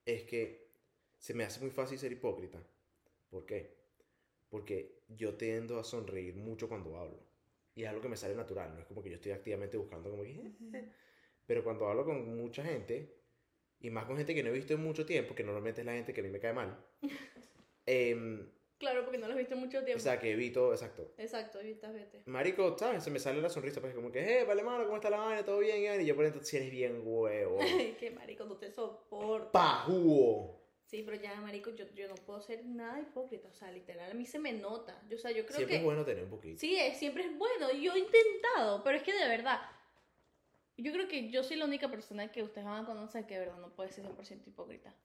es 0.05 0.23
que 0.23 0.69
se 1.17 1.33
me 1.33 1.43
hace 1.43 1.59
muy 1.59 1.69
fácil 1.69 1.97
ser 1.99 2.11
hipócrita. 2.11 2.61
¿Por 3.29 3.45
qué? 3.45 3.77
Porque 4.49 5.03
yo 5.07 5.35
tiendo 5.35 5.79
a 5.79 5.83
sonreír 5.83 6.35
mucho 6.35 6.67
cuando 6.67 6.97
hablo. 6.97 7.19
Y 7.75 7.83
es 7.83 7.89
algo 7.89 8.01
que 8.01 8.09
me 8.09 8.17
sale 8.17 8.35
natural, 8.35 8.73
no 8.73 8.81
es 8.81 8.85
como 8.87 9.01
que 9.03 9.09
yo 9.09 9.15
estoy 9.15 9.31
activamente 9.31 9.77
buscando 9.77 10.09
como 10.09 10.23
que... 10.23 10.35
Pero 11.45 11.63
cuando 11.63 11.87
hablo 11.87 12.05
con 12.05 12.37
mucha 12.37 12.63
gente, 12.63 13.18
y 13.81 13.89
más 13.89 14.05
con 14.05 14.17
gente 14.17 14.33
que 14.35 14.43
no 14.43 14.49
he 14.49 14.53
visto 14.53 14.73
en 14.73 14.81
mucho 14.83 15.05
tiempo, 15.05 15.35
que 15.35 15.43
normalmente 15.43 15.81
es 15.81 15.85
la 15.85 15.93
gente 15.93 16.13
que 16.13 16.21
a 16.21 16.23
mí 16.23 16.29
me 16.29 16.39
cae 16.39 16.53
mal, 16.53 16.77
em, 17.85 18.49
Claro, 18.77 19.03
porque 19.03 19.17
no 19.17 19.27
lo 19.27 19.33
he 19.33 19.37
visto 19.39 19.55
en 19.55 19.59
mucho 19.59 19.83
tiempo. 19.83 19.99
o 19.99 20.01
sea, 20.01 20.17
que 20.19 20.31
evito, 20.31 20.71
exacto. 20.71 21.13
Exacto, 21.17 21.59
evitas, 21.59 21.93
vete. 21.93 22.21
Marico, 22.27 22.77
¿sabes? 22.77 23.03
Se 23.03 23.11
me 23.11 23.19
sale 23.19 23.41
la 23.41 23.49
sonrisa, 23.49 23.81
pues 23.81 23.93
como 23.93 24.09
que, 24.09 24.39
eh, 24.39 24.45
vale, 24.45 24.63
mano, 24.63 24.85
¿cómo 24.85 24.95
está 24.95 25.09
la 25.09 25.17
vaina? 25.17 25.43
¿Todo 25.43 25.59
bien? 25.59 25.81
Iván?" 25.83 25.99
Y 25.99 26.05
yo 26.05 26.15
por 26.15 26.23
dentro, 26.23 26.41
si 26.41 26.55
eres 26.55 26.71
bien 26.71 27.01
huevo. 27.03 27.59
que 27.99 28.09
marico, 28.11 28.45
no 28.45 28.55
te 28.55 28.71
soporto. 28.71 29.51
¡Pajuo! 29.51 30.57
Sí, 30.85 31.03
pero 31.05 31.17
ya, 31.21 31.35
marico, 31.41 31.71
yo, 31.71 31.85
yo 31.93 32.07
no 32.07 32.15
puedo 32.15 32.39
ser 32.39 32.65
nada 32.65 33.01
hipócrita. 33.01 33.49
O 33.49 33.53
sea, 33.53 33.69
literal, 33.69 34.09
a 34.11 34.13
mí 34.13 34.25
se 34.25 34.39
me 34.39 34.53
nota. 34.53 35.03
Yo, 35.09 35.17
o 35.17 35.19
sea, 35.19 35.31
yo 35.31 35.45
creo 35.45 35.57
Siempre 35.57 35.73
que... 35.75 35.79
es 35.79 35.83
bueno 35.83 36.05
tener 36.05 36.23
un 36.23 36.29
poquito. 36.29 36.57
Sí, 36.61 36.77
es- 36.79 36.97
siempre 36.97 37.25
es 37.25 37.37
bueno. 37.37 37.69
Yo 37.73 37.93
he 37.93 37.99
intentado, 37.99 38.81
pero 38.81 38.95
es 38.95 39.03
que 39.03 39.13
de 39.13 39.27
verdad... 39.27 39.59
Yo 40.81 40.91
creo 40.93 41.07
que 41.07 41.29
yo 41.29 41.43
soy 41.43 41.57
la 41.57 41.65
única 41.65 41.89
persona 41.89 42.31
que 42.31 42.43
ustedes 42.43 42.65
van 42.65 42.83
a 42.83 42.87
conocer 42.87 43.25
que 43.25 43.35
de 43.35 43.41
verdad 43.41 43.57
no 43.59 43.73
puede 43.75 43.91
ser 43.91 44.05
100% 44.05 44.47
hipócrita. 44.47 44.95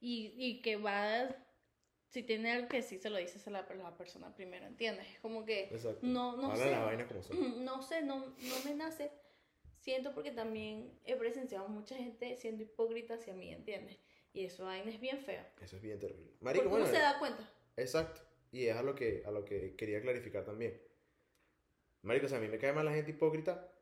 Y, 0.00 0.34
y 0.36 0.62
que 0.62 0.76
va... 0.76 1.28
Si 2.08 2.22
tiene 2.22 2.52
algo 2.52 2.68
que 2.68 2.82
sí, 2.82 2.98
se 2.98 3.10
lo 3.10 3.16
dices 3.18 3.44
a 3.48 3.50
la, 3.50 3.62
la 3.74 3.96
persona 3.96 4.32
primero, 4.34 4.66
¿entiendes? 4.66 5.06
Es 5.08 5.18
como 5.20 5.44
que... 5.44 5.64
Exacto. 5.64 5.98
No, 6.02 6.36
no 6.36 6.52
Habla 6.52 6.64
sé. 6.64 6.70
las 6.70 6.84
vainas 6.84 7.06
como 7.08 7.22
son. 7.22 7.64
No 7.64 7.82
sé, 7.82 8.02
no, 8.02 8.18
no 8.26 8.64
me 8.64 8.74
nace. 8.74 9.10
Siento 9.80 10.14
porque 10.14 10.30
también 10.30 10.98
he 11.04 11.16
presenciado 11.16 11.68
mucha 11.68 11.96
gente 11.96 12.36
siendo 12.36 12.62
hipócrita 12.62 13.14
hacia 13.14 13.34
mí, 13.34 13.52
¿entiendes? 13.52 13.98
Y 14.32 14.44
eso 14.44 14.64
vaina 14.64 14.90
es 14.90 15.00
bien 15.00 15.18
feo. 15.18 15.44
Eso 15.60 15.76
es 15.76 15.82
bien 15.82 15.98
terrible. 15.98 16.32
Marico, 16.40 16.68
bueno, 16.68 16.86
se 16.86 16.98
da 16.98 17.18
cuenta. 17.18 17.42
exacto. 17.76 18.20
Y 18.52 18.66
es 18.66 18.76
a 18.76 18.82
lo 18.82 18.94
que, 18.94 19.24
a 19.26 19.30
lo 19.32 19.44
que 19.44 19.74
quería 19.74 20.00
clarificar 20.00 20.44
también. 20.44 20.80
Marico, 22.02 22.26
o 22.26 22.28
sea, 22.28 22.38
a 22.38 22.40
mí 22.40 22.46
me 22.48 22.58
cae 22.58 22.72
mal 22.72 22.84
la 22.84 22.92
gente 22.94 23.10
hipócrita, 23.10 23.73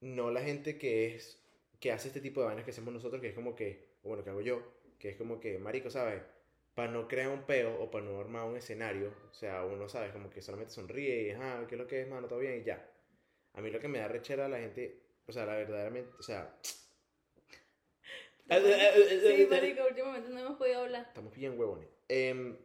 no 0.00 0.30
la 0.30 0.42
gente 0.42 0.78
que 0.78 1.14
es, 1.14 1.42
que 1.80 1.92
hace 1.92 2.08
este 2.08 2.20
tipo 2.20 2.40
de 2.40 2.46
vainas 2.46 2.64
que 2.64 2.70
hacemos 2.70 2.92
nosotros, 2.92 3.20
que 3.20 3.28
es 3.28 3.34
como 3.34 3.54
que, 3.54 3.96
o 4.02 4.08
bueno, 4.08 4.24
que 4.24 4.30
hago 4.30 4.40
yo, 4.40 4.62
que 4.98 5.10
es 5.10 5.16
como 5.16 5.40
que, 5.40 5.58
marico, 5.58 5.90
¿sabes? 5.90 6.22
Para 6.74 6.90
no 6.90 7.06
crear 7.08 7.28
un 7.28 7.42
peo 7.42 7.80
o 7.80 7.90
para 7.90 8.04
no 8.04 8.20
armar 8.20 8.44
un 8.44 8.56
escenario, 8.56 9.14
o 9.30 9.34
sea, 9.34 9.64
uno, 9.64 9.88
¿sabes? 9.88 10.12
Como 10.12 10.30
que 10.30 10.42
solamente 10.42 10.72
sonríe 10.72 11.28
y, 11.28 11.30
ah, 11.30 11.64
¿qué 11.68 11.74
es 11.74 11.80
lo 11.80 11.86
que 11.86 12.02
es, 12.02 12.08
mano? 12.08 12.26
¿Todo 12.26 12.40
bien? 12.40 12.60
Y 12.60 12.64
ya. 12.64 12.90
A 13.54 13.60
mí 13.60 13.70
lo 13.70 13.80
que 13.80 13.88
me 13.88 13.98
da 13.98 14.08
rechera 14.08 14.46
a 14.46 14.48
la 14.48 14.58
gente, 14.58 15.00
o 15.26 15.32
sea, 15.32 15.46
la 15.46 15.56
verdaderamente, 15.56 16.12
o 16.18 16.22
sea... 16.22 16.58
Sí, 18.46 19.46
marico, 19.48 19.86
últimamente 19.88 20.28
no 20.28 20.38
hemos 20.38 20.58
podido 20.58 20.82
hablar. 20.82 21.06
Estamos 21.08 21.34
bien 21.34 21.58
huevones. 21.58 21.88
Em, 22.08 22.58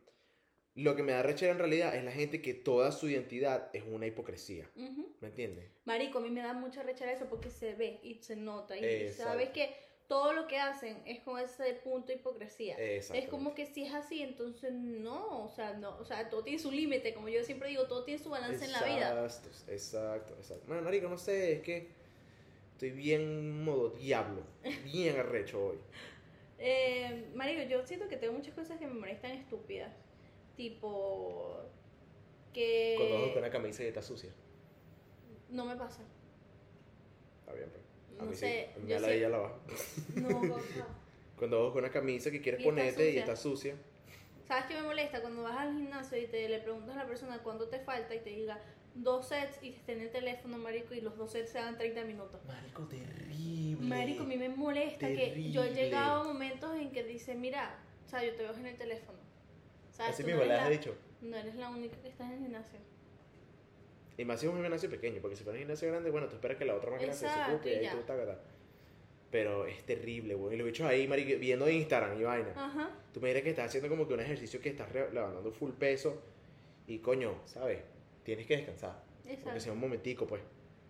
lo 0.84 0.96
que 0.96 1.04
me 1.04 1.12
da 1.12 1.22
rechera 1.24 1.52
en 1.52 1.60
realidad 1.60 1.96
es 1.96 2.04
la 2.04 2.12
gente 2.12 2.42
que 2.42 2.54
toda 2.54 2.92
su 2.92 3.10
identidad 3.10 3.70
es 3.74 3.84
una 3.86 4.08
hipocresía. 4.08 4.70
¿Me 4.76 5.28
entiendes? 5.28 5.66
Marico, 5.86 6.20
a 6.20 6.22
mí 6.22 6.30
me 6.30 6.42
da 6.42 6.54
mucha 6.54 6.84
rechera 6.84 7.12
eso 7.12 7.26
porque 7.30 7.50
se 7.50 7.76
ve 7.76 8.00
y 8.04 8.16
se 8.16 8.36
nota. 8.36 8.78
Y 8.78 8.84
Exacto. 8.84 9.32
sabes 9.32 9.50
que 9.50 9.76
todo 10.08 10.34
lo 10.34 10.48
que 10.48 10.58
hacen 10.58 10.98
es 11.06 11.20
con 11.20 11.40
ese 11.40 11.74
punto 11.84 12.08
de 12.08 12.16
hipocresía. 12.16 12.76
Es 12.78 13.28
como 13.30 13.54
que 13.54 13.66
si 13.66 13.84
es 13.84 13.94
así, 13.94 14.22
entonces 14.22 14.74
no, 14.74 15.46
o 15.46 15.50
sea, 15.50 15.74
no, 15.74 15.98
o 15.98 16.06
sea, 16.06 16.30
todo 16.30 16.44
tiene 16.44 16.60
su 16.60 16.72
límite, 16.72 17.14
como 17.14 17.30
yo 17.30 17.44
siempre 17.44 17.70
digo, 17.70 17.86
todo 17.88 18.04
tiene 18.04 18.22
su 18.22 18.30
balance 18.30 18.66
en 18.66 18.72
la 18.72 18.84
vida. 18.84 19.24
Exacto, 19.24 19.72
exacto, 19.72 20.34
exacto. 20.34 20.66
Bueno, 20.68 20.82
marico, 20.82 21.10
no 21.10 21.18
sé, 21.18 21.54
es 21.54 21.62
que 21.62 21.90
estoy 22.72 22.92
bien 22.92 23.64
modo 23.64 23.90
diablo, 23.90 24.44
bien 24.86 25.20
arrecho 25.20 25.64
hoy. 25.64 25.78
Eh, 26.58 27.30
Marico, 27.36 27.64
yo 27.64 27.86
siento 27.86 28.10
que 28.10 28.18
tengo 28.18 28.34
muchas 28.34 28.54
cosas 28.54 28.78
que 28.80 28.86
me 28.86 28.94
molestan 28.94 29.32
estúpidas. 29.32 29.92
Tipo. 30.60 31.56
Que. 32.52 32.96
Cuando 32.98 33.22
vas 33.22 33.30
con 33.30 33.38
una 33.44 33.50
camisa 33.50 33.82
y 33.82 33.88
está 33.88 34.02
sucia. 34.02 34.30
No 35.50 35.64
me 35.64 35.78
pasa. 35.78 36.02
Está 37.40 37.54
bien, 37.54 37.70
pues. 37.70 38.20
A 38.20 38.24
No 38.26 38.30
mí 38.30 38.36
sé, 38.36 38.72
sí, 38.76 38.82
yo 38.86 38.96
da 38.96 39.00
la 39.00 39.08
sé- 39.08 39.30
la 39.30 39.38
baja. 39.38 39.56
No, 40.16 40.40
cosa. 40.54 40.88
Cuando 41.38 41.64
vas 41.64 41.72
con 41.72 41.84
una 41.86 41.94
camisa 41.94 42.30
que 42.30 42.42
quieres 42.42 42.60
Y 42.60 42.64
está 42.64 42.76
ponerte 42.76 43.12
y 43.14 43.18
está 43.20 43.38
sucia. 43.38 43.76
¿Sabes 44.50 44.66
qué 44.66 44.74
me 44.76 44.82
molesta? 44.82 45.22
Cuando 45.22 45.44
vas 45.44 45.58
al 45.60 45.74
gimnasio 45.78 46.18
y 46.18 46.28
te 46.28 46.50
le 46.50 46.60
preguntas 46.60 46.94
a 46.98 47.04
la 47.04 47.08
persona 47.08 47.42
cuánto 47.42 47.70
te 47.70 47.80
falta 47.80 48.14
y 48.14 48.20
te 48.20 48.32
diga 48.32 48.60
dos 48.96 49.30
sets 49.30 49.64
y 49.64 49.70
esté 49.70 49.94
en 49.94 50.02
el 50.02 50.12
teléfono, 50.12 50.58
Marico, 50.58 50.94
y 50.94 51.00
los 51.00 51.16
dos 51.16 51.32
sets 51.32 51.52
se 51.52 51.60
dan 51.60 51.78
30 51.78 52.04
minutos. 52.04 52.44
Marico, 52.46 52.84
terrible. 52.84 53.78
Marico, 53.88 54.24
a 54.24 54.26
mí 54.26 54.36
me 54.36 54.50
molesta 54.50 55.08
que 55.08 55.52
yo 55.54 55.64
he 55.64 55.74
llegado 55.74 56.24
a 56.24 56.24
momentos 56.26 56.76
en 56.76 56.92
que 56.92 57.06
dice, 57.06 57.34
mira, 57.36 57.80
o 58.06 58.10
sea, 58.10 58.26
yo 58.26 58.36
te 58.36 58.44
veo 58.44 58.54
en 58.54 58.66
el 58.66 58.78
teléfono. 58.78 59.20
¿Sabes? 60.00 60.14
Así 60.14 60.24
Tú 60.24 60.30
no 60.30 60.36
mismo 60.38 60.48
le 60.52 60.58
has 60.58 60.64
la- 60.64 60.70
dicho. 60.70 60.96
No 61.22 61.36
eres 61.38 61.56
la 61.56 61.70
única 61.70 61.98
que 62.02 62.08
está 62.08 62.26
en 62.26 62.32
el 62.32 62.40
gimnasio. 62.40 62.80
Y 64.18 64.26
más 64.26 64.40
si 64.40 64.46
es 64.48 64.52
un 64.54 64.62
gimnasio 64.62 64.90
pequeño, 64.90 65.22
porque 65.22 65.36
si 65.36 65.44
fuera 65.44 65.58
un 65.58 65.60
gimnasio 65.62 65.88
grande, 65.90 66.10
bueno, 66.10 66.28
tú 66.28 66.36
esperas 66.36 66.58
que 66.58 66.66
la 66.66 66.76
otra 66.76 66.92
máquina 66.92 67.14
se 67.14 67.26
Exacto, 67.26 67.52
desocupe 67.52 67.70
y 67.70 67.74
y 67.74 67.78
ahí 67.78 67.84
ya. 67.84 67.92
tú 67.92 67.98
taca, 68.04 68.26
taca. 68.26 68.40
Pero 69.32 69.66
es 69.68 69.84
terrible, 69.86 70.34
güey. 70.34 70.56
Y 70.56 70.58
los 70.58 70.66
bichos 70.66 70.88
ahí, 70.88 71.08
marico, 71.08 71.38
viendo 71.40 71.70
Instagram 71.70 72.20
y 72.20 72.24
vaina. 72.24 72.52
Ajá. 72.56 72.90
Tú 73.14 73.22
me 73.22 73.28
dirás 73.28 73.44
que 73.44 73.50
estás 73.52 73.68
haciendo 73.68 73.88
como 73.90 74.08
que 74.08 74.14
un 74.16 74.20
ejercicio 74.22 74.60
que 74.60 74.70
estás 74.70 74.92
levantando 74.94 75.52
full 75.52 75.72
peso 75.72 76.22
y 76.88 76.98
coño, 77.00 77.40
¿sabes? 77.46 77.80
Tienes 78.24 78.48
que 78.48 78.58
descansar. 78.58 79.04
Porque 79.22 79.34
Exacto. 79.36 79.60
sea 79.60 79.74
un 79.74 79.80
momentico, 79.80 80.26
pues. 80.26 80.42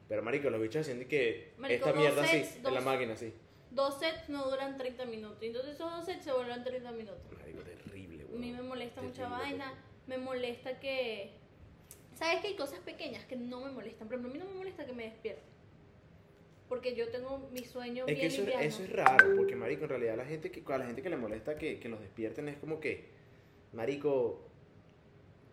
Pero 0.07 0.23
marico, 0.23 0.49
los 0.49 0.61
bichos 0.61 0.81
haciendo 0.81 1.07
que 1.07 1.51
Marico, 1.57 1.75
esta 1.85 1.89
dos 1.91 1.99
mierda 1.99 2.23
así, 2.23 2.37
sets, 2.43 2.55
en 2.57 2.63
la 2.63 2.69
dos- 2.71 2.83
máquina 2.85 3.13
así. 3.13 3.33
dos 3.71 3.99
sets 3.99 4.29
no 4.29 4.49
duran 4.49 4.77
30 4.77 5.05
minutos. 5.05 5.37
Entonces 5.41 5.75
esos 5.75 5.91
dos 5.91 6.05
sets 6.05 6.23
se 6.23 6.31
vuelven 6.31 6.63
30 6.63 6.91
minutos. 6.93 7.19
Marico, 7.37 7.59
weón. 7.59 7.78
Mí 8.39 8.51
me 8.51 8.61
molesta 8.61 9.01
mucha 9.01 9.27
vaina, 9.27 9.73
me 10.07 10.17
molesta 10.17 10.79
que... 10.79 11.31
¿Sabes 12.15 12.41
que 12.41 12.47
hay 12.47 12.55
cosas 12.55 12.79
pequeñas 12.79 13.23
que 13.25 13.35
no 13.35 13.61
me 13.61 13.71
molestan? 13.71 14.07
Pero 14.09 14.21
a 14.21 14.27
mí 14.27 14.37
no 14.37 14.45
me 14.45 14.53
molesta 14.53 14.85
que 14.85 14.93
me 14.93 15.03
despierte. 15.03 15.41
Porque 16.67 16.95
yo 16.95 17.09
tengo 17.09 17.49
mi 17.51 17.63
sueño 17.63 18.05
Es 18.05 18.13
que 18.13 18.15
bien 18.15 18.27
eso, 18.27 18.41
es- 18.41 18.47
liviano. 18.47 18.63
eso 18.63 18.83
es 18.83 18.91
raro, 18.91 19.35
porque 19.37 19.55
marico, 19.55 19.83
en 19.85 19.89
realidad 19.89 20.17
la 20.17 20.25
gente 20.25 20.51
que, 20.51 20.61
a 20.71 20.77
la 20.77 20.85
gente 20.85 21.01
que 21.01 21.09
le 21.09 21.17
molesta 21.17 21.57
que, 21.57 21.79
que 21.79 21.89
los 21.89 21.99
despierten 21.99 22.47
es 22.49 22.57
como 22.57 22.79
que, 22.79 23.05
marico, 23.73 24.41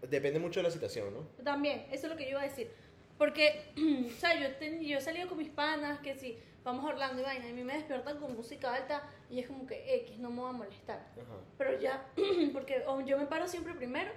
depende 0.09 0.39
mucho 0.39 0.61
de 0.61 0.65
la 0.65 0.71
situación, 0.71 1.15
¿no? 1.15 1.21
También, 1.45 1.87
eso 1.91 2.07
es 2.07 2.13
lo 2.13 2.17
que 2.19 2.25
yo 2.25 2.31
iba 2.31 2.41
a 2.41 2.45
decir. 2.49 2.69
Porque, 3.17 3.73
o 4.09 4.21
sea, 4.21 4.39
yo, 4.41 4.55
ten- 4.57 4.83
yo 4.83 4.99
he 4.99 5.01
salido 5.01 5.29
con 5.29 5.39
mis 5.39 5.49
panas, 5.49 6.01
que 6.01 6.15
si 6.17 6.37
vamos 6.67 6.85
a 6.85 6.89
Orlando 6.89 7.23
y 7.23 7.25
vaina, 7.25 7.47
y 7.47 7.51
a 7.51 7.55
mí 7.55 7.63
me 7.63 7.75
despiertan 7.75 8.19
con 8.19 8.35
música 8.37 8.75
alta 8.75 9.09
y 9.31 9.39
es 9.39 9.47
como 9.47 9.67
que 9.67 9.95
X, 10.03 10.19
no 10.19 10.31
me 10.31 10.43
va 10.43 10.49
a 10.49 10.53
molestar. 10.53 10.99
Ajá. 11.13 11.39
Pero 11.57 11.79
ya, 11.79 12.11
porque 12.53 12.83
o 12.89 13.01
yo 13.03 13.17
me 13.17 13.27
paro 13.27 13.47
siempre 13.47 13.73
primero, 13.75 14.11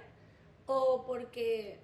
o 0.66 1.04
porque 1.06 1.78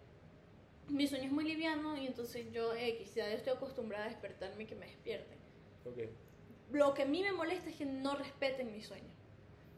mi 0.89 1.07
sueño 1.07 1.25
es 1.27 1.33
muy 1.33 1.45
liviano 1.45 1.97
y 1.97 2.07
entonces 2.07 2.51
yo 2.53 2.75
X, 2.75 3.15
ya 3.15 3.31
estoy 3.31 3.53
acostumbrada 3.53 4.07
a 4.07 4.09
despertarme 4.09 4.65
y 4.65 4.67
que 4.67 4.75
me 4.75 4.87
despierten. 4.87 5.39
Ok. 5.85 5.99
Lo 6.73 6.95
que 6.95 7.03
a 7.03 7.07
mí 7.07 7.23
me 7.23 7.31
molesta 7.31 7.71
es 7.71 7.77
que 7.77 7.87
no 7.87 8.17
respeten 8.17 8.73
mi 8.73 8.83
sueño. 8.83 9.15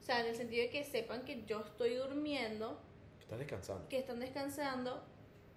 O 0.00 0.02
sea, 0.02 0.20
en 0.22 0.28
el 0.28 0.36
sentido 0.36 0.62
de 0.62 0.70
que 0.70 0.84
sepan 0.84 1.22
que 1.26 1.44
yo 1.44 1.60
estoy 1.60 1.96
durmiendo, 1.96 2.80
Estás 3.20 3.38
descansando. 3.38 3.86
que 3.90 3.98
están 3.98 4.20
descansando 4.20 5.04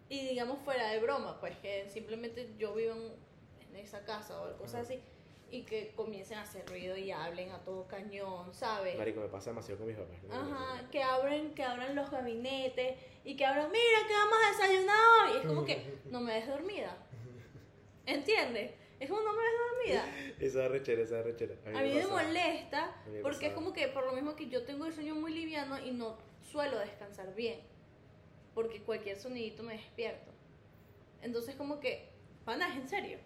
y 0.10 0.28
digamos 0.28 0.60
fuera 0.60 0.90
de 0.90 1.00
broma, 1.00 1.40
pues 1.40 1.56
que 1.60 1.88
simplemente 1.90 2.54
yo 2.58 2.74
vivo 2.74 2.96
en, 2.96 3.14
en 3.70 3.76
esa 3.78 4.04
casa 4.04 4.42
o 4.42 4.58
cosas 4.58 4.82
así 4.82 5.02
y 5.52 5.64
que 5.64 5.92
comiencen 5.96 6.38
a 6.38 6.44
hacer 6.44 6.66
ruido 6.68 6.96
y 6.96 7.12
hablen 7.12 7.52
a 7.52 7.60
todo 7.64 7.86
cañón, 7.86 8.54
¿sabes? 8.54 8.98
Marico, 8.98 9.20
me 9.20 9.28
pasa 9.28 9.50
demasiado 9.50 9.80
con 9.80 9.88
mis 9.88 9.98
papás. 9.98 10.18
Ajá, 10.32 10.90
que 10.90 11.04
abren, 11.04 11.54
que 11.54 11.64
abran 11.64 11.94
los 11.94 12.10
gabinetes 12.10 12.96
y 13.26 13.36
que 13.36 13.46
abran, 13.46 13.70
mira 13.70 14.08
que 14.08 14.14
vamos 14.14 14.38
a 14.46 14.52
desayunar 14.52 14.98
hoy. 15.30 15.38
Es 15.42 15.46
como 15.46 15.66
que 15.66 16.00
no 16.06 16.22
me 16.22 16.34
des 16.36 16.48
dormida. 16.48 16.98
¿Entiendes? 18.06 18.72
Es 19.00 19.10
como 19.10 19.22
no 19.22 19.34
me 19.34 19.42
des 19.44 19.52
dormida. 20.00 20.36
Esa 20.40 20.68
rechera, 20.70 21.02
esa 21.02 21.22
rechera. 21.22 21.56
A 21.66 21.82
mí 21.82 21.94
me 21.94 22.08
molesta 22.08 22.86
A 22.86 23.06
mí 23.08 23.18
me 23.18 23.22
porque 23.22 23.48
es 23.48 23.52
pasaba. 23.52 23.56
como 23.56 23.74
que 23.74 23.88
por 23.90 24.06
lo 24.06 24.14
mismo 24.14 24.36
que 24.36 24.48
yo 24.48 24.64
tengo 24.64 24.86
el 24.86 24.94
sueño 24.94 25.16
muy 25.16 25.34
liviano 25.34 25.78
y 25.80 25.92
no 25.92 26.18
suelo 26.50 26.80
descansar 26.80 27.36
bien. 27.36 27.60
Porque 28.54 28.82
cualquier 28.82 29.18
sonidito 29.18 29.64
me 29.64 29.74
despierto. 29.74 30.32
Entonces 31.22 31.56
como 31.56 31.80
que, 31.80 32.10
pana, 32.46 32.70
es 32.70 32.76
en 32.82 32.88
serio. 32.90 33.18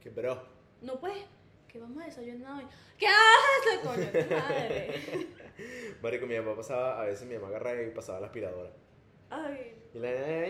Que 0.00 0.10
bro. 0.10 0.51
No 0.82 0.98
puedes, 1.00 1.24
que 1.68 1.78
vamos 1.78 2.02
a 2.02 2.06
desayunar 2.06 2.58
hoy. 2.62 2.66
¿Qué 2.98 3.06
haces, 3.06 3.78
coño? 3.82 4.06
tu 4.10 4.34
madre. 4.34 4.90
Marico, 6.02 6.26
mi 6.26 6.36
mamá 6.36 6.56
pasaba, 6.56 7.00
a 7.00 7.04
veces 7.06 7.26
mi 7.26 7.34
mamá 7.34 7.48
agarraba 7.48 7.82
y 7.82 7.90
pasaba 7.90 8.20
la 8.20 8.26
aspiradora. 8.26 8.70
Ay, 9.30 9.74
Y 9.94 9.98
la 9.98 10.46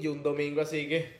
y 0.00 0.06
un 0.08 0.22
domingo 0.22 0.60
así 0.62 0.88
que. 0.88 1.16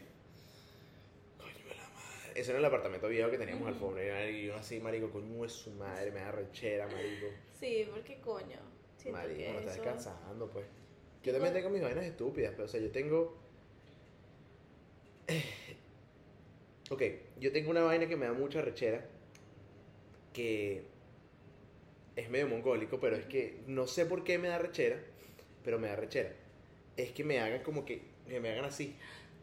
Coño 1.39 1.53
de 1.69 1.75
la 1.75 1.89
madre. 1.89 2.33
Eso 2.41 2.51
era 2.51 2.59
el 2.61 2.65
apartamento 2.65 3.09
viejo 3.09 3.31
que 3.31 3.39
teníamos 3.39 3.63
Ujú. 3.63 3.71
alfombra. 3.75 4.29
Y 4.31 4.47
yo 4.47 4.57
así, 4.57 4.81
marico, 4.81 5.11
coño 5.11 5.45
es 5.45 5.53
su 5.53 5.71
madre, 5.73 6.11
me 6.11 6.21
da 6.21 6.33
rechera, 6.33 6.87
marico. 6.89 7.27
sí, 7.61 7.87
porque 7.93 8.21
coño. 8.21 8.59
Siento 8.97 9.19
Marico, 9.21 9.39
que 9.39 9.53
no 9.53 9.59
estás 9.59 9.75
eso- 9.75 9.83
descansando, 9.85 10.49
pues. 10.51 10.65
Yo 11.25 11.33
también 11.33 11.53
tengo 11.55 11.71
mis 11.71 11.83
vainas 11.83 12.05
estúpidas, 12.05 12.53
pero 12.53 12.65
o 12.65 12.69
sea, 12.69 12.81
yo 12.81 12.91
tengo. 12.91 13.37
Ok, 16.93 17.03
yo 17.41 17.51
tengo 17.53 17.71
una 17.71 17.81
vaina 17.83 18.07
que 18.07 18.17
me 18.17 18.27
da 18.27 18.35
mucha 18.35 18.61
rechera. 18.61 19.03
Que 20.35 20.85
es 22.17 22.29
medio 22.29 22.49
mongólico, 22.49 23.01
pero 23.01 23.17
es 23.17 23.25
que 23.25 23.61
no 23.67 23.87
sé 23.87 24.05
por 24.05 24.25
qué 24.25 24.37
me 24.39 24.49
da 24.49 24.59
rechera, 24.59 24.99
pero 25.65 25.79
me 25.79 25.89
da 25.89 25.97
rechera. 25.97 26.33
Es 26.99 27.13
que 27.13 27.25
me 27.25 27.41
hagan 27.41 27.63
como 27.63 27.87
que, 27.87 28.03
que 28.29 28.41
me 28.41 28.51
hagan 28.51 28.67
así. 28.67 28.95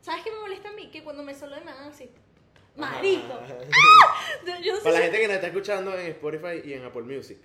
¿Sabes 0.01 0.23
qué 0.23 0.31
me 0.31 0.39
molesta 0.39 0.69
a 0.69 0.73
mí? 0.73 0.91
Que 0.91 1.03
cuando 1.03 1.23
me 1.23 1.33
saludan 1.33 1.65
me 1.65 1.71
hagan 1.71 1.87
así. 1.89 2.09
Marico. 2.75 3.33
Ajá. 3.33 3.57
Yo 4.63 4.73
no 4.73 4.77
sé 4.77 4.83
Para 4.83 4.91
la 4.91 4.97
si- 4.97 5.03
gente 5.05 5.19
que 5.19 5.27
nos 5.27 5.35
está 5.35 5.47
escuchando 5.47 5.97
en 5.97 6.05
Spotify 6.11 6.61
y 6.63 6.73
en 6.73 6.83
Apple 6.85 7.01
Music, 7.01 7.37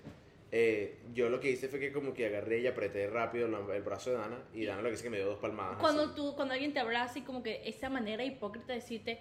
eh, 0.52 0.98
yo 1.14 1.30
lo 1.30 1.40
que 1.40 1.50
hice 1.50 1.68
fue 1.68 1.80
que 1.80 1.92
como 1.92 2.14
que 2.14 2.26
agarré 2.26 2.60
y 2.60 2.66
apreté 2.66 3.08
rápido 3.08 3.48
la- 3.48 3.74
el 3.74 3.82
brazo 3.82 4.10
de 4.10 4.16
Dana 4.18 4.38
y 4.52 4.64
Dana 4.66 4.82
lo 4.82 4.88
que 4.88 4.94
hice 4.94 5.02
que 5.02 5.10
me 5.10 5.16
dio 5.16 5.26
dos 5.26 5.38
palmadas. 5.40 5.78
Cuando 5.80 6.02
así. 6.04 6.12
tú, 6.14 6.34
cuando 6.36 6.52
alguien 6.54 6.72
te 6.74 6.78
abraza 6.80 7.18
y 7.18 7.22
como 7.22 7.42
que 7.42 7.62
esa 7.68 7.88
manera 7.88 8.22
hipócrita 8.24 8.68
de 8.68 8.74
decirte, 8.80 9.18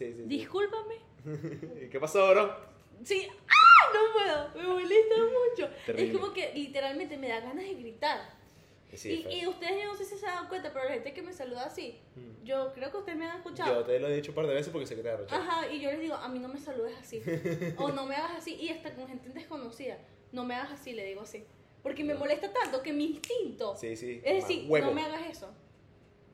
Sí, 0.00 0.14
discúlpame. 0.24 0.94
¿Y 1.84 1.90
¿Qué 1.90 2.00
pasó, 2.00 2.30
bro? 2.30 2.56
Sí, 3.04 3.28
¡ah! 3.28 3.92
No 3.92 4.12
puedo, 4.14 4.66
me 4.66 4.72
molesta 4.72 5.14
mucho. 5.16 5.68
Terrible. 5.84 6.10
Es 6.12 6.18
como 6.18 6.32
que 6.32 6.52
literalmente 6.54 7.18
me 7.18 7.28
da 7.28 7.40
ganas 7.40 7.64
de 7.66 7.74
gritar. 7.74 8.18
Sí, 8.94 9.26
y, 9.28 9.40
y 9.42 9.46
ustedes, 9.46 9.82
yo 9.82 9.88
no 9.92 9.94
sé 9.94 10.06
si 10.06 10.16
se 10.16 10.24
dan 10.26 10.48
cuenta, 10.48 10.72
pero 10.72 10.86
la 10.86 10.92
gente 10.94 11.12
que 11.12 11.20
me 11.22 11.32
saluda 11.34 11.66
así, 11.66 12.00
Mm. 12.16 12.44
yo 12.44 12.72
creo 12.72 12.90
que 12.90 12.96
ustedes 12.96 13.18
me 13.18 13.26
han 13.26 13.32
Yo 13.32 13.38
escuchado. 13.50 13.84
te 13.84 14.00
lo 14.00 14.08
he 14.08 14.16
dicho 14.16 14.30
un 14.30 14.34
par 14.36 14.46
de 14.46 14.54
veces 14.54 14.72
porque 14.72 14.86
sé 14.86 14.96
que 14.96 15.02
te. 15.02 15.10
Ajá, 15.10 15.70
y 15.70 15.80
yo 15.80 15.90
les 15.90 16.00
digo, 16.00 16.14
a 16.14 16.28
mí 16.30 16.38
no 16.38 16.48
me 16.48 16.58
saludes 16.58 16.96
así. 16.98 17.20
o 17.76 17.88
no 17.90 18.06
me 18.06 18.16
hagas 18.16 18.38
así. 18.38 18.54
Y 18.54 18.70
hasta 18.70 18.94
con 18.94 19.06
gente 19.06 19.28
desconocida, 19.28 19.98
no 20.32 20.44
me 20.44 20.54
hagas 20.54 20.72
así, 20.72 20.92
le 20.94 21.04
digo 21.04 21.20
así. 21.20 21.44
Porque 21.82 22.04
me 22.04 22.14
molesta 22.14 22.50
tanto 22.52 22.82
que 22.82 22.92
mi 22.94 23.04
instinto 23.06 23.76
Sí, 23.76 23.96
sí. 23.96 24.20
es 24.24 24.34
decir, 24.46 24.64
huevo. 24.68 24.86
no 24.86 24.92
me 24.94 25.02
hagas 25.02 25.28
eso. 25.28 25.50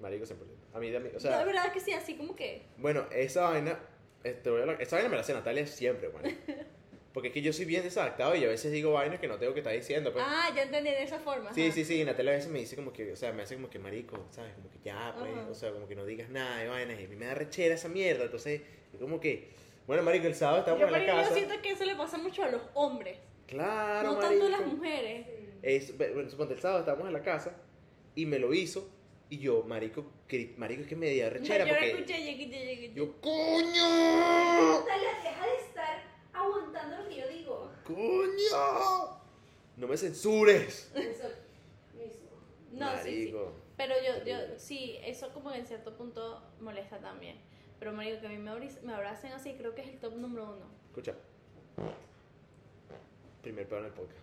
Marico 0.07 0.25
100%. 0.25 0.37
A 0.75 0.79
mí 0.79 0.93
también, 0.93 1.15
o 1.17 1.19
de 1.19 1.21
sea, 1.21 1.45
verdad 1.45 1.73
que 1.73 1.81
sí, 1.81 1.93
así 1.93 2.15
como 2.17 2.37
que. 2.37 2.63
bueno, 2.79 3.07
esa 3.11 3.51
vaina, 3.51 3.79
este, 4.23 4.51
voy 4.51 4.61
a 4.61 4.63
hablar- 4.63 4.81
esa 4.83 4.97
vaina 4.97 5.09
me 5.09 5.17
la 5.17 5.23
hace 5.23 5.35
Natalia 5.35 5.67
siempre, 5.67 6.09
bueno. 6.09 6.29
Porque 7.13 7.29
es 7.29 7.35
que 7.35 7.41
yo 7.41 7.51
soy 7.55 7.65
bien 7.65 7.83
desadaptado 7.83 8.35
y 8.37 8.45
a 8.45 8.49
veces 8.49 8.71
digo 8.71 8.93
vainas 8.93 9.19
que 9.19 9.27
no 9.27 9.39
tengo 9.39 9.55
que 9.55 9.61
estar 9.61 9.73
diciendo, 9.73 10.13
pues. 10.13 10.23
Ah, 10.27 10.51
ya 10.55 10.63
entendí 10.65 10.91
de 10.91 11.03
esa 11.03 11.19
forma. 11.19 11.53
Sí, 11.55 11.65
ajá. 11.65 11.73
sí, 11.75 11.85
sí, 11.87 12.05
Natalia 12.05 12.33
a 12.33 12.37
veces 12.37 12.51
me 12.51 12.59
dice 12.59 12.77
como 12.77 12.93
que, 12.93 13.11
o 13.11 13.17
sea, 13.17 13.33
me 13.33 13.43
hace 13.43 13.55
como 13.55 13.71
que 13.71 13.79
marico, 13.79 14.27
¿sabes? 14.31 14.53
Como 14.55 14.69
que 14.71 14.79
ya, 14.85 15.15
pues, 15.19 15.33
Ajá. 15.33 15.49
o 15.51 15.55
sea, 15.55 15.73
como 15.73 15.89
que 15.89 15.95
no 15.97 16.05
digas 16.05 16.29
nada 16.29 16.59
de 16.59 16.69
vainas, 16.69 17.01
y 17.01 17.05
a 17.05 17.09
mí 17.09 17.17
me 17.17 17.25
da 17.27 17.35
rechera 17.35 17.75
esa 17.75 17.89
mierda, 17.89 18.25
entonces, 18.25 18.61
es 18.93 19.01
como 19.01 19.19
que, 19.19 19.49
bueno, 19.87 20.03
marico, 20.03 20.27
el 20.27 20.35
sábado 20.35 20.59
Yo, 20.59 20.61
estábamos 20.75 20.87
en 20.89 20.93
la 20.93 21.13
yo 21.15 21.23
casa. 21.23 21.35
siento 21.35 21.55
que 21.63 21.71
eso 21.71 21.85
le 21.87 21.95
pasa 21.97 22.19
mucho 22.19 22.43
a 22.45 22.51
los 22.51 22.61
hombres, 22.75 23.17
Claro, 23.47 24.09
no 24.13 24.15
marico. 24.21 24.29
tanto 24.45 24.45
a 24.55 24.61
las 24.61 24.67
mujeres. 24.71 25.27
Es, 25.63 25.97
bueno, 25.97 26.29
suponte 26.29 26.53
el 26.53 26.61
sábado 26.61 26.81
estábamos 26.81 27.07
en 27.07 27.15
la 27.15 27.23
casa 27.23 27.57
y 28.15 28.27
me 28.27 28.39
lo 28.39 28.53
hizo 28.53 28.91
y 29.29 29.39
yo, 29.39 29.65
marico, 29.65 30.05
que, 30.29 30.55
marico, 30.57 30.83
es 30.83 30.89
que 30.89 30.97
me 30.97 31.11
dio 31.11 31.29
rechera 31.29 31.65
yo 31.65 31.71
porque 31.73 31.91
escuché, 31.91 32.23
llegué, 32.23 32.47
llegué, 32.47 32.93
yo, 32.95 33.21
coño, 33.21 34.79
Natalia, 34.79 35.09
deja 35.23 35.47
de 35.47 35.57
estar 35.57 36.03
aguantando 36.33 37.03
lo 37.03 37.09
que 37.09 37.17
yo 37.17 37.29
digo. 37.29 37.73
coño, 37.85 39.21
no 39.77 39.89
me 39.89 39.97
censures. 39.97 40.93
Eso 40.95 41.29
mismo. 41.95 42.31
No, 42.73 42.91
sí, 42.99 43.03
sí. 43.03 43.33
marico. 43.33 43.53
Pero 43.77 43.95
yo, 43.97 44.25
yo, 44.25 44.37
sí, 44.59 44.97
eso 45.03 45.33
como 45.33 45.53
en 45.53 45.67
cierto 45.67 45.97
punto 45.97 46.43
molesta 46.61 46.99
también. 46.99 47.37
Pero 47.79 47.93
marico, 47.93 48.21
que 48.21 48.27
a 48.29 48.31
mí 48.31 48.39
me, 48.39 48.53
me 48.83 48.95
abracen 48.95 49.33
así, 49.33 49.55
creo 49.55 49.75
que 49.75 49.83
es 49.83 49.89
el 49.89 49.99
top 49.99 50.15
número 50.15 50.45
uno. 50.45 50.67
Escucha. 50.89 51.15
Primer 53.43 53.69
pedo 53.69 53.81
en 53.81 53.85
el 53.87 53.93
podcast. 53.93 54.21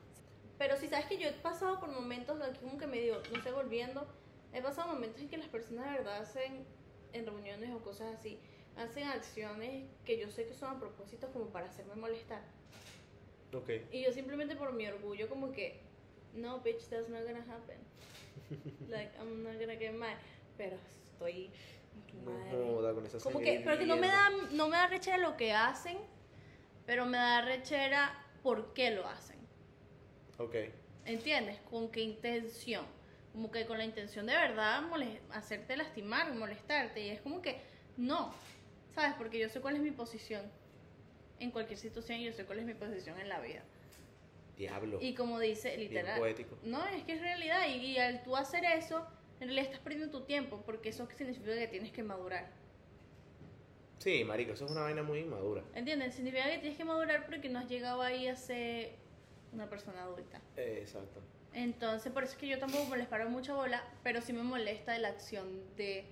Pero 0.58 0.78
si 0.78 0.88
sabes 0.88 1.06
que 1.08 1.18
yo 1.18 1.28
he 1.28 1.34
pasado 1.34 1.80
por 1.80 1.90
momentos 1.90 2.40
de 2.40 2.46
aquí 2.46 2.60
como 2.60 2.78
que 2.78 2.88
medio, 2.88 3.22
no 3.32 3.44
sé, 3.44 3.52
volviendo, 3.52 4.08
he 4.54 4.62
pasado 4.62 4.94
momentos 4.94 5.22
en 5.22 5.30
que 5.30 5.38
las 5.38 5.48
personas 5.48 5.86
de 5.86 5.98
verdad 5.98 6.18
hacen 6.18 6.66
en 7.14 7.26
reuniones 7.26 7.72
o 7.72 7.80
cosas 7.80 8.14
así, 8.14 8.40
hacen 8.78 9.08
acciones 9.08 9.86
que 10.06 10.20
yo 10.20 10.30
sé 10.30 10.46
que 10.46 10.54
son 10.54 10.76
a 10.76 10.80
propósito 10.80 11.32
como 11.32 11.48
para 11.48 11.68
hacerme 11.68 11.96
molestar. 11.96 12.42
Ok. 13.54 13.70
Y 13.92 14.04
yo 14.04 14.12
simplemente 14.12 14.56
por 14.56 14.74
mi 14.74 14.88
orgullo 14.88 15.30
como 15.30 15.52
que, 15.52 15.80
no, 16.34 16.60
bitch, 16.62 16.88
that's 16.90 17.10
not 17.10 17.24
gonna 17.24 17.46
happen. 17.48 17.78
like, 18.90 19.12
I'm 19.20 19.44
not 19.44 19.60
gonna 19.60 19.76
get 19.76 19.94
mad. 19.94 20.18
Pero 20.58 20.78
estoy... 21.06 21.52
Madre. 22.26 22.94
con 22.94 23.06
esa 23.06 23.20
Como 23.20 23.40
que, 23.40 23.62
pero 23.64 23.78
que 23.78 23.86
no 23.86 23.98
me 23.98 24.08
da, 24.08 24.30
no 24.52 24.68
me 24.68 24.78
da 24.78 24.88
rechera 24.88 25.18
lo 25.18 25.36
que 25.36 25.52
hacen, 25.52 25.98
pero 26.86 27.06
me 27.06 27.18
da 27.18 27.42
rechera 27.42 28.24
por 28.42 28.74
qué 28.74 28.92
lo 28.92 29.08
hacen. 29.08 29.38
Ok. 30.38 30.56
¿Entiendes? 31.06 31.60
¿Con 31.70 31.90
qué 31.90 32.02
intención? 32.02 32.86
Como 33.34 33.52
que 33.52 33.66
con 33.66 33.78
la 33.78 33.86
intención 33.86 34.26
de 34.26 34.34
verdad 34.34 34.84
hacerte 35.32 35.76
lastimar, 35.76 36.34
molestarte. 36.36 37.02
Y 37.02 37.10
es 37.10 37.22
como 37.22 37.42
que, 37.42 37.60
no. 37.98 38.34
¿Sabes? 38.96 39.16
Porque 39.18 39.40
yo 39.40 39.50
sé 39.50 39.60
cuál 39.60 39.76
es 39.76 39.82
mi 39.82 39.92
posición 39.92 40.44
en 41.40 41.52
cualquier 41.52 41.80
situación 41.80 42.20
y 42.20 42.26
yo 42.26 42.34
sé 42.34 42.46
cuál 42.46 42.60
es 42.60 42.66
mi 42.66 42.76
posición 42.76 43.20
en 43.20 43.28
la 43.30 43.40
vida. 43.42 43.64
Diablo. 44.56 45.00
Y 45.02 45.16
como 45.16 45.40
dice, 45.40 45.76
literal. 45.78 46.20
poético. 46.20 46.58
No, 46.64 46.86
es 46.86 47.04
que 47.04 47.14
es 47.14 47.22
realidad. 47.22 47.68
Y, 47.68 47.78
y 47.78 47.98
al 47.98 48.24
tú 48.24 48.36
hacer 48.36 48.64
eso, 48.66 49.06
en 49.40 49.48
realidad 49.48 49.66
estás 49.66 49.80
perdiendo 49.80 50.12
tu 50.12 50.26
tiempo. 50.26 50.62
Porque 50.64 50.90
eso 50.90 51.08
significa 51.18 51.56
que 51.56 51.68
tienes 51.68 51.92
que 51.92 52.04
madurar. 52.04 52.52
Sí, 54.04 54.24
marico, 54.26 54.52
eso 54.52 54.66
es 54.66 54.72
una 54.72 54.82
vaina 54.82 55.02
muy 55.02 55.20
inmadura. 55.20 55.64
¿Entiendes? 55.74 56.14
Significa 56.14 56.44
que 56.50 56.58
tienes 56.58 56.78
que 56.78 56.84
madurar 56.84 57.26
porque 57.26 57.48
no 57.48 57.60
has 57.60 57.70
llegado 57.70 58.02
ahí 58.02 58.28
a 58.28 58.36
ser 58.36 58.96
una 59.54 59.70
persona 59.70 60.04
adulta. 60.04 60.42
Eh, 60.58 60.80
exacto. 60.82 61.22
Entonces, 61.54 62.12
por 62.12 62.24
eso 62.24 62.34
es 62.34 62.40
que 62.40 62.48
yo 62.48 62.58
tampoco 62.60 62.96
les 62.96 63.08
paro 63.08 63.30
mucha 63.30 63.54
bola, 63.54 63.84
pero 64.04 64.22
sí 64.22 64.34
me 64.34 64.44
molesta 64.44 64.98
la 65.00 65.10
acción 65.10 65.48
de 65.78 66.06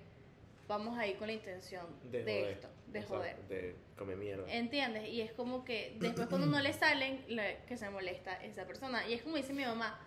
vamos 0.68 0.96
a 0.98 1.06
ir 1.06 1.16
con 1.16 1.26
la 1.26 1.32
intención 1.34 1.84
De 2.10 2.22
de, 2.24 2.38
joder. 2.40 2.52
esto, 2.52 2.68
de 2.86 2.98
Exacto, 3.00 3.16
joder. 3.18 3.36
De 3.48 3.74
comer 3.98 4.16
mierda. 4.16 4.44
¿Entiendes? 4.52 5.08
Y 5.08 5.20
es 5.20 5.32
como 5.32 5.64
que 5.64 5.96
después 6.00 6.28
cuando 6.28 6.46
no 6.46 6.60
le 6.60 6.72
salen, 6.72 7.24
le- 7.28 7.58
que 7.66 7.76
se 7.76 7.90
molesta 7.90 8.34
esa 8.42 8.64
persona. 8.66 9.06
Y 9.08 9.14
es 9.14 9.22
como 9.22 9.36
dice 9.36 9.52
mi 9.52 9.64
mamá, 9.64 9.98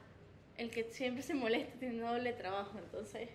el 0.58 0.72
que 0.72 0.86
siempre 0.86 1.22
se 1.22 1.34
molesta 1.34 1.78
tiene 1.80 2.00
doble 2.02 2.32
trabajo, 2.34 2.78
entonces... 2.80 3.30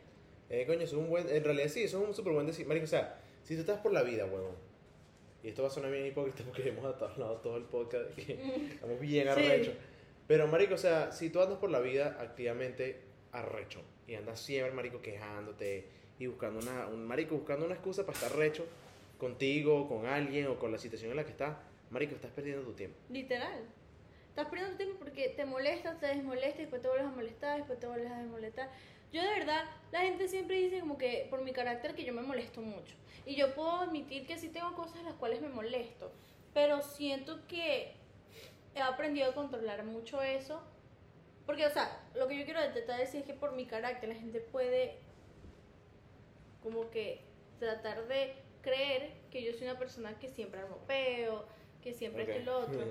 Eh, 0.48 0.64
coño, 0.66 0.80
eso 0.80 0.96
es 0.96 1.02
un 1.04 1.10
buen. 1.10 1.28
En 1.28 1.44
realidad 1.44 1.68
sí, 1.68 1.82
eso 1.84 2.02
es 2.02 2.08
un 2.08 2.14
súper 2.14 2.32
buen 2.32 2.46
decir. 2.46 2.66
Marico, 2.66 2.84
o 2.84 2.88
sea, 2.88 3.20
si 3.44 3.54
tú 3.54 3.60
estás 3.60 3.78
por 3.78 3.92
la 3.92 4.02
vida, 4.02 4.24
huevón. 4.24 4.56
Y 5.44 5.48
esto 5.48 5.62
va 5.62 5.68
a 5.68 5.70
sonar 5.70 5.92
bien 5.92 6.06
hipócrita 6.06 6.42
porque 6.44 6.68
hemos 6.68 6.84
hablado 6.84 7.36
todo 7.42 7.56
el 7.56 7.64
podcast. 7.64 8.10
que 8.16 8.32
estamos 8.72 8.98
bien 8.98 9.28
Sí. 9.34 9.72
Pero, 10.30 10.46
Marico, 10.46 10.74
o 10.74 10.78
sea, 10.78 11.10
si 11.10 11.28
tú 11.28 11.40
andas 11.40 11.58
por 11.58 11.72
la 11.72 11.80
vida 11.80 12.16
activamente 12.20 13.00
arrecho 13.32 13.82
y 14.06 14.14
andas 14.14 14.38
siempre, 14.38 14.72
Marico, 14.72 15.02
quejándote 15.02 15.88
y 16.20 16.26
buscando 16.28 16.60
una. 16.60 16.86
Un, 16.86 17.04
marico, 17.04 17.34
buscando 17.34 17.66
una 17.66 17.74
excusa 17.74 18.06
para 18.06 18.16
estar 18.16 18.36
recho 18.36 18.64
contigo, 19.18 19.88
con 19.88 20.06
alguien 20.06 20.46
o 20.46 20.56
con 20.56 20.70
la 20.70 20.78
situación 20.78 21.10
en 21.10 21.16
la 21.16 21.24
que 21.24 21.32
estás, 21.32 21.56
Marico, 21.90 22.14
estás 22.14 22.30
perdiendo 22.30 22.62
tu 22.62 22.74
tiempo. 22.74 22.96
Literal. 23.08 23.58
Estás 24.28 24.46
perdiendo 24.46 24.70
tu 24.70 24.76
tiempo 24.76 25.00
porque 25.00 25.30
te 25.30 25.44
molestas, 25.44 25.98
te 25.98 26.06
desmolestas, 26.06 26.58
después 26.58 26.80
te 26.80 26.86
vuelves 26.86 27.08
a 27.08 27.10
molestar, 27.10 27.56
después 27.56 27.80
te 27.80 27.88
vuelves 27.88 28.12
a 28.12 28.18
desmolestar. 28.18 28.70
Yo 29.12 29.22
de 29.22 29.30
verdad, 29.30 29.64
la 29.90 30.02
gente 30.02 30.28
siempre 30.28 30.60
dice 30.60 30.78
como 30.78 30.96
que 30.96 31.26
por 31.28 31.42
mi 31.42 31.52
carácter 31.52 31.96
que 31.96 32.04
yo 32.04 32.14
me 32.14 32.22
molesto 32.22 32.60
mucho. 32.60 32.94
Y 33.26 33.34
yo 33.34 33.52
puedo 33.56 33.80
admitir 33.80 34.28
que 34.28 34.38
sí 34.38 34.48
tengo 34.48 34.76
cosas 34.76 35.02
las 35.02 35.14
cuales 35.14 35.42
me 35.42 35.48
molesto. 35.48 36.12
Pero 36.54 36.82
siento 36.82 37.40
que 37.48 37.98
he 38.74 38.80
aprendido 38.80 39.30
a 39.30 39.34
controlar 39.34 39.84
mucho 39.84 40.20
eso. 40.22 40.62
Porque, 41.46 41.66
o 41.66 41.70
sea, 41.70 42.06
lo 42.14 42.28
que 42.28 42.38
yo 42.38 42.44
quiero 42.44 42.60
tratar 42.72 42.96
de 42.98 43.04
decir 43.04 43.20
es 43.20 43.26
que 43.26 43.34
por 43.34 43.52
mi 43.52 43.66
carácter 43.66 44.08
la 44.08 44.14
gente 44.14 44.40
puede 44.40 44.98
como 46.62 46.90
que 46.90 47.22
tratar 47.58 48.06
de 48.06 48.34
creer 48.62 49.12
que 49.30 49.42
yo 49.42 49.52
soy 49.52 49.64
una 49.64 49.78
persona 49.78 50.18
que 50.18 50.28
siempre 50.28 50.60
armo 50.60 50.76
peo, 50.86 51.44
que 51.82 51.92
siempre 51.92 52.22
esto 52.22 52.40
y 52.40 52.44
lo 52.44 52.58
otro. 52.58 52.84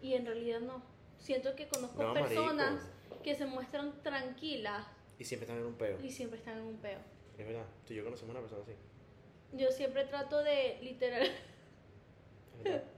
Y 0.00 0.14
en 0.14 0.26
realidad 0.26 0.60
no. 0.60 0.82
Siento 1.18 1.54
que 1.56 1.66
conozco 1.68 2.02
No, 2.02 2.14
personas 2.14 2.74
marico. 2.84 3.22
que 3.22 3.34
se 3.34 3.44
muestran 3.46 4.00
tranquilas 4.04 4.86
Y 5.18 5.24
siempre 5.24 5.46
están 5.46 5.58
en 5.60 5.66
un 5.66 5.74
peo. 5.74 5.98
y 6.00 6.10
siempre 6.10 6.38
están 6.38 6.58
en 6.58 6.64
un 6.64 6.76
peo. 6.78 6.98
Es 7.36 7.46
verdad. 7.46 7.64
Tú 7.86 7.92
y 7.92 7.96
yo 7.96 8.04
conocemos 8.04 8.30
una 8.30 8.40
persona 8.40 8.62
así. 8.62 8.72
Yo 9.52 9.70
siempre 9.72 10.04
trato 10.04 10.42
de, 10.44 10.78
literal, 10.82 11.28
Es. 12.64 12.82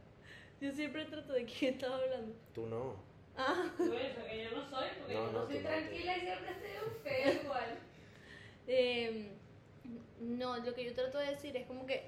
yo 0.60 0.72
siempre 0.72 1.04
trato 1.06 1.32
de 1.32 1.44
quién 1.44 1.74
estaba 1.74 1.96
hablando. 1.96 2.34
Tú 2.54 2.66
no. 2.66 2.94
Ah, 3.36 3.72
Bueno, 3.78 3.94
porque 4.16 4.44
yo 4.44 4.50
no 4.56 4.68
soy, 4.68 4.88
porque 4.98 5.14
No, 5.14 5.26
yo 5.26 5.32
no, 5.32 5.40
no 5.40 5.46
soy 5.46 5.58
tranquila 5.60 6.16
y 6.16 6.20
siempre 6.20 6.50
estoy 6.50 6.70
un 6.86 6.94
feo 7.02 7.42
igual. 7.44 7.78
eh, 8.66 9.30
no, 10.20 10.56
lo 10.58 10.74
que 10.74 10.84
yo 10.84 10.94
trato 10.94 11.18
de 11.18 11.26
decir 11.30 11.56
es 11.56 11.66
como 11.66 11.86
que, 11.86 12.04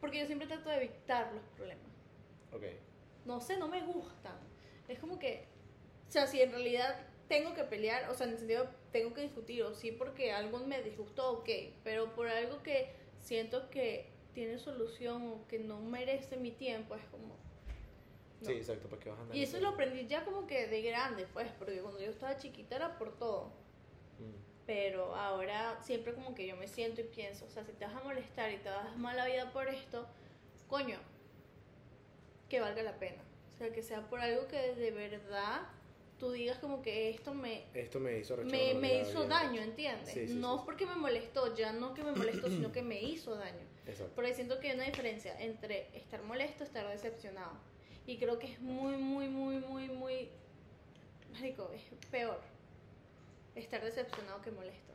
porque 0.00 0.20
yo 0.20 0.26
siempre 0.26 0.46
trato 0.46 0.68
de 0.68 0.76
evitar 0.76 1.32
los 1.32 1.42
problemas. 1.56 1.84
Ok. 2.52 2.62
no 3.24 3.40
sé, 3.40 3.58
no 3.58 3.68
me 3.68 3.82
gustan. 3.82 4.36
Es 4.86 4.98
como 4.98 5.18
que, 5.18 5.44
o 6.08 6.12
sea, 6.12 6.26
si 6.26 6.40
en 6.40 6.50
realidad 6.50 6.96
tengo 7.28 7.52
que 7.54 7.64
pelear, 7.64 8.08
o 8.08 8.14
sea, 8.14 8.26
en 8.26 8.32
el 8.32 8.38
sentido 8.38 8.70
tengo 8.92 9.12
que 9.12 9.20
discutir, 9.22 9.62
o 9.64 9.74
sí 9.74 9.92
porque 9.92 10.32
algo 10.32 10.58
me 10.60 10.82
disgustó, 10.82 11.32
ok, 11.32 11.48
pero 11.84 12.14
por 12.14 12.28
algo 12.28 12.62
que 12.62 12.90
siento 13.20 13.68
que 13.68 14.06
tiene 14.38 14.56
solución 14.56 15.32
o 15.32 15.48
que 15.48 15.58
no 15.58 15.80
merece 15.80 16.36
mi 16.36 16.52
tiempo, 16.52 16.94
es 16.94 17.04
como... 17.06 17.26
no. 18.40 18.46
Sí, 18.46 18.52
exacto. 18.52 18.88
¿Para 18.88 19.02
qué 19.02 19.10
vas 19.10 19.18
a 19.18 19.22
andar 19.22 19.36
Y 19.36 19.42
eso 19.42 19.58
lo 19.58 19.70
aprendí 19.70 20.06
ya 20.06 20.24
como 20.24 20.46
que 20.46 20.68
de 20.68 20.80
grande, 20.80 21.26
pues, 21.32 21.50
porque 21.58 21.80
cuando 21.80 21.98
yo 21.98 22.10
estaba 22.10 22.36
chiquita 22.36 22.76
era 22.76 22.98
por 22.98 23.18
todo. 23.18 23.46
Mm. 24.20 24.64
Pero 24.64 25.12
ahora 25.16 25.82
siempre 25.82 26.14
como 26.14 26.36
que 26.36 26.46
yo 26.46 26.54
me 26.56 26.68
siento 26.68 27.00
y 27.00 27.04
pienso, 27.04 27.46
o 27.46 27.50
sea, 27.50 27.64
si 27.64 27.72
te 27.72 27.84
vas 27.84 27.96
a 27.96 28.00
molestar 28.00 28.52
y 28.52 28.58
te 28.58 28.70
vas 28.70 28.86
a 28.86 28.96
mala 28.96 29.26
vida 29.26 29.50
por 29.52 29.66
esto, 29.66 30.06
coño, 30.68 30.98
que 32.48 32.60
valga 32.60 32.84
la 32.84 32.96
pena. 32.96 33.20
O 33.48 33.58
sea, 33.58 33.72
que 33.72 33.82
sea 33.82 34.08
por 34.08 34.20
algo 34.20 34.46
que 34.46 34.76
de 34.76 34.92
verdad 34.92 35.62
tú 36.18 36.32
digas 36.32 36.58
como 36.58 36.82
que 36.82 37.10
esto 37.10 37.34
me, 37.34 37.64
Esto 37.74 38.00
me 38.00 38.18
hizo 38.18 38.36
rechazar 38.36 38.58
me, 38.58 38.74
me 38.74 39.00
hizo 39.00 39.26
daño, 39.26 39.62
¿entiendes? 39.62 40.12
Sí, 40.12 40.28
sí, 40.28 40.34
no 40.34 40.58
sí. 40.58 40.62
porque 40.66 40.86
me 40.86 40.96
molestó, 40.96 41.54
ya 41.54 41.72
no 41.72 41.94
que 41.94 42.02
me 42.02 42.12
molestó, 42.12 42.48
sino 42.48 42.72
que 42.72 42.82
me 42.82 43.00
hizo 43.02 43.34
daño. 43.34 43.66
Exacto. 43.86 44.12
Porque 44.14 44.34
siento 44.34 44.60
que 44.60 44.70
hay 44.70 44.74
una 44.74 44.84
diferencia 44.84 45.40
entre 45.40 45.88
estar 45.96 46.22
molesto 46.22 46.64
y 46.64 46.66
estar 46.66 46.88
decepcionado. 46.88 47.52
Y 48.06 48.16
creo 48.18 48.38
que 48.38 48.46
es 48.52 48.60
muy, 48.60 48.96
muy, 48.96 49.28
muy, 49.28 49.56
muy, 49.56 49.88
muy... 49.88 50.28
Marico, 51.32 51.70
es 51.74 51.82
peor 52.10 52.40
estar 53.54 53.84
decepcionado 53.84 54.40
que 54.40 54.50
molesto. 54.50 54.92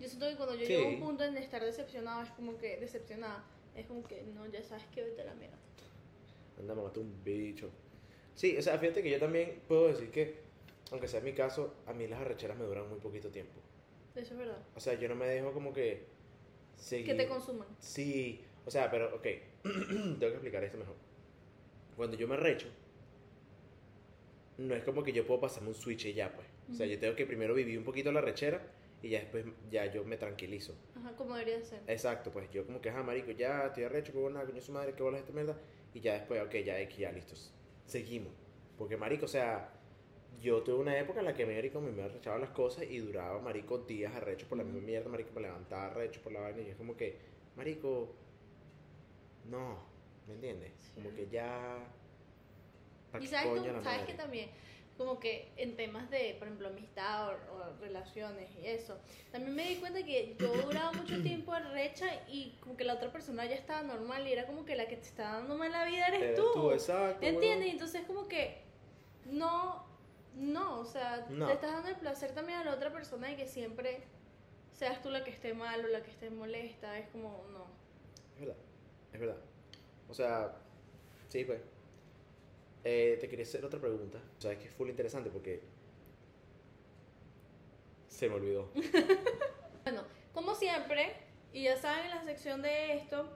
Yo 0.00 0.08
siento 0.08 0.28
que 0.28 0.36
cuando 0.36 0.54
yo 0.54 0.66
llego 0.66 0.86
a 0.86 0.90
un 0.90 1.00
punto 1.00 1.24
en 1.24 1.36
estar 1.36 1.62
decepcionado, 1.64 2.22
es 2.22 2.30
como 2.30 2.58
que 2.58 2.76
decepcionada. 2.78 3.44
Es 3.74 3.86
como 3.86 4.04
que, 4.04 4.22
no, 4.34 4.46
ya 4.46 4.62
sabes 4.62 4.84
que 4.94 5.02
vete 5.02 5.22
a 5.22 5.26
la 5.26 5.34
mierda. 5.34 5.56
Anda, 6.58 6.74
mamaste 6.74 7.00
un 7.00 7.24
bicho. 7.24 7.70
Sí, 8.34 8.56
o 8.56 8.62
sea, 8.62 8.78
fíjate 8.78 9.02
que 9.02 9.10
yo 9.10 9.18
también 9.18 9.60
puedo 9.66 9.88
decir 9.88 10.10
que, 10.10 10.45
aunque 10.90 11.08
sea 11.08 11.20
mi 11.20 11.32
caso, 11.32 11.74
a 11.86 11.92
mí 11.92 12.06
las 12.06 12.20
arrecheras 12.20 12.56
me 12.56 12.64
duran 12.64 12.88
muy 12.88 12.98
poquito 13.00 13.30
tiempo. 13.30 13.60
Eso 14.14 14.32
es 14.34 14.38
verdad. 14.38 14.58
O 14.74 14.80
sea, 14.80 14.94
yo 14.94 15.08
no 15.08 15.14
me 15.14 15.26
dejo 15.26 15.52
como 15.52 15.72
que 15.72 16.06
seguir. 16.76 17.06
Que 17.06 17.14
te 17.14 17.28
consuman. 17.28 17.68
Sí, 17.78 18.42
o 18.64 18.70
sea, 18.70 18.90
pero, 18.90 19.14
ok, 19.16 19.26
tengo 19.62 20.18
que 20.18 20.26
explicar 20.28 20.64
esto 20.64 20.78
mejor. 20.78 20.94
Cuando 21.96 22.16
yo 22.16 22.28
me 22.28 22.34
arrecho, 22.34 22.68
no 24.58 24.74
es 24.74 24.84
como 24.84 25.02
que 25.02 25.12
yo 25.12 25.26
puedo 25.26 25.40
pasarme 25.40 25.68
un 25.68 25.74
switch 25.74 26.06
y 26.06 26.14
ya, 26.14 26.32
pues. 26.34 26.46
O 26.70 26.74
sea, 26.74 26.86
yo 26.86 26.98
tengo 26.98 27.14
que 27.14 27.26
primero 27.26 27.54
vivir 27.54 27.78
un 27.78 27.84
poquito 27.84 28.10
la 28.10 28.20
rechera 28.20 28.60
y 29.02 29.10
ya 29.10 29.20
después 29.20 29.44
ya 29.70 29.86
yo 29.86 30.04
me 30.04 30.16
tranquilizo. 30.16 30.74
Ajá, 30.96 31.14
como 31.14 31.36
debería 31.36 31.62
ser. 31.62 31.80
Exacto, 31.86 32.32
pues 32.32 32.50
yo 32.50 32.66
como 32.66 32.80
que, 32.80 32.90
ah, 32.90 33.02
marico, 33.02 33.30
ya 33.30 33.66
estoy 33.66 33.84
arrecho, 33.84 34.12
que 34.12 34.18
buena, 34.18 34.44
coño 34.44 34.60
su 34.60 34.72
madre, 34.72 34.94
que 34.94 35.02
bola 35.02 35.18
esta 35.18 35.32
mierda. 35.32 35.56
Y 35.94 36.00
ya 36.00 36.14
después, 36.14 36.42
ok, 36.42 36.54
ya, 36.64 36.80
X, 36.80 36.98
ya, 36.98 37.12
listos. 37.12 37.52
Seguimos. 37.86 38.32
Porque, 38.76 38.96
marico, 38.96 39.26
o 39.26 39.28
sea, 39.28 39.72
yo 40.40 40.62
tuve 40.62 40.76
una 40.80 40.98
época 40.98 41.20
en 41.20 41.26
la 41.26 41.34
que, 41.34 41.46
marico, 41.46 41.80
me 41.80 42.02
arrechaba 42.02 42.38
las 42.38 42.50
cosas 42.50 42.84
y 42.84 42.98
duraba, 42.98 43.40
marico, 43.40 43.78
días 43.78 44.14
arrecho 44.14 44.46
por 44.48 44.58
la 44.58 44.64
misma 44.64 44.80
mierda, 44.80 45.08
marico, 45.08 45.30
me 45.34 45.42
levantaba 45.42 45.86
arrecho 45.86 46.20
por 46.22 46.32
la 46.32 46.40
vaina. 46.40 46.62
Y 46.62 46.70
es 46.70 46.76
como 46.76 46.96
que, 46.96 47.18
marico, 47.56 48.14
no, 49.50 49.78
¿me 50.26 50.34
entiendes? 50.34 50.72
Como 50.94 51.12
que 51.14 51.28
ya... 51.28 51.78
¿pa' 53.12 53.20
Y 53.20 53.26
sabes, 53.26 53.62
sabes 53.62 53.84
madre? 53.84 54.04
que 54.06 54.14
también, 54.14 54.50
como 54.96 55.18
que 55.20 55.52
en 55.56 55.76
temas 55.76 56.10
de, 56.10 56.34
por 56.38 56.48
ejemplo, 56.48 56.68
amistad 56.68 57.28
o, 57.28 57.32
o 57.32 57.80
relaciones 57.80 58.50
y 58.62 58.66
eso, 58.66 58.98
también 59.30 59.54
me 59.54 59.68
di 59.68 59.76
cuenta 59.76 60.02
que 60.04 60.36
yo 60.38 60.52
duraba 60.62 60.92
mucho 60.92 61.20
tiempo 61.22 61.52
arrecha 61.52 62.06
y 62.28 62.56
como 62.60 62.76
que 62.76 62.84
la 62.84 62.94
otra 62.94 63.12
persona 63.12 63.46
ya 63.46 63.54
estaba 63.54 63.82
normal 63.82 64.26
y 64.26 64.32
era 64.32 64.46
como 64.46 64.64
que 64.64 64.74
la 64.76 64.86
que 64.88 64.96
te 64.96 65.08
está 65.08 65.32
dando 65.32 65.56
mala 65.56 65.84
vida 65.86 66.08
eres 66.08 66.22
Eres 66.22 66.36
tú. 66.36 66.52
tú, 66.54 66.70
exacto. 66.72 67.24
¿Entiendes? 67.24 67.58
huevón. 67.58 67.72
Entonces 67.72 68.02
como 68.06 68.28
que 68.28 68.66
no, 69.26 69.85
no, 70.36 70.80
o 70.80 70.84
sea, 70.84 71.26
No. 71.30 71.46
te 71.48 71.54
estás 71.54 71.72
dando 71.72 71.88
el 71.88 71.96
placer 71.96 72.32
también 72.32 72.58
a 72.58 72.64
la 72.64 72.74
otra 72.74 72.92
persona 72.92 73.28
de 73.28 73.36
que 73.36 73.46
siempre 73.48 74.02
seas 74.72 75.00
tú 75.02 75.10
la 75.10 75.24
que 75.24 75.30
esté 75.30 75.54
mal 75.54 75.84
o 75.84 75.88
la 75.88 76.02
que 76.02 76.10
esté 76.10 76.30
molesta, 76.30 76.98
es 76.98 77.08
como, 77.08 77.44
no. 77.52 77.66
Es 78.34 78.40
verdad, 78.40 78.56
es 79.12 79.20
verdad. 79.20 79.36
O 80.08 80.14
sea, 80.14 80.56
sí, 81.28 81.44
pues. 81.44 81.60
Eh, 82.84 83.16
te 83.20 83.28
quería 83.28 83.44
hacer 83.44 83.64
otra 83.64 83.80
pregunta. 83.80 84.20
Sabes 84.38 84.58
que 84.58 84.66
es 84.68 84.72
full 84.74 84.88
interesante 84.88 85.28
porque 85.30 85.60
se 88.08 88.28
me 88.28 88.34
olvidó. 88.36 88.70
Bueno, 89.84 90.02
como 90.34 90.52
siempre, 90.56 91.12
y 91.52 91.62
ya 91.62 91.76
saben 91.76 92.06
en 92.06 92.10
la 92.10 92.24
sección 92.24 92.60
de 92.60 92.94
esto, 92.94 93.28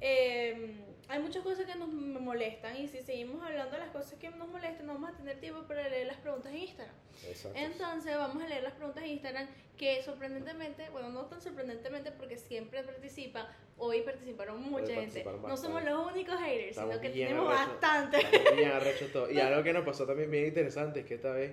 eh, 0.00 0.74
hay 1.08 1.20
muchas 1.22 1.42
cosas 1.42 1.66
que 1.66 1.74
nos 1.76 1.88
molestan 1.88 2.76
y 2.76 2.88
si 2.88 3.00
seguimos 3.00 3.42
hablando 3.42 3.72
de 3.72 3.78
las 3.78 3.90
cosas 3.90 4.14
que 4.18 4.28
nos 4.30 4.48
molestan, 4.48 4.86
no 4.86 4.94
vamos 4.94 5.10
a 5.10 5.16
tener 5.16 5.38
tiempo 5.38 5.62
para 5.62 5.88
leer 5.88 6.06
las 6.06 6.16
preguntas 6.16 6.52
en 6.52 6.58
Instagram. 6.58 6.94
Exacto. 7.28 7.58
Entonces 7.58 8.16
vamos 8.16 8.42
a 8.42 8.48
leer 8.48 8.62
las 8.62 8.72
preguntas 8.72 9.04
en 9.04 9.10
Instagram 9.10 9.46
que 9.78 10.02
sorprendentemente, 10.02 10.88
bueno, 10.90 11.10
no 11.10 11.26
tan 11.26 11.40
sorprendentemente 11.40 12.10
porque 12.10 12.36
siempre 12.36 12.82
participan, 12.82 13.46
hoy 13.78 14.00
participaron 14.02 14.60
mucha 14.62 14.84
Hoy 14.86 14.88
gente. 14.88 15.20
participaron 15.20 15.42
No 15.42 15.56
somos 15.56 15.84
los 15.84 16.12
únicos 16.12 16.40
haters, 16.40 16.70
Estamos 16.70 16.94
sino 16.94 17.02
que 17.02 17.10
tenemos 17.10 17.48
arrechos. 17.52 17.80
bastante. 17.80 18.18
Bien 18.56 18.72
todos. 19.12 19.32
Y 19.32 19.40
algo 19.40 19.62
que 19.62 19.72
nos 19.72 19.84
pasó 19.84 20.06
también 20.06 20.30
bien 20.30 20.46
interesante 20.46 21.00
es 21.00 21.06
que 21.06 21.14
esta 21.14 21.30
vez 21.32 21.52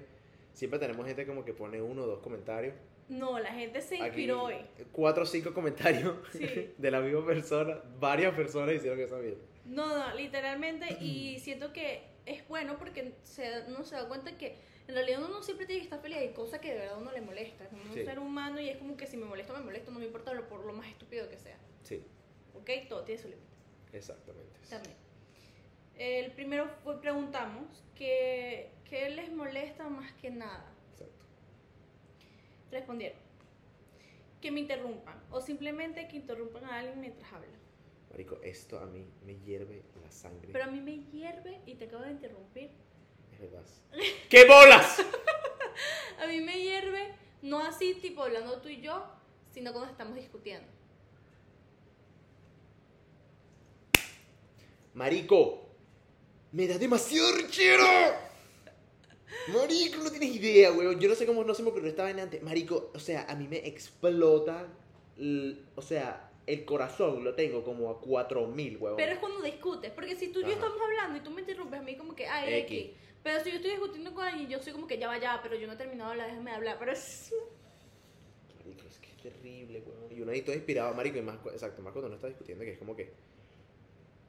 siempre 0.54 0.80
tenemos 0.80 1.06
gente 1.06 1.28
como 1.28 1.46
que 1.46 1.54
pone 1.54 1.82
uno 1.82 2.04
o 2.04 2.08
dos 2.08 2.20
comentarios. 2.20 2.74
No, 3.10 3.38
la 3.40 3.52
gente 3.54 3.82
se 3.82 3.96
Aquí, 3.96 4.06
inspiró 4.06 4.44
hoy. 4.44 4.56
Cuatro 4.92 5.24
o 5.24 5.26
cinco 5.26 5.54
comentarios 5.54 6.16
Sí. 6.32 6.72
de 6.78 6.92
la 6.92 7.02
misma 7.02 7.26
persona. 7.26 7.78
Varias 8.00 8.34
personas 8.34 8.76
hicieron 8.76 9.00
esa 9.00 9.18
mierda. 9.18 9.42
No, 9.66 9.88
no, 9.88 10.16
literalmente, 10.16 10.98
y 11.02 11.40
siento 11.40 11.72
que 11.74 12.04
es 12.26 12.48
bueno 12.48 12.78
porque 12.78 13.14
se, 13.24 13.64
uno 13.68 13.84
se 13.84 13.96
da 13.96 14.08
cuenta 14.08 14.38
que 14.38 14.56
en 14.88 14.96
realidad 14.96 15.20
uno 15.20 15.30
no 15.30 15.44
siempre 15.44 15.66
tiene 15.66 15.82
que 15.82 15.86
estar 15.86 16.02
feliz, 16.02 16.18
hay 16.18 16.34
cosas 16.34 16.60
que 16.60 16.74
de 16.74 16.80
verdad 16.80 16.98
uno 17.00 17.12
le 17.14 17.22
molesta, 17.22 17.66
como 17.70 17.82
un 17.84 17.94
Sí. 17.94 18.04
ser 18.04 18.20
humano 18.20 18.60
y 18.60 18.70
es 18.70 18.78
como 18.78 18.98
que 18.98 19.08
si 19.08 19.16
me 19.16 19.26
molesta, 19.26 19.54
me 19.54 19.64
molesta, 19.64 19.92
no 19.92 20.00
me 20.00 20.06
importa 20.06 20.34
lo, 20.34 20.48
por 20.50 20.66
lo 20.66 20.74
más 20.74 20.88
estúpido 20.88 21.30
que 21.30 21.38
sea, 21.38 21.58
Sí, 21.84 22.04
¿ok? 22.56 22.70
Todo 22.90 23.04
tiene 23.04 23.22
su 23.22 23.30
límite 23.30 23.48
exactamente. 23.94 24.52
también. 24.70 24.96
El 25.98 26.32
primero 26.32 26.68
fue, 26.84 27.00
preguntamos 27.00 27.84
que, 27.96 28.72
¿qué 28.90 29.10
les 29.12 29.32
molesta 29.32 29.88
más 29.88 30.12
que 30.14 30.30
nada? 30.32 30.73
Respondieron, 32.74 33.20
que 34.42 34.50
me 34.50 34.62
interrumpan 34.62 35.22
o 35.30 35.40
simplemente 35.42 36.08
que 36.08 36.16
interrumpan 36.16 36.66
a 36.66 36.80
alguien 36.80 37.00
mientras 37.00 37.32
habla. 37.32 37.54
Marico, 38.10 38.40
esto 38.42 38.80
a 38.80 38.88
mí 38.88 39.06
me 39.24 39.38
hierve 39.38 39.84
la 40.02 40.10
sangre. 40.10 40.50
Pero 40.52 40.66
a 40.66 40.68
mí 40.68 40.82
me 40.82 41.04
hierve 41.12 41.62
y 41.68 41.76
te 41.76 41.86
acabo 41.86 42.04
de 42.04 42.12
interrumpir. 42.12 42.72
Es 43.32 43.40
verdad. 43.40 43.64
¡Qué 44.30 44.46
bolas! 44.46 45.06
A 46.20 46.28
mí 46.28 46.40
me 46.42 46.62
hierve, 46.62 47.16
no 47.42 47.60
así 47.60 47.96
tipo 47.96 48.24
hablando 48.24 48.62
tú 48.62 48.70
y 48.70 48.82
yo, 48.82 49.06
sino 49.52 49.72
cuando 49.72 49.92
estamos 49.92 50.16
discutiendo. 50.16 50.68
Marico, 54.94 55.70
me 56.52 56.68
da 56.68 56.78
demasiado 56.78 57.36
rechero. 57.36 57.84
Marico, 59.54 60.04
no 60.04 60.10
tienes 60.10 60.36
idea, 60.36 60.72
weón. 60.72 61.00
Yo 61.00 61.10
no 61.10 61.16
sé 61.16 61.26
cómo 61.26 61.44
no 61.44 61.54
se 61.54 61.64
me 61.64 61.70
ocurrió 61.70 61.90
esta 61.90 62.04
vaina 62.04 62.24
antes. 62.24 62.42
Marico, 62.42 62.92
o 62.94 63.00
sea, 63.00 63.26
a 63.30 63.36
mí 63.36 63.48
me 63.48 63.68
explota. 63.68 64.68
o 65.76 65.82
sea, 65.82 66.32
el 66.46 66.66
corazón 66.66 67.24
lo 67.24 67.36
tengo 67.36 67.64
como 67.64 67.90
a 67.90 68.00
4000, 68.00 68.78
weón. 68.78 68.96
Pero 68.98 69.12
es 69.14 69.20
cuando 69.20 69.42
discutes, 69.42 69.92
porque 69.92 70.16
si 70.16 70.30
tú 70.30 70.42
y 70.42 70.44
yo 70.44 70.52
estamos 70.52 70.80
hablando 70.82 71.18
y 71.18 71.22
tú 71.22 71.32
me 71.32 71.42
interrumpes 71.42 71.80
a 71.80 71.84
mí 71.84 71.96
como 71.96 72.16
que, 72.16 72.28
ay, 72.28 72.54
X. 72.62 72.80
X. 72.80 72.92
Pero 73.24 73.42
si 73.42 73.52
yo 73.52 73.56
estoy 73.56 73.72
discutiendo 73.72 74.14
con 74.14 74.26
alguien, 74.26 74.50
yo 74.50 74.62
soy 74.62 74.74
como 74.74 74.86
que 74.86 74.98
ya 74.98 75.08
va, 75.08 75.18
ya, 75.18 75.40
pero 75.42 75.56
yo 75.56 75.66
no 75.66 75.74
he 75.74 75.78
terminado 75.78 76.10
de 76.10 76.14
hablar, 76.14 76.30
déjame 76.30 76.52
hablar. 76.52 76.78
Pero 76.78 76.92
es... 76.92 77.34
Marico, 78.60 78.88
es 78.90 78.98
que 79.00 79.10
es 79.10 79.18
terrible, 79.18 79.82
weón. 79.86 80.12
Y 80.12 80.22
uno 80.22 80.32
ahí 80.32 80.42
todo 80.42 80.56
inspirado, 80.56 80.94
marico, 80.94 81.18
y 81.18 81.22
más, 81.22 81.38
exacto, 81.46 81.82
más 81.82 81.94
cuando 81.94 82.08
uno 82.08 82.16
está 82.16 82.28
discutiendo, 82.28 82.66
que 82.66 82.72
es 82.72 82.78
como 82.78 82.96
que, 82.96 83.14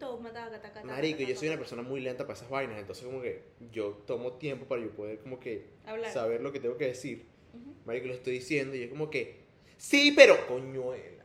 Toma, 0.04 0.30
taca, 0.34 0.50
taca, 0.60 0.74
taca, 0.74 0.86
marico, 0.86 1.22
yo 1.22 1.34
soy 1.34 1.48
una 1.48 1.56
persona 1.56 1.80
muy 1.80 1.98
lenta 2.02 2.24
para 2.24 2.34
esas 2.36 2.50
vainas, 2.50 2.78
entonces 2.78 3.06
como 3.06 3.22
que 3.22 3.42
yo 3.72 4.02
tomo 4.06 4.34
tiempo 4.34 4.66
para 4.66 4.82
yo 4.82 4.90
poder 4.90 5.18
como 5.20 5.40
que 5.40 5.66
Hablar. 5.86 6.12
saber 6.12 6.42
lo 6.42 6.52
que 6.52 6.60
tengo 6.60 6.76
que 6.76 6.88
decir. 6.88 7.24
Ujú. 7.54 7.74
Marico, 7.86 8.08
lo 8.08 8.12
estoy 8.12 8.34
diciendo 8.34 8.76
y 8.76 8.82
es 8.82 8.90
como 8.90 9.08
que, 9.08 9.40
sí, 9.78 10.12
pero, 10.14 10.46
coñuela, 10.46 11.24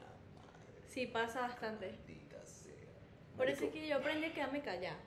Sí, 0.88 1.08
pasa 1.08 1.42
bastante. 1.42 1.92
sea. 2.46 2.74
Por 3.36 3.50
eso 3.50 3.66
es 3.66 3.72
que 3.72 3.86
yo 3.88 3.98
aprendí 3.98 4.28
a 4.28 4.34
quedarme 4.34 4.62
callada. 4.62 4.98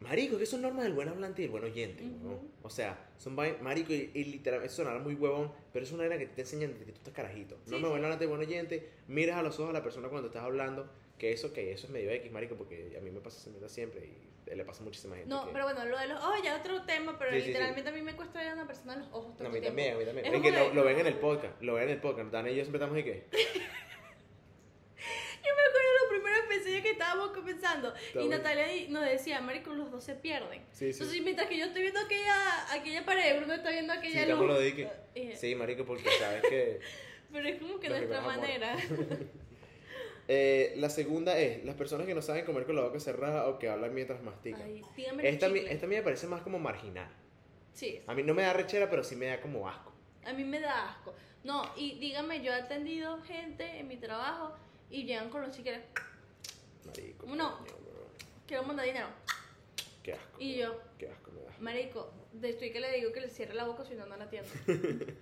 Marico, 0.00 0.36
que 0.38 0.46
son 0.46 0.62
normas 0.62 0.84
del 0.84 0.94
buen 0.94 1.08
hablante 1.08 1.42
y 1.42 1.44
del 1.44 1.52
buen 1.52 1.64
oyente, 1.64 2.02
Ujú. 2.04 2.28
¿no? 2.28 2.40
O 2.62 2.70
sea, 2.70 3.10
son 3.18 3.34
marico 3.34 3.92
y, 3.92 4.10
y 4.14 4.24
literalmente 4.24 4.74
sonará 4.74 4.98
muy 4.98 5.14
huevón, 5.14 5.52
pero 5.72 5.84
es 5.84 5.92
una 5.92 6.02
vaina 6.02 6.18
que 6.18 6.26
te 6.26 6.40
enseñan 6.40 6.72
desde 6.72 6.86
que 6.86 6.92
tú 6.92 6.98
estás 6.98 7.14
carajito. 7.14 7.56
Sí, 7.64 7.70
no 7.70 7.76
me 7.78 7.84
sí. 7.84 7.90
buen 7.90 8.02
hablante 8.04 8.24
y 8.24 8.28
buen 8.28 8.40
oyente, 8.40 8.90
miras 9.06 9.36
a 9.36 9.42
los 9.42 9.58
ojos 9.60 9.70
a 9.70 9.72
la 9.74 9.82
persona 9.84 10.08
cuando 10.08 10.26
estás 10.28 10.42
hablando, 10.42 10.90
que 11.22 11.30
eso, 11.30 11.52
que 11.52 11.70
eso 11.70 11.86
es 11.86 11.92
medio 11.92 12.10
X, 12.10 12.32
marico, 12.32 12.56
porque 12.56 12.96
a 12.98 13.00
mí 13.00 13.12
me 13.12 13.20
pasa 13.20 13.38
esa 13.38 13.48
mierda 13.50 13.68
siempre 13.68 14.08
y 14.44 14.56
le 14.56 14.64
pasa 14.64 14.80
a 14.82 14.84
muchísima 14.86 15.14
gente. 15.14 15.30
No, 15.30 15.46
que- 15.46 15.52
pero 15.52 15.66
bueno, 15.66 15.84
lo 15.84 15.96
de 15.96 16.08
los 16.08 16.18
ojos 16.20 16.42
ya 16.42 16.54
es 16.56 16.60
otro 16.62 16.82
tema, 16.82 17.16
pero 17.16 17.30
Sí, 17.30 17.36
sí, 17.36 17.42
sí. 17.42 17.48
literalmente 17.50 17.90
a 17.90 17.92
mí 17.92 18.02
me 18.02 18.16
cuesta 18.16 18.40
ver 18.40 18.48
a 18.48 18.54
una 18.54 18.66
persona 18.66 18.96
los 18.96 19.06
ojos 19.12 19.36
todo 19.36 19.44
No, 19.44 19.50
a 19.50 19.52
mí 19.52 19.60
también, 19.60 19.94
a 19.94 19.98
mí 19.98 20.04
también. 20.04 20.26
Es 20.34 20.42
que 20.42 20.50
lo, 20.74 20.82
ven 20.84 20.98
en 20.98 21.06
el 21.06 21.14
podcast, 21.14 21.62
lo 21.62 21.74
ven 21.74 21.84
en 21.84 21.90
el 21.90 22.00
podcast. 22.00 22.32
Dani 22.32 22.50
y 22.50 22.56
yo 22.56 22.64
siempre 22.64 22.78
estamos 22.78 22.98
y 22.98 23.04
que. 23.04 23.24
Yo 25.44 25.50
me 25.56 25.62
acuerdo 25.62 25.88
de 25.88 25.98
los 26.00 26.08
primeros 26.10 26.44
episodios 26.46 26.82
que 26.82 26.90
estábamos 26.90 27.30
comenzando 27.30 27.94
y. 28.20 28.26
Natalia 28.28 28.66
nos 28.88 29.04
decía, 29.04 29.40
marico, 29.40 29.72
los 29.74 29.92
dos 29.92 30.02
se 30.02 30.16
pierden. 30.16 30.60
Entonces, 30.80 31.22
mientras 31.22 31.48
que 31.48 31.58
yo 31.58 31.66
estoy 31.66 31.82
viendo 31.82 32.00
aquella, 32.00 32.72
aquella 32.72 33.04
pared, 33.04 33.36
Bruno 33.38 33.54
está 33.54 33.70
viendo 33.70 33.92
aquella 33.92 34.26
luz. 34.26 34.40
lo. 34.46 34.60
Eh, 34.60 35.36
Sí, 35.36 35.54
marico, 35.54 35.84
porque 35.84 36.08
sabes 36.18 36.42
que. 36.42 36.80
Pero 37.32 37.48
es 37.48 37.60
como 37.60 37.78
que 37.78 37.88
nuestra 37.88 38.20
manera. 38.22 38.76
Eh, 40.34 40.72
la 40.76 40.88
segunda 40.88 41.38
es 41.38 41.62
las 41.64 41.74
personas 41.74 42.06
que 42.06 42.14
no 42.14 42.22
saben 42.22 42.46
comer 42.46 42.64
con 42.64 42.74
la 42.74 42.80
boca 42.82 42.98
cerrada 43.00 43.48
o 43.48 43.58
que 43.58 43.68
hablan 43.68 43.92
mientras 43.94 44.22
mastican. 44.22 44.62
Ay, 44.62 44.80
esta, 45.22 45.48
mi- 45.50 45.58
esta 45.58 45.84
a 45.84 45.88
mí 45.90 45.96
me 45.96 46.02
parece 46.02 46.26
más 46.26 46.40
como 46.40 46.58
marginal. 46.58 47.06
Sí, 47.74 48.00
A 48.06 48.14
mí 48.14 48.22
no 48.22 48.32
me 48.32 48.42
da 48.42 48.54
rechera, 48.54 48.88
pero 48.88 49.04
sí 49.04 49.14
me 49.14 49.26
da 49.26 49.40
como 49.42 49.68
asco. 49.68 49.92
a 50.24 50.32
mí 50.32 50.42
me 50.44 50.58
da 50.60 50.90
asco. 50.90 51.14
No, 51.44 51.70
y 51.76 51.98
dígame, 51.98 52.42
yo 52.42 52.50
he 52.52 52.54
atendido 52.54 53.20
gente 53.22 53.64
en 53.78 53.88
mi 53.88 53.96
trabajo 53.98 54.54
y 54.88 55.04
llegan 55.04 55.28
con 55.28 55.42
los 55.42 55.54
chicles, 55.54 55.80
Marico. 56.86 57.26
No. 57.26 57.58
coño, 57.58 57.72
quiero 58.46 58.62
mandar 58.62 58.86
dinero. 58.86 59.08
Qué 60.02 60.14
asco. 60.14 60.36
Y 60.38 60.56
yo, 60.56 60.80
Qué 60.98 61.08
asco 61.10 61.30
me 61.32 61.42
da. 61.42 61.52
marico, 61.60 62.10
de 62.32 62.48
estoy 62.50 62.70
que 62.72 62.80
le 62.80 62.90
digo 62.96 63.12
que 63.12 63.20
le 63.20 63.28
cierre 63.28 63.52
la 63.54 63.64
boca 63.64 63.84
si 63.84 63.94
no, 63.96 64.06
no 64.06 64.16
la 64.16 64.24
atiendo. 64.24 64.48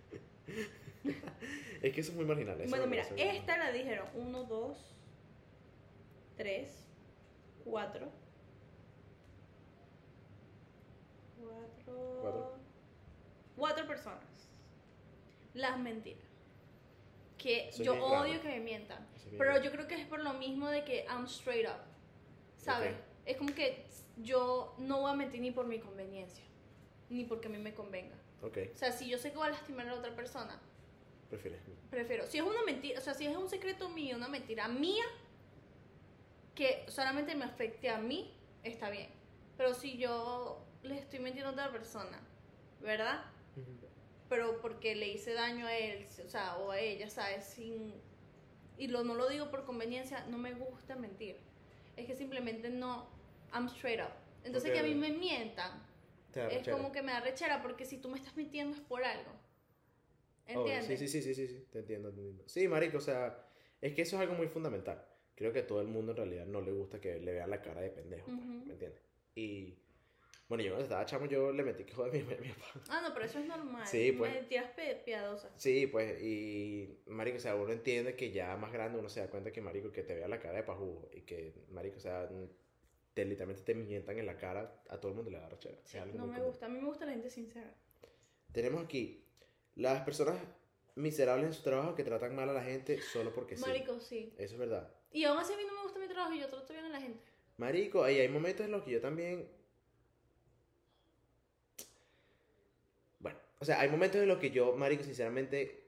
Es 1.83 1.95
que 1.95 2.01
eso 2.03 2.11
es 2.11 2.17
muy 2.17 2.27
marginal. 2.27 2.61
eso 2.61 2.69
Bueno, 2.69 2.87
mira, 2.87 3.07
esta 3.17 3.57
la 3.57 3.73
dijeron 3.73 4.07
1, 4.15 4.45
2, 4.45 4.79
3, 6.41 6.71
4. 7.67 8.09
4. 11.39 12.21
Cuatro. 12.23 12.53
4 13.57 13.87
personas. 13.87 14.25
Las 15.53 15.79
mentiras. 15.79 16.25
Que 17.37 17.71
yo 17.79 17.93
odio 17.93 18.09
grave. 18.23 18.41
que 18.41 18.49
me 18.49 18.61
mientan. 18.61 19.07
Pero 19.33 19.51
grave. 19.51 19.65
yo 19.67 19.71
creo 19.71 19.87
que 19.87 19.97
es 19.97 20.07
por 20.07 20.21
lo 20.21 20.33
mismo 20.33 20.69
de 20.69 20.83
que 20.83 21.05
I'm 21.11 21.27
straight 21.27 21.67
up. 21.69 21.83
¿Sabes? 22.57 22.97
Es 23.27 23.37
como 23.37 23.55
que 23.55 23.85
yo 24.17 24.75
no 24.79 25.01
voy 25.03 25.11
a 25.11 25.15
mentir 25.15 25.43
ni 25.43 25.51
por 25.51 25.67
mi 25.67 25.79
conveniencia. 25.79 26.45
Ni 27.11 27.25
porque 27.25 27.49
a 27.49 27.51
mí 27.51 27.59
me 27.59 27.75
convenga. 27.75 28.17
Ok, 28.41 28.57
O 28.75 28.79
sea, 28.79 28.93
si 28.93 29.11
yo 29.11 29.19
sé 29.19 29.31
que 29.31 29.37
voy 29.37 29.49
a 29.49 29.51
lastimar 29.51 29.87
a 29.87 29.93
la 29.93 29.99
otra 29.99 30.17
persona, 30.17 30.59
prefieres. 31.29 31.61
prefiero. 31.91 32.27
Si 32.27 32.39
es 32.39 32.45
una 32.45 32.63
mentira, 32.65 32.99
o 32.99 33.03
sea, 33.03 33.13
si 33.13 33.27
es 33.27 33.37
un 33.37 33.51
secreto 33.51 33.91
mío, 33.91 34.17
una 34.17 34.29
mentira 34.29 34.67
mía, 34.69 35.05
que 36.61 36.85
solamente 36.89 37.35
me 37.35 37.47
afecte 37.47 37.89
a 37.89 37.97
mí, 37.97 38.35
está 38.63 38.91
bien. 38.91 39.09
Pero 39.57 39.73
si 39.73 39.97
yo 39.97 40.63
le 40.83 40.99
estoy 40.99 41.19
mintiendo 41.19 41.49
a 41.49 41.53
otra 41.53 41.73
persona, 41.73 42.21
¿verdad? 42.83 43.25
Pero 44.29 44.61
porque 44.61 44.95
le 44.95 45.09
hice 45.09 45.33
daño 45.33 45.67
a 45.67 45.75
él, 45.75 46.07
o 46.23 46.29
sea, 46.29 46.59
o 46.59 46.71
a 46.71 46.79
ella, 46.79 47.09
¿sabes? 47.09 47.47
Sin... 47.47 47.95
Y 48.77 48.89
lo, 48.89 49.05
no 49.05 49.15
lo 49.15 49.31
digo 49.31 49.51
por 49.51 49.65
conveniencia, 49.65 50.27
no 50.27 50.37
me 50.37 50.53
gusta 50.53 50.97
mentir. 50.97 51.39
Es 51.97 52.05
que 52.05 52.15
simplemente 52.15 52.69
no, 52.69 53.09
I'm 53.55 53.65
straight 53.69 54.01
up. 54.01 54.13
Entonces 54.45 54.69
Ok, 54.69 54.75
que 54.75 54.81
a 54.81 54.83
mí 54.83 54.95
me 54.95 55.13
mientan, 55.13 55.83
es 56.35 56.69
como 56.69 56.93
que 56.93 57.01
me 57.01 57.13
da 57.13 57.21
rechera, 57.21 57.63
porque 57.63 57.87
si 57.87 57.97
tú 57.97 58.11
me 58.11 58.19
estás 58.19 58.37
mintiendo 58.37 58.77
es 58.77 58.83
por 58.83 59.03
algo. 59.03 59.33
¿Entiendes? 60.47 61.01
Sí, 61.01 61.09
sí, 61.09 61.23
sí, 61.23 61.23
sí, 61.23 61.35
sí, 61.35 61.49
sí, 61.49 61.67
te 61.73 61.79
entiendo, 61.79 62.11
te 62.13 62.19
entiendo. 62.19 62.45
Sí, 62.47 62.69
marico, 62.69 62.99
o 62.99 63.01
sea, 63.01 63.47
es 63.81 63.95
que 63.95 64.03
eso 64.03 64.17
es 64.17 64.23
algo 64.23 64.35
muy 64.35 64.49
fundamental. 64.49 65.10
Creo 65.41 65.55
que 65.55 65.61
a 65.61 65.67
todo 65.67 65.81
el 65.81 65.89
mundo 65.89 66.13
en 66.13 66.19
realidad 66.19 66.45
no 66.45 66.61
le 66.61 66.71
gusta 66.71 67.01
que 67.01 67.19
le 67.19 67.33
vean 67.33 67.49
la 67.49 67.63
cara 67.63 67.81
de 67.81 67.89
pendejo, 67.89 68.27
pues, 68.27 68.39
Ujú. 68.41 68.67
¿me 68.67 68.73
entiendes? 68.75 69.01
Y, 69.35 69.75
bueno, 70.47 70.63
yo 70.63 70.73
cuando 70.73 70.85
estaba 70.85 71.07
chamo 71.07 71.25
yo 71.25 71.51
le 71.51 71.63
metí 71.63 71.85
que 71.85 71.95
joder 71.95 72.13
mi, 72.13 72.35
a 72.35 72.37
mi 72.43 72.49
papá. 72.51 72.85
Ah, 72.91 73.01
no, 73.03 73.15
pero 73.15 73.25
eso 73.25 73.39
es 73.39 73.47
normal. 73.47 73.87
Sí, 73.87 74.13
pues. 74.13 74.35
Mentiras 74.35 74.71
piadosas. 75.03 75.51
Sí, 75.57 75.87
pues, 75.87 76.21
y, 76.23 77.01
marico, 77.07 77.39
o 77.39 77.41
sea, 77.41 77.55
uno 77.55 77.73
entiende 77.73 78.17
que 78.17 78.33
ya 78.33 78.55
más 78.59 78.71
grande 78.71 78.99
uno 78.99 79.09
se 79.09 79.21
da 79.21 79.31
cuenta 79.31 79.51
que, 79.51 79.63
marico, 79.63 79.91
que 79.91 80.03
te 80.03 80.15
vea 80.15 80.29
la 80.29 80.39
cara 80.39 80.59
de 80.59 80.63
pajugo 80.63 81.09
y 81.11 81.23
que, 81.23 81.55
marico, 81.71 81.97
o 81.97 82.01
sea, 82.01 82.29
te 83.15 83.25
literalmente 83.25 83.63
te 83.63 83.75
mientan 83.75 84.19
en 84.19 84.27
la 84.27 84.37
cara, 84.37 84.83
a 84.91 85.01
todo 85.01 85.13
el 85.13 85.17
mundo 85.17 85.31
le 85.31 85.39
da 85.39 85.49
rechera. 85.49 85.79
Sí, 85.85 85.97
no 85.97 86.27
me 86.27 86.35
común. 86.35 86.49
gusta. 86.49 86.67
A 86.67 86.69
mí 86.69 86.79
me 86.79 86.87
gusta 86.87 87.07
la 87.07 87.13
gente 87.13 87.31
sincera. 87.31 87.75
Tenemos 88.53 88.85
aquí 88.85 89.25
las 89.75 90.03
personas 90.03 90.39
miserables 90.97 91.47
en 91.47 91.55
su 91.55 91.63
trabajo 91.63 91.95
que 91.95 92.05
tratan 92.05 92.37
mal 92.37 92.51
a 92.51 92.53
la 92.53 92.63
gente 92.63 93.01
solo 93.01 93.33
porque 93.33 93.57
sí. 93.57 93.63
Marico, 93.63 93.99
sí. 94.01 94.35
Eso 94.37 94.57
es 94.57 94.59
verdad. 94.59 95.00
Y 95.13 95.25
aún 95.25 95.39
así 95.39 95.53
a 95.53 95.57
mí 95.57 95.63
no 95.67 95.75
me 95.75 95.83
gusta 95.83 95.99
mi 95.99 96.07
trabajo 96.09 96.33
y 96.35 96.41
yo 96.41 96.49
trato 96.49 96.73
bien 96.73 96.85
a 96.85 96.89
la 96.89 97.01
gente. 97.01 97.21
Marico, 97.57 98.03
ahí 98.05 98.19
hay 98.19 98.29
momentos 98.29 98.65
en 98.65 98.73
los 98.73 98.83
que 98.83 98.93
yo 98.93 99.01
también. 99.01 99.49
Bueno, 103.19 103.39
o 103.59 103.65
sea, 103.65 103.81
hay 103.81 103.89
momentos 103.89 104.21
en 104.21 104.29
los 104.29 104.39
que 104.39 104.51
yo, 104.51 104.75
Marico, 104.77 105.03
sinceramente, 105.05 105.85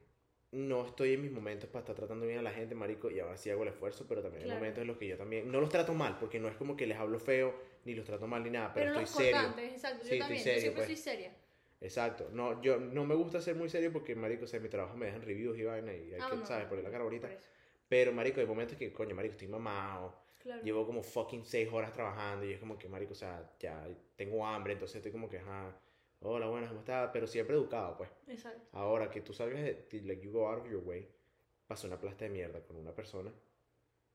no 0.52 0.86
estoy 0.86 1.14
en 1.14 1.22
mis 1.22 1.30
momentos 1.32 1.70
para 1.70 1.80
estar 1.80 1.96
tratando 1.96 2.26
bien 2.26 2.38
a 2.38 2.42
la 2.42 2.50
gente, 2.50 2.74
Marico, 2.74 3.10
y 3.10 3.20
ahora 3.20 3.36
sí 3.38 3.48
hago 3.50 3.62
el 3.62 3.68
esfuerzo, 3.70 4.06
pero 4.06 4.20
también 4.22 4.42
Claro. 4.42 4.56
hay 4.56 4.60
momentos 4.60 4.82
en 4.82 4.88
los 4.88 4.98
que 4.98 5.06
yo 5.06 5.16
también. 5.16 5.50
No 5.50 5.60
los 5.60 5.70
trato 5.70 5.94
mal, 5.94 6.18
porque 6.18 6.38
no 6.38 6.48
es 6.48 6.56
como 6.56 6.76
que 6.76 6.86
les 6.86 6.98
hablo 6.98 7.18
feo, 7.18 7.54
ni 7.84 7.94
los 7.94 8.04
trato 8.04 8.26
mal, 8.26 8.42
ni 8.42 8.50
nada, 8.50 8.72
pero, 8.74 8.92
Pero, 8.92 9.00
estoy 9.00 9.32
los 9.32 9.34
serio. 9.56 9.72
exacto. 9.74 10.04
Sí, 10.04 10.08
yo 10.10 10.14
estoy 10.14 10.18
también. 10.18 10.42
serio, 10.42 10.56
yo 10.56 10.60
siempre 10.62 10.84
pues. 10.84 10.98
soy 10.98 11.12
seria. 11.12 11.36
Exacto. 11.80 12.28
No, 12.32 12.60
yo 12.62 12.78
no 12.78 13.04
me 13.06 13.14
gusta 13.14 13.40
ser 13.40 13.56
muy 13.56 13.68
serio 13.68 13.92
porque, 13.92 14.14
Marico, 14.14 14.44
o 14.44 14.46
sea, 14.46 14.60
mi 14.60 14.68
trabajo 14.68 14.96
me 14.96 15.06
dejan 15.06 15.22
reviews 15.22 15.58
y 15.58 15.64
vaina, 15.64 15.92
y 15.94 16.12
hay 16.12 16.20
Ah, 16.20 16.28
que, 16.30 16.36
no, 16.36 16.46
¿sabes? 16.46 16.66
Poner 16.66 16.84
la 16.84 16.90
cara 16.90 17.04
bonita. 17.04 17.28
por. 17.28 17.38
Pero, 17.93 18.11
Marico, 18.11 18.40
hay 18.40 18.47
momentos 18.47 18.78
que, 18.78 18.90
coño, 18.90 19.14
Marico, 19.14 19.32
estoy 19.32 19.49
mamado. 19.49 20.14
Claro. 20.38 20.62
Llevo 20.62 20.86
como 20.86 21.03
fucking 21.03 21.45
seis 21.45 21.68
horas 21.70 21.93
trabajando 21.93 22.47
y 22.47 22.53
es 22.55 22.59
como 22.59 22.78
que, 22.78 22.88
marico, 22.88 23.12
o 23.12 23.14
sea, 23.14 23.53
ya 23.61 23.86
tengo 24.16 24.47
hambre, 24.47 24.72
entonces 24.72 24.97
estoy 24.97 25.12
como 25.12 25.28
que, 25.28 25.38
ajá, 25.38 25.78
hola, 26.20 26.47
buenas, 26.47 26.70
¿cómo 26.70 26.80
estás? 26.80 27.11
Pero 27.12 27.26
siempre 27.26 27.55
educado, 27.55 27.99
pues. 27.99 28.09
Exacto. 28.28 28.62
Ahora 28.72 29.11
que 29.11 29.20
tú 29.20 29.34
salgas 29.34 29.62
de, 29.62 29.86
like, 30.05 30.24
you 30.24 30.32
go 30.32 30.49
out 30.49 30.61
of 30.61 30.70
your 30.70 30.82
way, 30.82 31.07
pasa 31.66 31.86
una 31.86 32.01
plasta 32.01 32.24
de 32.24 32.30
mierda 32.30 32.62
con 32.62 32.76
una 32.76 32.95
persona, 32.95 33.30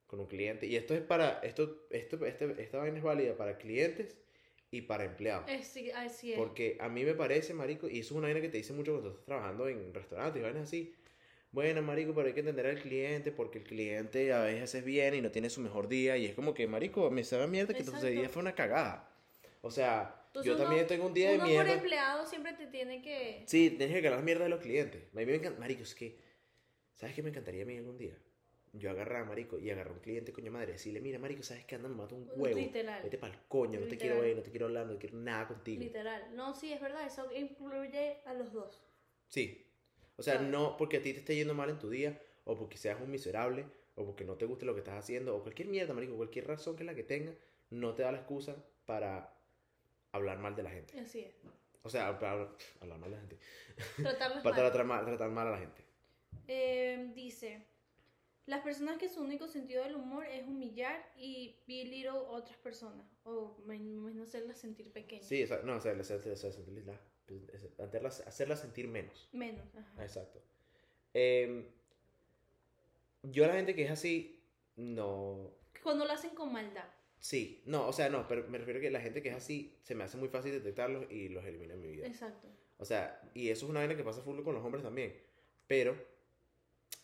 con 0.08 0.20
un 0.22 0.26
cliente, 0.26 0.66
y 0.66 0.76
esto 0.76 0.96
es 0.96 1.02
para, 1.02 1.40
esto, 1.42 1.86
esto, 1.92 2.26
este- 2.26 2.60
esta 2.60 2.80
vaina 2.80 2.98
es 2.98 3.04
válida 3.04 3.38
para 3.38 3.60
clientes 3.60 4.18
y 4.72 4.82
para 4.82 5.04
empleados. 5.06 5.48
Es, 5.50 5.68
sí, 5.68 5.92
así 5.92 6.34
es. 6.34 6.40
Porque 6.40 6.78
a 6.82 6.90
mí 6.90 7.06
me 7.06 7.14
parece, 7.14 7.54
marico, 7.54 7.88
y 7.88 8.00
eso 8.00 8.16
es 8.16 8.18
una 8.18 8.28
vaina 8.28 8.42
que 8.42 8.50
te 8.50 8.58
dice 8.58 8.74
mucho 8.74 8.94
cuando 8.94 9.12
estás 9.12 9.26
trabajando 9.26 9.68
en 9.70 9.94
restaurantes 9.94 10.40
y 10.42 10.44
vainas 10.44 10.64
así. 10.64 10.96
Bueno, 11.52 11.82
marico, 11.82 12.14
pero 12.14 12.28
hay 12.28 12.34
que 12.34 12.42
entender 12.42 12.66
al 12.68 12.80
cliente 12.82 13.32
porque 13.32 13.60
el 13.60 13.64
cliente 13.64 14.32
a 14.34 14.42
veces 14.44 14.84
viene 14.84 15.18
y 15.18 15.22
no 15.22 15.32
tiene 15.32 15.50
su 15.50 15.62
mejor 15.62 15.88
día 15.88 16.18
y 16.18 16.26
es 16.26 16.36
como 16.36 16.54
que, 16.54 16.68
marico, 16.68 17.10
me 17.10 17.24
sabe 17.24 17.48
mierda 17.48 17.74
que 17.74 17.84
tu 17.84 17.92
Exacto. 17.92 18.08
día 18.08 18.30
fue 18.30 18.42
una 18.42 18.54
cagada. 18.54 19.10
O 19.62 19.72
sea, 19.72 20.22
Entonces 20.28 20.48
yo 20.52 20.56
uno- 20.56 20.64
también 20.66 20.88
tengo 20.88 21.06
un 21.08 21.14
día 21.14 21.30
de 21.30 21.36
Uno 21.36 21.44
por 21.46 21.52
mierda. 21.52 21.74
empleado 21.74 22.26
siempre 22.28 22.54
te 22.54 22.68
tiene 22.68 23.02
que... 23.02 23.44
Sí, 23.48 23.70
tienes 23.72 23.96
que 23.96 24.04
calar 24.04 24.22
mierda 24.24 24.44
de 24.44 24.50
los 24.50 24.60
clientes. 24.60 25.02
A 25.14 25.16
mí 25.18 25.26
me 25.26 25.36
encanta, 25.36 25.60
marico, 25.60 25.84
es 25.84 25.96
que, 25.96 26.20
¿sabes 26.96 27.16
qué 27.16 27.24
me 27.24 27.30
encantaría 27.30 27.64
a 27.64 27.66
mí 27.66 27.78
algún 27.78 27.98
día? 27.98 28.18
yo 28.74 28.92
agarraba, 28.92 29.26
marico, 29.26 29.58
y 29.58 29.72
agarré 29.72 29.90
a 29.90 29.94
un 29.94 30.00
cliente, 30.02 30.32
coño 30.32 30.52
madre, 30.52 30.74
decirle, 30.74 31.02
mira, 31.02 31.18
marico, 31.18 31.42
¿sabes 31.42 31.66
qué? 31.66 31.76
Anda, 31.76 31.90
me 31.90 31.96
mato 31.96 32.16
un 32.16 32.30
huevo. 32.36 32.60
Literal. 32.60 33.02
Vete 33.02 33.18
para 33.18 33.34
el 33.34 33.40
coño, 33.48 33.80
no 33.80 33.88
te 33.88 33.98
quiero 33.98 34.20
ver, 34.20 34.36
no 34.36 34.44
te 34.44 34.52
quiero 34.52 34.68
hablar, 34.68 34.86
no 34.86 35.00
quiero 35.00 35.18
nada 35.18 35.48
contigo. 35.48 35.82
Literal. 35.82 36.36
No, 36.36 36.54
sí, 36.54 36.72
es 36.72 36.80
verdad, 36.80 37.08
eso 37.08 37.28
incluye 37.36 38.18
a 38.26 38.36
los 38.36 38.54
dos. 38.54 38.84
Sí. 39.30 39.67
O 40.18 40.24
sea, 40.24 40.40
no 40.40 40.78
porque 40.78 40.98
a 40.98 41.02
ti 41.02 41.14
te 41.14 41.20
esté 41.20 41.36
yendo 41.36 41.54
mal 41.54 41.70
en 41.70 41.80
tu 41.80 41.90
día, 41.90 42.22
o 42.44 42.58
porque 42.58 42.78
seas 42.78 43.00
un 43.00 43.10
miserable, 43.12 43.66
o 43.96 44.06
porque 44.06 44.26
no 44.26 44.36
te 44.36 44.46
guste 44.46 44.66
lo 44.66 44.74
que 44.74 44.80
estás 44.80 44.96
haciendo, 44.96 45.36
o 45.36 45.42
cualquier 45.42 45.68
mierda, 45.68 45.94
marico, 45.94 46.16
cualquier 46.16 46.48
razón 46.48 46.76
que 46.76 46.84
la 46.84 46.96
que 46.96 47.04
tenga, 47.04 47.34
no 47.70 47.94
te 47.94 48.04
da 48.04 48.12
la 48.12 48.20
excusa 48.20 48.56
para 48.86 49.34
hablar 50.12 50.40
mal 50.40 50.56
de 50.56 50.64
la 50.64 50.72
gente. 50.72 51.00
Así 51.00 51.20
es. 51.20 51.36
O 51.84 51.90
sea, 51.90 52.18
para 52.20 52.50
hablar 52.82 53.00
mal 53.00 53.12
de 53.12 53.16
la 53.16 53.22
gente. 53.22 53.40
Tratarlos 53.96 54.44
Para 54.44 54.56
mal. 54.56 54.66
tratar 54.66 54.86
mal, 54.86 55.06
tratar 55.06 55.30
mal 55.30 55.48
a 55.48 55.52
la 55.52 55.58
gente. 55.60 55.86
Eh, 56.48 57.12
dice, 57.16 57.66
las 58.46 58.62
personas 58.62 58.98
que 58.98 59.10
su 59.10 59.22
único 59.22 59.48
sentido 59.48 59.84
del 59.84 59.96
humor 59.96 60.26
es 60.26 60.48
humillar 60.48 61.12
y 61.18 61.60
belittle 61.68 62.12
otras 62.12 62.58
personas 62.58 63.06
o 63.24 63.58
menos 63.66 64.28
hacerlas 64.28 64.58
sentir 64.58 64.92
pequeñas. 64.92 65.28
Sí, 65.28 65.42
exacto. 65.42 65.68
No, 65.68 65.76
o 65.76 65.82
sea, 65.82 65.92
hacerla, 65.92 67.00
hacerla, 67.54 67.86
hacerla, 67.86 68.10
hacerla 68.10 68.56
sentir 68.56 68.88
menos. 68.88 69.30
Menos. 69.34 69.66
ajá. 69.76 70.04
Exacto. 70.04 70.42
Em, 71.14 71.66
yo 73.24 73.48
la 73.48 73.54
gente 73.54 73.76
que 73.76 73.84
es 73.84 73.92
así, 73.92 74.42
no... 74.76 75.52
Cuando 75.84 76.06
lo 76.06 76.12
hacen 76.14 76.32
con 76.36 76.52
maldad. 76.52 76.86
Sí, 77.20 77.64
no, 77.66 77.88
o 77.88 77.94
sea, 77.94 78.10
no, 78.10 78.28
pero 78.28 78.48
me 78.48 78.58
refiero 78.58 78.80
a 78.80 78.82
que 78.82 78.92
la 78.92 79.02
gente 79.02 79.22
que 79.22 79.30
es 79.30 79.36
así, 79.36 79.76
se 79.84 79.96
me 79.96 80.04
hace 80.04 80.18
muy 80.18 80.30
fácil 80.30 80.52
detectarlos 80.52 81.12
y 81.12 81.30
los 81.30 81.44
elimino 81.46 81.74
en 81.74 81.82
mi 81.82 81.90
vida. 81.90 82.06
Exacto. 82.08 82.48
O 82.78 82.86
sea, 82.86 83.22
y 83.34 83.50
eso 83.50 83.66
es 83.66 83.70
una 83.72 83.80
vaina 83.80 83.96
que 83.98 84.04
pasa 84.04 84.22
full 84.22 84.42
con 84.44 84.54
los 84.54 84.64
hombres 84.64 84.84
también. 84.84 85.20
Pero, 85.66 85.98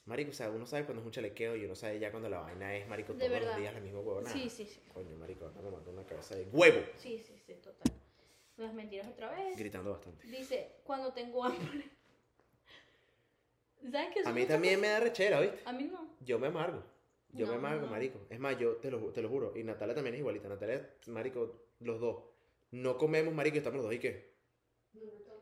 marico, 0.06 0.30
o 0.32 0.34
sea, 0.34 0.50
uno 0.52 0.66
sabe 0.68 0.86
cuando 0.86 1.02
es 1.02 1.06
un 1.08 1.12
chalequeo 1.12 1.56
y 1.56 1.66
uno 1.66 1.76
sabe 1.76 2.00
ya 2.00 2.12
cuando 2.12 2.30
la 2.30 2.40
vaina 2.42 2.76
es, 2.76 2.88
marico, 2.88 3.14
De 3.14 3.20
todos 3.20 3.32
verdad. 3.32 3.48
los 3.54 3.58
días 3.60 3.74
la 3.74 3.80
misma 3.80 4.00
huevona. 4.02 4.30
Sí, 4.30 4.50
sí, 4.50 4.66
sí. 4.66 4.82
Coño, 4.94 5.18
marico, 5.18 5.48
anda 5.48 5.62
mamando 5.62 5.92
una 5.92 6.06
cabeza 6.06 6.36
de 6.36 6.44
huevo. 6.52 6.82
Sí, 6.98 7.18
sí, 7.18 7.34
sí, 7.46 7.56
total. 7.56 7.92
Las 8.58 8.74
mentiras 8.74 9.08
otra 9.08 9.32
vez. 9.32 9.58
Gritando 9.58 9.92
bastante. 9.92 10.28
Dice, 10.28 10.72
cuando 10.84 11.12
tengo 11.14 11.44
hambre. 11.44 11.90
¿Sabes 13.92 14.14
qué? 14.14 14.22
A 14.26 14.32
mí 14.32 14.46
también 14.46 14.80
me 14.80 14.88
da 14.88 15.00
rechera, 15.00 15.40
¿viste? 15.42 15.60
A 15.66 15.74
mí 15.74 15.84
no. 15.86 16.16
Yo 16.22 16.40
me 16.40 16.48
amargo. 16.48 16.84
Yo 17.30 17.48
me 17.48 17.54
No, 17.54 17.58
amargo, 17.60 17.86
no. 17.86 17.92
marico. 17.92 18.20
Es 18.30 18.40
más, 18.40 18.58
yo 18.60 18.78
te 18.78 18.92
lo, 18.92 19.12
te 19.12 19.22
lo 19.22 19.30
juro. 19.30 19.58
Y 19.58 19.64
Natalia 19.64 19.96
también 19.96 20.14
es 20.16 20.20
igualita. 20.20 20.48
Natalia, 20.48 20.88
marico, 21.08 21.60
los 21.80 22.00
dos. 22.00 22.24
No 22.72 22.98
comemos, 22.98 23.34
marico, 23.34 23.56
y 23.56 23.58
estamos 23.58 23.78
los 23.78 23.86
dos. 23.86 23.94
¿Y 23.96 24.00
qué? 24.00 24.34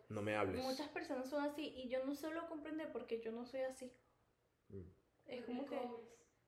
No 0.09 0.21
me 0.21 0.31
me 0.31 0.37
hables. 0.37 0.63
Muchas 0.63 0.89
personas 0.89 1.29
son 1.29 1.43
así 1.43 1.73
y 1.75 1.87
yo 1.89 2.03
no 2.05 2.15
sé 2.15 2.29
lo 2.31 2.47
comprender 2.47 2.91
porque 2.91 3.21
yo 3.21 3.31
no 3.31 3.45
soy 3.45 3.61
así. 3.61 3.91
Mm. 4.69 4.81
Es 5.27 5.45
como 5.45 5.65
que... 5.65 5.77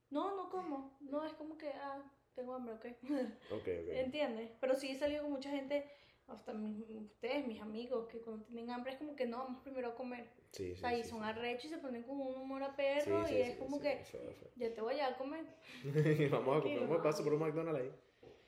No, 0.10 0.36
no 0.36 0.50
como. 0.50 0.98
No, 1.02 1.26
es 1.26 1.34
como 1.34 1.58
que, 1.58 1.70
ah, 1.70 2.04
tengo 2.36 2.54
hambre, 2.54 2.76
ok. 2.76 2.86
Ok, 3.52 3.52
ok. 3.52 3.68
¿Entiendes? 3.90 4.52
Pero 4.60 4.76
sí 4.76 4.90
he 4.92 4.96
salido 4.96 5.24
con 5.24 5.32
mucha 5.32 5.50
gente, 5.50 5.90
hasta 6.28 6.54
ustedes, 6.54 7.46
mis 7.48 7.62
amigos, 7.62 8.08
que 8.08 8.20
cuando 8.20 8.46
tienen 8.46 8.70
hambre 8.70 8.94
es 8.94 8.98
como 8.98 9.16
que 9.16 9.26
no, 9.26 9.40
vamos 9.40 9.62
primero 9.62 9.90
a 9.90 9.96
comer. 9.96 10.26
Sí, 10.52 10.72
O 10.72 10.76
sí, 10.76 10.82
sea, 10.82 10.98
y 10.98 11.04
sí, 11.04 11.10
son 11.10 11.24
arrechos 11.24 11.66
y 11.66 11.70
se 11.70 11.78
ponen 11.78 12.04
con 12.04 12.20
un 12.20 12.36
humor 12.36 12.64
a 12.64 12.76
perro 12.76 13.26
y 13.30 13.36
es 13.36 13.58
como 13.58 13.80
que, 13.80 14.02
ya 14.56 14.74
te 14.74 14.82
voy 14.82 15.00
a 15.00 15.18
comer. 15.18 15.46
Vamos 16.32 16.58
a 16.58 16.62
comprar 16.62 16.90
un 16.90 17.04
paso 17.04 17.24
por 17.24 17.34
un 17.34 17.40
McDonald's 17.42 17.82
ahí. 17.82 17.92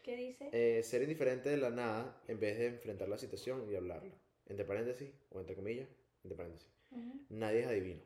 ¿Qué 0.04 0.16
dice? 0.16 0.50
Eh, 0.52 0.84
ser 0.84 1.02
indiferente 1.02 1.50
de 1.50 1.58
la 1.58 1.72
nada 1.72 2.22
en 2.28 2.40
vez 2.40 2.58
de 2.60 2.68
enfrentar 2.68 3.10
la 3.10 3.18
situación 3.18 3.68
y 3.70 3.76
hablarla. 3.76 4.14
Entre 4.46 4.64
paréntesis, 4.64 5.12
o 5.32 5.40
entre 5.40 5.56
comillas, 5.56 5.90
entre 6.24 6.38
paréntesis. 6.38 6.72
Nadie 7.30 7.62
es 7.62 7.68
adivino. 7.68 8.02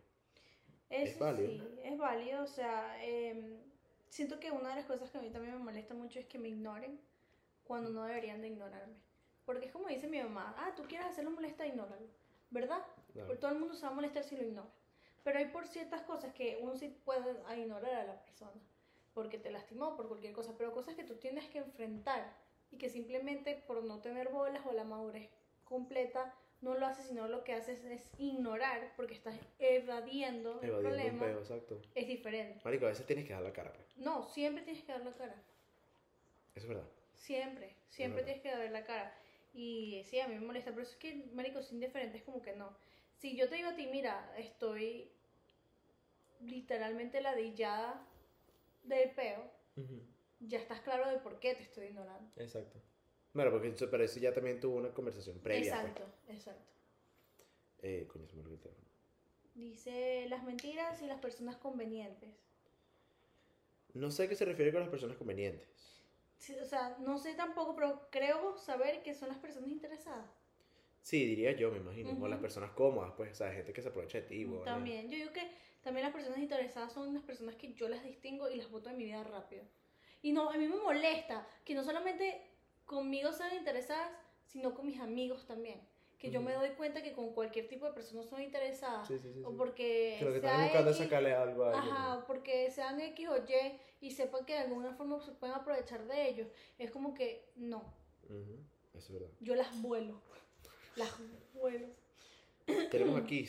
Eso 0.89 1.19
válido. 1.19 1.49
sí, 1.49 1.61
es 1.83 1.97
válido. 1.97 2.43
O 2.43 2.47
sea, 2.47 2.97
em, 3.05 3.59
siento 4.09 4.39
que 4.39 4.49
una 4.51 4.69
de 4.69 4.75
las 4.77 4.85
cosas 4.85 5.11
que 5.11 5.17
a 5.17 5.21
mí 5.21 5.29
también 5.29 5.53
me 5.55 5.63
molesta 5.63 5.93
mucho 5.93 6.19
es 6.19 6.25
que 6.25 6.39
me 6.39 6.47
ignoren 6.47 6.99
cuando 7.63 7.89
no 7.91 8.05
deberían 8.05 8.41
de 8.41 8.47
ignorarme. 8.47 8.95
Porque 9.49 9.65
es 9.65 9.71
como 9.71 9.87
dice 9.87 10.07
mi 10.07 10.21
mamá, 10.21 10.53
ah, 10.59 10.73
tú 10.75 10.83
quieres 10.83 11.07
hacerlo 11.07 11.31
molesta, 11.31 11.65
ignóralo. 11.65 12.05
¿Verdad? 12.51 12.85
Claro. 13.13 13.29
Porque 13.29 13.41
todo 13.41 13.51
el 13.51 13.57
mundo 13.57 13.73
se 13.73 13.81
va 13.81 13.87
a 13.91 13.95
molestar 13.95 14.23
si 14.23 14.37
lo 14.37 14.43
ignora. 14.43 14.69
Pero 15.23 15.39
hay 15.39 15.45
por 15.45 15.65
ciertas 15.65 16.03
cosas 16.03 16.31
que 16.35 16.59
uno 16.61 16.75
sí 16.75 16.95
puede 17.03 17.35
ignorar 17.57 17.95
a 17.95 18.03
la 18.03 18.21
persona. 18.21 18.61
Porque 19.15 19.39
te 19.39 19.49
lastimó, 19.49 19.95
por 19.97 20.07
cualquier 20.07 20.33
cosa. 20.33 20.53
Pero 20.55 20.71
cosas 20.71 20.93
que 20.93 21.03
tú 21.03 21.15
tienes 21.15 21.49
que 21.49 21.57
enfrentar 21.57 22.31
y 22.69 22.77
que 22.77 22.89
simplemente 22.91 23.55
por 23.65 23.83
no 23.83 24.01
tener 24.01 24.29
bolas 24.29 24.63
o 24.67 24.71
la 24.71 24.83
madurez 24.83 25.27
completa 25.63 26.31
no 26.61 26.75
lo 26.75 26.85
haces, 26.85 27.07
sino 27.07 27.27
lo 27.27 27.43
que 27.43 27.53
haces 27.53 27.83
es 27.85 28.07
ignorar 28.19 28.93
porque 28.97 29.15
estás 29.15 29.33
evadiendo 29.57 30.59
el 30.61 30.69
Evadiendo 30.69 30.77
un 30.77 30.81
problema. 30.83 31.25
peo, 31.25 31.39
exacto. 31.39 31.81
Es 31.95 32.07
diferente. 32.07 32.61
Marico, 32.63 32.85
a 32.85 32.89
veces 32.89 33.07
tienes 33.07 33.25
que 33.25 33.33
dar 33.33 33.41
la 33.41 33.51
cara. 33.51 33.73
pues. 33.73 33.97
No, 33.97 34.27
siempre 34.27 34.63
tienes 34.63 34.83
que 34.83 34.91
dar 34.91 35.01
la 35.01 35.13
cara. 35.13 35.33
Eso 36.53 36.67
es 36.67 36.67
verdad. 36.67 36.87
Siempre, 37.15 37.75
siempre 37.89 38.21
verdad. 38.21 38.41
tienes 38.41 38.43
que 38.43 38.63
dar 38.63 38.71
la 38.71 38.83
cara. 38.85 39.18
Y 39.53 40.03
sí, 40.05 40.19
a 40.19 40.27
mí 40.27 40.35
me 40.35 40.45
molesta, 40.45 40.71
pero 40.71 40.83
eso 40.83 40.93
es 40.93 40.97
que, 40.97 41.15
marico, 41.33 41.59
es 41.59 41.71
indiferente, 41.71 42.17
es 42.17 42.23
como 42.23 42.41
que 42.41 42.55
no. 42.55 42.75
Si 43.17 43.35
yo 43.35 43.49
te 43.49 43.55
digo 43.55 43.69
a 43.69 43.75
ti, 43.75 43.87
mira, 43.87 44.33
estoy 44.37 45.11
literalmente 46.41 47.21
ladillada 47.21 48.05
del 48.83 49.11
peo, 49.11 49.51
ya 50.39 50.59
estás 50.59 50.81
claro 50.81 51.09
de 51.09 51.17
por 51.17 51.39
qué 51.39 51.55
te 51.55 51.63
estoy 51.63 51.87
ignorando. 51.87 52.31
Exacto. 52.37 52.79
Bueno, 53.33 53.51
porque 53.51 53.69
eso, 53.69 53.89
pero 53.89 54.03
eso 54.03 54.19
ya 54.19 54.33
también 54.33 54.59
tuvo 54.59 54.77
una 54.77 54.93
conversación 54.93 55.39
previa. 55.39 55.71
pues. 55.71 55.91
exacto, 55.91 56.03
exacto. 56.27 56.73
Eh, 57.81 58.07
coño, 58.11 58.27
se 58.27 58.35
me 58.35 58.41
olvidó 58.41 58.55
el 58.55 58.61
teléfono. 58.61 58.87
Dice 59.55 60.25
las 60.29 60.43
mentiras 60.43 61.01
y 61.01 61.05
las 61.05 61.19
personas 61.19 61.57
convenientes. 61.57 62.29
No 63.93 64.11
sé 64.11 64.23
a 64.23 64.29
qué 64.29 64.35
se 64.35 64.45
refiere 64.45 64.71
con 64.71 64.81
las 64.81 64.89
personas 64.89 65.17
convenientes. 65.17 65.98
O 66.61 66.65
sea, 66.65 66.97
no 66.99 67.17
sé 67.17 67.33
tampoco, 67.35 67.75
pero 67.75 68.07
creo 68.11 68.57
saber 68.57 69.03
que 69.03 69.13
son 69.13 69.29
las 69.29 69.37
personas 69.37 69.69
interesadas. 69.69 70.29
Sí, 71.01 71.25
diría 71.25 71.51
yo, 71.53 71.71
me 71.71 71.77
imagino. 71.77 72.11
O 72.11 72.13
Ujú. 72.13 72.27
las 72.27 72.39
personas 72.39 72.71
cómodas, 72.71 73.13
pues, 73.17 73.31
o 73.31 73.35
sea, 73.35 73.51
gente 73.51 73.73
que 73.73 73.81
se 73.81 73.89
aprovecha 73.89 74.19
de 74.19 74.27
ti. 74.27 74.45
huevón. 74.45 74.63
También, 74.65 75.09
yo 75.09 75.17
digo 75.17 75.33
que 75.33 75.49
también 75.81 76.05
las 76.05 76.13
personas 76.13 76.39
interesadas 76.39 76.93
son 76.93 77.07
unas 77.09 77.23
personas 77.23 77.55
que 77.55 77.73
yo 77.73 77.89
las 77.89 78.03
distingo 78.03 78.49
y 78.49 78.55
las 78.55 78.69
voto 78.69 78.89
de 78.89 78.95
mi 78.95 79.05
vida 79.05 79.23
rápido. 79.23 79.63
Y 80.21 80.31
no, 80.31 80.49
a 80.49 80.57
mí 80.57 80.67
me 80.67 80.75
molesta 80.75 81.47
que 81.65 81.73
no 81.73 81.83
solamente 81.83 82.41
conmigo 82.85 83.31
sean 83.31 83.55
interesadas, 83.55 84.11
sino 84.45 84.73
con 84.73 84.85
mis 84.87 84.99
amigos 84.99 85.45
también. 85.45 85.79
Que 86.19 86.31
yo 86.31 86.41
me 86.41 86.53
doy 86.53 86.71
cuenta 86.71 87.01
que 87.01 87.13
con 87.13 87.33
cualquier 87.33 87.69
tipo 87.69 87.85
de 87.85 87.93
personas 87.93 88.25
son 88.27 88.41
interesadas. 88.41 89.07
Sí, 89.07 89.17
sí, 89.17 89.31
sí. 89.33 89.41
O 89.45 89.55
porque 89.55 90.17
Que 90.19 90.25
lo 90.25 90.33
que 90.33 90.41
sea 90.41 90.49
están 90.51 90.63
buscando 90.65 90.91
es 90.91 90.97
X- 90.97 91.05
sacarle 91.07 91.33
algo 91.33 91.63
a 91.63 91.73
alguien. 91.79 91.95
Ajá, 91.95 92.23
porque 92.27 92.69
sean 92.71 92.99
X 92.99 93.27
o 93.29 93.37
Y 93.37 93.79
y 94.01 94.11
sepan 94.11 94.45
que 94.45 94.53
de 94.53 94.59
alguna 94.59 94.93
forma 94.93 95.19
se 95.21 95.31
pueden 95.31 95.55
aprovechar 95.55 96.05
de 96.05 96.27
ellos. 96.29 96.47
Es 96.77 96.91
como 96.91 97.13
que 97.13 97.49
no, 97.55 97.83
Eso 98.27 98.43
es 98.93 99.11
verdad. 99.13 99.29
yo 99.39 99.55
las 99.55 99.81
vuelo. 99.81 100.21
Las 100.97 101.09
vuelo. 101.53 101.87
Tenemos 102.91 103.19
aquí 103.21 103.47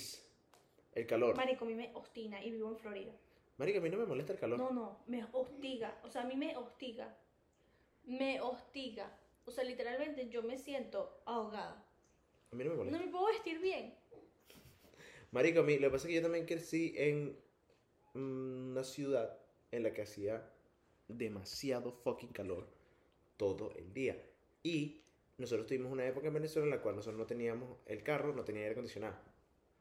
el 0.94 1.06
calor. 1.08 1.36
Marico, 1.36 1.64
a 1.64 1.68
mí 1.68 1.74
me 1.74 1.90
obstina 1.94 2.42
y 2.44 2.52
vivo 2.52 2.68
en 2.70 2.76
Florida. 2.76 3.12
Marica, 3.58 3.78
a 3.78 3.82
mí 3.82 3.90
no 3.90 3.98
me 3.98 4.06
molesta 4.06 4.32
el 4.32 4.38
calor. 4.38 4.58
No, 4.58 4.70
no, 4.70 5.00
me 5.06 5.24
hostiga. 5.32 5.98
O 6.04 6.08
sea, 6.08 6.22
a 6.22 6.24
mí 6.24 6.36
me 6.36 6.56
hostiga. 6.56 7.16
Me 8.04 8.40
hostiga. 8.40 9.10
O 9.44 9.50
sea, 9.50 9.64
literalmente 9.64 10.28
yo 10.28 10.42
me 10.44 10.56
siento 10.56 11.20
ahogada. 11.26 11.84
A 12.52 12.56
mí 12.56 12.64
no 12.64 12.70
me 12.70 12.76
molesta. 12.76 12.98
No 12.98 13.04
me 13.04 13.10
puedo 13.10 13.26
vestir 13.26 13.60
bien. 13.60 13.94
Marico, 15.32 15.60
a 15.60 15.62
mí, 15.62 15.78
lo 15.78 15.88
que 15.88 15.92
pasa 15.92 16.06
es 16.06 16.08
que 16.08 16.14
yo 16.14 16.22
también 16.22 16.46
crecí 16.46 16.92
en 16.96 17.36
mm, 18.14 18.70
una 18.72 18.84
ciudad 18.84 19.38
en 19.70 19.84
la 19.84 19.92
que 19.92 20.02
hacía 20.02 20.50
demasiado 21.06 21.92
fucking 21.92 22.32
calor 22.32 22.66
todo 23.36 23.72
el 23.76 23.92
día. 23.92 24.20
Y 24.62 25.00
nosotros 25.38 25.66
tuvimos 25.66 25.92
una 25.92 26.06
época 26.06 26.28
en 26.28 26.34
Venezuela 26.34 26.66
en 26.66 26.70
la 26.70 26.82
cual 26.82 26.96
nosotros 26.96 27.18
no 27.18 27.26
teníamos 27.26 27.78
el 27.86 28.02
carro, 28.02 28.34
no 28.34 28.44
tenía 28.44 28.62
aire 28.62 28.72
acondicionado. 28.72 29.16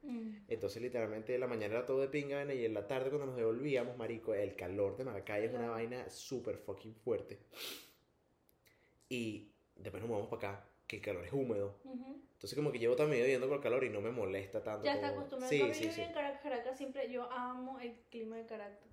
Mm. 0.04 0.30
Entonces, 0.48 0.82
literalmente, 0.82 1.38
la 1.38 1.48
mañana 1.48 1.76
era 1.76 1.86
todo 1.86 2.02
de 2.02 2.08
pinga 2.08 2.54
y 2.54 2.66
en 2.66 2.74
la 2.74 2.88
tarde, 2.88 3.10
cuando 3.10 3.26
nos 3.26 3.36
devolvíamos, 3.36 3.98
marico, 3.98 4.34
el 4.34 4.56
calor 4.56 4.96
de 4.98 5.04
Maracay 5.04 5.46
es 5.46 5.54
una 5.54 5.70
vaina 5.70 6.10
súper 6.10 6.58
fucking 6.58 6.96
fuerte. 6.96 7.40
Y 9.10 9.52
después 9.76 10.02
nos 10.02 10.10
movemos 10.10 10.30
para 10.30 10.52
acá, 10.52 10.70
que 10.88 10.98
el 10.98 11.02
calor 11.02 11.26
es 11.26 11.34
húmedo. 11.34 11.76
Ujú. 11.84 12.29
Entonces, 12.40 12.56
como 12.56 12.72
que 12.72 12.80
llevo 12.80 12.96
toda 12.96 13.10
mi 13.10 13.16
vida 13.16 13.26
viviendo 13.26 13.50
con 13.50 13.60
calor 13.60 13.84
y 13.84 13.90
no 13.90 14.00
me 14.00 14.12
molesta 14.12 14.64
tanto. 14.64 14.86
Ya 14.86 14.94
está 14.94 15.10
acostumbrado. 15.10 15.50
Sí, 15.50 15.74
sí, 15.74 15.84
yo 15.88 15.92
sí. 15.92 16.02
en 16.04 16.14
Caracas, 16.14 16.40
Caracas 16.42 16.78
siempre, 16.78 17.12
yo 17.12 17.30
amo 17.34 17.82
el 17.82 17.96
clima 18.10 18.38
de 18.38 18.46
Caracas. 18.46 18.88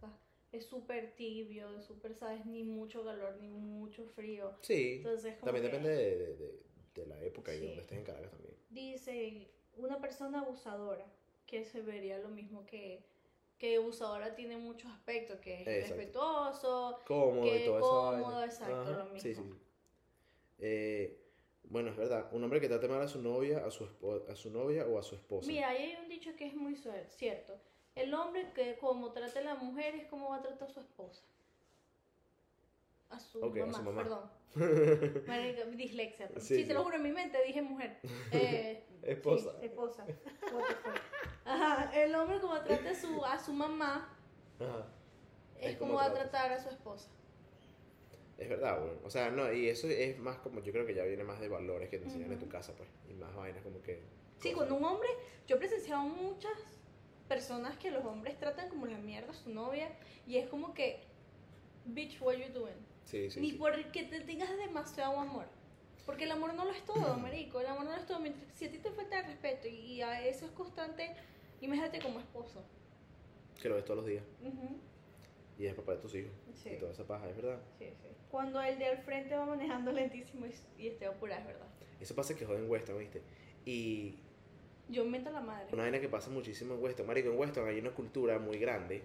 Es 0.51 0.67
súper 0.67 1.15
tibio, 1.15 1.73
es 1.79 1.85
súper, 1.85 2.17
¿sabes? 2.17 2.45
Ni 2.45 2.65
mucho 2.65 3.05
calor, 3.05 3.37
ni 3.41 3.47
mucho 3.49 4.05
frío. 4.05 4.57
Sí, 4.63 4.95
Entonces, 4.97 5.35
como 5.37 5.53
también 5.53 5.65
que 5.65 5.71
depende 5.71 5.91
de, 5.91 6.17
de- 6.17 6.61
de- 6.95 7.07
la 7.07 7.23
época 7.23 7.55
y 7.55 7.61
donde 7.61 7.83
estés 7.83 7.99
en 7.99 8.05
Caracas 8.05 8.33
también. 8.33 8.57
Dice, 8.69 9.49
una 9.77 10.01
persona 10.01 10.41
abusadora, 10.41 11.07
que 11.47 11.65
se 11.65 11.83
vería 11.83 12.19
lo 12.19 12.31
mismo 12.31 12.67
que... 12.67 13.05
Que 13.59 13.77
abusadora 13.77 14.35
tiene 14.35 14.57
muchos 14.57 14.91
aspectos, 14.91 15.39
que 15.39 15.63
es 15.63 15.69
Exacto. 15.69 15.95
respetuoso, 15.95 16.99
Cómodo 17.07 17.47
y 17.47 17.51
Que 17.51 17.65
esa 17.67 17.79
cómodo, 17.79 18.45
exacto, 18.45 18.93
lo 18.93 19.05
Sí, 19.13 19.21
sí, 19.21 19.41
mismo. 19.41 19.55
sí. 19.55 19.61
Eh, 20.59 21.23
bueno, 21.71 21.91
es 21.91 21.97
verdad, 21.97 22.29
un 22.33 22.43
hombre 22.45 22.61
que 22.61 22.69
trate 22.69 22.89
mal 22.89 23.01
a 23.03 23.09
su 23.09 23.21
novia, 23.21 23.65
a 23.67 23.71
su, 23.71 23.89
a 24.31 24.35
su 24.37 24.51
novia 24.51 24.87
o 24.87 24.99
a 24.99 25.03
su 25.03 25.15
esposa. 25.15 25.47
Mira, 25.49 25.69
ahí 25.69 25.83
hay 25.93 25.97
un 26.03 26.09
dicho 26.09 26.35
que 26.37 26.47
es 26.47 26.55
muy 26.55 26.77
cierto. 27.09 27.59
El 27.95 28.13
hombre 28.15 28.51
que 28.55 28.77
como 28.79 29.13
trata 29.13 29.39
a 29.41 29.43
la 29.43 29.55
mujer 29.55 29.95
es 29.95 30.07
como 30.07 30.31
va 30.31 30.37
a 30.37 30.43
tratar 30.43 30.69
a 30.69 30.73
su 30.73 30.81
esposa. 30.81 31.23
A 33.09 33.19
su, 33.21 33.43
a 33.45 33.49
mamá, 33.49 33.73
su 33.73 33.83
mamá. 33.83 34.03
perdón. 34.03 34.31
Marica, 35.27 35.65
dislexia. 35.67 36.29
Sí, 36.39 36.57
Sí, 36.57 36.65
te 36.67 36.75
lo 36.75 36.83
juro, 36.83 36.97
en 36.97 37.03
mi 37.05 37.13
mente 37.13 37.39
dije 37.47 37.63
mujer. 37.63 37.99
Eh, 38.33 38.83
Esposa. 39.03 39.53
sí, 39.61 39.67
esposa. 39.67 40.05
Ajá, 41.45 41.91
el 41.95 42.13
hombre 42.17 42.41
como 42.41 42.61
trata 42.63 42.91
a 42.91 42.95
su, 42.95 43.25
a 43.25 43.39
su 43.39 43.53
mamá 43.53 44.13
Ajá. 44.59 44.87
es, 45.61 45.71
Es 45.73 45.77
como 45.77 45.93
como 45.93 46.01
va 46.01 46.07
a 46.07 46.13
trata. 46.13 46.31
tratar 46.31 46.53
a 46.53 46.61
su 46.63 46.69
esposa. 46.71 47.09
Es 48.39 48.49
verdad, 48.49 48.81
güey. 48.81 48.93
O 49.05 49.11
sea, 49.11 49.31
no, 49.31 49.51
y 49.53 49.69
eso 49.69 49.89
es 49.89 50.19
más 50.19 50.39
como, 50.39 50.63
yo 50.63 50.73
creo 50.73 50.87
que 50.87 50.95
ya 50.95 51.05
viene 51.05 51.25
más 51.25 51.41
de 51.41 51.49
valores 51.49 51.89
que 51.89 51.99
te 51.99 52.05
enseñan 52.05 52.33
en 52.33 52.39
tu 52.39 52.49
casa, 52.49 52.75
pues. 52.77 52.89
Y 53.09 53.15
más 53.15 53.35
vainas 53.35 53.63
como 53.63 53.81
que. 53.83 54.03
Sí, 54.39 54.53
cosas. 54.53 54.55
cuando 54.55 54.75
un 54.77 54.85
hombre, 54.85 55.09
yo 55.47 55.57
he 55.57 55.59
presenciado 55.59 56.03
muchas 56.03 56.53
personas 57.29 57.77
que 57.79 57.91
los 57.91 58.05
hombres 58.05 58.39
tratan 58.39 58.69
como 58.69 58.87
la 58.87 58.99
mierda 58.99 59.31
a 59.31 59.35
su 59.35 59.51
novia 59.51 59.91
y 60.27 60.37
es 60.37 60.49
como 60.49 60.75
que, 60.75 61.01
bitch, 61.87 62.21
what 62.21 62.35
you 62.35 62.53
doing? 62.53 62.77
Sí, 63.05 63.31
sí. 63.31 63.41
Ni 63.41 63.53
sí. 63.53 63.57
porque 63.57 64.05
te 64.05 64.21
tengas 64.21 64.55
demasiado 64.57 65.19
amor. 65.19 65.47
Porque 66.05 66.25
el 66.25 66.31
amor 66.31 66.55
no 66.55 66.65
lo 66.65 66.71
es 66.71 66.85
todo, 66.85 67.17
marico. 67.17 67.61
El 67.61 67.67
amor 67.67 67.85
no 67.85 67.91
lo 67.93 67.97
es 67.97 68.07
todo. 68.07 68.21
Mientras, 68.21 68.47
si 68.55 68.67
a 68.67 68.71
ti 68.71 68.79
te 68.79 68.91
falta 68.93 69.19
el 69.21 69.27
respeto 69.27 69.67
y 69.67 70.03
a 70.03 70.25
eso 70.25 70.47
es 70.47 70.53
constante, 70.53 71.11
imagínate 71.61 72.01
como 72.01 72.21
esposo. 72.21 72.63
Que 73.61 73.69
lo 73.69 73.75
ves 73.75 73.85
todos 73.85 73.99
los 73.99 74.07
días. 74.07 74.23
Ujú. 74.41 74.79
Y 75.59 75.67
es 75.67 75.75
papá 75.75 75.93
de 75.93 75.99
tus 75.99 76.15
hijos. 76.15 76.31
Sí. 76.55 76.71
Y 76.71 76.77
toda 76.77 76.93
esa 76.93 77.05
paja, 77.05 77.29
es 77.29 77.37
verdad. 77.37 77.61
Sí, 77.79 77.87
sí. 77.87 78.09
Cuando 78.37 78.61
el 78.61 78.79
de 78.79 78.85
al 78.87 78.99
frente 78.99 79.35
va 79.35 79.47
manejando 79.47 79.93
lentísimo 80.01 80.45
y, 80.45 80.83
y 80.83 80.89
esté 80.89 81.07
apurado, 81.07 81.41
es 81.41 81.47
verdad. 81.47 81.67
Eso 82.01 82.15
pasa 82.15 82.37
que 82.37 82.45
joden 82.45 82.65
en 82.65 82.71
Weston, 82.71 82.99
¿viste? 82.99 83.23
Y 83.65 84.17
Yo 84.91 85.05
invento 85.07 85.31
la 85.31 85.41
madre. 85.41 85.69
una 85.73 85.85
vaina 85.85 85.99
que 86.01 86.09
pasa 86.11 86.29
muchísimo 86.29 86.75
en 86.75 86.83
Weston. 86.83 87.07
Marico, 87.07 87.31
en 87.31 87.39
Weston 87.39 87.67
hay 87.67 87.79
una 87.79 87.93
cultura 87.93 88.39
muy 88.39 88.59
grande 88.59 89.03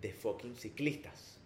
de 0.00 0.12
fucking 0.12 0.56
ciclistas. 0.56 1.40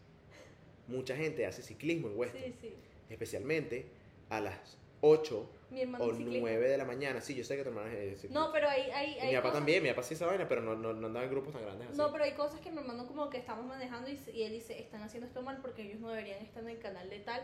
Mucha 0.88 1.14
gente 1.14 1.46
hace 1.46 1.62
ciclismo 1.62 2.08
en 2.08 2.18
Weston. 2.18 2.42
Sí, 2.42 2.54
sí. 2.60 2.74
Especialmente 3.08 3.86
a 4.28 4.40
las 4.40 4.76
8 5.00 5.50
Mi 5.70 5.82
hermano 5.82 6.04
o 6.04 6.10
es 6.10 6.16
ciclista. 6.16 6.40
9 6.40 6.68
de 6.68 6.76
la 6.78 6.84
mañana. 6.84 7.20
Sí, 7.20 7.34
yo 7.34 7.44
sé 7.44 7.56
que 7.56 7.62
tu 7.62 7.68
hermana 7.70 7.92
es. 7.92 8.30
No, 8.30 8.50
pero 8.52 8.68
hay, 8.68 8.90
hay, 8.90 9.18
hay 9.18 9.28
mi 9.28 9.34
papá 9.36 9.42
cosas- 9.48 9.54
también, 9.58 9.82
mi 9.82 9.88
papá 9.90 10.02
sí 10.02 10.14
esa 10.14 10.26
vaina, 10.26 10.48
pero 10.48 10.60
no, 10.62 10.74
no, 10.74 10.92
no 10.92 11.06
andaba 11.06 11.24
en 11.24 11.30
grupos 11.30 11.52
tan 11.52 11.62
grandes 11.62 11.88
así. 11.88 11.96
No, 11.98 12.10
pero 12.12 12.24
hay 12.24 12.32
cosas 12.32 12.60
que 12.60 12.70
mi 12.70 12.78
hermano 12.78 13.06
como 13.06 13.30
que 13.30 13.38
estamos 13.38 13.64
manejando 13.66 14.10
y, 14.10 14.18
y 14.34 14.42
él 14.42 14.52
dice, 14.52 14.78
están 14.80 15.02
haciendo 15.02 15.26
esto 15.26 15.42
mal 15.42 15.58
porque 15.62 15.82
ellos 15.82 16.00
no 16.00 16.10
deberían 16.10 16.42
estar 16.44 16.62
en 16.62 16.70
el 16.70 16.78
canal 16.78 17.08
de 17.08 17.18
tal 17.20 17.42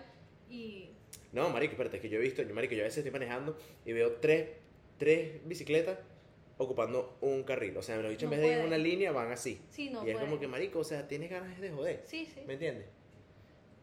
y... 0.51 0.91
No, 1.33 1.49
marico, 1.51 1.73
espérate, 1.73 1.97
es 1.97 2.03
que 2.03 2.09
yo 2.09 2.19
he 2.19 2.23
visto, 2.23 2.43
yo, 2.43 2.55
marico, 2.55 2.75
yo 2.75 2.83
a 2.83 2.85
veces 2.85 2.99
estoy 2.99 3.13
manejando 3.13 3.57
y 3.85 3.93
veo 3.93 4.13
tres, 4.17 4.51
tres 4.99 5.41
bicicletas 5.47 5.99
ocupando 6.59 7.19
un 7.21 7.43
carril. 7.43 7.77
O 7.77 7.83
sea, 7.83 7.97
los 7.99 8.11
bichos 8.11 8.25
en 8.25 8.31
No 8.31 8.37
vez 8.37 8.41
de 8.41 8.53
ir 8.53 8.59
en 8.61 8.67
una 8.67 8.79
línea 8.79 9.13
van 9.13 9.31
así. 9.31 9.61
Sí, 9.71 9.91
no 9.91 10.07
y 10.07 10.11
es 10.11 10.19
como 10.19 10.39
que, 10.41 10.49
marico, 10.49 10.79
o 10.81 10.85
sea, 10.85 11.07
tienes 11.07 11.31
ganas 11.31 11.61
de 11.61 11.71
joder. 11.71 12.03
Sí, 12.07 12.27
sí. 12.27 12.41
¿Me 12.47 12.55
entiendes? 12.55 12.87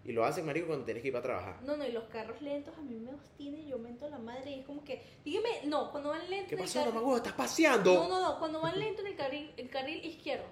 Y 0.06 0.12
lo 0.12 0.26
hacen, 0.26 0.46
marico, 0.46 0.68
cuando 0.68 0.84
tienes 0.84 1.02
que 1.02 1.08
ir 1.08 1.14
para 1.14 1.24
trabajar. 1.24 1.62
No, 1.64 1.78
no, 1.78 1.88
y 1.88 1.92
los 1.92 2.04
carros 2.06 2.42
lentos 2.42 2.78
a 2.78 2.82
mí 2.82 3.00
me 3.00 3.14
obstienen, 3.14 3.66
yo 3.68 3.80
mento 3.80 4.10
la 4.10 4.20
madre 4.20 4.52
y 4.52 4.60
es 4.60 4.66
como 4.66 4.84
que, 4.84 5.02
dígame, 5.24 5.62
no, 5.66 5.92
cuando 5.92 6.10
van 6.10 6.30
lento 6.30 6.50
¿Qué 6.50 6.58
pasó, 6.58 6.80
mamá? 6.86 7.00
huevo? 7.00 7.18
¿Estás 7.18 7.34
paseando? 7.34 7.94
No, 7.94 8.10
no, 8.10 8.22
no, 8.22 8.40
cuando 8.40 8.60
van 8.60 8.78
lento 8.78 9.02
en 9.02 9.08
el 9.08 9.16
carril, 9.16 9.54
el 9.56 9.70
carril 9.70 10.04
izquierdo. 10.06 10.46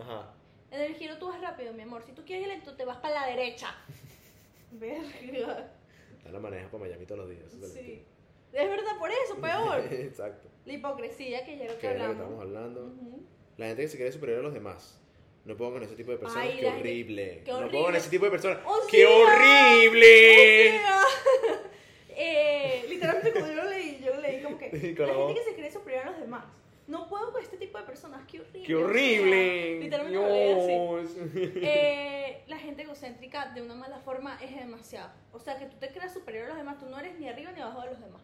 Ajá. 0.00 0.34
En 0.72 0.80
el 0.80 0.94
giro 0.94 1.18
tú 1.18 1.28
vas 1.28 1.40
rápido, 1.40 1.72
mi 1.74 1.82
amor. 1.82 2.02
Si 2.02 2.12
tú 2.12 2.24
quieres 2.24 2.46
ir 2.46 2.52
lento, 2.52 2.74
te 2.74 2.84
vas 2.84 2.96
para 2.96 3.20
la 3.20 3.26
derecha. 3.26 3.68
Verga. 4.72 5.70
La 6.32 6.40
manejas 6.40 6.70
para 6.70 6.84
Miami 6.84 7.04
todos 7.04 7.20
los 7.20 7.30
días. 7.30 7.52
eso 7.52 7.66
Sí. 7.68 8.04
Es 8.52 8.68
verdad, 8.68 8.98
por 8.98 9.10
eso, 9.10 9.36
peor. 9.40 9.80
Exacto. 9.92 10.48
La 10.64 10.72
hipocresía 10.72 11.44
que 11.44 11.58
ya 11.58 11.66
lo 11.66 11.78
que 11.78 11.88
hablamos. 11.88 12.16
estamos 12.16 12.40
hablando. 12.40 12.94
La 13.58 13.66
gente 13.66 13.82
que 13.82 13.88
se 13.88 13.96
cree 13.98 14.12
superior 14.12 14.40
a 14.40 14.42
los 14.42 14.54
demás. 14.54 15.01
No 15.44 15.56
puedo 15.56 15.72
con 15.72 15.82
ese 15.82 15.96
tipo 15.96 16.12
de 16.12 16.18
personas. 16.18 16.44
Ay, 16.46 16.56
qué 16.56 16.62
gente- 16.66 16.80
horrible. 16.80 17.42
qué 17.44 17.50
No 17.50 17.56
puedo 17.58 17.70
con 17.70 17.80
horrible. 17.82 17.98
ese 17.98 18.10
tipo 18.10 18.24
de 18.26 18.30
personas. 18.30 18.58
¡O 18.64 18.80
¡Qué 18.88 18.98
sea! 18.98 19.10
horrible! 19.10 20.68
O 20.68 20.80
sea, 20.80 21.00
eh, 22.10 22.84
literalmente 22.88 23.32
cuando 23.32 23.48
yo 23.54 23.62
lo 23.64 23.70
leí, 23.70 24.00
yo 24.04 24.14
lo 24.14 24.20
leí 24.20 24.42
como 24.42 24.58
que 24.58 24.66
la 24.72 24.78
gente 24.78 25.34
que 25.34 25.44
se 25.50 25.54
cree 25.56 25.72
superior 25.72 26.06
a 26.06 26.10
los 26.10 26.20
demás. 26.20 26.44
No 26.88 27.08
puedo 27.08 27.32
con 27.32 27.42
este 27.42 27.56
tipo 27.56 27.78
de 27.78 27.84
personas, 27.84 28.26
qué 28.30 28.40
horrible. 28.40 28.62
¡Qué 28.66 28.74
o 28.74 28.78
sea, 28.78 28.86
horrible! 28.86 29.80
literalmente 29.80 30.18
lo 30.18 30.28
leí 30.28 30.52
así. 31.04 31.52
Eh, 31.62 32.42
la 32.48 32.58
gente 32.58 32.82
egocéntrica 32.82 33.52
de 33.54 33.62
una 33.62 33.74
mala 33.74 33.98
forma 34.00 34.38
es 34.42 34.54
demasiado. 34.54 35.10
O 35.32 35.38
sea, 35.38 35.58
que 35.58 35.66
tú 35.66 35.76
te 35.78 35.88
creas 35.88 36.12
superior 36.12 36.44
a 36.46 36.48
los 36.48 36.56
demás, 36.58 36.78
tú 36.78 36.86
no 36.86 36.98
eres 36.98 37.18
ni 37.18 37.28
arriba 37.28 37.52
ni 37.52 37.60
abajo 37.60 37.80
de 37.82 37.90
los 37.90 38.00
demás. 38.00 38.20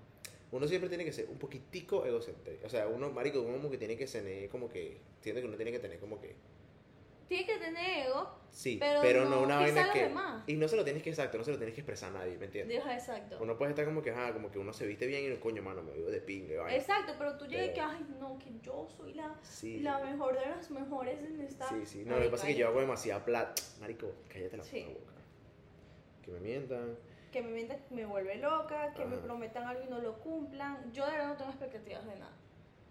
Uno 0.51 0.67
siempre 0.67 0.89
tiene 0.89 1.05
que 1.05 1.13
ser 1.13 1.29
un 1.29 1.39
poquitico 1.39 2.05
egocéntrico. 2.05 2.67
O 2.67 2.69
sea, 2.71 2.89
uno, 2.89 3.11
marico, 3.11 3.41
uno 3.43 3.57
como 3.59 3.71
que 3.71 3.79
tiene 3.79 3.97
que 3.97 4.07
tener 4.07 4.49
como 4.49 4.69
que... 4.69 4.99
Siente 5.21 5.41
que 5.41 5.47
uno 5.47 5.57
tiene 5.57 5.73
que 5.73 5.79
tener 5.79 5.99
como 6.01 6.21
que... 6.21 6.35
Tienes 7.29 7.47
que 7.47 7.59
tener 7.59 8.07
ego, 8.07 8.37
Sí, 8.51 8.79
Pero 8.81 9.01
pero, 9.03 9.25
no 9.27 9.31
no, 9.37 9.43
una 9.43 9.57
vaina 9.57 9.85
los 9.85 9.93
que... 9.93 10.03
demás. 10.05 10.43
Y 10.47 10.55
no 10.55 10.67
se 10.67 10.75
lo 10.77 10.83
tienes 10.83 11.03
que 11.03 11.11
exacto, 11.11 11.37
no 11.37 11.45
se 11.45 11.51
lo 11.53 11.59
tienes 11.59 11.75
que 11.75 11.83
expresar 11.83 12.11
a 12.17 12.21
nadie, 12.21 12.39
¿me 12.39 12.47
entiendes? 12.47 12.79
Deja 12.79 12.95
exacto. 12.95 13.37
Uno 13.41 13.57
puede 13.59 13.71
estar 13.73 13.85
como 13.85 14.01
que, 14.03 14.11
ah, 14.11 14.33
como 14.33 14.51
que 14.51 14.59
uno 14.59 14.73
se 14.73 14.87
viste 14.87 15.07
bien 15.07 15.25
y 15.27 15.29
no, 15.29 15.39
coño, 15.39 15.63
mano, 15.63 15.83
me 15.83 15.93
vivo 15.93 16.11
de 16.11 16.21
pingue, 16.23 16.57
vaina. 16.57 16.75
Exacto, 16.75 17.13
pero 17.19 17.37
tú 17.37 17.45
llegas 17.47 17.67
y 17.67 17.69
que, 17.69 17.75
Pero- 17.75 17.89
ay, 17.91 18.07
no, 18.19 18.39
que 18.39 18.59
yo 18.63 18.89
soy 18.97 19.13
la, 19.13 19.37
Sí. 19.43 19.81
la 19.81 19.99
mejor 19.99 20.35
de 20.41 20.47
las 20.47 20.71
mejores 20.71 21.21
en 21.23 21.41
esta. 21.43 21.69
Sí, 21.69 21.85
sí. 21.85 22.05
No, 22.07 22.17
lo 22.17 22.23
que 22.23 22.31
pasa 22.31 22.49
es 22.49 22.55
que 22.55 22.61
yo 22.61 22.69
hago 22.69 22.81
demasiada 22.81 23.23
plata. 23.25 23.63
Marico, 23.81 24.11
cállate 24.29 24.57
la 24.57 24.65
Sí. 24.65 24.85
boca. 24.85 25.13
Que 26.23 26.31
me 26.33 26.41
mientan. 26.41 26.97
Que 27.31 27.43
me 27.43 27.51
mientan, 27.51 27.79
me 27.91 28.07
vuelve 28.07 28.37
loca, 28.37 28.95
que 28.95 29.05
me 29.05 29.17
Ajá. 29.17 29.25
prometan 29.25 29.65
algo 29.69 29.85
y 29.85 29.89
no 29.89 29.99
lo 30.01 30.19
cumplan. 30.21 30.91
Yo 30.93 31.05
de 31.05 31.13
verdad 31.13 31.29
no 31.29 31.37
tengo 31.37 31.51
expectativas 31.51 32.05
de 32.07 32.17
nada. 32.19 32.33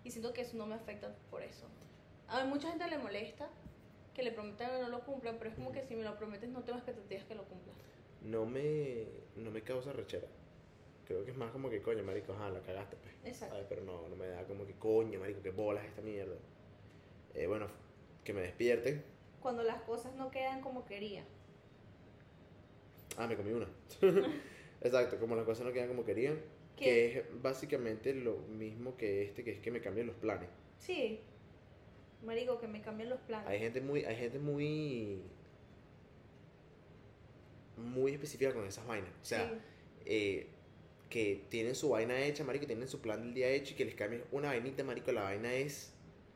Y 0.03 0.11
siento 0.11 0.31
que 0.31 0.41
eso 0.41 0.55
no 0.55 0.67
me 0.67 0.75
afecta 0.75 1.13
por 1.31 1.41
eso. 1.41 1.67
A 2.27 2.43
mucha 2.45 2.69
gente 2.69 2.87
le 2.87 2.99
molesta 2.99 3.49
que 4.17 4.23
le 4.23 4.31
prometan 4.31 4.79
y 4.79 4.81
no 4.81 4.89
lo 4.89 5.01
cumplan, 5.01 5.37
pero 5.37 5.51
es 5.51 5.55
como 5.55 5.71
que 5.71 5.85
si 5.85 5.95
me 5.95 6.03
lo 6.03 6.17
prometes 6.17 6.49
no 6.49 6.63
tengo 6.63 6.79
expectativas 6.79 7.23
que 7.25 7.35
lo 7.35 7.43
cumplan. 7.43 7.75
No 8.23 8.47
me, 8.47 9.05
no 9.35 9.51
me 9.51 9.61
causa 9.61 9.93
rechera. 9.93 10.25
Creo 11.05 11.23
que 11.23 11.29
es 11.29 11.37
más 11.37 11.51
como 11.51 11.69
que, 11.69 11.83
coño, 11.83 12.03
marico, 12.03 12.33
ajá, 12.33 12.49
la 12.49 12.59
cagaste, 12.61 12.97
pues. 12.97 13.13
Exacto. 13.23 13.55
Ay, 13.55 13.65
pero 13.69 13.83
no, 13.83 14.09
no 14.09 14.15
me 14.15 14.27
da 14.27 14.43
como 14.45 14.65
que, 14.65 14.73
coño, 14.73 15.19
marico, 15.19 15.43
que 15.43 15.51
bolas 15.51 15.85
esta 15.85 16.01
mierda. 16.01 16.35
Eh, 17.35 17.45
bueno, 17.45 17.67
que 18.23 18.33
me 18.33 18.41
despierten. 18.41 19.03
Cuando 19.39 19.61
las 19.61 19.83
cosas 19.83 20.15
no 20.15 20.31
quedan 20.31 20.61
como 20.61 20.83
quería. 20.83 21.23
Ah, 23.17 23.27
me 23.27 23.37
comí 23.37 23.51
una. 23.51 23.67
Exacto, 24.81 25.19
como 25.19 25.35
las 25.35 25.45
cosas 25.45 25.63
no 25.63 25.73
quedan 25.73 25.89
como 25.89 26.03
querían. 26.03 26.41
¿Qué? 26.75 26.83
Que 26.83 27.19
es 27.19 27.41
básicamente 27.43 28.15
lo 28.15 28.37
mismo 28.37 28.97
que 28.97 29.25
este, 29.25 29.43
que 29.43 29.51
es 29.51 29.59
que 29.59 29.69
me 29.69 29.79
cambian 29.79 30.07
los 30.07 30.15
planes. 30.15 30.49
Sí. 30.79 31.21
Marico, 32.23 32.59
que 32.59 32.67
me 32.67 32.81
cambian 32.81 33.09
los 33.09 33.19
planes. 33.21 33.47
Hay 33.47 33.59
gente 33.59 33.79
muy, 33.81 34.03
hay 34.05 34.15
gente 34.15 34.39
muy, 34.39 35.21
muy 37.77 38.13
específica 38.13 38.53
con 38.53 38.65
esas 38.65 38.85
vainas. 38.87 39.11
O 39.21 39.25
sea, 39.25 39.47
Sí. 39.49 39.55
eh, 40.05 40.47
que 41.09 41.45
tienen 41.49 41.75
su 41.75 41.89
vaina 41.89 42.19
hecha, 42.19 42.43
marico, 42.43 42.61
que 42.63 42.67
tienen 42.67 42.87
su 42.89 42.99
plan 42.99 43.21
del 43.21 43.33
día 43.33 43.49
hecho 43.49 43.73
y 43.73 43.77
que 43.77 43.85
les 43.85 43.95
cambien 43.95 44.23
una 44.31 44.49
vainita, 44.49 44.83
marico, 44.83 45.11
la 45.11 45.23
vaina 45.23 45.53
es 45.53 45.93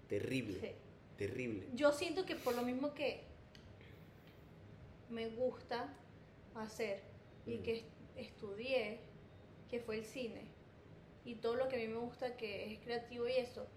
terrible, 0.08 0.60
Sí. 0.62 0.72
terrible. 1.18 1.68
Yo 1.74 1.92
siento 1.92 2.26
que 2.26 2.36
por 2.36 2.56
lo 2.56 2.62
mismo 2.62 2.94
que 2.94 3.22
me 5.10 5.28
gusta 5.30 5.94
hacer 6.56 7.02
y 7.46 7.56
Ujú. 7.56 7.64
que 7.64 7.74
est- 7.78 7.86
estudié, 8.16 9.00
que 9.70 9.80
fue 9.82 9.98
el 9.98 10.06
cine, 10.06 10.46
y 11.26 11.36
todo 11.36 11.56
lo 11.56 11.68
que 11.68 11.76
a 11.76 11.80
mí 11.80 11.88
me 11.88 12.00
gusta 12.00 12.38
que 12.38 12.72
es 12.74 12.80
creativo 12.80 13.28
y 13.28 13.34
eso, 13.34 13.68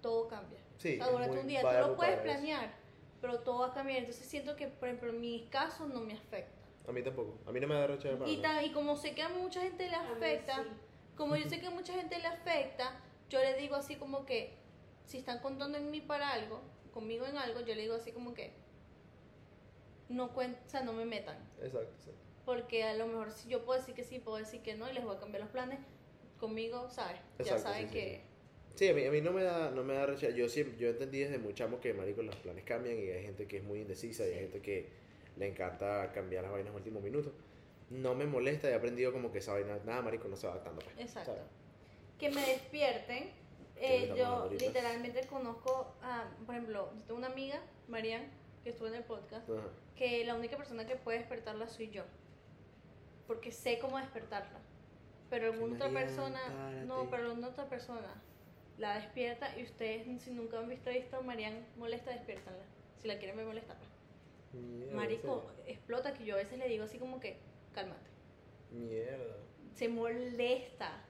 todo 0.00 0.26
cambia. 0.28 0.60
Sí, 0.80 0.98
o 0.98 1.04
sea, 1.04 1.12
durante 1.12 1.40
un 1.40 1.46
día 1.46 1.60
tú 1.60 1.88
lo 1.88 1.94
puedes 1.94 2.18
planear, 2.20 2.72
pero 3.20 3.40
todo 3.40 3.58
va 3.60 3.66
a 3.66 3.74
cambiar. 3.74 3.98
Entonces 3.98 4.26
siento 4.26 4.56
que, 4.56 4.66
por 4.68 4.88
ejemplo, 4.88 5.10
en 5.10 5.20
mi 5.20 5.46
caso 5.50 5.86
no 5.86 6.00
me 6.00 6.14
afecta. 6.14 6.58
A 6.88 6.92
mí 6.92 7.02
tampoco, 7.02 7.38
a 7.46 7.52
mí 7.52 7.60
no 7.60 7.68
me 7.68 7.74
da 7.74 7.86
rechera 7.86 8.18
para 8.18 8.30
Y, 8.30 8.42
y 8.64 8.72
como 8.72 8.96
sé 8.96 9.14
que 9.14 9.22
a 9.22 9.28
mucha 9.28 9.60
gente 9.60 9.84
le 9.84 9.98
mí 9.98 10.04
afecta, 10.10 10.62
sí. 10.62 10.70
como 11.16 11.36
yo 11.36 11.46
sé 11.50 11.60
que 11.60 11.66
a 11.66 11.70
mucha 11.70 11.92
gente 11.92 12.18
le 12.18 12.26
afecta, 12.26 12.98
yo 13.28 13.40
le 13.40 13.58
digo 13.58 13.76
así 13.76 13.96
como 13.96 14.24
que, 14.24 14.54
si 15.04 15.18
están 15.18 15.40
contando 15.40 15.76
en 15.76 15.90
mí 15.90 16.00
para 16.00 16.30
algo, 16.32 16.62
conmigo 16.94 17.26
en 17.26 17.36
algo, 17.36 17.60
yo 17.60 17.74
le 17.74 17.82
digo 17.82 17.96
así 17.96 18.12
como 18.12 18.32
que, 18.32 18.54
no 20.08 20.32
cuen 20.32 20.56
o 20.66 20.70
sea, 20.70 20.82
no 20.82 20.94
me 20.94 21.04
metan. 21.04 21.36
Exacto, 21.60 21.92
exacto. 21.98 22.20
Porque 22.46 22.84
a 22.84 22.94
lo 22.94 23.06
mejor 23.06 23.32
si 23.32 23.50
yo 23.50 23.66
puedo 23.66 23.78
decir 23.78 23.94
que 23.94 24.02
sí, 24.02 24.18
puedo 24.18 24.38
decir 24.38 24.62
que 24.62 24.74
no 24.74 24.88
y 24.88 24.94
les 24.94 25.04
voy 25.04 25.14
a 25.14 25.20
cambiar 25.20 25.42
los 25.42 25.50
planes, 25.50 25.78
conmigo, 26.38 26.88
¿sabes? 26.88 27.20
ya 27.38 27.42
Exacto, 27.44 27.62
saben 27.64 27.82
sí, 27.82 27.88
sí, 27.88 27.92
que... 27.92 28.16
Sí, 28.16 28.29
a 28.88 28.94
mí, 28.94 29.04
a 29.04 29.10
mí 29.10 29.20
no 29.20 29.32
me 29.32 29.42
da, 29.42 29.70
no 29.70 29.82
me 29.84 29.94
da 29.94 30.06
rechera. 30.06 30.34
Yo 30.34 30.48
siempre, 30.48 30.78
yo 30.78 30.88
entendí 30.90 31.20
desde 31.20 31.38
muy 31.38 31.54
chamo 31.54 31.80
que, 31.80 31.92
marico, 31.94 32.22
los 32.22 32.36
planes 32.36 32.64
cambian 32.64 32.96
y 32.98 33.08
hay 33.10 33.22
gente 33.24 33.46
que 33.46 33.58
es 33.58 33.64
muy 33.64 33.80
indecisa 33.80 34.24
y 34.24 34.28
hay 34.28 34.34
Sí. 34.34 34.40
gente 34.40 34.60
que 34.62 34.88
le 35.36 35.48
encanta 35.48 36.10
cambiar 36.12 36.42
las 36.44 36.52
vainas 36.52 36.70
en 36.70 36.76
último 36.76 37.00
minuto. 37.00 37.32
No 37.90 38.14
me 38.14 38.24
molesta, 38.26 38.68
he 38.70 38.74
aprendido 38.74 39.12
como 39.12 39.32
que 39.32 39.38
esa 39.38 39.52
vaina, 39.52 39.78
nada, 39.84 40.02
marico, 40.02 40.28
no 40.28 40.36
se 40.36 40.46
va 40.46 40.52
adaptando. 40.54 40.80
pues, 40.82 40.96
Exacto. 40.98 41.32
¿sabes? 41.32 41.46
Que 42.18 42.30
me 42.30 42.40
despierten. 42.46 43.30
Eh, 43.82 44.12
yo 44.16 44.50
literalmente 44.58 45.26
conozco, 45.26 45.94
a, 46.02 46.28
por 46.44 46.54
ejemplo, 46.54 46.92
yo 46.94 47.02
tengo 47.04 47.18
una 47.18 47.28
amiga, 47.28 47.60
Marian, 47.88 48.24
que 48.62 48.70
estuvo 48.70 48.88
en 48.88 48.94
el 48.94 49.04
podcast, 49.04 49.48
Ajá. 49.48 49.68
que 49.96 50.24
la 50.26 50.34
única 50.34 50.56
persona 50.58 50.86
que 50.86 50.96
puede 50.96 51.18
despertarla 51.18 51.66
soy 51.66 51.88
yo. 51.90 52.04
Porque 53.26 53.52
sé 53.52 53.78
cómo 53.78 53.96
despertarla. 53.98 54.58
Pero 55.30 55.52
alguna 55.52 55.76
otra 55.76 55.88
persona, 55.90 56.40
no, 56.86 56.94
párate. 56.96 57.08
pero 57.10 57.22
alguna 57.30 57.48
otra 57.48 57.68
persona 57.68 58.22
la 58.80 58.94
despierta 58.98 59.56
y 59.58 59.62
ustedes, 59.62 60.22
si 60.22 60.30
nunca 60.32 60.58
han 60.58 60.68
visto 60.68 60.90
esto, 60.90 61.18
a 61.18 61.20
Marian 61.20 61.64
molesta, 61.76 62.10
despiértanla. 62.10 62.64
Si 62.98 63.06
la 63.08 63.18
quieren 63.18 63.36
ver 63.36 63.46
molesta, 63.46 63.74
pues. 63.74 63.90
Mierda, 64.62 64.94
Marico, 64.96 65.50
explota 65.66 66.12
que 66.14 66.24
yo 66.24 66.34
a 66.34 66.38
veces 66.38 66.58
le 66.58 66.66
digo 66.68 66.84
así 66.84 66.98
como 66.98 67.20
que, 67.20 67.36
cálmate. 67.72 68.10
Mierda. 68.72 69.36
Se 69.74 69.88
molesta. 69.88 71.02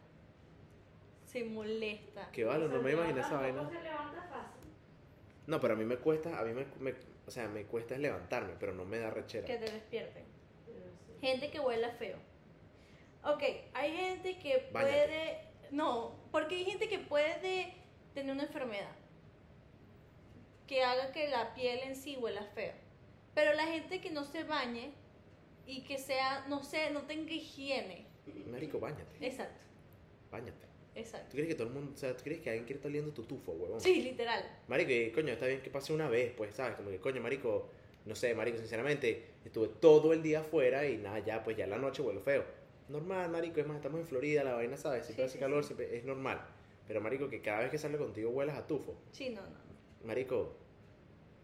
Se 1.24 1.44
molesta. 1.44 2.28
Qué 2.32 2.44
vale, 2.44 2.68
no 2.68 2.82
me 2.82 2.92
imaginé 2.92 3.20
esa 3.20 3.40
vaina. 3.40 3.68
se 3.68 3.80
levanta 3.80 4.22
fácil. 4.24 4.60
No, 5.46 5.60
pero 5.60 5.74
a 5.74 5.76
mí 5.76 5.84
me 5.84 5.96
cuesta, 5.96 6.38
a 6.38 6.44
mí 6.44 6.52
me, 6.52 6.66
me- 6.80 6.94
o 7.26 7.30
sea, 7.30 7.48
me 7.48 7.64
cuesta 7.64 7.94
es 7.94 8.00
levantarme, 8.00 8.54
pero 8.58 8.72
no 8.72 8.84
me 8.84 8.98
da 8.98 9.10
rechera. 9.10 9.46
Que 9.46 9.56
te 9.56 9.70
despierten. 9.70 10.24
Gente 11.20 11.50
que 11.50 11.60
huela 11.60 11.90
feo. 11.92 12.16
Ok, 13.24 13.42
hay 13.74 13.92
gente 13.96 14.38
que 14.38 14.68
Báñate. 14.72 14.92
puede. 15.06 15.49
No, 15.70 16.16
porque 16.32 16.56
hay 16.56 16.64
gente 16.64 16.88
que 16.88 16.98
puede 16.98 17.74
tener 18.14 18.32
una 18.32 18.44
enfermedad 18.44 18.90
que 20.66 20.82
haga 20.82 21.12
que 21.12 21.28
la 21.28 21.54
piel 21.54 21.80
en 21.80 21.96
sí 21.96 22.16
huela 22.16 22.44
feo. 22.54 22.72
Pero 23.34 23.54
la 23.54 23.64
gente 23.66 24.00
que 24.00 24.10
no 24.10 24.24
se 24.24 24.44
bañe 24.44 24.92
y 25.66 25.82
que 25.82 25.98
sea, 25.98 26.46
no 26.48 26.62
sé, 26.62 26.90
no 26.90 27.02
tenga 27.02 27.32
higiene. 27.32 28.06
Marico, 28.46 28.78
bañate, 28.78 29.04
Exacto, 29.26 29.60
bañate. 30.30 30.66
exacto. 30.94 31.26
¿Tú 31.30 31.32
crees 31.32 31.48
que 31.48 31.54
todo 31.54 31.66
el 31.68 31.72
mundo, 31.74 31.92
o 31.94 31.96
sea, 31.96 32.16
tú 32.16 32.22
crees 32.22 32.40
que 32.40 32.50
alguien 32.50 32.64
quiere 32.64 32.78
estar 32.78 32.88
oliendo 32.90 33.12
tu 33.12 33.24
tufo, 33.24 33.52
huevón? 33.52 33.80
Sí, 33.80 34.02
literal. 34.02 34.44
Marico, 34.68 34.90
y 34.92 35.10
coño, 35.10 35.32
está 35.32 35.46
bien 35.46 35.60
que 35.62 35.70
pase 35.70 35.92
una 35.92 36.08
vez, 36.08 36.32
pues, 36.36 36.54
¿sabes? 36.54 36.76
Como 36.76 36.90
que, 36.90 36.98
coño, 36.98 37.20
marico, 37.20 37.68
no 38.06 38.14
sé, 38.14 38.34
marico, 38.34 38.58
sinceramente, 38.58 39.30
estuve 39.44 39.68
todo 39.68 40.12
el 40.12 40.22
día 40.22 40.40
afuera 40.40 40.86
y 40.86 40.98
nada, 40.98 41.18
ya, 41.20 41.42
pues 41.42 41.56
ya 41.56 41.64
en 41.64 41.70
la 41.70 41.78
noche 41.78 42.02
huelo 42.02 42.20
feo. 42.20 42.44
Normal, 42.90 43.30
marico, 43.30 43.60
es 43.60 43.66
más, 43.66 43.76
estamos 43.76 44.00
en 44.00 44.06
Florida, 44.06 44.42
la 44.44 44.54
vaina, 44.54 44.76
¿sabes? 44.76 45.04
Siempre 45.06 45.24
Sí, 45.24 45.28
hace 45.28 45.38
sí, 45.38 45.40
calor, 45.40 45.62
sí. 45.62 45.68
siempre 45.68 45.96
es 45.96 46.04
normal. 46.04 46.40
Pero, 46.88 47.00
marico, 47.00 47.28
que 47.28 47.40
cada 47.40 47.60
vez 47.60 47.70
que 47.70 47.78
salgo 47.78 47.98
contigo 47.98 48.30
huelas 48.30 48.56
a 48.56 48.66
tufo. 48.66 48.94
Sí, 49.12 49.30
no, 49.30 49.42
no. 49.42 49.58
Marico, 50.04 50.56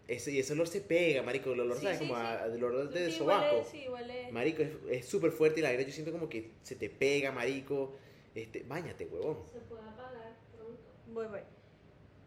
ese, 0.07 0.31
y 0.31 0.39
ese 0.39 0.53
olor 0.53 0.67
se 0.67 0.81
pega, 0.81 1.23
marico, 1.23 1.53
el 1.53 1.59
olor, 1.61 1.77
Sí, 1.77 1.83
¿sabes? 1.83 1.99
sí, 1.99 2.05
como 2.07 2.19
sí. 2.19 2.25
a- 2.25 2.45
el 2.45 2.63
olor 2.63 2.89
de 2.89 3.11
sí, 3.11 3.17
sobaco. 3.17 3.55
huele, 3.57 3.65
sí, 3.69 3.87
huele. 3.87 4.31
Marico, 4.31 4.63
es- 4.89 5.05
súper 5.07 5.31
fuerte 5.31 5.59
y 5.59 5.63
la 5.63 5.69
aire 5.69 5.85
yo 5.85 5.91
siento 5.91 6.11
como 6.11 6.27
que 6.27 6.51
se 6.63 6.75
te 6.75 6.89
pega, 6.89 7.31
marico. 7.31 7.95
Este, 8.35 8.63
bañate, 8.63 9.05
huevón. 9.05 9.37
Se 9.51 9.59
puede 9.59 9.81
apagar 9.81 10.35
pronto. 10.55 10.81
Voy, 11.07 11.27
voy. 11.27 11.39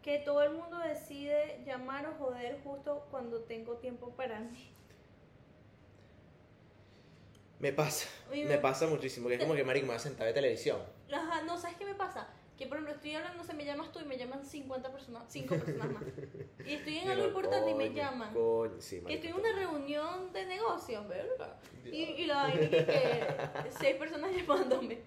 Que 0.01 0.17
todo 0.19 0.41
el 0.41 0.51
mundo 0.53 0.79
decide 0.79 1.61
llamar 1.65 2.07
o 2.07 2.13
joder 2.15 2.59
justo 2.63 3.05
cuando 3.11 3.41
tengo 3.43 3.75
tiempo 3.77 4.09
para 4.15 4.39
mí. 4.39 4.70
Me 7.61 7.71
pasa, 7.71 8.07
me 8.31 8.57
pasa 8.57 8.87
muchísimo, 8.87 9.27
que 9.27 9.35
es 9.35 9.41
como 9.41 9.53
que, 9.53 9.63
marico, 9.63 9.85
me 9.85 9.91
voy 9.91 9.97
a 9.97 9.99
sentar 9.99 10.25
de 10.25 10.33
televisión. 10.33 10.79
Ajá, 11.11 11.43
no, 11.43 11.57
¿sabes 11.57 11.77
qué 11.77 11.85
me 11.85 11.93
pasa? 11.93 12.27
Que 12.57 12.67
por 12.67 12.77
ejemplo 12.77 12.93
estoy 12.95 13.15
hablando, 13.15 13.37
no 13.37 13.43
sé, 13.43 13.53
me 13.53 13.65
llamas 13.65 13.91
tú 13.91 13.99
y 13.99 14.05
me 14.05 14.17
llaman 14.17 14.45
50 14.45 14.91
personas, 14.91 15.23
5 15.29 15.55
personas 15.55 15.91
más. 15.91 16.03
Y 16.65 16.73
estoy 16.73 16.97
en 16.99 17.09
algo 17.09 17.27
importante 17.27 17.71
y 17.71 17.73
me 17.73 17.93
llaman. 17.93 18.33
coño, 18.33 18.79
sí, 18.79 19.01
Que 19.05 19.15
estoy 19.15 19.29
en 19.29 19.35
una 19.35 19.51
reunión 19.53 20.31
de 20.33 20.45
negocios, 20.45 21.07
verga. 21.07 21.59
Y, 21.85 22.03
y 22.03 22.25
la 22.25 22.35
vaina 22.43 22.59
que, 22.69 22.69
que 22.69 23.71
seis 23.71 23.95
personas 23.95 24.31
llamándome. 24.35 24.99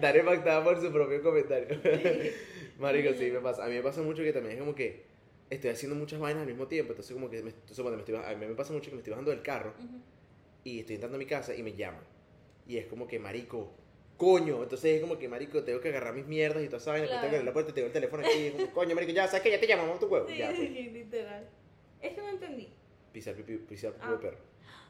Daré 0.00 0.20
impactada 0.20 0.62
por 0.64 0.80
su 0.80 0.92
propio 0.92 1.22
comentario. 1.22 1.80
Marico, 2.78 3.12
sí, 3.14 3.30
me 3.30 3.40
pasa. 3.40 3.64
A 3.64 3.68
mí 3.68 3.74
me 3.74 3.82
pasa 3.82 4.02
mucho 4.02 4.22
que 4.22 4.32
también 4.32 4.54
es 4.54 4.60
como 4.60 4.74
que 4.74 5.04
estoy 5.50 5.70
haciendo 5.70 5.96
muchas 5.96 6.20
vainas 6.20 6.42
al 6.42 6.48
mismo 6.48 6.66
tiempo. 6.68 6.92
Entonces, 6.92 7.12
como 7.14 7.28
que 7.28 7.42
me, 7.42 7.50
entonces, 7.50 7.78
bueno, 7.80 7.96
me 7.96 8.02
estoy, 8.02 8.16
a 8.16 8.36
mí 8.36 8.46
me 8.46 8.54
pasa 8.54 8.72
mucho 8.72 8.90
que 8.90 8.96
me 8.96 9.00
estoy 9.00 9.10
bajando 9.12 9.30
del 9.30 9.42
carro. 9.42 9.74
Y 10.64 10.80
estoy 10.80 10.94
entrando 10.96 11.16
a 11.16 11.18
mi 11.18 11.26
casa 11.26 11.54
y 11.54 11.62
me 11.62 11.72
llaman. 11.74 12.02
Y 12.66 12.76
es 12.78 12.86
como 12.86 13.06
que, 13.08 13.18
marico, 13.18 13.72
coño. 14.16 14.62
Entonces 14.62 14.94
es 14.96 15.00
como 15.00 15.18
que, 15.18 15.28
marico, 15.28 15.62
tengo 15.64 15.80
que 15.80 15.88
agarrar 15.88 16.14
mis 16.14 16.26
mierdas 16.26 16.62
y 16.62 16.66
toda 16.66 16.78
esa 16.78 16.92
vaina. 16.92 17.06
Claro. 17.06 17.22
Tengo 17.22 17.38
que 17.38 17.44
la 17.44 17.52
puerta 17.52 17.70
y 17.70 17.74
tengo 17.74 17.86
el 17.88 17.92
teléfono 17.92 18.22
aquí. 18.26 18.46
y 18.46 18.50
como, 18.52 18.72
coño, 18.72 18.94
marico, 18.94 19.12
ya, 19.12 19.26
¿sabes 19.26 19.42
qué? 19.42 19.50
Ya 19.50 19.60
te 19.60 19.66
llamamos 19.66 19.98
tu 19.98 20.06
huevo. 20.06 20.26
Sí, 20.28 20.36
Ya, 20.38 20.48
pues. 20.48 20.70
literal. 20.70 21.48
Esto 22.00 22.22
no 22.22 22.28
entendí. 22.28 22.72
Pisar 23.12 23.34
pipí, 23.34 23.56
pisar 23.58 23.92
pipí 23.92 24.04
Ah. 24.06 24.10
de 24.12 24.18
perro. 24.18 24.38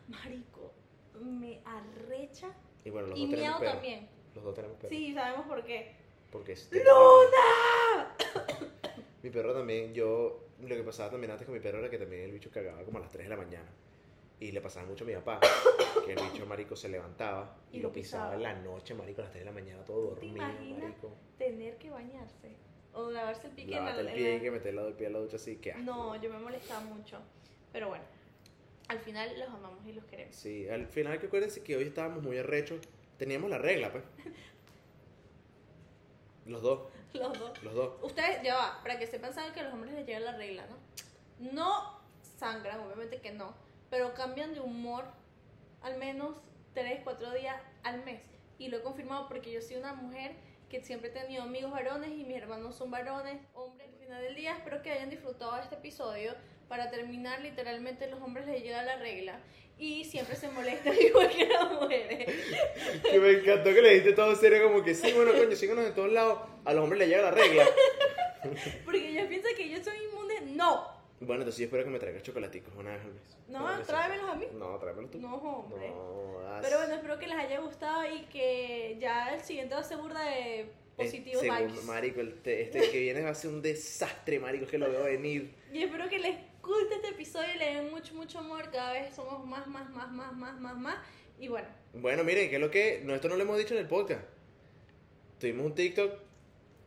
Marico, 0.09 0.73
me 1.21 1.61
arrecha 1.65 2.55
Y 2.85 2.91
bueno, 2.91 3.09
los 3.09 3.19
y 3.19 3.23
dos 3.23 3.31
tenemos 3.31 3.49
miedo 3.49 3.61
perro. 3.61 3.73
también. 3.73 4.09
Los 4.35 4.45
dos 4.45 4.55
tenemos 4.55 4.77
perro. 4.79 4.89
Sí, 4.91 5.15
sabemos 5.15 5.47
por 5.47 5.65
qué. 5.65 5.93
Porque 6.31 6.53
es 6.53 6.71
¡Luna! 6.73 8.17
Mi 9.23 9.31
perro 9.31 9.53
también, 9.55 9.93
yo, 9.95 10.49
lo 10.61 10.75
que 10.75 10.83
pasaba 10.83 11.11
también 11.11 11.31
antes 11.31 11.47
con 11.47 11.55
mi 11.55 11.61
perro 11.61 11.79
era 11.79 11.89
que 11.91 11.99
también 11.99 12.23
el 12.25 12.33
bicho 12.33 12.51
cagaba 12.51 12.83
como 12.85 12.99
a 12.99 13.03
las 13.03 13.11
3 13.13 13.25
de 13.27 13.31
la 13.31 13.37
mañana. 13.37 13.71
Y 14.43 14.51
le 14.51 14.61
pasaba 14.61 14.87
mucho 14.87 15.05
a 15.05 15.07
mi 15.07 15.15
papá, 15.15 15.39
que 16.05 16.15
el 16.15 16.19
bicho 16.21 16.45
marico 16.47 16.75
se 16.75 16.89
levantaba 16.89 17.55
y, 17.71 17.77
Y 17.79 17.81
lo 17.81 17.93
pisaba 17.93 18.33
pisaba. 18.33 18.35
en 18.35 18.43
la 18.43 18.55
noche, 18.73 18.93
marico, 18.93 19.21
a 19.21 19.25
las 19.25 19.31
3 19.33 19.45
de 19.45 19.51
la 19.51 19.53
mañana, 19.55 19.85
todo 19.85 20.09
¿Te 20.15 20.27
dormido, 20.27 20.37
marico. 20.79 21.13
Tener 21.39 21.77
que 21.79 21.91
bañarse. 21.91 22.57
O 22.93 23.09
lavarse 23.13 23.47
el 23.47 23.53
pie. 23.53 23.67
que 23.67 23.71
Lávate 23.71 24.01
en 24.01 24.07
la- 24.07 24.13
el 24.13 24.19
en 24.19 24.25
pie 24.25 24.35
la- 24.35 24.41
que 24.43 24.51
meter 24.51 24.69
el 24.71 24.75
lado 24.77 24.89
del 24.89 24.97
pie 24.97 25.07
a 25.07 25.11
la 25.11 25.19
ducha 25.21 25.37
así, 25.37 25.57
que. 25.59 25.75
No, 25.75 26.21
yo 26.21 26.29
me 26.29 26.39
molestaba 26.41 26.81
mucho. 26.81 27.19
Pero 27.73 27.87
bueno, 27.89 28.03
al 28.89 28.99
final 28.99 29.31
los 29.39 29.49
amamos 29.49 29.87
y 29.87 29.93
los 29.93 30.05
queremos. 30.07 30.35
Sí, 30.35 30.69
al 30.69 30.89
final 30.89 31.21
que 31.21 31.27
acuérdense 31.29 31.63
que 31.63 31.77
hoy 31.77 31.85
estábamos 31.85 32.25
muy 32.25 32.37
arrechos, 32.37 32.81
teníamos 33.19 33.49
la 33.49 33.59
regla, 33.59 33.93
pues. 33.93 34.03
Los 36.47 36.61
dos, 36.63 36.81
Los 37.15 37.39
dos. 37.39 37.63
los 37.63 37.75
dos. 37.75 37.95
Ustedes, 38.03 38.43
ya 38.43 38.57
va, 38.57 38.81
para 38.83 38.99
que 38.99 39.07
sepan, 39.07 39.33
saben 39.33 39.53
que 39.55 39.61
a 39.61 39.63
los 39.63 39.73
hombres 39.75 39.93
les 39.95 40.05
llega 40.05 40.19
la 40.19 40.37
regla, 40.37 40.67
¿no? 40.67 41.53
No 41.53 42.01
sangran, 42.37 42.81
obviamente 42.81 43.21
que 43.21 43.31
no, 43.31 43.55
pero 43.93 44.15
cambian 44.15 44.55
de 44.55 44.61
humor 44.61 45.05
al 45.83 45.99
menos 45.99 46.39
3, 46.73 47.01
4 47.05 47.31
días 47.35 47.57
al 47.83 48.03
mes. 48.05 48.23
Y 48.57 48.69
lo 48.69 48.79
he 48.79 48.83
confirmado 48.83 49.29
porque 49.29 49.53
yo 49.53 49.61
soy 49.61 49.77
una 49.77 49.93
mujer 49.93 50.33
que 50.71 50.81
siempre 50.81 51.11
he 51.11 51.13
tenido 51.13 51.43
amigos 51.43 51.71
varones 51.71 52.11
y 52.11 52.25
mis 52.25 52.39
hermanos 52.39 52.75
son 52.75 52.91
varones, 52.91 53.43
hombres. 53.53 53.91
Al 53.93 53.99
final 53.99 54.23
del 54.23 54.35
día 54.35 54.57
espero 54.57 54.81
que 54.81 54.93
hayan 54.93 55.11
disfrutado 55.11 55.59
este 55.59 55.75
episodio. 55.75 56.35
Para 56.69 56.91
terminar, 56.91 57.43
literalmente 57.43 58.09
los 58.09 58.23
hombres 58.23 58.47
les 58.47 58.63
llega 58.63 58.83
la 58.83 58.97
regla 58.97 59.39
y 59.77 60.07
siempre 60.07 60.37
se 60.37 60.49
molestan 60.49 60.95
igual 60.99 61.29
que 61.29 61.45
las 61.45 61.73
mujeres. 61.75 62.35
Que 63.11 63.21
me 63.21 63.31
encantó 63.33 63.75
que 63.75 63.83
le 63.83 63.95
diste 63.97 64.15
todo 64.15 64.35
serio 64.37 64.69
como 64.69 64.83
que 64.83 64.95
sí, 64.95 65.13
bueno, 65.13 65.33
coño, 65.33 65.55
síguenos 65.55 65.85
de 65.85 65.91
todos 65.91 66.11
lados. 66.11 66.39
A 66.65 66.73
los 66.73 66.85
hombres 66.85 67.01
les 67.01 67.09
llega 67.11 67.25
la 67.25 67.31
regla. 67.31 67.67
Porque 68.87 69.11
ellos 69.11 69.27
piensan 69.27 69.55
que 69.55 69.69
yo 69.69 69.85
soy 69.85 69.99
inmune. 69.99 70.41
No, 70.55 71.02
Bueno, 71.25 71.43
entonces 71.43 71.59
yo 71.61 71.65
espero 71.67 71.85
que 71.85 71.91
me 71.91 71.99
traigas 71.99 72.23
chocolaticos 72.23 72.75
una 72.77 72.91
vez 72.93 73.03
al 73.03 73.13
mes. 73.13 73.23
no, 73.49 73.79
que 73.79 73.85
tráemelos 73.85 74.29
a 74.31 74.35
mí. 74.35 74.47
No, 74.55 74.77
tráemelos 74.79 75.11
tú. 75.11 75.19
No, 75.21 75.35
hombre. 75.37 75.91
No, 75.91 76.41
das- 76.41 76.65
Pero 76.65 76.79
bueno, 76.79 76.95
espero 76.95 77.19
que 77.19 77.27
les 77.29 77.37
haya 77.39 77.61
gustado 77.61 78.05
y 78.13 78.23
que 78.27 78.97
ya 79.01 79.35
el 79.35 79.41
siguiente 79.43 79.75
va 79.75 79.81
a 79.81 79.85
ser 79.85 79.99
burda 79.99 80.25
de 80.25 80.67
positivos 80.97 81.43
Eh, 81.43 81.47
según- 81.51 81.67
vibes. 81.73 81.85
Marico, 81.85 82.21
el 82.21 82.35
te- 82.43 82.63
este 82.63 82.91
que 82.91 83.01
viene 83.01 83.23
va 83.23 83.31
a 83.31 83.35
ser 83.35 83.51
un 83.51 83.63
desastre, 83.63 84.39
marico, 84.41 84.65
es 84.65 84.71
que 84.71 84.79
lo 84.79 84.91
veo 84.91 85.05
venir. 85.05 85.55
Y 85.73 85.83
espero 85.83 86.09
que 86.09 86.19
les 86.19 86.37
guste 86.63 86.95
este 86.97 87.09
episodio 87.09 87.55
y 87.55 87.59
le 87.59 87.75
den 87.75 87.91
mucho, 87.91 88.15
mucho 88.15 88.39
amor. 88.41 88.71
Cada 88.71 88.93
vez 88.95 89.15
somos 89.15 89.45
más, 89.47 89.67
más, 89.67 89.89
más, 89.91 90.11
más, 90.13 90.33
más, 90.35 90.61
más, 90.61 90.77
más. 90.77 90.97
Y 91.39 91.49
bueno, 91.49 91.69
Bueno, 91.95 92.25
miren, 92.25 92.49
¿qué 92.49 92.57
es 92.57 92.61
lo 92.61 92.71
que? 92.71 93.01
No, 93.05 93.15
esto 93.15 93.29
no 93.29 93.37
lo 93.37 93.43
hemos 93.43 93.59
dicho 93.59 93.75
en 93.75 93.81
el 93.81 93.87
podcast. 93.89 94.23
Tuvimos 95.39 95.67
un 95.67 95.75
TikTok, 95.75 96.13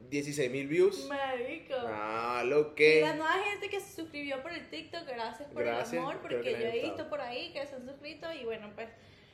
16 0.10 0.52
mil 0.52 0.68
views. 0.68 1.08
marico. 1.08 1.76
Ah, 1.88 2.44
lo 2.46 2.72
Y 2.72 2.76
que. 2.76 3.02
la 3.02 3.16
nueva 3.16 3.34
gente 3.44 3.70
que 3.70 3.80
se 3.80 3.96
suscribió 3.96 4.42
por 4.42 4.52
el 4.54 4.70
TikTok, 4.70 5.06
gracias 5.08 5.50
por 5.50 5.64
Gracias, 5.64 5.94
el 5.94 6.00
amor, 6.00 6.20
porque 6.22 6.52
yo 6.52 6.68
he 6.68 6.82
visto 6.82 7.10
por 7.10 7.22
ahí 7.22 7.52
que 7.54 7.66
se 7.66 7.76
han 7.76 7.86
suscrito 7.86 8.32
y 8.34 8.44
bueno, 8.46 8.72
pues 8.76 8.90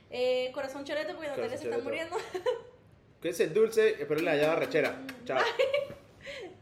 eh, 0.10 0.52
corazón 0.54 0.84
choreto 0.84 1.14
porque 1.16 1.28
Natalia 1.30 1.58
se 1.58 1.64
está 1.64 1.70
Corazón 1.78 1.84
muriendo. 1.86 2.18
Cuídense 3.22 3.44
el 3.46 3.54
dulce, 3.54 3.90
espero 4.02 4.22
les 4.22 4.34
haya 4.34 4.48
dado 4.48 4.60
rechera. 4.60 5.02
Chao. 5.26 5.40